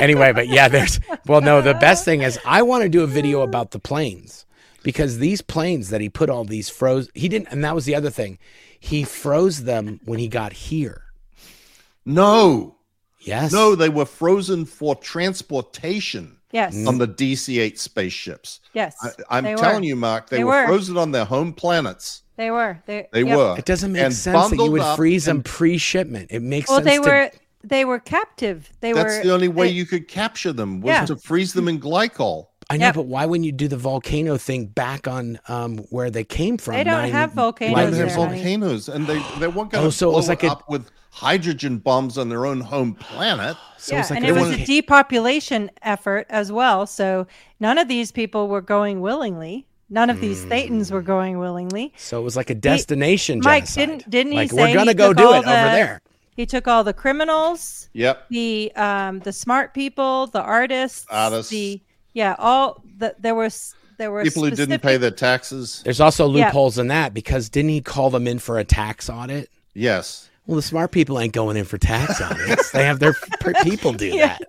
Anyway, 0.00 0.32
but 0.32 0.48
yeah, 0.48 0.68
there's 0.68 1.00
well, 1.26 1.40
no, 1.40 1.60
the 1.60 1.74
best 1.74 2.04
thing 2.04 2.22
is 2.22 2.38
I 2.46 2.62
want 2.62 2.82
to 2.84 2.88
do 2.88 3.02
a 3.02 3.06
video 3.06 3.42
about 3.42 3.72
the 3.72 3.78
planes 3.78 4.46
because 4.82 5.18
these 5.18 5.42
planes 5.42 5.90
that 5.90 6.00
he 6.00 6.08
put 6.08 6.30
all 6.30 6.44
these 6.44 6.68
froze, 6.70 7.10
he 7.14 7.28
didn't, 7.28 7.48
and 7.50 7.62
that 7.64 7.74
was 7.74 7.84
the 7.84 7.94
other 7.94 8.10
thing. 8.10 8.38
He 8.80 9.04
froze 9.04 9.64
them 9.64 10.00
when 10.04 10.18
he 10.18 10.28
got 10.28 10.52
here. 10.52 11.02
no, 12.06 12.76
Yes. 13.20 13.52
no, 13.52 13.74
they 13.74 13.88
were 13.88 14.04
frozen 14.06 14.64
for 14.64 14.94
transportation 14.96 16.36
Yes. 16.50 16.86
on 16.86 16.96
the 16.98 17.06
DC 17.06 17.58
8 17.60 17.78
spaceships. 17.78 18.60
yes. 18.72 18.96
I, 19.02 19.38
I'm 19.38 19.56
telling 19.56 19.80
were. 19.80 19.84
you, 19.86 19.96
Marc, 19.96 20.30
they, 20.30 20.38
They 20.38 20.44
were, 20.44 20.62
were. 20.62 20.66
frozen 20.66 20.96
on 20.96 21.10
their 21.12 21.26
home 21.26 21.52
planets. 21.52 22.22
They 22.36 22.50
were. 22.50 22.78
They, 22.86 23.06
They 23.12 23.24
yep. 23.24 23.36
were. 23.36 23.54
It 23.58 23.64
doesn't 23.66 23.92
make 23.92 24.02
And 24.02 24.14
sense 24.14 24.48
that 24.50 24.56
you 24.56 24.70
would 24.70 24.80
up 24.80 24.96
freeze 24.96 25.26
them 25.26 25.42
pre-shipment. 25.42 26.28
It 26.30 26.40
makes 26.40 26.68
Well, 26.70 26.78
sense. 26.82 26.86
Well, 26.86 27.02
they 27.02 27.10
to- 27.10 27.10
were 27.10 27.30
they 27.64 27.84
were 27.84 27.98
captive. 27.98 28.70
They 28.80 28.92
That's 28.92 29.16
were 29.18 29.22
the 29.24 29.34
only 29.34 29.48
way 29.48 29.66
they- 29.66 29.72
you 29.74 29.84
could 29.84 30.06
capture 30.08 30.52
them 30.52 30.80
was 30.80 30.88
Yeah. 30.90 31.04
to 31.06 31.16
freeze 31.16 31.52
them 31.52 31.66
in 31.68 31.80
glycol. 31.80 32.46
I 32.70 32.76
know, 32.76 32.86
Yep. 32.86 32.94
but 32.94 33.06
why 33.06 33.26
wouldn't 33.26 33.44
you 33.46 33.52
do 33.52 33.66
the 33.68 33.76
volcano 33.76 34.36
thing 34.38 34.66
back 34.66 35.08
on 35.08 35.38
um, 35.48 35.78
where 35.90 36.08
they 36.10 36.22
came 36.24 36.56
from? 36.56 36.74
They 36.74 36.84
don't 36.84 36.94
nine 36.94 37.10
have 37.12 37.32
volcanoes 37.32 37.74
Why 37.74 37.84
light 37.84 37.90
they 37.90 37.96
there, 37.98 38.06
have 38.06 38.08
years 38.08 38.16
ago? 38.16 38.24
honey. 38.26 38.36
volcanoes, 38.42 38.88
and 38.88 39.06
they 39.06 39.18
they 39.40 39.48
weren't 39.48 39.70
going 39.72 39.82
to 39.82 39.86
Oh, 39.88 39.90
so 39.90 40.08
it 40.08 40.12
blow 40.12 40.18
was 40.18 40.28
like 40.28 40.44
it 40.44 40.48
a- 40.48 40.52
up 40.52 40.68
with 40.70 40.90
hydrogen 41.18 41.78
bombs 41.78 42.16
on 42.16 42.28
their 42.28 42.46
own 42.46 42.60
home 42.60 42.94
planet. 42.94 43.56
So 43.76 43.94
yeah, 43.94 44.00
it's 44.00 44.10
like 44.10 44.18
and 44.18 44.26
it 44.28 44.32
was 44.32 44.42
volcano. 44.44 44.62
a 44.62 44.66
depopulation 44.66 45.70
effort 45.82 46.26
as 46.30 46.52
well. 46.52 46.86
So 46.86 47.26
none 47.60 47.78
of 47.78 47.88
these 47.88 48.12
people 48.12 48.48
were 48.48 48.60
going 48.60 49.00
willingly. 49.00 49.66
None 49.90 50.10
of 50.10 50.20
these 50.20 50.44
thetans 50.44 50.90
were 50.92 51.02
going 51.02 51.38
willingly. 51.38 51.92
So 51.96 52.20
it 52.20 52.22
was 52.22 52.36
like 52.36 52.50
a 52.50 52.54
destination 52.54 53.40
Mike, 53.42 53.64
genocide. 53.64 53.88
didn't- 53.88 54.10
didn't 54.10 54.32
he 54.32 54.38
like, 54.38 54.50
say 54.50 54.56
we're 54.56 54.74
gonna 54.74 54.90
he 54.90 54.94
go 54.94 55.08
took 55.08 55.16
do 55.16 55.26
all 55.26 55.32
it 55.34 55.36
over 55.38 55.46
the- 55.46 55.50
there? 55.50 56.00
He 56.36 56.46
took 56.46 56.68
all 56.68 56.84
the 56.84 56.92
criminals, 56.92 57.88
Yep. 57.94 58.26
the 58.30 58.70
um, 58.76 59.18
the 59.20 59.32
smart 59.32 59.74
people, 59.74 60.28
the 60.28 60.40
artists, 60.42 61.04
Artists. 61.10 61.50
the 61.50 61.80
yeah, 62.12 62.36
all 62.38 62.80
the 62.98 63.16
there 63.18 63.34
was 63.34 63.74
there 63.96 64.12
were 64.12 64.22
People 64.22 64.44
who 64.44 64.50
didn't 64.52 64.80
pay 64.80 64.96
their 64.98 65.10
taxes. 65.10 65.80
There's 65.84 66.00
also 66.00 66.28
Yeah. 66.30 66.44
loopholes 66.46 66.78
in 66.78 66.86
that 66.88 67.12
because 67.12 67.48
didn't 67.48 67.70
he 67.70 67.80
call 67.80 68.10
them 68.10 68.28
in 68.28 68.38
for 68.38 68.56
a 68.58 68.64
tax 68.64 69.10
audit? 69.10 69.50
Yes. 69.74 70.27
Well, 70.48 70.56
the 70.56 70.62
smart 70.62 70.92
people 70.92 71.20
ain't 71.20 71.34
going 71.34 71.58
in 71.58 71.66
for 71.66 71.76
tax 71.76 72.22
audits. 72.22 72.70
they 72.72 72.84
have 72.84 73.00
their 73.00 73.14
people 73.62 73.92
do 73.92 74.12
that. 74.12 74.40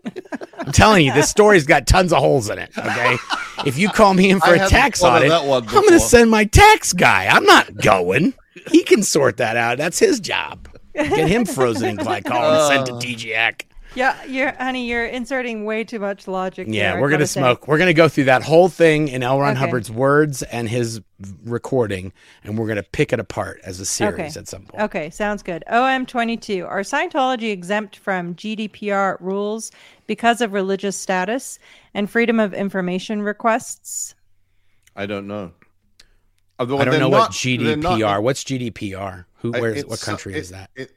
I'm 0.57 0.71
telling 0.71 1.05
you, 1.05 1.11
this 1.11 1.30
story's 1.30 1.65
got 1.65 1.88
tons 1.88 2.13
of 2.13 2.19
holes 2.19 2.49
in 2.49 2.57
it. 2.57 2.71
Okay, 2.77 3.17
if 3.65 3.77
you 3.77 3.89
call 3.89 4.13
me 4.13 4.30
in 4.30 4.39
for 4.39 4.47
I 4.51 4.55
a 4.55 4.69
tax 4.69 5.03
audit, 5.03 5.27
that 5.27 5.45
one 5.45 5.63
I'm 5.67 5.73
going 5.73 5.89
to 5.89 5.99
send 5.99 6.31
my 6.31 6.45
tax 6.45 6.93
guy. 6.93 7.27
I'm 7.27 7.43
not 7.43 7.76
going. 7.76 8.34
He 8.71 8.84
can 8.84 9.03
sort 9.03 9.38
that 9.38 9.57
out. 9.57 9.77
That's 9.77 9.99
his 9.99 10.21
job. 10.21 10.69
Get 10.93 11.27
him 11.27 11.43
frozen 11.45 11.89
in 11.89 11.97
glycol 11.97 12.31
and 12.31 12.67
sent 12.67 12.85
to 12.88 12.93
Uh. 12.93 12.99
DGAC. 12.99 13.63
Yeah, 13.99 14.23
you're 14.23 14.53
honey, 14.53 14.88
you're 14.88 15.05
inserting 15.05 15.65
way 15.65 15.84
too 15.84 15.99
much 15.99 16.26
logic. 16.26 16.67
Yeah, 16.69 16.93
there, 16.93 17.01
we're 17.01 17.09
gonna 17.09 17.17
gotta 17.17 17.27
say. 17.27 17.41
smoke. 17.41 17.67
We're 17.67 17.77
gonna 17.77 17.93
go 17.93 18.07
through 18.07 18.23
that 18.26 18.43
whole 18.43 18.69
thing 18.69 19.09
in 19.09 19.23
L. 19.23 19.39
Ron 19.41 19.51
Okay. 19.51 19.59
Hubbard's 19.59 19.91
words 19.91 20.41
and 20.41 20.69
his 20.69 21.01
recording, 21.43 22.13
and 22.45 22.57
we're 22.57 22.67
gonna 22.69 22.81
pick 22.81 23.11
it 23.11 23.19
apart 23.19 23.59
as 23.65 23.81
a 23.81 23.85
series 23.85 24.13
Okay. 24.13 24.39
at 24.39 24.47
some 24.47 24.63
point. 24.63 24.84
Okay, 24.84 25.09
sounds 25.09 25.43
good. 25.43 25.65
OM22. 25.69 26.65
Are 26.65 26.80
Scientology 26.80 27.51
exempt 27.51 27.97
from 27.97 28.35
GDPR 28.35 29.17
rules 29.19 29.69
because 30.07 30.39
of 30.39 30.53
religious 30.53 30.95
status 30.95 31.59
and 31.93 32.09
freedom 32.09 32.39
of 32.39 32.53
information 32.53 33.21
requests? 33.21 34.15
I 34.95 35.07
don't 35.07 35.27
know. 35.27 35.51
I 36.57 36.63
don't 36.65 36.99
know 36.99 37.09
what 37.09 37.31
GDPR. 37.31 38.21
What's 38.23 38.45
GDPR? 38.45 39.26
Who? 39.39 39.51
Where's? 39.51 39.85
What 39.85 39.99
country 39.99 40.35
is 40.35 40.51
that? 40.51 40.69
It, 40.76 40.91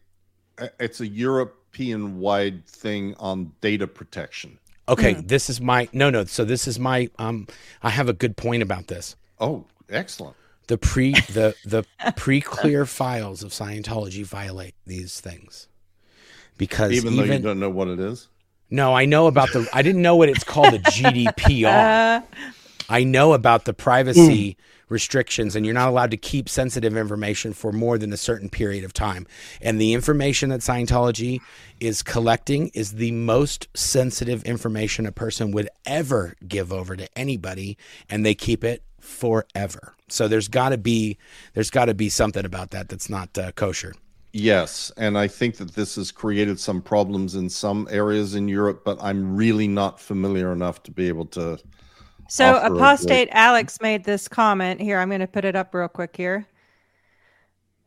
it's 0.78 1.00
a 1.00 1.06
European 1.06 2.18
wide 2.18 2.66
thing 2.66 3.14
on 3.18 3.52
data 3.60 3.86
protection. 3.86 4.58
Okay, 4.88 5.14
Hmm. 5.14 5.26
this 5.26 5.48
is 5.48 5.60
my 5.60 5.88
no, 5.92 6.10
no. 6.10 6.24
So 6.24 6.44
this 6.44 6.66
is 6.66 6.78
my. 6.78 7.08
Um, 7.18 7.46
I 7.82 7.90
have 7.90 8.08
a 8.08 8.12
good 8.12 8.36
point 8.36 8.62
about 8.62 8.88
this. 8.88 9.16
Oh, 9.40 9.64
excellent. 9.88 10.36
The 10.66 10.76
pre 10.78 11.12
the 11.32 11.54
the 11.64 11.84
pre 12.16 12.40
clear 12.40 12.84
files 12.86 13.42
of 13.42 13.52
Scientology 13.52 14.24
violate 14.24 14.74
these 14.86 15.20
things 15.20 15.68
because 16.58 16.92
Even, 16.92 17.14
even, 17.14 17.26
though 17.28 17.34
you 17.34 17.40
don't 17.40 17.60
know 17.60 17.70
what 17.70 17.88
it 17.88 18.00
is. 18.00 18.28
no, 18.70 18.94
I 18.94 19.04
know 19.04 19.26
about 19.28 19.52
the. 19.52 19.68
I 19.72 19.82
didn't 19.82 20.02
know 20.02 20.16
what 20.16 20.28
it's 20.28 20.44
called. 20.44 20.72
The 20.74 20.78
GDPR. 20.80 22.18
Uh, 22.18 22.20
I 22.88 23.04
know 23.04 23.32
about 23.32 23.64
the 23.64 23.72
privacy 23.72 24.56
restrictions, 24.92 25.56
and 25.56 25.66
you're 25.66 25.74
not 25.74 25.88
allowed 25.88 26.12
to 26.12 26.16
keep 26.16 26.48
sensitive 26.48 26.96
information 26.96 27.52
for 27.52 27.72
more 27.72 27.98
than 27.98 28.12
a 28.12 28.16
certain 28.16 28.48
period 28.48 28.84
of 28.84 28.92
time. 28.92 29.26
And 29.60 29.80
the 29.80 29.94
information 29.94 30.50
that 30.50 30.60
Scientology 30.60 31.40
is 31.80 32.02
collecting 32.02 32.68
is 32.74 32.92
the 32.92 33.10
most 33.10 33.66
sensitive 33.74 34.44
information 34.44 35.06
a 35.06 35.12
person 35.12 35.50
would 35.50 35.68
ever 35.86 36.36
give 36.46 36.72
over 36.72 36.94
to 36.94 37.08
anybody, 37.18 37.76
and 38.08 38.24
they 38.24 38.34
keep 38.34 38.62
it 38.62 38.84
forever. 39.00 39.94
So 40.08 40.28
there's 40.28 40.48
got 40.48 40.68
to 40.68 40.78
be 40.78 41.18
there's 41.54 41.70
got 41.70 41.86
to 41.86 41.94
be 41.94 42.08
something 42.08 42.44
about 42.44 42.70
that 42.70 42.88
that's 42.88 43.08
not 43.10 43.36
uh, 43.36 43.52
kosher. 43.52 43.94
Yes, 44.34 44.90
and 44.96 45.18
I 45.18 45.28
think 45.28 45.56
that 45.56 45.74
this 45.74 45.96
has 45.96 46.10
created 46.10 46.58
some 46.58 46.80
problems 46.80 47.34
in 47.34 47.50
some 47.50 47.86
areas 47.90 48.34
in 48.34 48.48
Europe, 48.48 48.82
but 48.82 48.96
I'm 49.02 49.36
really 49.36 49.68
not 49.68 50.00
familiar 50.00 50.52
enough 50.52 50.82
to 50.84 50.90
be 50.90 51.08
able 51.08 51.26
to. 51.26 51.58
So 52.28 52.56
apostate 52.56 53.28
Alex 53.32 53.80
made 53.80 54.04
this 54.04 54.28
comment 54.28 54.80
here. 54.80 54.98
I'm 54.98 55.08
going 55.08 55.20
to 55.20 55.26
put 55.26 55.44
it 55.44 55.54
up 55.54 55.74
real 55.74 55.88
quick 55.88 56.16
here. 56.16 56.46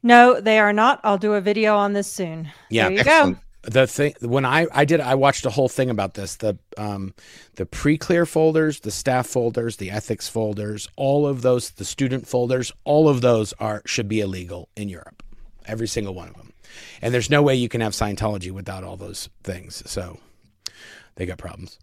No, 0.04 0.40
they 0.40 0.60
are 0.60 0.74
not. 0.74 1.00
I'll 1.04 1.18
do 1.18 1.34
a 1.34 1.42
video 1.42 1.76
on 1.78 1.94
this 1.94 2.12
soon. 2.12 2.52
Yeah, 2.70 2.90
there 2.90 2.92
you 2.92 3.00
Excellent. 3.00 3.38
go. 3.64 3.70
the 3.72 3.88
thing 3.88 4.14
when 4.22 4.46
I 4.46 4.68
I 4.72 4.86
did 4.86 5.00
I 5.02 5.16
watched 5.16 5.46
a 5.48 5.50
whole 5.50 5.68
thing 5.70 5.90
about 5.90 6.14
this 6.14 6.36
the 6.36 6.58
um 6.78 7.16
the 7.56 7.66
pre-clear 7.66 8.28
folders 8.28 8.82
the 8.82 8.92
staff 8.92 9.26
folders 9.26 9.78
the 9.78 9.90
ethics 9.90 10.30
folders 10.30 10.88
all 10.96 11.26
of 11.26 11.42
those 11.42 11.72
the 11.72 11.86
student 11.86 12.28
folders 12.28 12.72
all 12.84 13.10
of 13.10 13.22
those 13.22 13.54
are 13.54 13.82
should 13.88 14.08
be 14.08 14.22
illegal 14.22 14.70
in 14.76 14.90
Europe 14.90 15.24
every 15.66 15.88
single 15.88 16.14
one 16.14 16.28
of 16.28 16.36
them 16.36 16.54
and 17.02 17.12
there's 17.12 17.32
no 17.32 17.42
way 17.42 17.56
you 17.56 17.68
can 17.70 17.82
have 17.82 17.94
Scientology 17.94 18.52
without 18.52 18.84
all 18.84 18.98
those 18.98 19.30
things 19.44 19.82
so 19.90 20.20
they 21.16 21.26
got 21.26 21.40
problems 21.40 21.80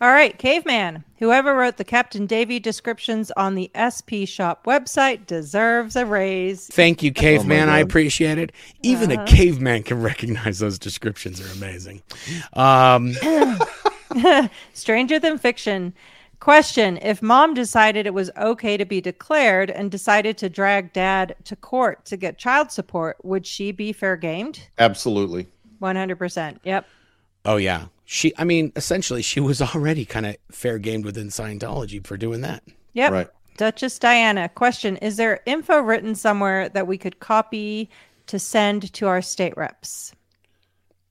All 0.00 0.12
right, 0.12 0.38
caveman. 0.38 1.02
Whoever 1.18 1.54
wrote 1.54 1.76
the 1.76 1.84
Captain 1.84 2.26
Davy 2.26 2.60
descriptions 2.60 3.32
on 3.32 3.56
the 3.56 3.68
SP 3.74 4.22
Shop 4.26 4.64
website 4.64 5.26
deserves 5.26 5.96
a 5.96 6.06
raise. 6.06 6.68
thank 6.68 7.02
you 7.02 7.10
caveman 7.12 7.68
I 7.68 7.80
appreciate 7.80 8.38
it 8.38 8.52
even 8.82 9.10
a 9.10 9.24
caveman 9.24 9.82
can 9.82 10.00
recognize 10.00 10.60
those 10.60 10.78
descriptions 10.78 11.40
are 11.40 11.52
amazing 11.52 12.02
um 12.52 13.14
Stranger 14.72 15.18
than 15.18 15.38
fiction. 15.38 15.92
Question 16.40 16.98
If 17.02 17.20
mom 17.20 17.54
decided 17.54 18.06
it 18.06 18.14
was 18.14 18.30
okay 18.36 18.76
to 18.76 18.84
be 18.84 19.00
declared 19.00 19.70
and 19.70 19.90
decided 19.90 20.38
to 20.38 20.48
drag 20.48 20.92
dad 20.92 21.34
to 21.44 21.56
court 21.56 22.04
to 22.06 22.16
get 22.16 22.38
child 22.38 22.70
support, 22.70 23.16
would 23.24 23.46
she 23.46 23.72
be 23.72 23.92
fair 23.92 24.16
gamed? 24.16 24.68
Absolutely. 24.78 25.48
100%. 25.82 26.58
Yep. 26.64 26.86
oh 27.44 27.56
yeah 27.56 27.86
she 28.10 28.32
I 28.38 28.44
mean 28.44 28.72
essentially 28.74 29.20
she 29.20 29.38
was 29.38 29.60
already 29.60 30.06
kind 30.06 30.24
of 30.24 30.36
fair 30.50 30.78
gamed 30.78 31.04
within 31.04 31.28
Scientology 31.28 32.04
for 32.04 32.16
doing 32.16 32.40
that 32.40 32.62
Yep. 32.94 33.12
Right. 33.12 33.28
Duchess 33.58 33.98
Diana, 33.98 34.48
question 34.48 34.96
Is 34.96 35.16
there 35.16 35.40
info 35.46 35.80
written 35.80 36.14
somewhere 36.14 36.68
that 36.70 36.86
we 36.86 36.98
could 36.98 37.20
copy 37.20 37.90
to 38.26 38.38
send 38.38 38.92
to 38.94 39.06
our 39.06 39.22
state 39.22 39.56
reps? 39.56 40.12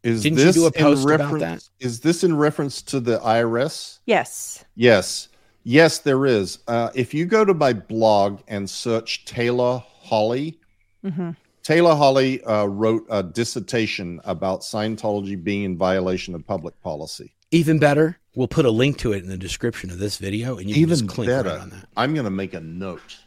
Is 0.03 0.23
Didn't 0.23 0.39
you 0.39 0.45
this 0.45 0.55
do 0.55 0.63
a 0.63 0.67
in 0.67 0.73
post 0.73 1.05
about 1.05 1.31
reference, 1.31 1.69
Is 1.79 2.01
this 2.01 2.23
in 2.23 2.35
reference 2.35 2.81
to 2.83 2.99
the 2.99 3.19
IRS? 3.19 3.99
Yes. 4.05 4.65
Yes. 4.75 5.29
Yes, 5.63 5.99
there 5.99 6.25
is. 6.25 6.59
Uh, 6.67 6.89
if 6.93 7.13
you 7.13 7.25
go 7.25 7.45
to 7.45 7.53
my 7.53 7.73
blog 7.73 8.41
and 8.47 8.69
search 8.69 9.25
Taylor 9.25 9.83
Holley, 9.85 10.59
hmm 11.03 11.31
Taylor 11.68 11.95
Holley 11.95 12.41
uh, 12.45 12.64
wrote 12.64 13.06
a 13.10 13.22
dissertation 13.22 14.22
about 14.23 14.61
Scientology 14.61 15.44
being 15.44 15.64
in 15.64 15.77
violation 15.77 16.34
of 16.34 16.48
public 16.48 16.81
policy. 16.81 17.34
Even 17.52 17.77
better, 17.77 18.18
we'll 18.35 18.48
put 18.48 18.64
a 18.64 18.72
link 18.72 18.98
to 18.99 19.11
it 19.11 19.22
in 19.22 19.27
the 19.27 19.35
description 19.35 19.91
of 19.91 19.99
this 19.99 20.15
video, 20.18 20.57
and 20.57 20.69
you 20.69 20.76
can 20.76 20.81
Even 20.84 20.98
just 20.98 21.10
click 21.10 21.27
better, 21.27 21.49
right 21.49 21.60
on 21.60 21.72
that. 21.72 21.85
I'm 21.98 22.14
going 22.14 22.23
to 22.23 22.30
make 22.30 22.53
a 22.53 22.61
note 22.61 23.18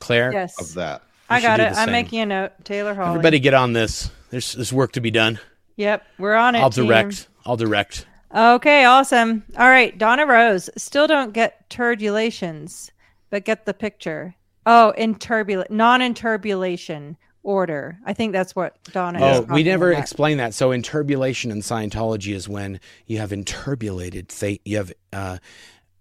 Claire, 0.00 0.34
Yes. 0.34 0.60
of 0.60 0.74
that. 0.74 1.00
I 1.30 1.40
got 1.40 1.60
it. 1.60 1.72
I'm 1.76 1.90
making 1.90 2.20
a 2.20 2.26
note. 2.26 2.52
Taylor 2.62 2.92
Hall. 2.92 3.08
everybody 3.08 3.38
get 3.38 3.54
on 3.54 3.72
this. 3.72 4.10
There's 4.28 4.52
there's 4.52 4.70
work 4.70 4.92
to 4.92 5.00
be 5.00 5.10
done. 5.10 5.40
Yep. 5.76 6.04
We're 6.18 6.34
on 6.34 6.56
it. 6.56 6.58
I'll 6.58 6.68
team. 6.68 6.88
direct. 6.88 7.26
I'll 7.46 7.56
direct. 7.56 8.04
Okay, 8.34 8.84
awesome. 8.84 9.44
All 9.56 9.70
right, 9.70 9.96
Donna 9.96 10.26
Rose. 10.26 10.68
Still 10.76 11.06
don't 11.06 11.32
get 11.32 11.70
turbulations, 11.70 12.90
but 13.30 13.46
get 13.46 13.64
the 13.64 13.72
picture. 13.72 14.34
Oh, 14.66 14.90
in 14.90 15.14
turbulent, 15.14 15.70
non-enturbulation 15.70 17.16
order. 17.42 17.98
I 18.04 18.12
think 18.12 18.32
that's 18.32 18.54
what 18.56 18.76
Donna. 18.92 19.18
is 19.24 19.40
Oh, 19.40 19.54
we 19.54 19.62
never 19.62 19.90
about. 19.92 20.02
explained 20.02 20.40
that. 20.40 20.54
So, 20.54 20.72
enturbulation 20.72 21.50
in 21.50 21.58
Scientology 21.60 22.34
is 22.34 22.48
when 22.48 22.80
you 23.06 23.18
have 23.18 23.32
enturbulated 23.32 24.28
theta. 24.28 24.60
You 24.64 24.76
have 24.78 24.92
uh, 25.12 25.38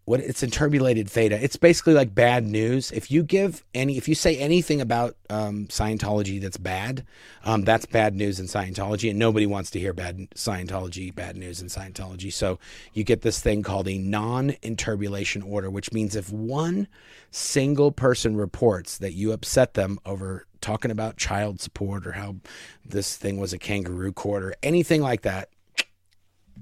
what? 0.08 0.22
It's 0.22 0.42
enturbulated 0.42 1.10
theta. 1.10 1.38
It's 1.44 1.58
basically 1.58 1.94
like 1.94 2.16
bad 2.16 2.48
news. 2.48 2.94
If 2.94 3.12
you 3.12 3.24
give 3.24 3.66
any, 3.74 3.98
if 3.98 4.08
you 4.08 4.16
say 4.16 4.38
anything 4.38 4.80
about 4.80 5.18
um, 5.30 5.68
Scientology 5.68 6.40
that's 6.40 6.56
bad, 6.56 7.06
um, 7.44 7.66
that's 7.66 7.86
bad 7.86 8.16
news 8.16 8.40
in 8.40 8.46
Scientology, 8.46 9.10
and 9.10 9.20
nobody 9.20 9.46
wants 9.46 9.70
to 9.72 9.82
hear 9.82 9.92
bad 9.92 10.30
Scientology 10.34 11.14
bad 11.14 11.36
news 11.36 11.62
in 11.62 11.68
Scientology. 11.68 12.32
So 12.32 12.58
you 12.94 13.04
get 13.04 13.22
this 13.22 13.42
thing 13.42 13.64
called 13.64 13.90
a 13.90 13.98
non-enturbulation 13.98 15.42
order, 15.42 15.70
which 15.70 15.92
means 15.92 16.16
if 16.16 16.32
one 16.32 16.88
single 17.30 17.92
person 17.92 18.38
reports 18.38 19.00
that 19.00 19.12
you 19.12 19.34
upset 19.34 19.74
them 19.74 20.00
over 20.06 20.48
talking 20.62 20.90
about 20.90 21.18
child 21.18 21.60
support 21.60 22.08
or 22.08 22.14
how 22.14 22.38
this 22.86 23.18
thing 23.18 23.42
was 23.42 23.52
a 23.52 23.58
kangaroo 23.58 24.14
court 24.14 24.42
or 24.42 24.56
anything 24.64 25.02
like 25.02 25.24
that, 25.24 25.50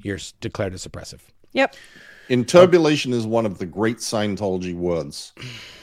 you're 0.02 0.18
declared 0.42 0.74
as 0.74 0.84
suppressive. 0.84 1.20
Yep. 1.54 1.76
Enturbulation 2.30 3.14
is 3.14 3.26
one 3.28 3.46
of 3.46 3.58
the 3.58 3.66
great 3.66 3.98
Scientology 3.98 4.74
words 4.76 5.34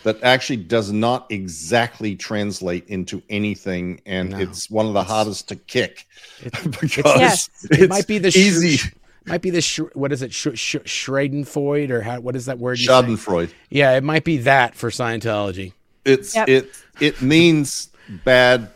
that 0.03 0.23
actually 0.23 0.57
does 0.57 0.91
not 0.93 1.27
exactly 1.31 2.17
translate 2.17 2.87
into 2.89 3.23
anything, 3.31 4.01
and 4.07 4.31
No. 4.31 4.39
it's 4.39 4.71
one 4.71 4.87
of 4.87 4.93
the 4.95 5.03
hardest 5.05 5.49
to 5.49 5.57
kick 5.57 6.07
because 6.81 7.05
Yes. 7.05 7.49
It 7.71 7.89
might 7.89 8.07
be 8.07 8.19
the 8.19 8.29
easy. 8.29 8.77
sh- 8.79 8.93
might 9.27 9.41
be 9.43 9.51
the 9.51 9.61
sh- 9.61 9.79
what 9.95 10.11
is 10.13 10.21
it 10.23 10.33
sh- 10.33 10.49
sh- 10.55 10.77
Schradenfreude 10.85 11.91
or 11.91 12.01
how, 12.03 12.19
what 12.19 12.35
is 12.35 12.47
that 12.47 12.59
word? 12.59 12.79
you 12.81 12.87
say? 12.87 12.93
Schadenfreude. 12.93 13.53
Yeah, 13.71 13.93
it 13.97 14.03
might 14.03 14.25
be 14.25 14.39
that 14.39 14.75
for 14.75 14.91
Scientology. 14.91 15.75
It's 16.05 16.35
Yep. 16.35 16.49
it 16.49 16.71
it 17.01 17.23
means 17.23 17.91
bad, 18.25 18.69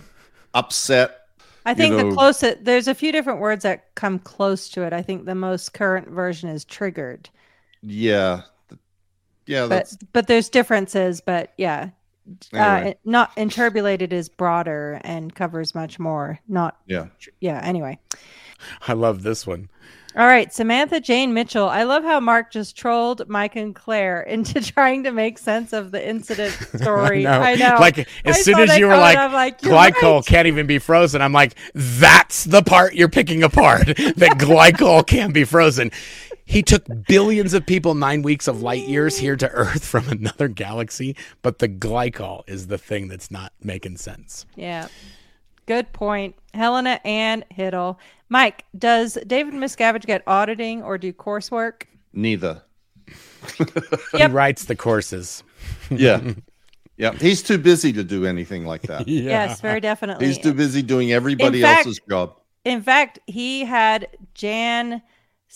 upset. 0.55 1.23
I 1.65 1.75
think 1.75 1.97
know- 1.97 2.11
the 2.11 2.15
closest 2.15 2.65
there's 2.65 2.87
a 2.87 2.95
few 2.95 3.11
different 3.11 3.41
words 3.41 3.65
that 3.65 3.93
come 3.97 4.21
close 4.21 4.69
to 4.71 4.83
it. 4.83 4.93
I 4.93 5.03
think 5.03 5.25
the 5.25 5.35
most 5.35 5.73
current 5.73 6.09
version 6.09 6.49
is 6.49 6.65
triggered, 6.65 7.29
Yeah, 7.87 8.43
yeah. 9.47 9.63
but 9.63 9.69
That's 9.69 9.97
but 10.13 10.27
there's 10.27 10.49
differences. 10.49 11.21
But 11.21 11.53
yeah, 11.57 11.91
anyway. 12.53 12.91
uh, 12.91 12.95
not 13.05 13.33
enturbulated 13.37 14.13
is 14.13 14.29
broader 14.29 15.01
and 15.05 15.35
covers 15.35 15.75
much 15.75 15.99
more. 15.99 16.41
Not 16.49 16.77
yeah. 16.87 17.07
yeah. 17.41 17.61
Anyway. 17.63 17.99
I 18.89 18.95
love 18.95 19.23
this 19.23 19.47
one. 19.47 19.69
All 20.17 20.27
right, 20.27 20.51
Samantha 20.51 20.99
Jane 20.99 21.35
Mitchell. 21.35 21.69
I 21.69 21.83
love 21.83 22.03
how 22.03 22.21
Marc 22.21 22.51
just 22.51 22.75
trolled 22.75 23.29
Mike 23.29 23.55
and 23.55 23.75
Claire 23.75 24.23
into 24.23 24.63
trying 24.73 25.05
to 25.05 25.13
make 25.13 25.37
sense 25.37 25.75
of 25.75 25.91
the 25.91 26.09
incident 26.09 26.55
story. 26.75 27.27
I 27.27 27.55
know. 27.55 27.77
Like 27.79 27.99
as 27.99 28.07
I 28.25 28.41
soon 28.41 28.59
as 28.61 28.79
you 28.79 28.87
were 28.87 28.97
like, 28.97 29.17
like, 29.31 29.61
glycol 29.61 30.15
right." 30.15 30.27
can't 30.27 30.47
even 30.47 30.67
be 30.67 30.79
frozen. 30.79 31.21
I'm 31.21 31.35
like, 31.35 31.55
that's 31.75 32.45
the 32.45 32.63
part 32.63 32.95
you're 32.95 33.11
picking 33.11 33.43
apart. 33.43 33.87
that 33.87 34.39
glycol 34.39 35.07
can't 35.07 35.35
be 35.35 35.45
frozen. 35.45 35.91
He 36.49 36.63
took 36.63 36.87
billions 37.09 37.55
of 37.55 37.67
people 37.67 37.95
nine 37.95 38.23
weeks 38.23 38.47
of 38.47 38.63
light 38.63 38.87
years 38.89 39.19
here 39.19 39.35
to 39.37 39.51
Earth 39.51 39.85
from 39.85 40.09
another 40.09 40.47
galaxy, 40.49 41.17
but 41.43 41.59
the 41.59 41.69
glycol 41.69 42.43
is 42.47 42.69
the 42.69 42.79
thing 42.79 43.09
that's 43.09 43.31
not 43.31 43.53
making 43.63 43.97
sense. 43.97 44.47
Yeah. 44.55 44.87
Good 45.67 45.93
point. 45.93 46.37
Helena 46.55 47.01
and 47.05 47.45
Hiddle. 47.57 47.97
Mike, 48.29 48.65
does 48.79 49.19
David 49.27 49.55
Miscavige 49.55 50.07
get 50.07 50.23
auditing 50.29 50.83
or 50.83 50.97
do 50.99 51.13
coursework? 51.13 51.83
Neither. 52.13 52.63
He 53.59 53.65
Yep. 54.19 54.33
writes 54.33 54.65
the 54.65 54.77
courses. 54.77 55.43
Yeah. 55.91 56.21
yeah. 56.97 57.13
He's 57.13 57.43
too 57.43 57.59
busy 57.59 57.93
to 57.93 58.03
do 58.05 58.25
anything 58.25 58.65
like 58.67 58.83
that. 58.83 59.07
Yes, 59.09 59.61
very 59.61 59.81
definitely. 59.81 60.27
He's 60.27 60.39
too 60.39 60.53
busy 60.55 60.81
doing 60.83 61.13
everybody 61.13 61.59
In 61.59 61.65
fact- 61.65 61.87
else's 61.87 62.01
job. 62.09 62.37
In 62.65 62.83
fact, 62.83 63.19
he 63.27 63.65
had 63.65 64.09
Jan 64.35 65.03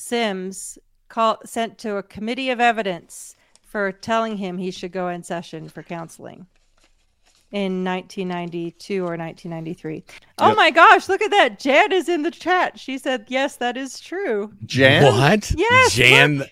Sims 0.00 0.78
call, 1.08 1.38
sent 1.44 1.76
to 1.78 1.96
a 1.96 2.02
committee 2.02 2.50
of 2.50 2.58
evidence 2.60 3.36
for 3.64 3.92
telling 3.92 4.36
him 4.38 4.56
he 4.58 4.70
should 4.70 4.92
go 4.92 5.08
in 5.08 5.22
session 5.22 5.68
for 5.68 5.82
counseling 5.82 6.46
in 7.52 7.84
1992 7.84 9.00
or 9.02 9.16
1993. 9.16 10.04
Oh 10.38 10.48
Yep. 10.48 10.56
my 10.56 10.70
gosh, 10.70 11.08
look 11.08 11.20
at 11.22 11.30
that. 11.32 11.58
Jan 11.58 11.92
is 11.92 12.08
in 12.08 12.22
the 12.22 12.30
chat. 12.30 12.78
She 12.78 12.96
said, 12.98 13.26
yes, 13.28 13.56
that 13.56 13.76
is 13.76 14.00
true. 14.00 14.52
Jan? 14.64 15.02
What? 15.04 15.52
Yes, 15.56 15.94
Jan. 15.94 16.44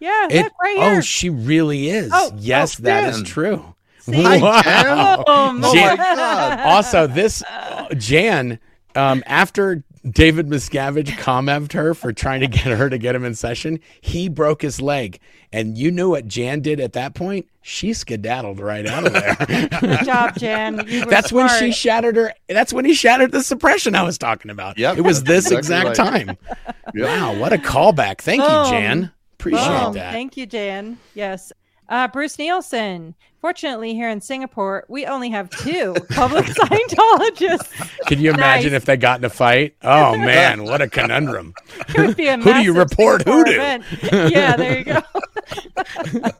Yeah, 0.00 0.28
It, 0.30 0.42
look 0.44 0.52
right 0.62 0.76
here. 0.76 0.98
oh, 0.98 1.00
she 1.00 1.30
really 1.30 1.88
is. 1.88 2.10
Oh, 2.12 2.32
yes, 2.38 2.78
oh, 2.80 2.82
that 2.84 3.08
is 3.14 3.22
true. 3.22 3.74
See? 4.00 4.22
Hi, 4.22 4.38
Wow. 4.38 4.62
Jan. 4.62 4.86
Oh, 4.88 5.24
Oh 5.62 5.74
Jan- 5.74 5.96
my 5.98 6.14
God. 6.14 6.60
also, 6.60 7.06
this 7.06 7.42
uh, 7.44 7.88
Jan, 7.96 8.58
um, 8.94 9.22
after 9.26 9.84
David 10.10 10.48
Miscavige 10.48 11.16
commented 11.18 11.72
her 11.72 11.94
for 11.94 12.12
trying 12.12 12.40
to 12.40 12.46
get 12.46 12.64
her 12.64 12.88
to 12.88 12.98
get 12.98 13.14
him 13.14 13.24
in 13.24 13.34
session. 13.34 13.80
He 14.00 14.28
broke 14.28 14.62
his 14.62 14.80
leg. 14.80 15.18
And 15.52 15.78
you 15.78 15.90
knew 15.90 16.10
what 16.10 16.26
Jan 16.26 16.60
did 16.60 16.80
at 16.80 16.92
that 16.94 17.14
point? 17.14 17.48
She 17.62 17.92
skedaddled 17.92 18.60
right 18.60 18.86
out 18.86 19.06
of 19.06 19.12
there. 19.12 19.34
Good 19.80 20.04
job, 20.04 20.36
Jan. 20.36 20.84
You 20.86 21.00
were 21.00 21.10
that's 21.10 21.32
when 21.32 21.48
she 21.58 21.72
shattered 21.72 22.16
her. 22.16 22.32
That's 22.48 22.72
when 22.72 22.84
he 22.84 22.94
shattered 22.94 23.32
the 23.32 23.42
suppression 23.42 23.94
I 23.94 24.02
was 24.02 24.18
talking 24.18 24.50
about. 24.50 24.78
Yep. 24.78 24.98
It 24.98 25.00
was 25.02 25.24
this 25.24 25.50
Exactly 25.50 25.90
exact 25.90 25.98
right. 25.98 26.26
time. 26.26 26.38
Wow, 26.94 27.38
what 27.38 27.52
a 27.52 27.58
callback. 27.58 28.18
Thank 28.18 28.42
you, 28.42 28.48
Jan. 28.48 29.12
Appreciate 29.38 29.66
Boom. 29.84 29.94
that. 29.94 30.12
Thank 30.12 30.36
you, 30.36 30.46
Jan. 30.46 30.98
Yes. 31.14 31.52
Uh, 31.88 32.08
Bruce 32.08 32.38
Nielsen. 32.38 33.14
Fortunately, 33.40 33.94
here 33.94 34.08
in 34.10 34.20
Singapore, 34.20 34.84
we 34.88 35.06
only 35.06 35.30
have 35.30 35.48
two 35.50 35.94
public 36.10 36.46
Scientologists. 36.46 38.06
Can 38.08 38.18
you 38.20 38.30
imagine 38.30 38.72
Nice. 38.72 38.78
if 38.78 38.84
they 38.86 38.96
got 38.96 39.20
in 39.20 39.24
a 39.24 39.30
fight? 39.30 39.76
Oh 39.82 40.16
man, 40.16 40.64
what 40.64 40.82
a 40.82 40.88
conundrum. 40.88 41.54
It 41.90 41.98
would 41.98 42.16
be 42.16 42.26
a 42.26 42.36
Who 42.38 42.52
do 42.52 42.62
you 42.62 42.76
report 42.76 43.22
who 43.22 43.44
to? 43.44 43.50
event. 43.52 43.84
Yeah, 44.32 44.56
there 44.56 44.78
you 44.78 44.84
go. 44.84 45.00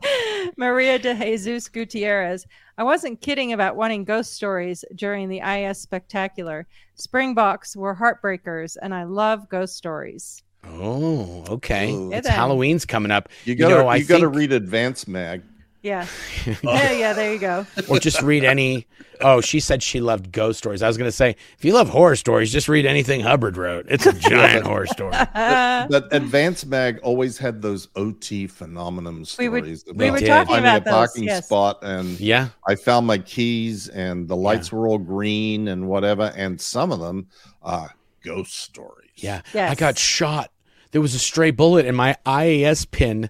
Maria 0.57 0.99
de 0.99 1.15
Jesus 1.15 1.69
Gutierrez. 1.69 2.45
I 2.77 2.83
wasn't 2.83 3.21
kidding 3.21 3.53
about 3.53 3.75
wanting 3.77 4.03
ghost 4.03 4.33
stories 4.33 4.83
during 4.95 5.29
the 5.29 5.39
IS 5.39 5.79
Spectacular. 5.79 6.67
Springboks 6.95 7.75
were 7.75 7.95
heartbreakers, 7.95 8.75
and 8.81 8.93
I 8.93 9.03
love 9.05 9.47
ghost 9.49 9.75
stories. 9.77 10.43
Oh, 10.65 11.43
okay. 11.49 11.91
Ooh. 11.93 12.11
It's 12.11 12.27
then. 12.27 12.35
Halloween's 12.35 12.85
coming 12.85 13.11
up. 13.11 13.29
You 13.45 13.55
gotta 13.55 13.75
know, 13.75 13.93
you 13.93 14.05
gotta 14.05 14.23
think- 14.25 14.35
read 14.35 14.51
Advance 14.51 15.07
Mag. 15.07 15.43
Yeah. 15.83 16.05
yeah, 16.63 16.91
yeah, 16.91 17.13
there 17.13 17.31
you 17.33 17.39
go. 17.39 17.65
or 17.87 17.99
just 17.99 18.21
read 18.21 18.43
any. 18.43 18.87
Oh, 19.21 19.39
she 19.41 19.59
said 19.59 19.81
she 19.81 20.01
loved 20.01 20.31
ghost 20.31 20.57
stories. 20.59 20.81
I 20.83 20.87
was 20.87 20.97
going 20.97 21.07
to 21.07 21.15
say, 21.15 21.35
if 21.57 21.63
you 21.65 21.73
love 21.73 21.87
horror 21.89 22.15
stories, 22.15 22.51
just 22.51 22.67
read 22.67 22.85
anything 22.85 23.21
Hubbard 23.21 23.57
wrote. 23.57 23.85
It's 23.89 24.05
a 24.05 24.13
giant 24.13 24.65
horror 24.65 24.85
story. 24.87 25.13
Uh, 25.13 25.87
But 25.89 26.13
Advance 26.13 26.65
Mag 26.65 26.99
always 27.03 27.37
had 27.37 27.61
those 27.61 27.87
OT 27.95 28.45
phenomenon 28.47 29.23
We 29.39 29.49
were- 29.49 29.59
stories. 29.59 29.85
we 29.95 30.11
were 30.11 30.17
about 30.17 30.27
talking 30.27 30.45
finding 30.55 30.65
about 30.65 30.81
a 30.81 30.83
those, 30.85 30.93
parking 30.93 31.23
yes. 31.23 31.45
spot 31.45 31.79
and 31.83 32.19
Yeah. 32.19 32.49
I 32.67 32.75
found 32.75 33.07
my 33.07 33.17
keys 33.19 33.87
and 33.87 34.27
the 34.27 34.35
lights 34.35 34.71
were 34.71 34.87
all 34.87 34.97
green 34.99 35.69
and 35.69 35.87
whatever. 35.87 36.31
And 36.35 36.59
some 36.59 36.91
of 36.91 36.99
them 36.99 37.27
are 37.63 37.89
ghost 38.23 38.53
stories. 38.55 39.06
Yeah. 39.17 39.41
I 39.53 39.75
got 39.75 39.97
shot. 39.97 40.51
There 40.91 41.01
was 41.01 41.13
a 41.15 41.19
stray 41.19 41.51
bullet, 41.51 41.85
and 41.85 41.97
my 41.97 42.15
IAS 42.25 42.89
pin 42.89 43.29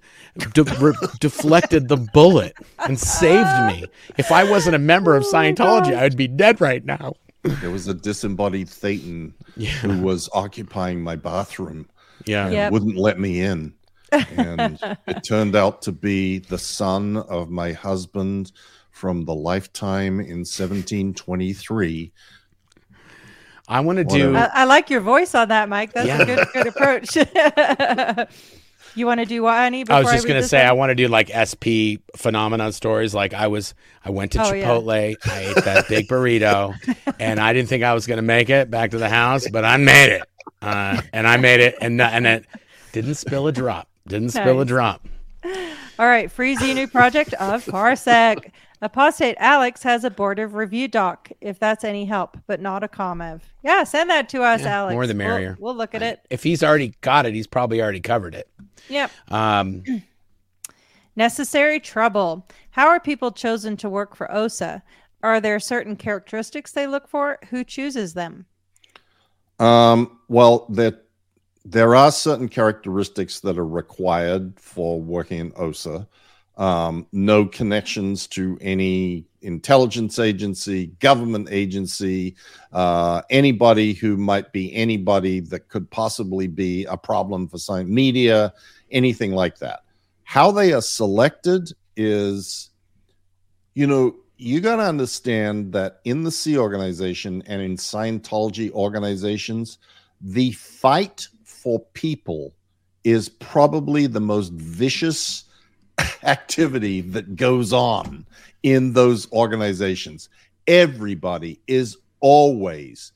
de- 0.53 0.63
re- 0.79 0.93
deflected 1.19 1.87
the 1.87 1.97
bullet 1.97 2.55
and 2.79 2.99
saved 2.99 3.49
me. 3.67 3.85
If 4.17 4.31
I 4.31 4.43
wasn't 4.49 4.75
a 4.75 4.79
member 4.79 5.15
of 5.15 5.23
Oh 5.25 5.33
Scientology, 5.33 5.91
gosh. 5.91 6.01
I'd 6.03 6.17
be 6.17 6.27
dead 6.27 6.61
right 6.61 6.85
now. 6.85 7.13
There 7.43 7.71
was 7.71 7.87
a 7.87 7.93
disembodied 7.95 8.67
Thetan 8.67 9.33
Yeah. 9.55 9.69
who 9.69 10.01
was 10.03 10.29
occupying 10.33 11.01
my 11.01 11.15
bathroom 11.15 11.87
Yeah. 12.25 12.45
and 12.45 12.53
Yep. 12.53 12.71
wouldn't 12.73 12.95
let 12.97 13.19
me 13.19 13.41
in. 13.41 13.73
And 14.11 14.77
it 15.07 15.23
turned 15.23 15.55
out 15.55 15.81
to 15.83 15.91
be 15.91 16.37
the 16.39 16.59
son 16.59 17.17
of 17.17 17.49
my 17.49 17.71
husband 17.71 18.51
from 18.91 19.25
the 19.25 19.33
lifetime 19.35 20.19
in 20.19 20.45
1723. 20.45 22.11
I 23.67 23.81
want 23.81 23.97
to 23.97 24.03
do. 24.05 24.35
I, 24.35 24.49
I 24.53 24.63
like 24.65 24.89
your 24.89 25.01
voice 25.01 25.35
on 25.35 25.49
that, 25.49 25.67
Mike. 25.69 25.93
That's 25.93 26.07
Yeah. 26.07 26.21
a 26.21 26.25
good 26.25 26.47
good 26.53 26.67
approach. 26.67 27.15
you 28.95 29.05
want 29.05 29.19
to 29.19 29.25
do 29.25 29.43
what, 29.43 29.55
honey? 29.57 29.83
I 29.89 29.99
was 30.01 30.11
just 30.11 30.25
read 30.25 30.33
gonna 30.35 30.43
say 30.43 30.59
one? 30.59 30.67
I 30.67 30.71
want 30.73 30.89
to 30.91 30.95
do 30.95 31.07
like 31.07 31.29
SP 31.35 31.99
phenomenon 32.15 32.71
stories. 32.71 33.13
Like 33.13 33.33
I 33.33 33.47
was, 33.47 33.73
I 34.05 34.09
went 34.11 34.31
to 34.33 34.43
Oh, 34.43 34.53
yeah. 34.53 34.65
Chipotle, 34.67 35.15
I 35.25 35.39
ate 35.39 35.55
that 35.65 35.87
big 35.89 36.07
burrito, 36.07 36.73
and 37.19 37.39
I 37.39 37.53
didn't 37.53 37.69
think 37.69 37.83
I 37.83 37.93
was 37.93 38.07
gonna 38.07 38.21
make 38.21 38.49
it 38.49 38.71
back 38.71 38.91
to 38.91 38.97
the 38.97 39.09
house, 39.09 39.47
but 39.49 39.65
I 39.65 39.77
made 39.77 40.11
it, 40.13 40.23
uh, 40.61 41.01
and 41.13 41.27
I 41.27 41.37
made 41.37 41.59
it, 41.59 41.75
and 41.81 42.01
and 42.01 42.25
it 42.25 42.45
didn't 42.93 43.15
spill 43.15 43.47
a 43.47 43.51
drop. 43.51 43.87
Didn't 44.07 44.29
spill 44.29 44.61
a 44.61 44.65
drop. 44.65 45.05
All 45.99 46.05
right, 46.05 46.31
free 46.31 46.55
Xenu 46.55 46.91
project 46.91 47.33
of 47.33 47.65
Parsec. 47.65 48.51
Apostate 48.81 49.35
Alex 49.39 49.81
has 49.83 50.03
a 50.03 50.09
board 50.11 50.37
of 50.37 50.53
review 50.53 50.87
doc, 50.87 51.31
if 51.41 51.57
that's 51.59 51.83
any 51.83 52.05
help, 52.05 52.37
but 52.45 52.61
not 52.61 52.83
a 52.83 52.87
comev. 52.87 53.41
Yeah, 53.63 53.83
send 53.83 54.09
that 54.11 54.29
to 54.29 54.43
us, 54.43 54.61
Yeah, 54.61 54.81
Alex. 54.81 54.93
more 54.93 55.07
the 55.07 55.15
We'll- 55.15 55.27
merrier. 55.27 55.57
We'll, 55.59 55.75
look 55.75 55.95
at 55.95 56.03
it. 56.03 56.19
If 56.29 56.43
he's 56.43 56.63
already 56.63 56.93
got 57.01 57.25
it, 57.25 57.33
he's 57.33 57.47
probably 57.47 57.81
already 57.81 58.01
covered 58.01 58.35
it. 58.35 58.47
Yep. 58.89 59.11
Um, 59.29 59.83
Necessary 61.15 61.79
trouble. 61.79 62.47
How 62.69 62.87
are 62.87 62.99
people 62.99 63.31
chosen 63.31 63.75
to 63.77 63.89
work 63.89 64.15
for 64.15 64.31
OSA? 64.31 64.83
Are 65.23 65.41
there 65.41 65.59
certain 65.59 65.95
characteristics 65.95 66.71
they 66.71 66.85
look 66.85 67.07
for? 67.07 67.39
Who 67.49 67.63
chooses 67.63 68.13
them? 68.13 68.45
Um, 69.59 70.19
well, 70.27 70.67
there, 70.69 70.99
there 71.65 71.95
are 71.95 72.11
certain 72.11 72.47
characteristics 72.47 73.39
that 73.39 73.57
are 73.57 73.65
required 73.65 74.59
for 74.59 75.01
working 75.01 75.39
in 75.39 75.53
OSA. 75.55 76.07
Um, 76.57 77.05
no 77.11 77.45
connections 77.45 78.25
to 78.27 78.57
any 78.61 79.25
intelligence 79.41 80.17
agency, 80.17 80.87
government 80.99 81.49
agency, 81.51 82.35
uh, 82.73 83.21
anybody 83.29 83.93
who 83.93 84.17
might 84.17 84.51
be 84.51 84.75
anybody 84.75 85.39
that 85.39 85.69
could 85.69 85.89
possibly 85.91 86.47
be 86.47 86.85
a 86.85 86.97
problem 86.97 87.47
for 87.47 87.59
science 87.59 87.89
media, 87.89 88.53
anything 88.91 89.33
like 89.33 89.57
that. 89.59 89.83
How 90.23 90.51
they 90.51 90.73
are 90.73 90.81
selected 90.81 91.71
is, 91.95 92.71
you 93.75 93.87
know, 93.87 94.15
you 94.37 94.59
got 94.59 94.75
to 94.77 94.83
understand 94.83 95.73
that 95.73 95.99
in 96.05 96.23
the 96.23 96.31
Sea 96.31 96.57
organization 96.57 97.43
and 97.47 97.61
in 97.61 97.75
Scientology 97.75 98.71
organizations, 98.71 99.79
the 100.21 100.51
fight 100.51 101.27
for 101.43 101.79
people 101.93 102.53
is 103.03 103.29
probably 103.29 104.05
the 104.05 104.19
most 104.19 104.51
vicious 104.53 105.45
activity 106.23 107.01
that 107.01 107.35
goes 107.35 107.73
on 107.73 108.25
in 108.63 108.93
those 108.93 109.31
organizations. 109.31 110.29
Everybody 110.67 111.59
is 111.67 111.97
always 112.19 113.13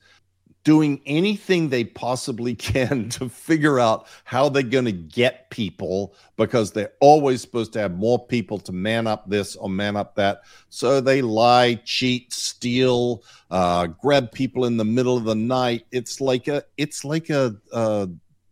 doing 0.64 1.00
anything 1.06 1.68
they 1.68 1.84
possibly 1.84 2.54
can 2.72 3.08
to 3.10 3.28
figure 3.28 3.80
out 3.80 4.06
how 4.24 4.48
they're 4.48 4.62
going 4.62 4.84
to 4.84 4.92
get 4.92 5.50
people 5.50 6.14
because 6.36 6.72
they're 6.72 6.92
always 7.00 7.40
supposed 7.40 7.72
to 7.72 7.80
have 7.80 7.96
more 7.96 8.24
people 8.26 8.58
to 8.58 8.72
man 8.72 9.06
up 9.06 9.28
this 9.28 9.56
or 9.56 9.68
man 9.68 9.96
up 9.96 10.14
that. 10.14 10.42
So 10.68 11.00
they 11.00 11.22
lie, 11.22 11.74
cheat, 11.84 12.32
steal, 12.32 13.22
uh, 13.50 13.86
grab 13.86 14.32
people 14.32 14.64
in 14.64 14.76
the 14.76 14.84
middle 14.84 15.16
of 15.16 15.24
the 15.24 15.34
night. 15.34 15.86
It's 15.90 16.20
like 16.20 16.48
a, 16.48 16.62
it's 16.76 17.04
like 17.04 17.30
a, 17.30 17.56
uh, 17.72 18.06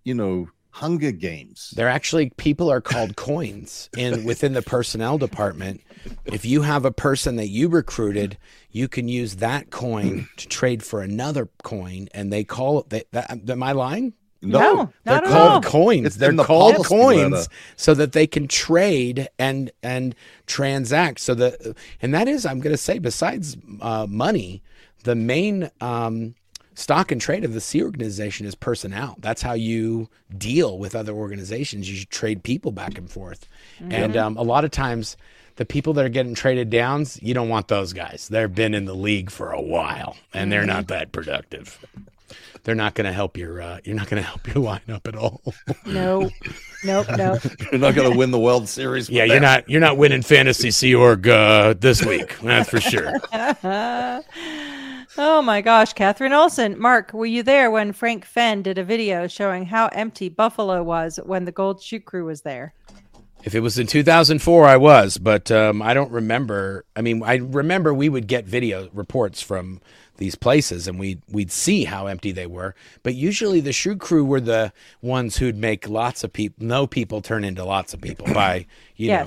you 0.05 0.15
know, 0.15 0.49
Hunger 0.71 1.13
Games. 1.13 1.73
They're 1.77 1.89
actually 1.89 2.31
people 2.37 2.71
are 2.71 2.81
called 2.81 3.17
coins 3.17 3.91
in 3.97 4.25
within 4.25 4.53
the 4.53 4.63
personnel 4.63 5.19
department. 5.19 5.81
If 6.25 6.45
you 6.45 6.63
have 6.63 6.85
a 6.85 6.93
person 6.93 7.37
that 7.37 7.49
you 7.49 7.69
recruited, 7.69 8.39
you 8.71 8.89
can 8.89 9.09
use 9.09 9.37
that 9.37 9.71
coin 9.71 10.29
to 10.37 10.49
trade 10.49 10.83
for 10.83 11.03
another 11.03 11.49
coin, 11.63 12.09
and 12.15 12.33
they 12.33 12.45
call 12.45 12.81
it. 12.81 12.91
They, 12.91 13.05
that, 13.13 13.51
am 13.51 13.63
I 13.63 13.73
lying? 13.73 14.15
No, 14.43 14.91
They're 15.05 15.17
not 15.17 15.25
at 15.25 15.31
called 15.31 15.65
all. 15.67 15.71
coins. 15.71 16.07
It's 16.07 16.17
They're 16.17 16.33
the 16.33 16.45
called 16.45 16.77
policy 16.77 16.89
coins 16.89 17.33
letter. 17.33 17.47
so 17.77 17.93
that 17.95 18.13
they 18.13 18.27
can 18.27 18.49
trade 18.49 19.29
and 19.39 19.71
and 19.83 20.15
transact. 20.47 21.21
So 21.21 21.35
that 21.35 21.77
and 22.01 22.15
that 22.15 22.27
is, 22.29 22.47
I'm 22.47 22.61
going 22.61 22.73
to 22.73 22.79
say, 22.79 22.99
besides 22.99 23.57
uh, 23.83 24.07
money, 24.09 24.63
the 25.05 25.15
main 25.15 25.71
um, 25.83 26.35
stock 26.75 27.13
and 27.13 27.21
trade 27.21 27.45
of 27.45 27.53
the 27.53 27.61
Sea 27.61 27.83
organization 27.83 28.47
is 28.47 28.55
personnel. 28.55 29.17
That's 29.21 29.43
how 29.43 29.53
you 29.55 30.09
deal 30.37 30.79
with 30.79 30.95
other 30.95 31.13
organizations. 31.13 31.91
You 31.91 32.05
trade 32.07 32.43
people 32.43 32.73
back 32.73 32.99
and 32.99 33.11
forth, 33.11 33.47
and 33.81 34.17
um, 34.17 34.37
a 34.37 34.43
lot 34.43 34.65
of 34.65 34.71
times. 34.71 35.17
The 35.57 35.67
people 35.67 35.93
that 35.95 36.07
are 36.07 36.09
getting 36.09 36.35
traded 36.35 36.71
downs, 36.71 37.21
you 37.21 37.35
don't 37.35 37.51
want 37.51 37.69
those 37.69 37.93
guys. 37.93 38.29
They've 38.31 38.55
been 38.55 38.73
in 38.73 38.87
the 38.87 38.95
league 38.95 39.31
for 39.31 39.53
a 39.53 39.61
while, 39.61 40.17
and 40.33 40.51
they're 40.51 40.65
not 40.65 40.89
that 40.89 41.13
productive 41.13 41.79
they're 42.65 42.75
not 42.75 42.95
going 42.95 43.07
to 43.07 43.13
help 43.13 43.37
your 43.37 43.61
uh, 43.61 43.79
you're 43.85 43.97
not 43.97 44.09
going 44.09 44.23
to 44.23 44.29
help 44.29 44.47
your 44.47 44.57
lineup 44.57 45.07
at 45.07 45.17
all. 45.17 45.41
No, 45.87 46.31
nope, 46.85 47.07
nope. 47.17 47.41
You're 47.73 47.81
not 47.81 47.95
going 47.95 48.11
to 48.11 48.17
win 48.17 48.31
the 48.31 48.39
World 48.39 48.69
Series. 48.69 49.09
with 49.09 49.17
yeah, 49.17 49.25
you're 49.25 49.37
them. 49.37 49.43
not 49.43 49.69
you're 49.69 49.81
not 49.81 49.97
winning 49.97 50.23
fantasy 50.23 50.71
Sea 50.71 50.95
Org 50.95 51.29
uh, 51.29 51.75
this 51.79 52.05
week. 52.05 52.39
That's 52.41 52.69
for 52.69 52.81
sure. 52.81 53.13
oh 55.21 55.43
my 55.43 55.61
gosh, 55.61 55.93
Catherine 55.93 56.33
Olson. 56.33 56.81
Marc, 56.81 57.13
were 57.13 57.27
you 57.27 57.43
there 57.43 57.71
when 57.71 57.93
Frank 57.93 58.25
Fenn 58.25 58.63
did 58.63 58.79
a 58.79 58.85
video 58.85 59.29
showing 59.29 59.67
how 59.67 59.89
empty 59.89 60.31
Buffalo 60.31 60.83
was 60.83 61.21
when 61.25 61.45
the 61.45 61.53
Gold 61.53 61.83
Shoot 61.83 62.07
Crew 62.07 62.25
was 62.25 62.41
there? 62.41 62.73
If 63.45 63.55
it 63.55 63.61
was 63.61 63.79
in 63.79 63.87
2004, 63.87 64.67
I 64.67 64.77
was, 64.79 65.19
but 65.19 65.51
um, 65.51 65.83
I 65.83 65.95
don't 65.95 66.11
remember. 66.11 66.85
I 66.97 67.03
mean, 67.03 67.23
I 67.23 67.37
remember 67.37 67.93
we 67.93 68.09
would 68.09 68.27
get 68.27 68.47
video 68.47 68.89
reports 68.93 69.43
from 69.43 69.81
these 70.17 70.35
places, 70.35 70.89
and 70.89 70.99
we'd 70.99 71.23
we'd 71.31 71.53
see 71.53 71.85
how 71.85 72.07
empty 72.07 72.33
they 72.33 72.47
were. 72.47 72.75
But 73.03 73.15
usually, 73.15 73.61
the 73.61 73.73
shoot 73.73 74.01
crew 74.01 74.25
were 74.25 74.41
the 74.41 74.73
ones 75.01 75.39
who'd 75.39 75.57
make 75.57 75.89
lots 75.89 76.23
of 76.25 76.33
people, 76.33 76.67
no 76.67 76.87
people 76.87 77.23
turn 77.23 77.45
into 77.45 77.65
lots 77.65 77.95
of 77.95 78.01
people 78.03 78.27
by 78.35 78.67
you 78.97 79.09
know 79.09 79.27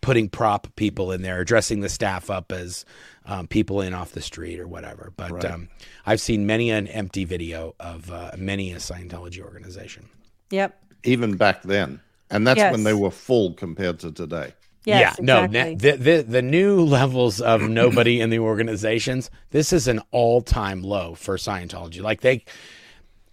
putting 0.00 0.28
prop 0.28 0.68
people 0.76 1.10
in 1.12 1.22
there, 1.22 1.44
dressing 1.44 1.80
the 1.80 1.88
staff 1.88 2.30
up 2.30 2.52
as 2.52 2.84
um, 3.28 3.46
people 3.46 3.80
in 3.80 3.94
off 3.94 4.10
the 4.12 4.20
street 4.22 4.58
or 4.58 4.66
whatever. 4.66 5.12
But 5.16 5.30
Right. 5.30 5.44
um, 5.44 5.68
I've 6.06 6.20
seen 6.20 6.46
many 6.46 6.70
an 6.70 6.88
empty 6.88 7.24
video 7.24 7.74
of 7.78 8.10
uh, 8.10 8.32
many 8.36 8.72
a 8.72 8.76
Scientology 8.78 9.40
organization. 9.40 10.08
Yep. 10.50 10.76
even 11.04 11.36
back 11.36 11.62
then, 11.62 12.00
and 12.30 12.44
that's 12.46 12.60
when 12.72 12.82
they 12.84 12.94
were 12.94 13.10
full 13.10 13.52
compared 13.54 14.00
to 14.00 14.10
today. 14.10 14.54
Yes, 14.84 15.16
yeah, 15.18 15.24
no, 15.24 15.44
exactly. 15.44 15.74
na- 15.74 15.78
the, 15.78 15.96
the 15.98 16.22
the 16.22 16.42
new 16.42 16.80
levels 16.98 17.40
of 17.42 17.60
nobody 17.62 18.20
in 18.20 18.30
the 18.30 18.38
organizations. 18.38 19.30
This 19.50 19.72
is 19.72 19.86
an 19.88 20.00
all 20.10 20.40
time 20.40 20.82
low 20.82 21.14
for 21.14 21.36
Scientology. 21.36 22.00
Like 22.00 22.22
they, 22.22 22.44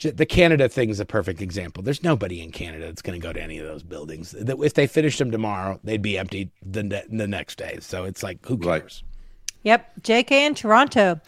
the 0.02 0.26
Canada 0.26 0.68
thing 0.68 0.90
is 0.90 1.00
a 1.00 1.06
perfect 1.06 1.42
example. 1.42 1.82
There's 1.82 2.04
nobody 2.04 2.42
in 2.42 2.52
Canada 2.52 2.86
that's 2.88 3.02
going 3.02 3.20
to 3.20 3.26
go 3.26 3.32
to 3.32 3.42
any 3.42 3.58
of 3.60 3.66
those 3.66 3.84
buildings. 3.84 4.32
That- 4.32 4.60
If 4.62 4.74
they 4.74 4.88
finished 4.88 5.20
them 5.20 5.32
tomorrow, 5.32 5.80
they'd 5.86 6.02
be 6.02 6.18
empty 6.18 6.52
the 6.66 6.84
the 7.10 7.28
next 7.28 7.58
day. 7.58 7.78
So 7.80 8.04
it's 8.04 8.22
like 8.24 8.46
who 8.46 8.58
Right. 8.58 8.84
Cares? 9.66 9.80
Yep. 9.98 10.02
JK 10.02 10.32
in 10.32 10.56
Toronto. 10.56 11.20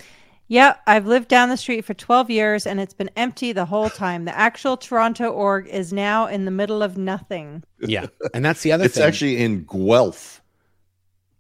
Yep. 0.49 0.79
I've 0.87 1.05
lived 1.05 1.27
down 1.27 1.49
the 1.49 1.57
street 1.57 1.83
for 1.83 1.93
12 1.93 2.29
years 2.29 2.65
and 2.65 2.79
it's 2.79 2.93
been 2.93 3.09
empty 3.17 3.51
the 3.51 3.65
whole 3.65 3.89
time. 3.89 4.25
The 4.25 4.37
actual 4.37 4.77
Toronto 4.77 5.29
org 5.29 5.67
is 5.67 5.91
now 5.91 6.27
in 6.27 6.45
the 6.45 6.51
middle 6.51 6.81
of 6.81 6.97
nothing. 6.97 7.63
Yeah, 7.81 8.05
and 8.33 8.45
that's 8.45 8.61
the 8.61 8.71
other 8.71 8.83
thing. 8.83 8.87
It's 8.87 8.95
thing. 8.95 9.03
actually 9.07 9.37
in 9.43 9.65
Guelph. 9.65 10.41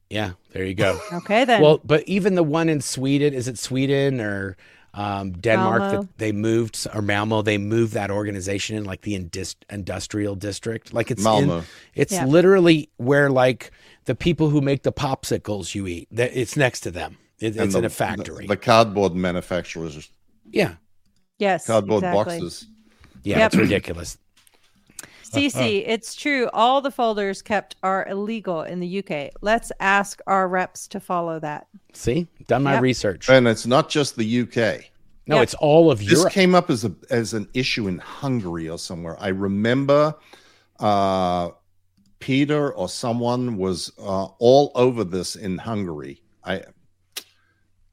yeah, 0.09 0.31
there 0.51 0.65
you 0.65 0.73
go. 0.75 0.99
Okay, 1.13 1.45
then. 1.45 1.61
Well, 1.61 1.79
but 1.83 2.03
even 2.07 2.35
the 2.35 2.43
one 2.43 2.69
in 2.69 2.81
Sweden, 2.81 3.33
is 3.33 3.47
it 3.47 3.57
Sweden 3.57 4.19
or 4.19 4.57
um, 4.93 5.31
Denmark 5.33 5.81
Malmo. 5.81 6.01
that 6.01 6.17
they 6.17 6.31
moved 6.33 6.85
or 6.93 7.01
Malmo? 7.01 7.41
They 7.41 7.57
moved 7.57 7.93
that 7.93 8.11
organization 8.11 8.75
in 8.77 8.83
like 8.83 9.01
the 9.01 9.15
indus- 9.15 9.55
industrial 9.69 10.35
district. 10.35 10.93
Like 10.93 11.11
it's 11.11 11.21
in, 11.21 11.23
Malmo. 11.23 11.63
it's 11.95 12.13
Yeah. 12.13 12.25
literally 12.25 12.89
where 12.97 13.29
like 13.29 13.71
the 14.07 14.15
people 14.15 14.49
who 14.49 14.61
make 14.61 14.81
the 14.83 14.91
popsicles 14.91 15.75
you 15.75 15.85
eat. 15.85 16.07
that 16.11 16.31
It's 16.35 16.57
next 16.57 16.79
to 16.81 16.91
them. 16.91 17.17
It, 17.39 17.55
it's 17.55 17.73
the- 17.73 17.79
in 17.79 17.85
a 17.85 17.89
factory. 17.89 18.47
The, 18.47 18.55
the 18.55 18.57
cardboard 18.57 19.13
manufacturers, 19.13 20.09
yeah, 20.49 20.75
yes. 21.37 21.67
cardboard 21.67 22.03
exactly. 22.03 22.39
boxes. 22.39 22.67
yeah, 23.23 23.37
Yep. 23.39 23.45
it's 23.47 23.55
ridiculous. 23.55 24.17
CC, 25.23 25.83
it's 25.85 26.15
true. 26.15 26.49
All 26.53 26.79
the 26.81 26.89
folders 26.89 27.41
kept 27.41 27.75
are 27.83 28.07
illegal 28.07 28.61
in 28.63 28.79
the 28.79 28.99
UK. 29.03 29.31
Let's 29.41 29.71
ask 29.81 30.21
our 30.25 30.47
reps 30.47 30.87
to 30.87 30.99
follow 31.01 31.37
that. 31.41 31.67
See, 31.93 32.27
done 32.47 32.63
my 32.63 32.75
Yep. 32.75 32.81
research. 32.81 33.29
And 33.29 33.45
it's 33.47 33.67
not 33.67 33.89
just 33.89 34.15
the 34.15 34.25
UK. 34.25 34.89
No, 35.27 35.35
Yep. 35.35 35.43
it's 35.43 35.53
all 35.55 35.91
of 35.91 35.99
This 35.99 36.11
Europe. 36.11 36.23
This 36.27 36.33
came 36.33 36.55
up 36.55 36.69
as 36.69 36.85
a 36.85 36.95
as 37.09 37.33
an 37.33 37.49
issue 37.53 37.89
in 37.89 37.97
Hungary 37.99 38.69
or 38.69 38.79
somewhere. 38.79 39.17
I 39.19 39.27
remember 39.27 40.15
uh, 40.79 41.49
Peter 42.19 42.71
or 42.71 42.89
someone 42.89 43.57
was 43.57 43.91
uh, 43.99 44.25
all 44.39 44.71
over 44.75 45.03
this 45.03 45.35
in 45.35 45.57
Hungary. 45.57 46.21
I 46.43 46.63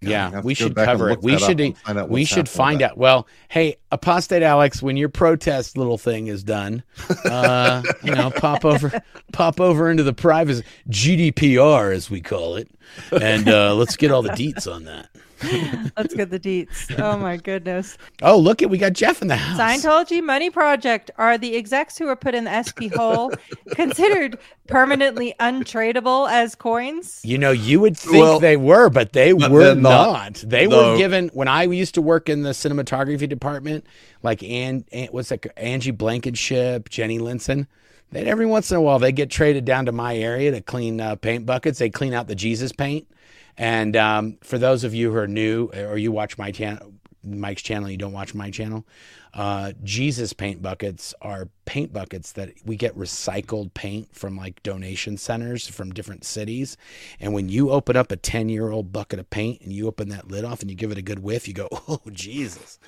Yeah, 0.00 0.40
we 0.42 0.54
should 0.54 0.74
cover 0.74 1.10
it. 1.10 1.22
We 1.22 1.32
that 1.32 1.42
up 1.42 1.48
should 1.48 1.78
find 1.78 1.98
out 1.98 2.08
we 2.10 2.24
should 2.24 2.48
find 2.48 2.82
out. 2.82 2.98
Well, 2.98 3.26
hey, 3.48 3.76
apostate 3.90 4.42
Alex, 4.42 4.82
when 4.82 4.96
your 4.96 5.08
protest 5.08 5.76
little 5.76 5.98
thing 5.98 6.26
is 6.26 6.44
done, 6.44 6.82
uh, 7.24 7.82
you 8.02 8.14
know, 8.14 8.30
pop 8.30 8.64
over, 8.64 8.92
pop 9.32 9.60
over 9.60 9.90
into 9.90 10.02
the 10.02 10.12
privacy 10.12 10.64
GDPR 10.90 11.94
as 11.94 12.10
we 12.10 12.20
call 12.20 12.56
it, 12.56 12.68
and 13.12 13.48
uh, 13.48 13.74
let's 13.74 13.96
get 13.96 14.10
all 14.10 14.22
the 14.22 14.30
deets 14.30 14.72
on 14.72 14.84
that. 14.84 15.08
Let's 15.96 16.14
get 16.14 16.30
the 16.30 16.38
deets. 16.40 16.96
Oh 16.98 17.16
my 17.18 17.36
goodness. 17.36 17.98
Oh, 18.22 18.38
look 18.38 18.62
it, 18.62 18.70
we 18.70 18.78
got 18.78 18.92
Jeff 18.92 19.20
in 19.22 19.28
the 19.28 19.36
house. 19.36 19.58
Scientology 19.58 20.22
Money 20.22 20.50
Project 20.50 21.10
are 21.18 21.36
the 21.38 21.56
execs 21.56 21.98
who 21.98 22.06
were 22.06 22.16
put 22.16 22.34
in 22.34 22.44
the 22.44 22.62
SP 22.62 22.88
hole 22.94 23.32
considered 23.70 24.38
permanently 24.68 25.34
untradeable 25.40 26.30
as 26.30 26.54
coins? 26.54 27.20
You 27.24 27.38
know, 27.38 27.50
you 27.50 27.80
would 27.80 27.96
think 27.96 28.14
Well, 28.22 28.40
they 28.40 28.56
were, 28.56 28.88
but 28.90 29.12
they 29.12 29.32
but 29.32 29.50
were 29.50 29.74
not. 29.74 29.82
not. 29.82 30.34
They 30.46 30.66
No. 30.66 30.92
were 30.92 30.96
given 30.98 31.28
when 31.34 31.48
I 31.48 31.64
used 31.64 31.94
to 31.94 32.02
work 32.02 32.28
in 32.28 32.42
the 32.42 32.50
cinematography 32.50 33.28
department, 33.28 33.84
like 34.22 34.42
and 34.42 34.84
Ann 34.92 35.08
what's 35.10 35.28
that? 35.30 35.46
Angie 35.58 35.90
Blankenship, 35.90 36.88
Jenny 36.88 37.18
Linson. 37.18 37.66
Then 38.12 38.28
every 38.28 38.46
once 38.46 38.70
in 38.70 38.76
a 38.76 38.80
while 38.80 38.98
they 39.00 39.10
get 39.12 39.28
traded 39.30 39.64
down 39.64 39.86
to 39.86 39.92
my 39.92 40.16
area 40.16 40.52
to 40.52 40.60
clean 40.60 41.00
uh, 41.00 41.16
paint 41.16 41.46
buckets. 41.46 41.78
They 41.78 41.90
clean 41.90 42.14
out 42.14 42.28
the 42.28 42.34
Jesus 42.36 42.70
paint. 42.70 43.08
And 43.56 43.96
um, 43.96 44.38
for 44.42 44.58
those 44.58 44.84
of 44.84 44.94
you 44.94 45.12
who 45.12 45.18
are 45.18 45.28
new 45.28 45.66
or 45.68 45.96
you 45.96 46.12
watch 46.12 46.38
my 46.38 46.50
channel, 46.50 46.92
Mike's 47.22 47.62
channel, 47.62 47.90
you 47.90 47.96
don't 47.96 48.12
watch 48.12 48.34
my 48.34 48.50
channel. 48.50 48.84
Uh, 49.32 49.72
Jesus 49.82 50.32
paint 50.32 50.62
buckets 50.62 51.12
are 51.20 51.48
paint 51.64 51.92
buckets 51.92 52.32
that 52.32 52.50
we 52.64 52.76
get 52.76 52.96
recycled 52.96 53.74
paint 53.74 54.14
from 54.14 54.36
like 54.36 54.62
donation 54.62 55.16
centers 55.16 55.66
from 55.66 55.92
different 55.92 56.24
cities. 56.24 56.76
And 57.18 57.34
when 57.34 57.48
you 57.48 57.70
open 57.70 57.96
up 57.96 58.12
a 58.12 58.16
10 58.16 58.48
year 58.48 58.70
old 58.70 58.92
bucket 58.92 59.18
of 59.18 59.28
paint 59.30 59.60
and 59.62 59.72
you 59.72 59.88
open 59.88 60.10
that 60.10 60.28
lid 60.28 60.44
off 60.44 60.60
and 60.60 60.70
you 60.70 60.76
give 60.76 60.92
it 60.92 60.98
a 60.98 61.02
good 61.02 61.18
whiff, 61.18 61.48
you 61.48 61.54
go, 61.54 61.68
oh, 61.88 62.00
Jesus. 62.12 62.78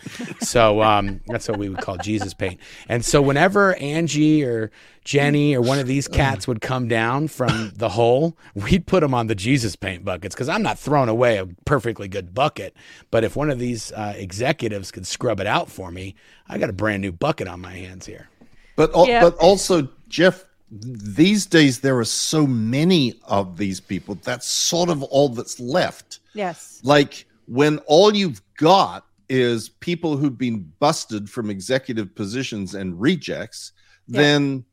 so 0.40 0.82
um, 0.82 1.20
that's 1.26 1.48
what 1.48 1.58
we 1.58 1.68
would 1.68 1.80
call 1.80 1.96
Jesus 1.96 2.32
paint. 2.32 2.60
And 2.88 3.04
so 3.04 3.20
whenever 3.20 3.74
Angie 3.74 4.44
or 4.44 4.70
Jenny 5.06 5.54
or 5.56 5.62
one 5.62 5.78
of 5.78 5.86
these 5.86 6.08
cats 6.22 6.46
would 6.46 6.60
come 6.60 6.88
down 6.88 7.28
from 7.28 7.72
the 7.76 7.88
hole, 7.88 8.36
we'd 8.54 8.86
put 8.86 9.00
them 9.00 9.14
on 9.14 9.28
the 9.28 9.34
Jesus 9.34 9.76
paint 9.76 10.04
buckets 10.04 10.34
because 10.34 10.48
I'm 10.48 10.62
not 10.62 10.78
throwing 10.78 11.08
away 11.08 11.38
a 11.38 11.46
perfectly 11.64 12.08
good 12.08 12.34
bucket. 12.34 12.76
But 13.10 13.24
if 13.24 13.36
one 13.36 13.48
of 13.48 13.58
these 13.58 13.92
uh, 13.92 14.14
executives 14.16 14.90
could 14.90 15.06
scrub 15.06 15.40
it 15.40 15.46
out 15.46 15.70
for 15.70 15.90
me, 15.90 16.14
I 16.48 16.58
got 16.58 16.68
a 16.68 16.74
brand 16.74 17.00
new 17.02 17.12
bucket 17.12 17.48
on 17.48 17.60
my 17.60 17.72
hands 17.72 18.04
here. 18.04 18.28
But 18.74 18.94
al- 18.94 19.06
Yeah. 19.06 19.20
but 19.22 19.36
also, 19.36 19.88
Jeff, 20.08 20.44
these 20.70 21.46
days 21.46 21.80
there 21.80 21.96
are 21.98 22.04
so 22.04 22.46
many 22.46 23.14
of 23.28 23.56
these 23.56 23.80
people. 23.80 24.16
That's 24.22 24.46
sort 24.46 24.88
of 24.90 25.02
all 25.04 25.28
that's 25.30 25.58
left. 25.60 26.18
Yes. 26.34 26.80
Like 26.82 27.24
when 27.46 27.78
all 27.86 28.14
you've 28.14 28.42
got 28.56 29.06
is 29.28 29.68
people 29.68 30.16
who've 30.16 30.36
been 30.36 30.70
busted 30.80 31.30
from 31.30 31.48
executive 31.50 32.14
positions 32.14 32.74
and 32.74 33.00
rejects, 33.00 33.72
Yeah. 34.08 34.20
then 34.20 34.64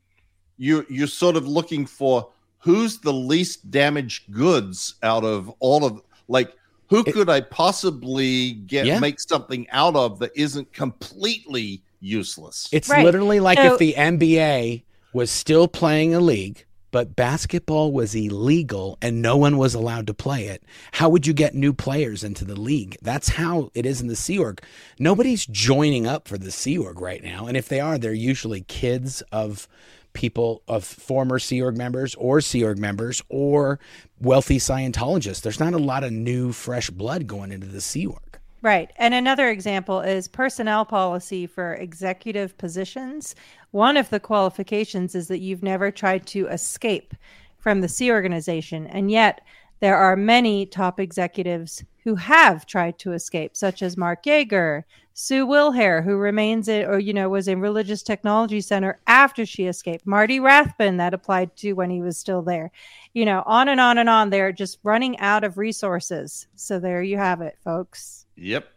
you 0.58 0.84
you're 0.88 1.06
sort 1.06 1.36
of 1.36 1.46
looking 1.46 1.86
for 1.86 2.28
who's 2.58 2.98
the 2.98 3.12
least 3.12 3.70
damaged 3.70 4.30
goods 4.32 4.94
out 5.02 5.24
of 5.24 5.50
all 5.60 5.84
of 5.84 6.00
like 6.28 6.54
who 6.88 7.00
It- 7.06 7.12
could 7.12 7.28
I 7.30 7.40
possibly 7.40 8.52
get 8.52 8.86
Yeah. 8.86 8.98
make 8.98 9.18
something 9.20 9.66
out 9.70 9.96
of 9.96 10.18
that 10.20 10.30
isn't 10.34 10.72
completely 10.72 11.82
useless. 12.00 12.68
It's 12.72 12.88
Right. 12.88 13.04
literally 13.04 13.40
like 13.40 13.58
So- 13.58 13.72
if 13.74 13.78
the 13.78 13.94
NBA 13.96 14.82
was 15.12 15.30
still 15.30 15.68
playing 15.68 16.14
a 16.14 16.20
league, 16.20 16.64
but 16.90 17.16
basketball 17.16 17.90
was 17.92 18.14
illegal 18.14 18.98
and 19.02 19.20
no 19.22 19.36
one 19.36 19.56
was 19.56 19.74
allowed 19.74 20.06
to 20.06 20.14
play 20.14 20.46
it. 20.46 20.62
How 20.92 21.08
would 21.08 21.26
you 21.26 21.32
get 21.32 21.54
new 21.54 21.72
players 21.72 22.22
into 22.22 22.44
the 22.44 22.58
league? 22.60 22.96
That's 23.02 23.30
how 23.30 23.70
it 23.74 23.84
is 23.86 24.00
in 24.00 24.06
the 24.08 24.14
Sea 24.16 24.38
Org. 24.38 24.60
Nobody's 24.98 25.46
joining 25.46 26.06
up 26.06 26.28
for 26.28 26.38
the 26.38 26.52
Sea 26.52 26.78
Org 26.78 27.00
right 27.00 27.22
now. 27.24 27.46
And 27.46 27.56
if 27.56 27.68
they 27.68 27.80
are, 27.80 27.98
they're 27.98 28.12
usually 28.12 28.60
kids 28.62 29.22
of 29.32 29.66
people 30.14 30.62
of 30.66 30.84
former 30.84 31.38
Sea 31.38 31.62
Org 31.62 31.76
members 31.76 32.14
or 32.14 32.40
Sea 32.40 32.64
Org 32.64 32.78
members 32.78 33.22
or 33.28 33.78
wealthy 34.20 34.58
Scientologists. 34.58 35.42
There's 35.42 35.60
not 35.60 35.74
a 35.74 35.78
lot 35.78 36.04
of 36.04 36.12
new, 36.12 36.52
fresh 36.52 36.88
blood 36.88 37.26
going 37.26 37.52
into 37.52 37.66
the 37.66 37.80
Sea 37.80 38.06
Org. 38.06 38.38
Right. 38.62 38.90
And 38.96 39.12
another 39.12 39.50
example 39.50 40.00
is 40.00 40.26
personnel 40.26 40.86
policy 40.86 41.46
for 41.46 41.74
executive 41.74 42.56
positions. 42.56 43.34
One 43.72 43.98
of 43.98 44.08
the 44.08 44.20
qualifications 44.20 45.14
is 45.14 45.28
that 45.28 45.40
you've 45.40 45.62
never 45.62 45.90
tried 45.90 46.26
to 46.28 46.46
escape 46.46 47.12
from 47.58 47.82
the 47.82 47.88
Sea 47.88 48.10
organization. 48.10 48.86
And 48.86 49.10
yet, 49.10 49.42
there 49.80 49.96
are 49.98 50.16
many 50.16 50.64
top 50.64 50.98
executives 50.98 51.84
who 52.04 52.14
have 52.14 52.64
tried 52.64 52.98
to 53.00 53.12
escape, 53.12 53.54
such 53.54 53.82
as 53.82 53.98
Marc 53.98 54.24
Yager, 54.24 54.86
Sue 55.16 55.46
Wilhair, 55.46 56.02
who 56.02 56.16
remains 56.16 56.66
in, 56.66 56.86
or, 56.86 56.98
you 56.98 57.14
know, 57.14 57.28
was 57.28 57.46
in 57.46 57.60
Religious 57.60 58.02
Technology 58.02 58.60
Center 58.60 59.00
after 59.06 59.46
she 59.46 59.66
escaped, 59.66 60.04
Marty 60.06 60.40
Rathbun, 60.40 60.96
that 60.96 61.14
applied 61.14 61.56
to 61.58 61.72
when 61.74 61.88
he 61.88 62.02
was 62.02 62.18
still 62.18 62.42
there, 62.42 62.72
you 63.12 63.24
know, 63.24 63.44
on 63.46 63.68
and 63.68 63.80
on 63.80 63.98
and 63.98 64.08
on. 64.08 64.30
They're 64.30 64.50
just 64.50 64.78
running 64.82 65.16
out 65.20 65.44
of 65.44 65.56
resources. 65.56 66.48
So 66.56 66.80
there 66.80 67.00
you 67.00 67.16
have 67.16 67.40
it, 67.40 67.56
folks. 67.62 68.26
yep. 68.36 68.68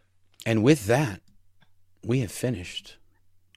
And 0.46 0.62
with 0.62 0.86
that, 0.86 1.20
we 2.04 2.20
have 2.20 2.30
finished. 2.30 2.96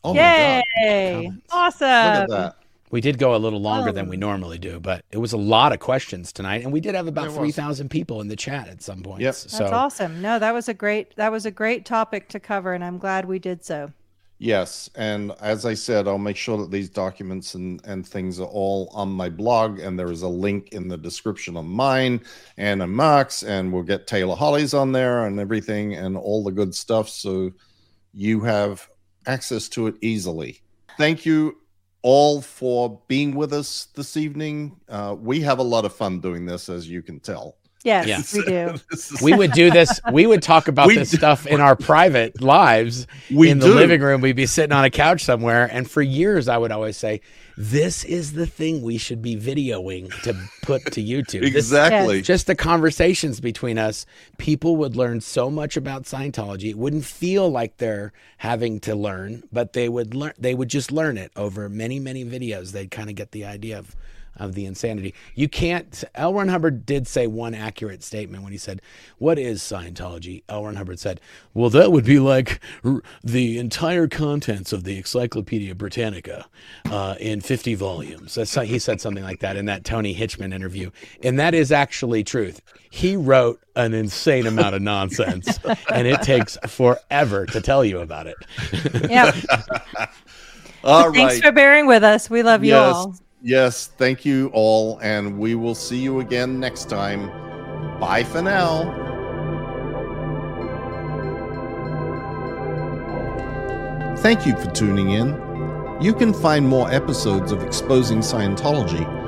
Oh 0.04 0.14
my 0.16 0.20
god. 0.20 0.64
Yay! 0.84 1.14
Comments. 1.14 1.36
Look 1.36 2.30
Awesome. 2.32 2.52
At 2.92 2.94
that. 2.94 2.96
We 2.96 3.02
did 3.02 3.18
go 3.18 3.36
a 3.36 3.38
little 3.38 3.60
oh. 3.60 3.62
longer 3.62 3.92
than 3.92 4.08
Oh. 4.08 4.10
we 4.10 4.18
normally 4.18 4.58
do, 4.58 4.80
but 4.80 5.04
it 5.12 5.18
was 5.18 5.34
a 5.34 5.38
lot 5.38 5.72
of 5.72 5.80
questions 5.80 6.32
tonight, 6.32 6.64
and 6.64 6.74
we 6.74 6.80
did 6.80 6.96
have 6.96 7.08
about 7.08 7.34
three 7.34 7.52
thousand 7.52 7.90
people 7.90 8.22
in 8.22 8.28
the 8.28 8.36
chat 8.36 8.68
at 8.68 8.82
some 8.82 9.02
point. 9.02 9.22
Yep. 9.22 9.36
So 9.36 9.58
That's 9.60 9.72
awesome. 9.72 10.22
No, 10.22 10.40
that 10.40 10.54
was 10.54 10.70
a 10.70 10.74
great 10.74 11.16
that 11.16 11.32
was 11.32 11.46
a 11.46 11.52
great 11.52 11.86
topic 11.86 12.28
to 12.30 12.40
cover, 12.40 12.74
and 12.74 12.84
I'm 12.84 12.98
glad 12.98 13.26
we 13.26 13.40
did 13.40 13.64
so. 13.64 13.92
Yes, 14.44 14.90
and 14.96 15.34
as 15.40 15.68
I 15.68 15.76
said, 15.76 16.08
I'll 16.08 16.18
make 16.18 16.36
sure 16.36 16.58
that 16.58 16.72
these 16.72 16.90
documents 16.90 17.54
and, 17.54 17.80
and 17.86 18.04
things 18.08 18.40
are 18.40 18.48
all 18.48 18.90
on 18.92 19.10
my 19.10 19.30
blog, 19.30 19.80
and 19.80 20.00
there 20.00 20.12
is 20.12 20.24
a 20.24 20.28
link 20.28 20.70
in 20.72 20.88
the 20.88 20.98
description 20.98 21.56
of 21.56 21.66
mine 21.66 22.22
and 22.58 22.82
on 22.82 22.90
Marc's, 22.90 23.44
and 23.44 23.72
we'll 23.72 23.84
get 23.84 24.08
Taylor 24.08 24.36
Holley's 24.36 24.74
on 24.74 24.94
there 24.94 25.28
and 25.28 25.40
everything 25.40 25.94
and 25.94 26.18
all 26.18 26.44
the 26.44 26.52
good 26.52 26.74
stuff, 26.74 27.08
so 27.08 27.52
you 28.16 28.42
have 28.42 28.90
access 29.28 29.70
to 29.70 29.86
it 29.86 29.96
easily. 30.02 30.60
Thank 30.98 31.24
you, 31.24 31.58
all 32.02 32.42
for 32.42 33.00
being 33.08 33.36
with 33.36 33.54
us 33.54 33.88
this 33.96 34.18
evening. 34.18 34.78
Uh, 34.90 35.16
we 35.20 35.42
have 35.42 35.60
a 35.60 35.64
lot 35.64 35.86
of 35.86 35.94
fun 35.94 36.20
doing 36.20 36.46
this, 36.46 36.70
as 36.70 36.90
you 36.90 37.02
can 37.02 37.20
tell. 37.20 37.56
Yes, 37.84 38.08
Yes. 38.08 38.34
we 38.34 38.44
do. 38.44 38.76
We 39.24 39.34
would 39.34 39.52
do 39.54 39.72
this. 39.72 40.00
We 40.12 40.26
would 40.28 40.42
talk 40.44 40.68
about 40.68 40.88
We 40.88 40.96
this 40.96 41.12
do. 41.12 41.18
stuff 41.18 41.48
in 41.48 41.60
our 41.62 41.76
private 41.76 42.42
lives. 42.42 43.08
we 43.32 43.50
in 43.50 43.60
the 43.60 43.68
do. 43.68 43.74
living 43.76 44.02
room, 44.02 44.22
we'd 44.22 44.36
be 44.36 44.46
sitting 44.46 44.72
on 44.72 44.84
a 44.84 44.90
couch 44.90 45.24
somewhere. 45.24 45.68
And 45.72 45.90
for 45.90 46.02
years, 46.02 46.48
I 46.48 46.58
would 46.58 46.72
always 46.72 46.98
say, 46.98 47.22
This 47.58 48.04
is 48.06 48.34
the 48.34 48.46
thing 48.46 48.82
we 48.82 48.98
should 48.98 49.22
be 49.22 49.36
videoing 49.36 50.10
to 50.24 50.34
put 50.62 50.86
to 50.94 51.02
YouTube. 51.04 51.42
This- 51.42 51.56
Exactly. 51.56 52.22
just 52.22 52.48
the 52.48 52.56
conversations 52.56 53.40
between 53.40 53.78
us, 53.78 54.06
people 54.38 54.76
would 54.78 54.96
learn 54.96 55.22
so 55.22 55.50
much 55.52 55.76
about 55.78 56.04
Scientology. 56.04 56.70
It 56.70 56.78
wouldn't 56.78 57.06
feel 57.06 57.50
like 57.50 57.78
they're 57.78 58.14
having 58.38 58.80
to 58.82 58.96
learn, 58.96 59.44
but 59.52 59.74
they 59.74 59.90
would 59.90 60.14
learn. 60.16 60.34
They 60.40 60.54
would 60.56 60.70
just 60.70 60.92
learn 60.92 61.18
it 61.18 61.32
over 61.36 61.68
many, 61.70 62.00
many 62.00 62.24
videos. 62.26 62.72
They'd 62.72 62.92
kind 62.92 63.10
of 63.10 63.16
get 63.16 63.32
the 63.32 63.46
idea 63.46 63.78
of 63.78 63.96
of 64.42 64.56
the 64.56 64.66
insanity. 64.66 65.14
You 65.36 65.48
can't. 65.48 66.04
L. 66.16 66.34
Ron 66.34 66.48
Hubbard 66.48 66.86
did 66.86 67.08
say 67.08 67.28
one 67.28 67.54
accurate 67.54 68.04
statement 68.04 68.44
when 68.44 68.52
he 68.52 68.58
said, 68.58 68.82
"What 69.20 69.38
is 69.38 69.62
Scientology?" 69.62 70.44
L. 70.50 70.66
Ron 70.66 70.76
Hubbard 70.76 71.00
said, 71.00 71.22
"Well, 71.54 71.70
that 71.70 71.92
would 71.92 72.06
be 72.06 72.20
like 72.20 72.60
r- 72.84 73.02
the 73.24 73.60
entire 73.60 74.08
contents 74.08 74.74
of 74.74 74.84
the 74.84 74.98
Encyclopedia 74.98 75.76
Britannica 75.76 76.48
uh, 76.90 77.16
in 77.20 77.40
50 77.42 77.76
volumes." 77.76 78.36
That's, 78.36 78.54
he 78.56 78.80
said 78.80 79.00
something 79.00 79.24
like 79.24 79.40
that 79.40 79.56
in 79.56 79.66
that 79.66 79.84
Tony 79.84 80.16
Hitchman 80.16 80.54
interview, 80.54 80.90
and 81.24 81.40
that 81.40 81.54
is 81.54 81.72
actually 81.72 82.24
truth. 82.24 82.62
He 82.90 83.16
wrote 83.16 83.62
an 83.76 83.94
insane 83.94 84.48
amount 84.48 84.76
of 84.76 84.82
nonsense, 84.82 85.60
and 85.94 86.08
it 86.08 86.22
takes 86.24 86.58
forever 86.68 87.46
to 87.46 87.62
tell 87.62 87.86
you 87.86 88.00
about 88.00 88.28
it. 88.28 88.36
Yep. 89.10 89.36
All 90.84 91.14
Thanks 91.14 91.36
right. 91.36 91.44
for 91.44 91.52
bearing 91.52 91.86
with 91.86 92.04
us. 92.04 92.28
We 92.28 92.42
love 92.42 92.64
you 92.64 92.72
yes. 92.72 92.96
all. 92.96 93.16
Yes. 93.42 93.88
Thank 93.88 94.26
you 94.26 94.50
all. 94.54 95.00
And 95.02 95.40
we 95.40 95.56
will 95.56 95.76
see 95.76 95.98
you 95.98 96.20
again 96.20 96.60
next 96.60 96.90
time. 96.90 97.28
Bye 98.00 98.24
for 98.24 98.42
now. 98.42 98.98
Thank 104.18 104.46
you 104.46 104.56
for 104.56 104.70
tuning 104.72 105.12
in. 105.12 105.30
You 106.00 106.14
can 106.14 106.34
find 106.34 106.68
more 106.68 106.92
episodes 106.92 107.52
of 107.52 107.64
Exposing 107.64 108.20
Scientology 108.20 109.22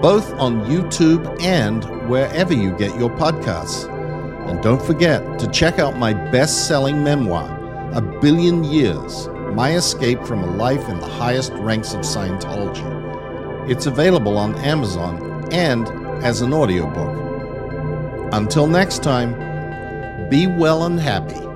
both 0.00 0.32
on 0.34 0.64
YouTube 0.64 1.40
and 1.42 1.84
wherever 2.08 2.54
you 2.54 2.70
get 2.72 2.98
your 2.98 3.10
podcasts. 3.10 3.88
And 4.48 4.62
don't 4.62 4.82
forget 4.82 5.38
to 5.38 5.46
check 5.48 5.78
out 5.78 5.98
my 5.98 6.14
best 6.14 6.66
selling 6.66 7.04
memoir, 7.04 7.46
A 7.92 8.00
Billion 8.00 8.64
Years 8.64 9.28
My 9.52 9.74
Escape 9.74 10.24
from 10.24 10.42
a 10.42 10.56
Life 10.56 10.88
in 10.88 11.00
the 11.00 11.06
Highest 11.06 11.52
Ranks 11.52 11.92
of 11.92 12.00
Scientology. 12.00 12.99
It's 13.70 13.86
available 13.86 14.36
on 14.36 14.56
Amazon 14.56 15.48
and 15.52 15.86
as 16.24 16.40
an 16.40 16.52
audiobook. 16.52 17.14
Until 18.32 18.66
next 18.66 19.00
time, 19.00 19.30
be 20.28 20.48
well 20.48 20.86
and 20.86 20.98
happy. 20.98 21.49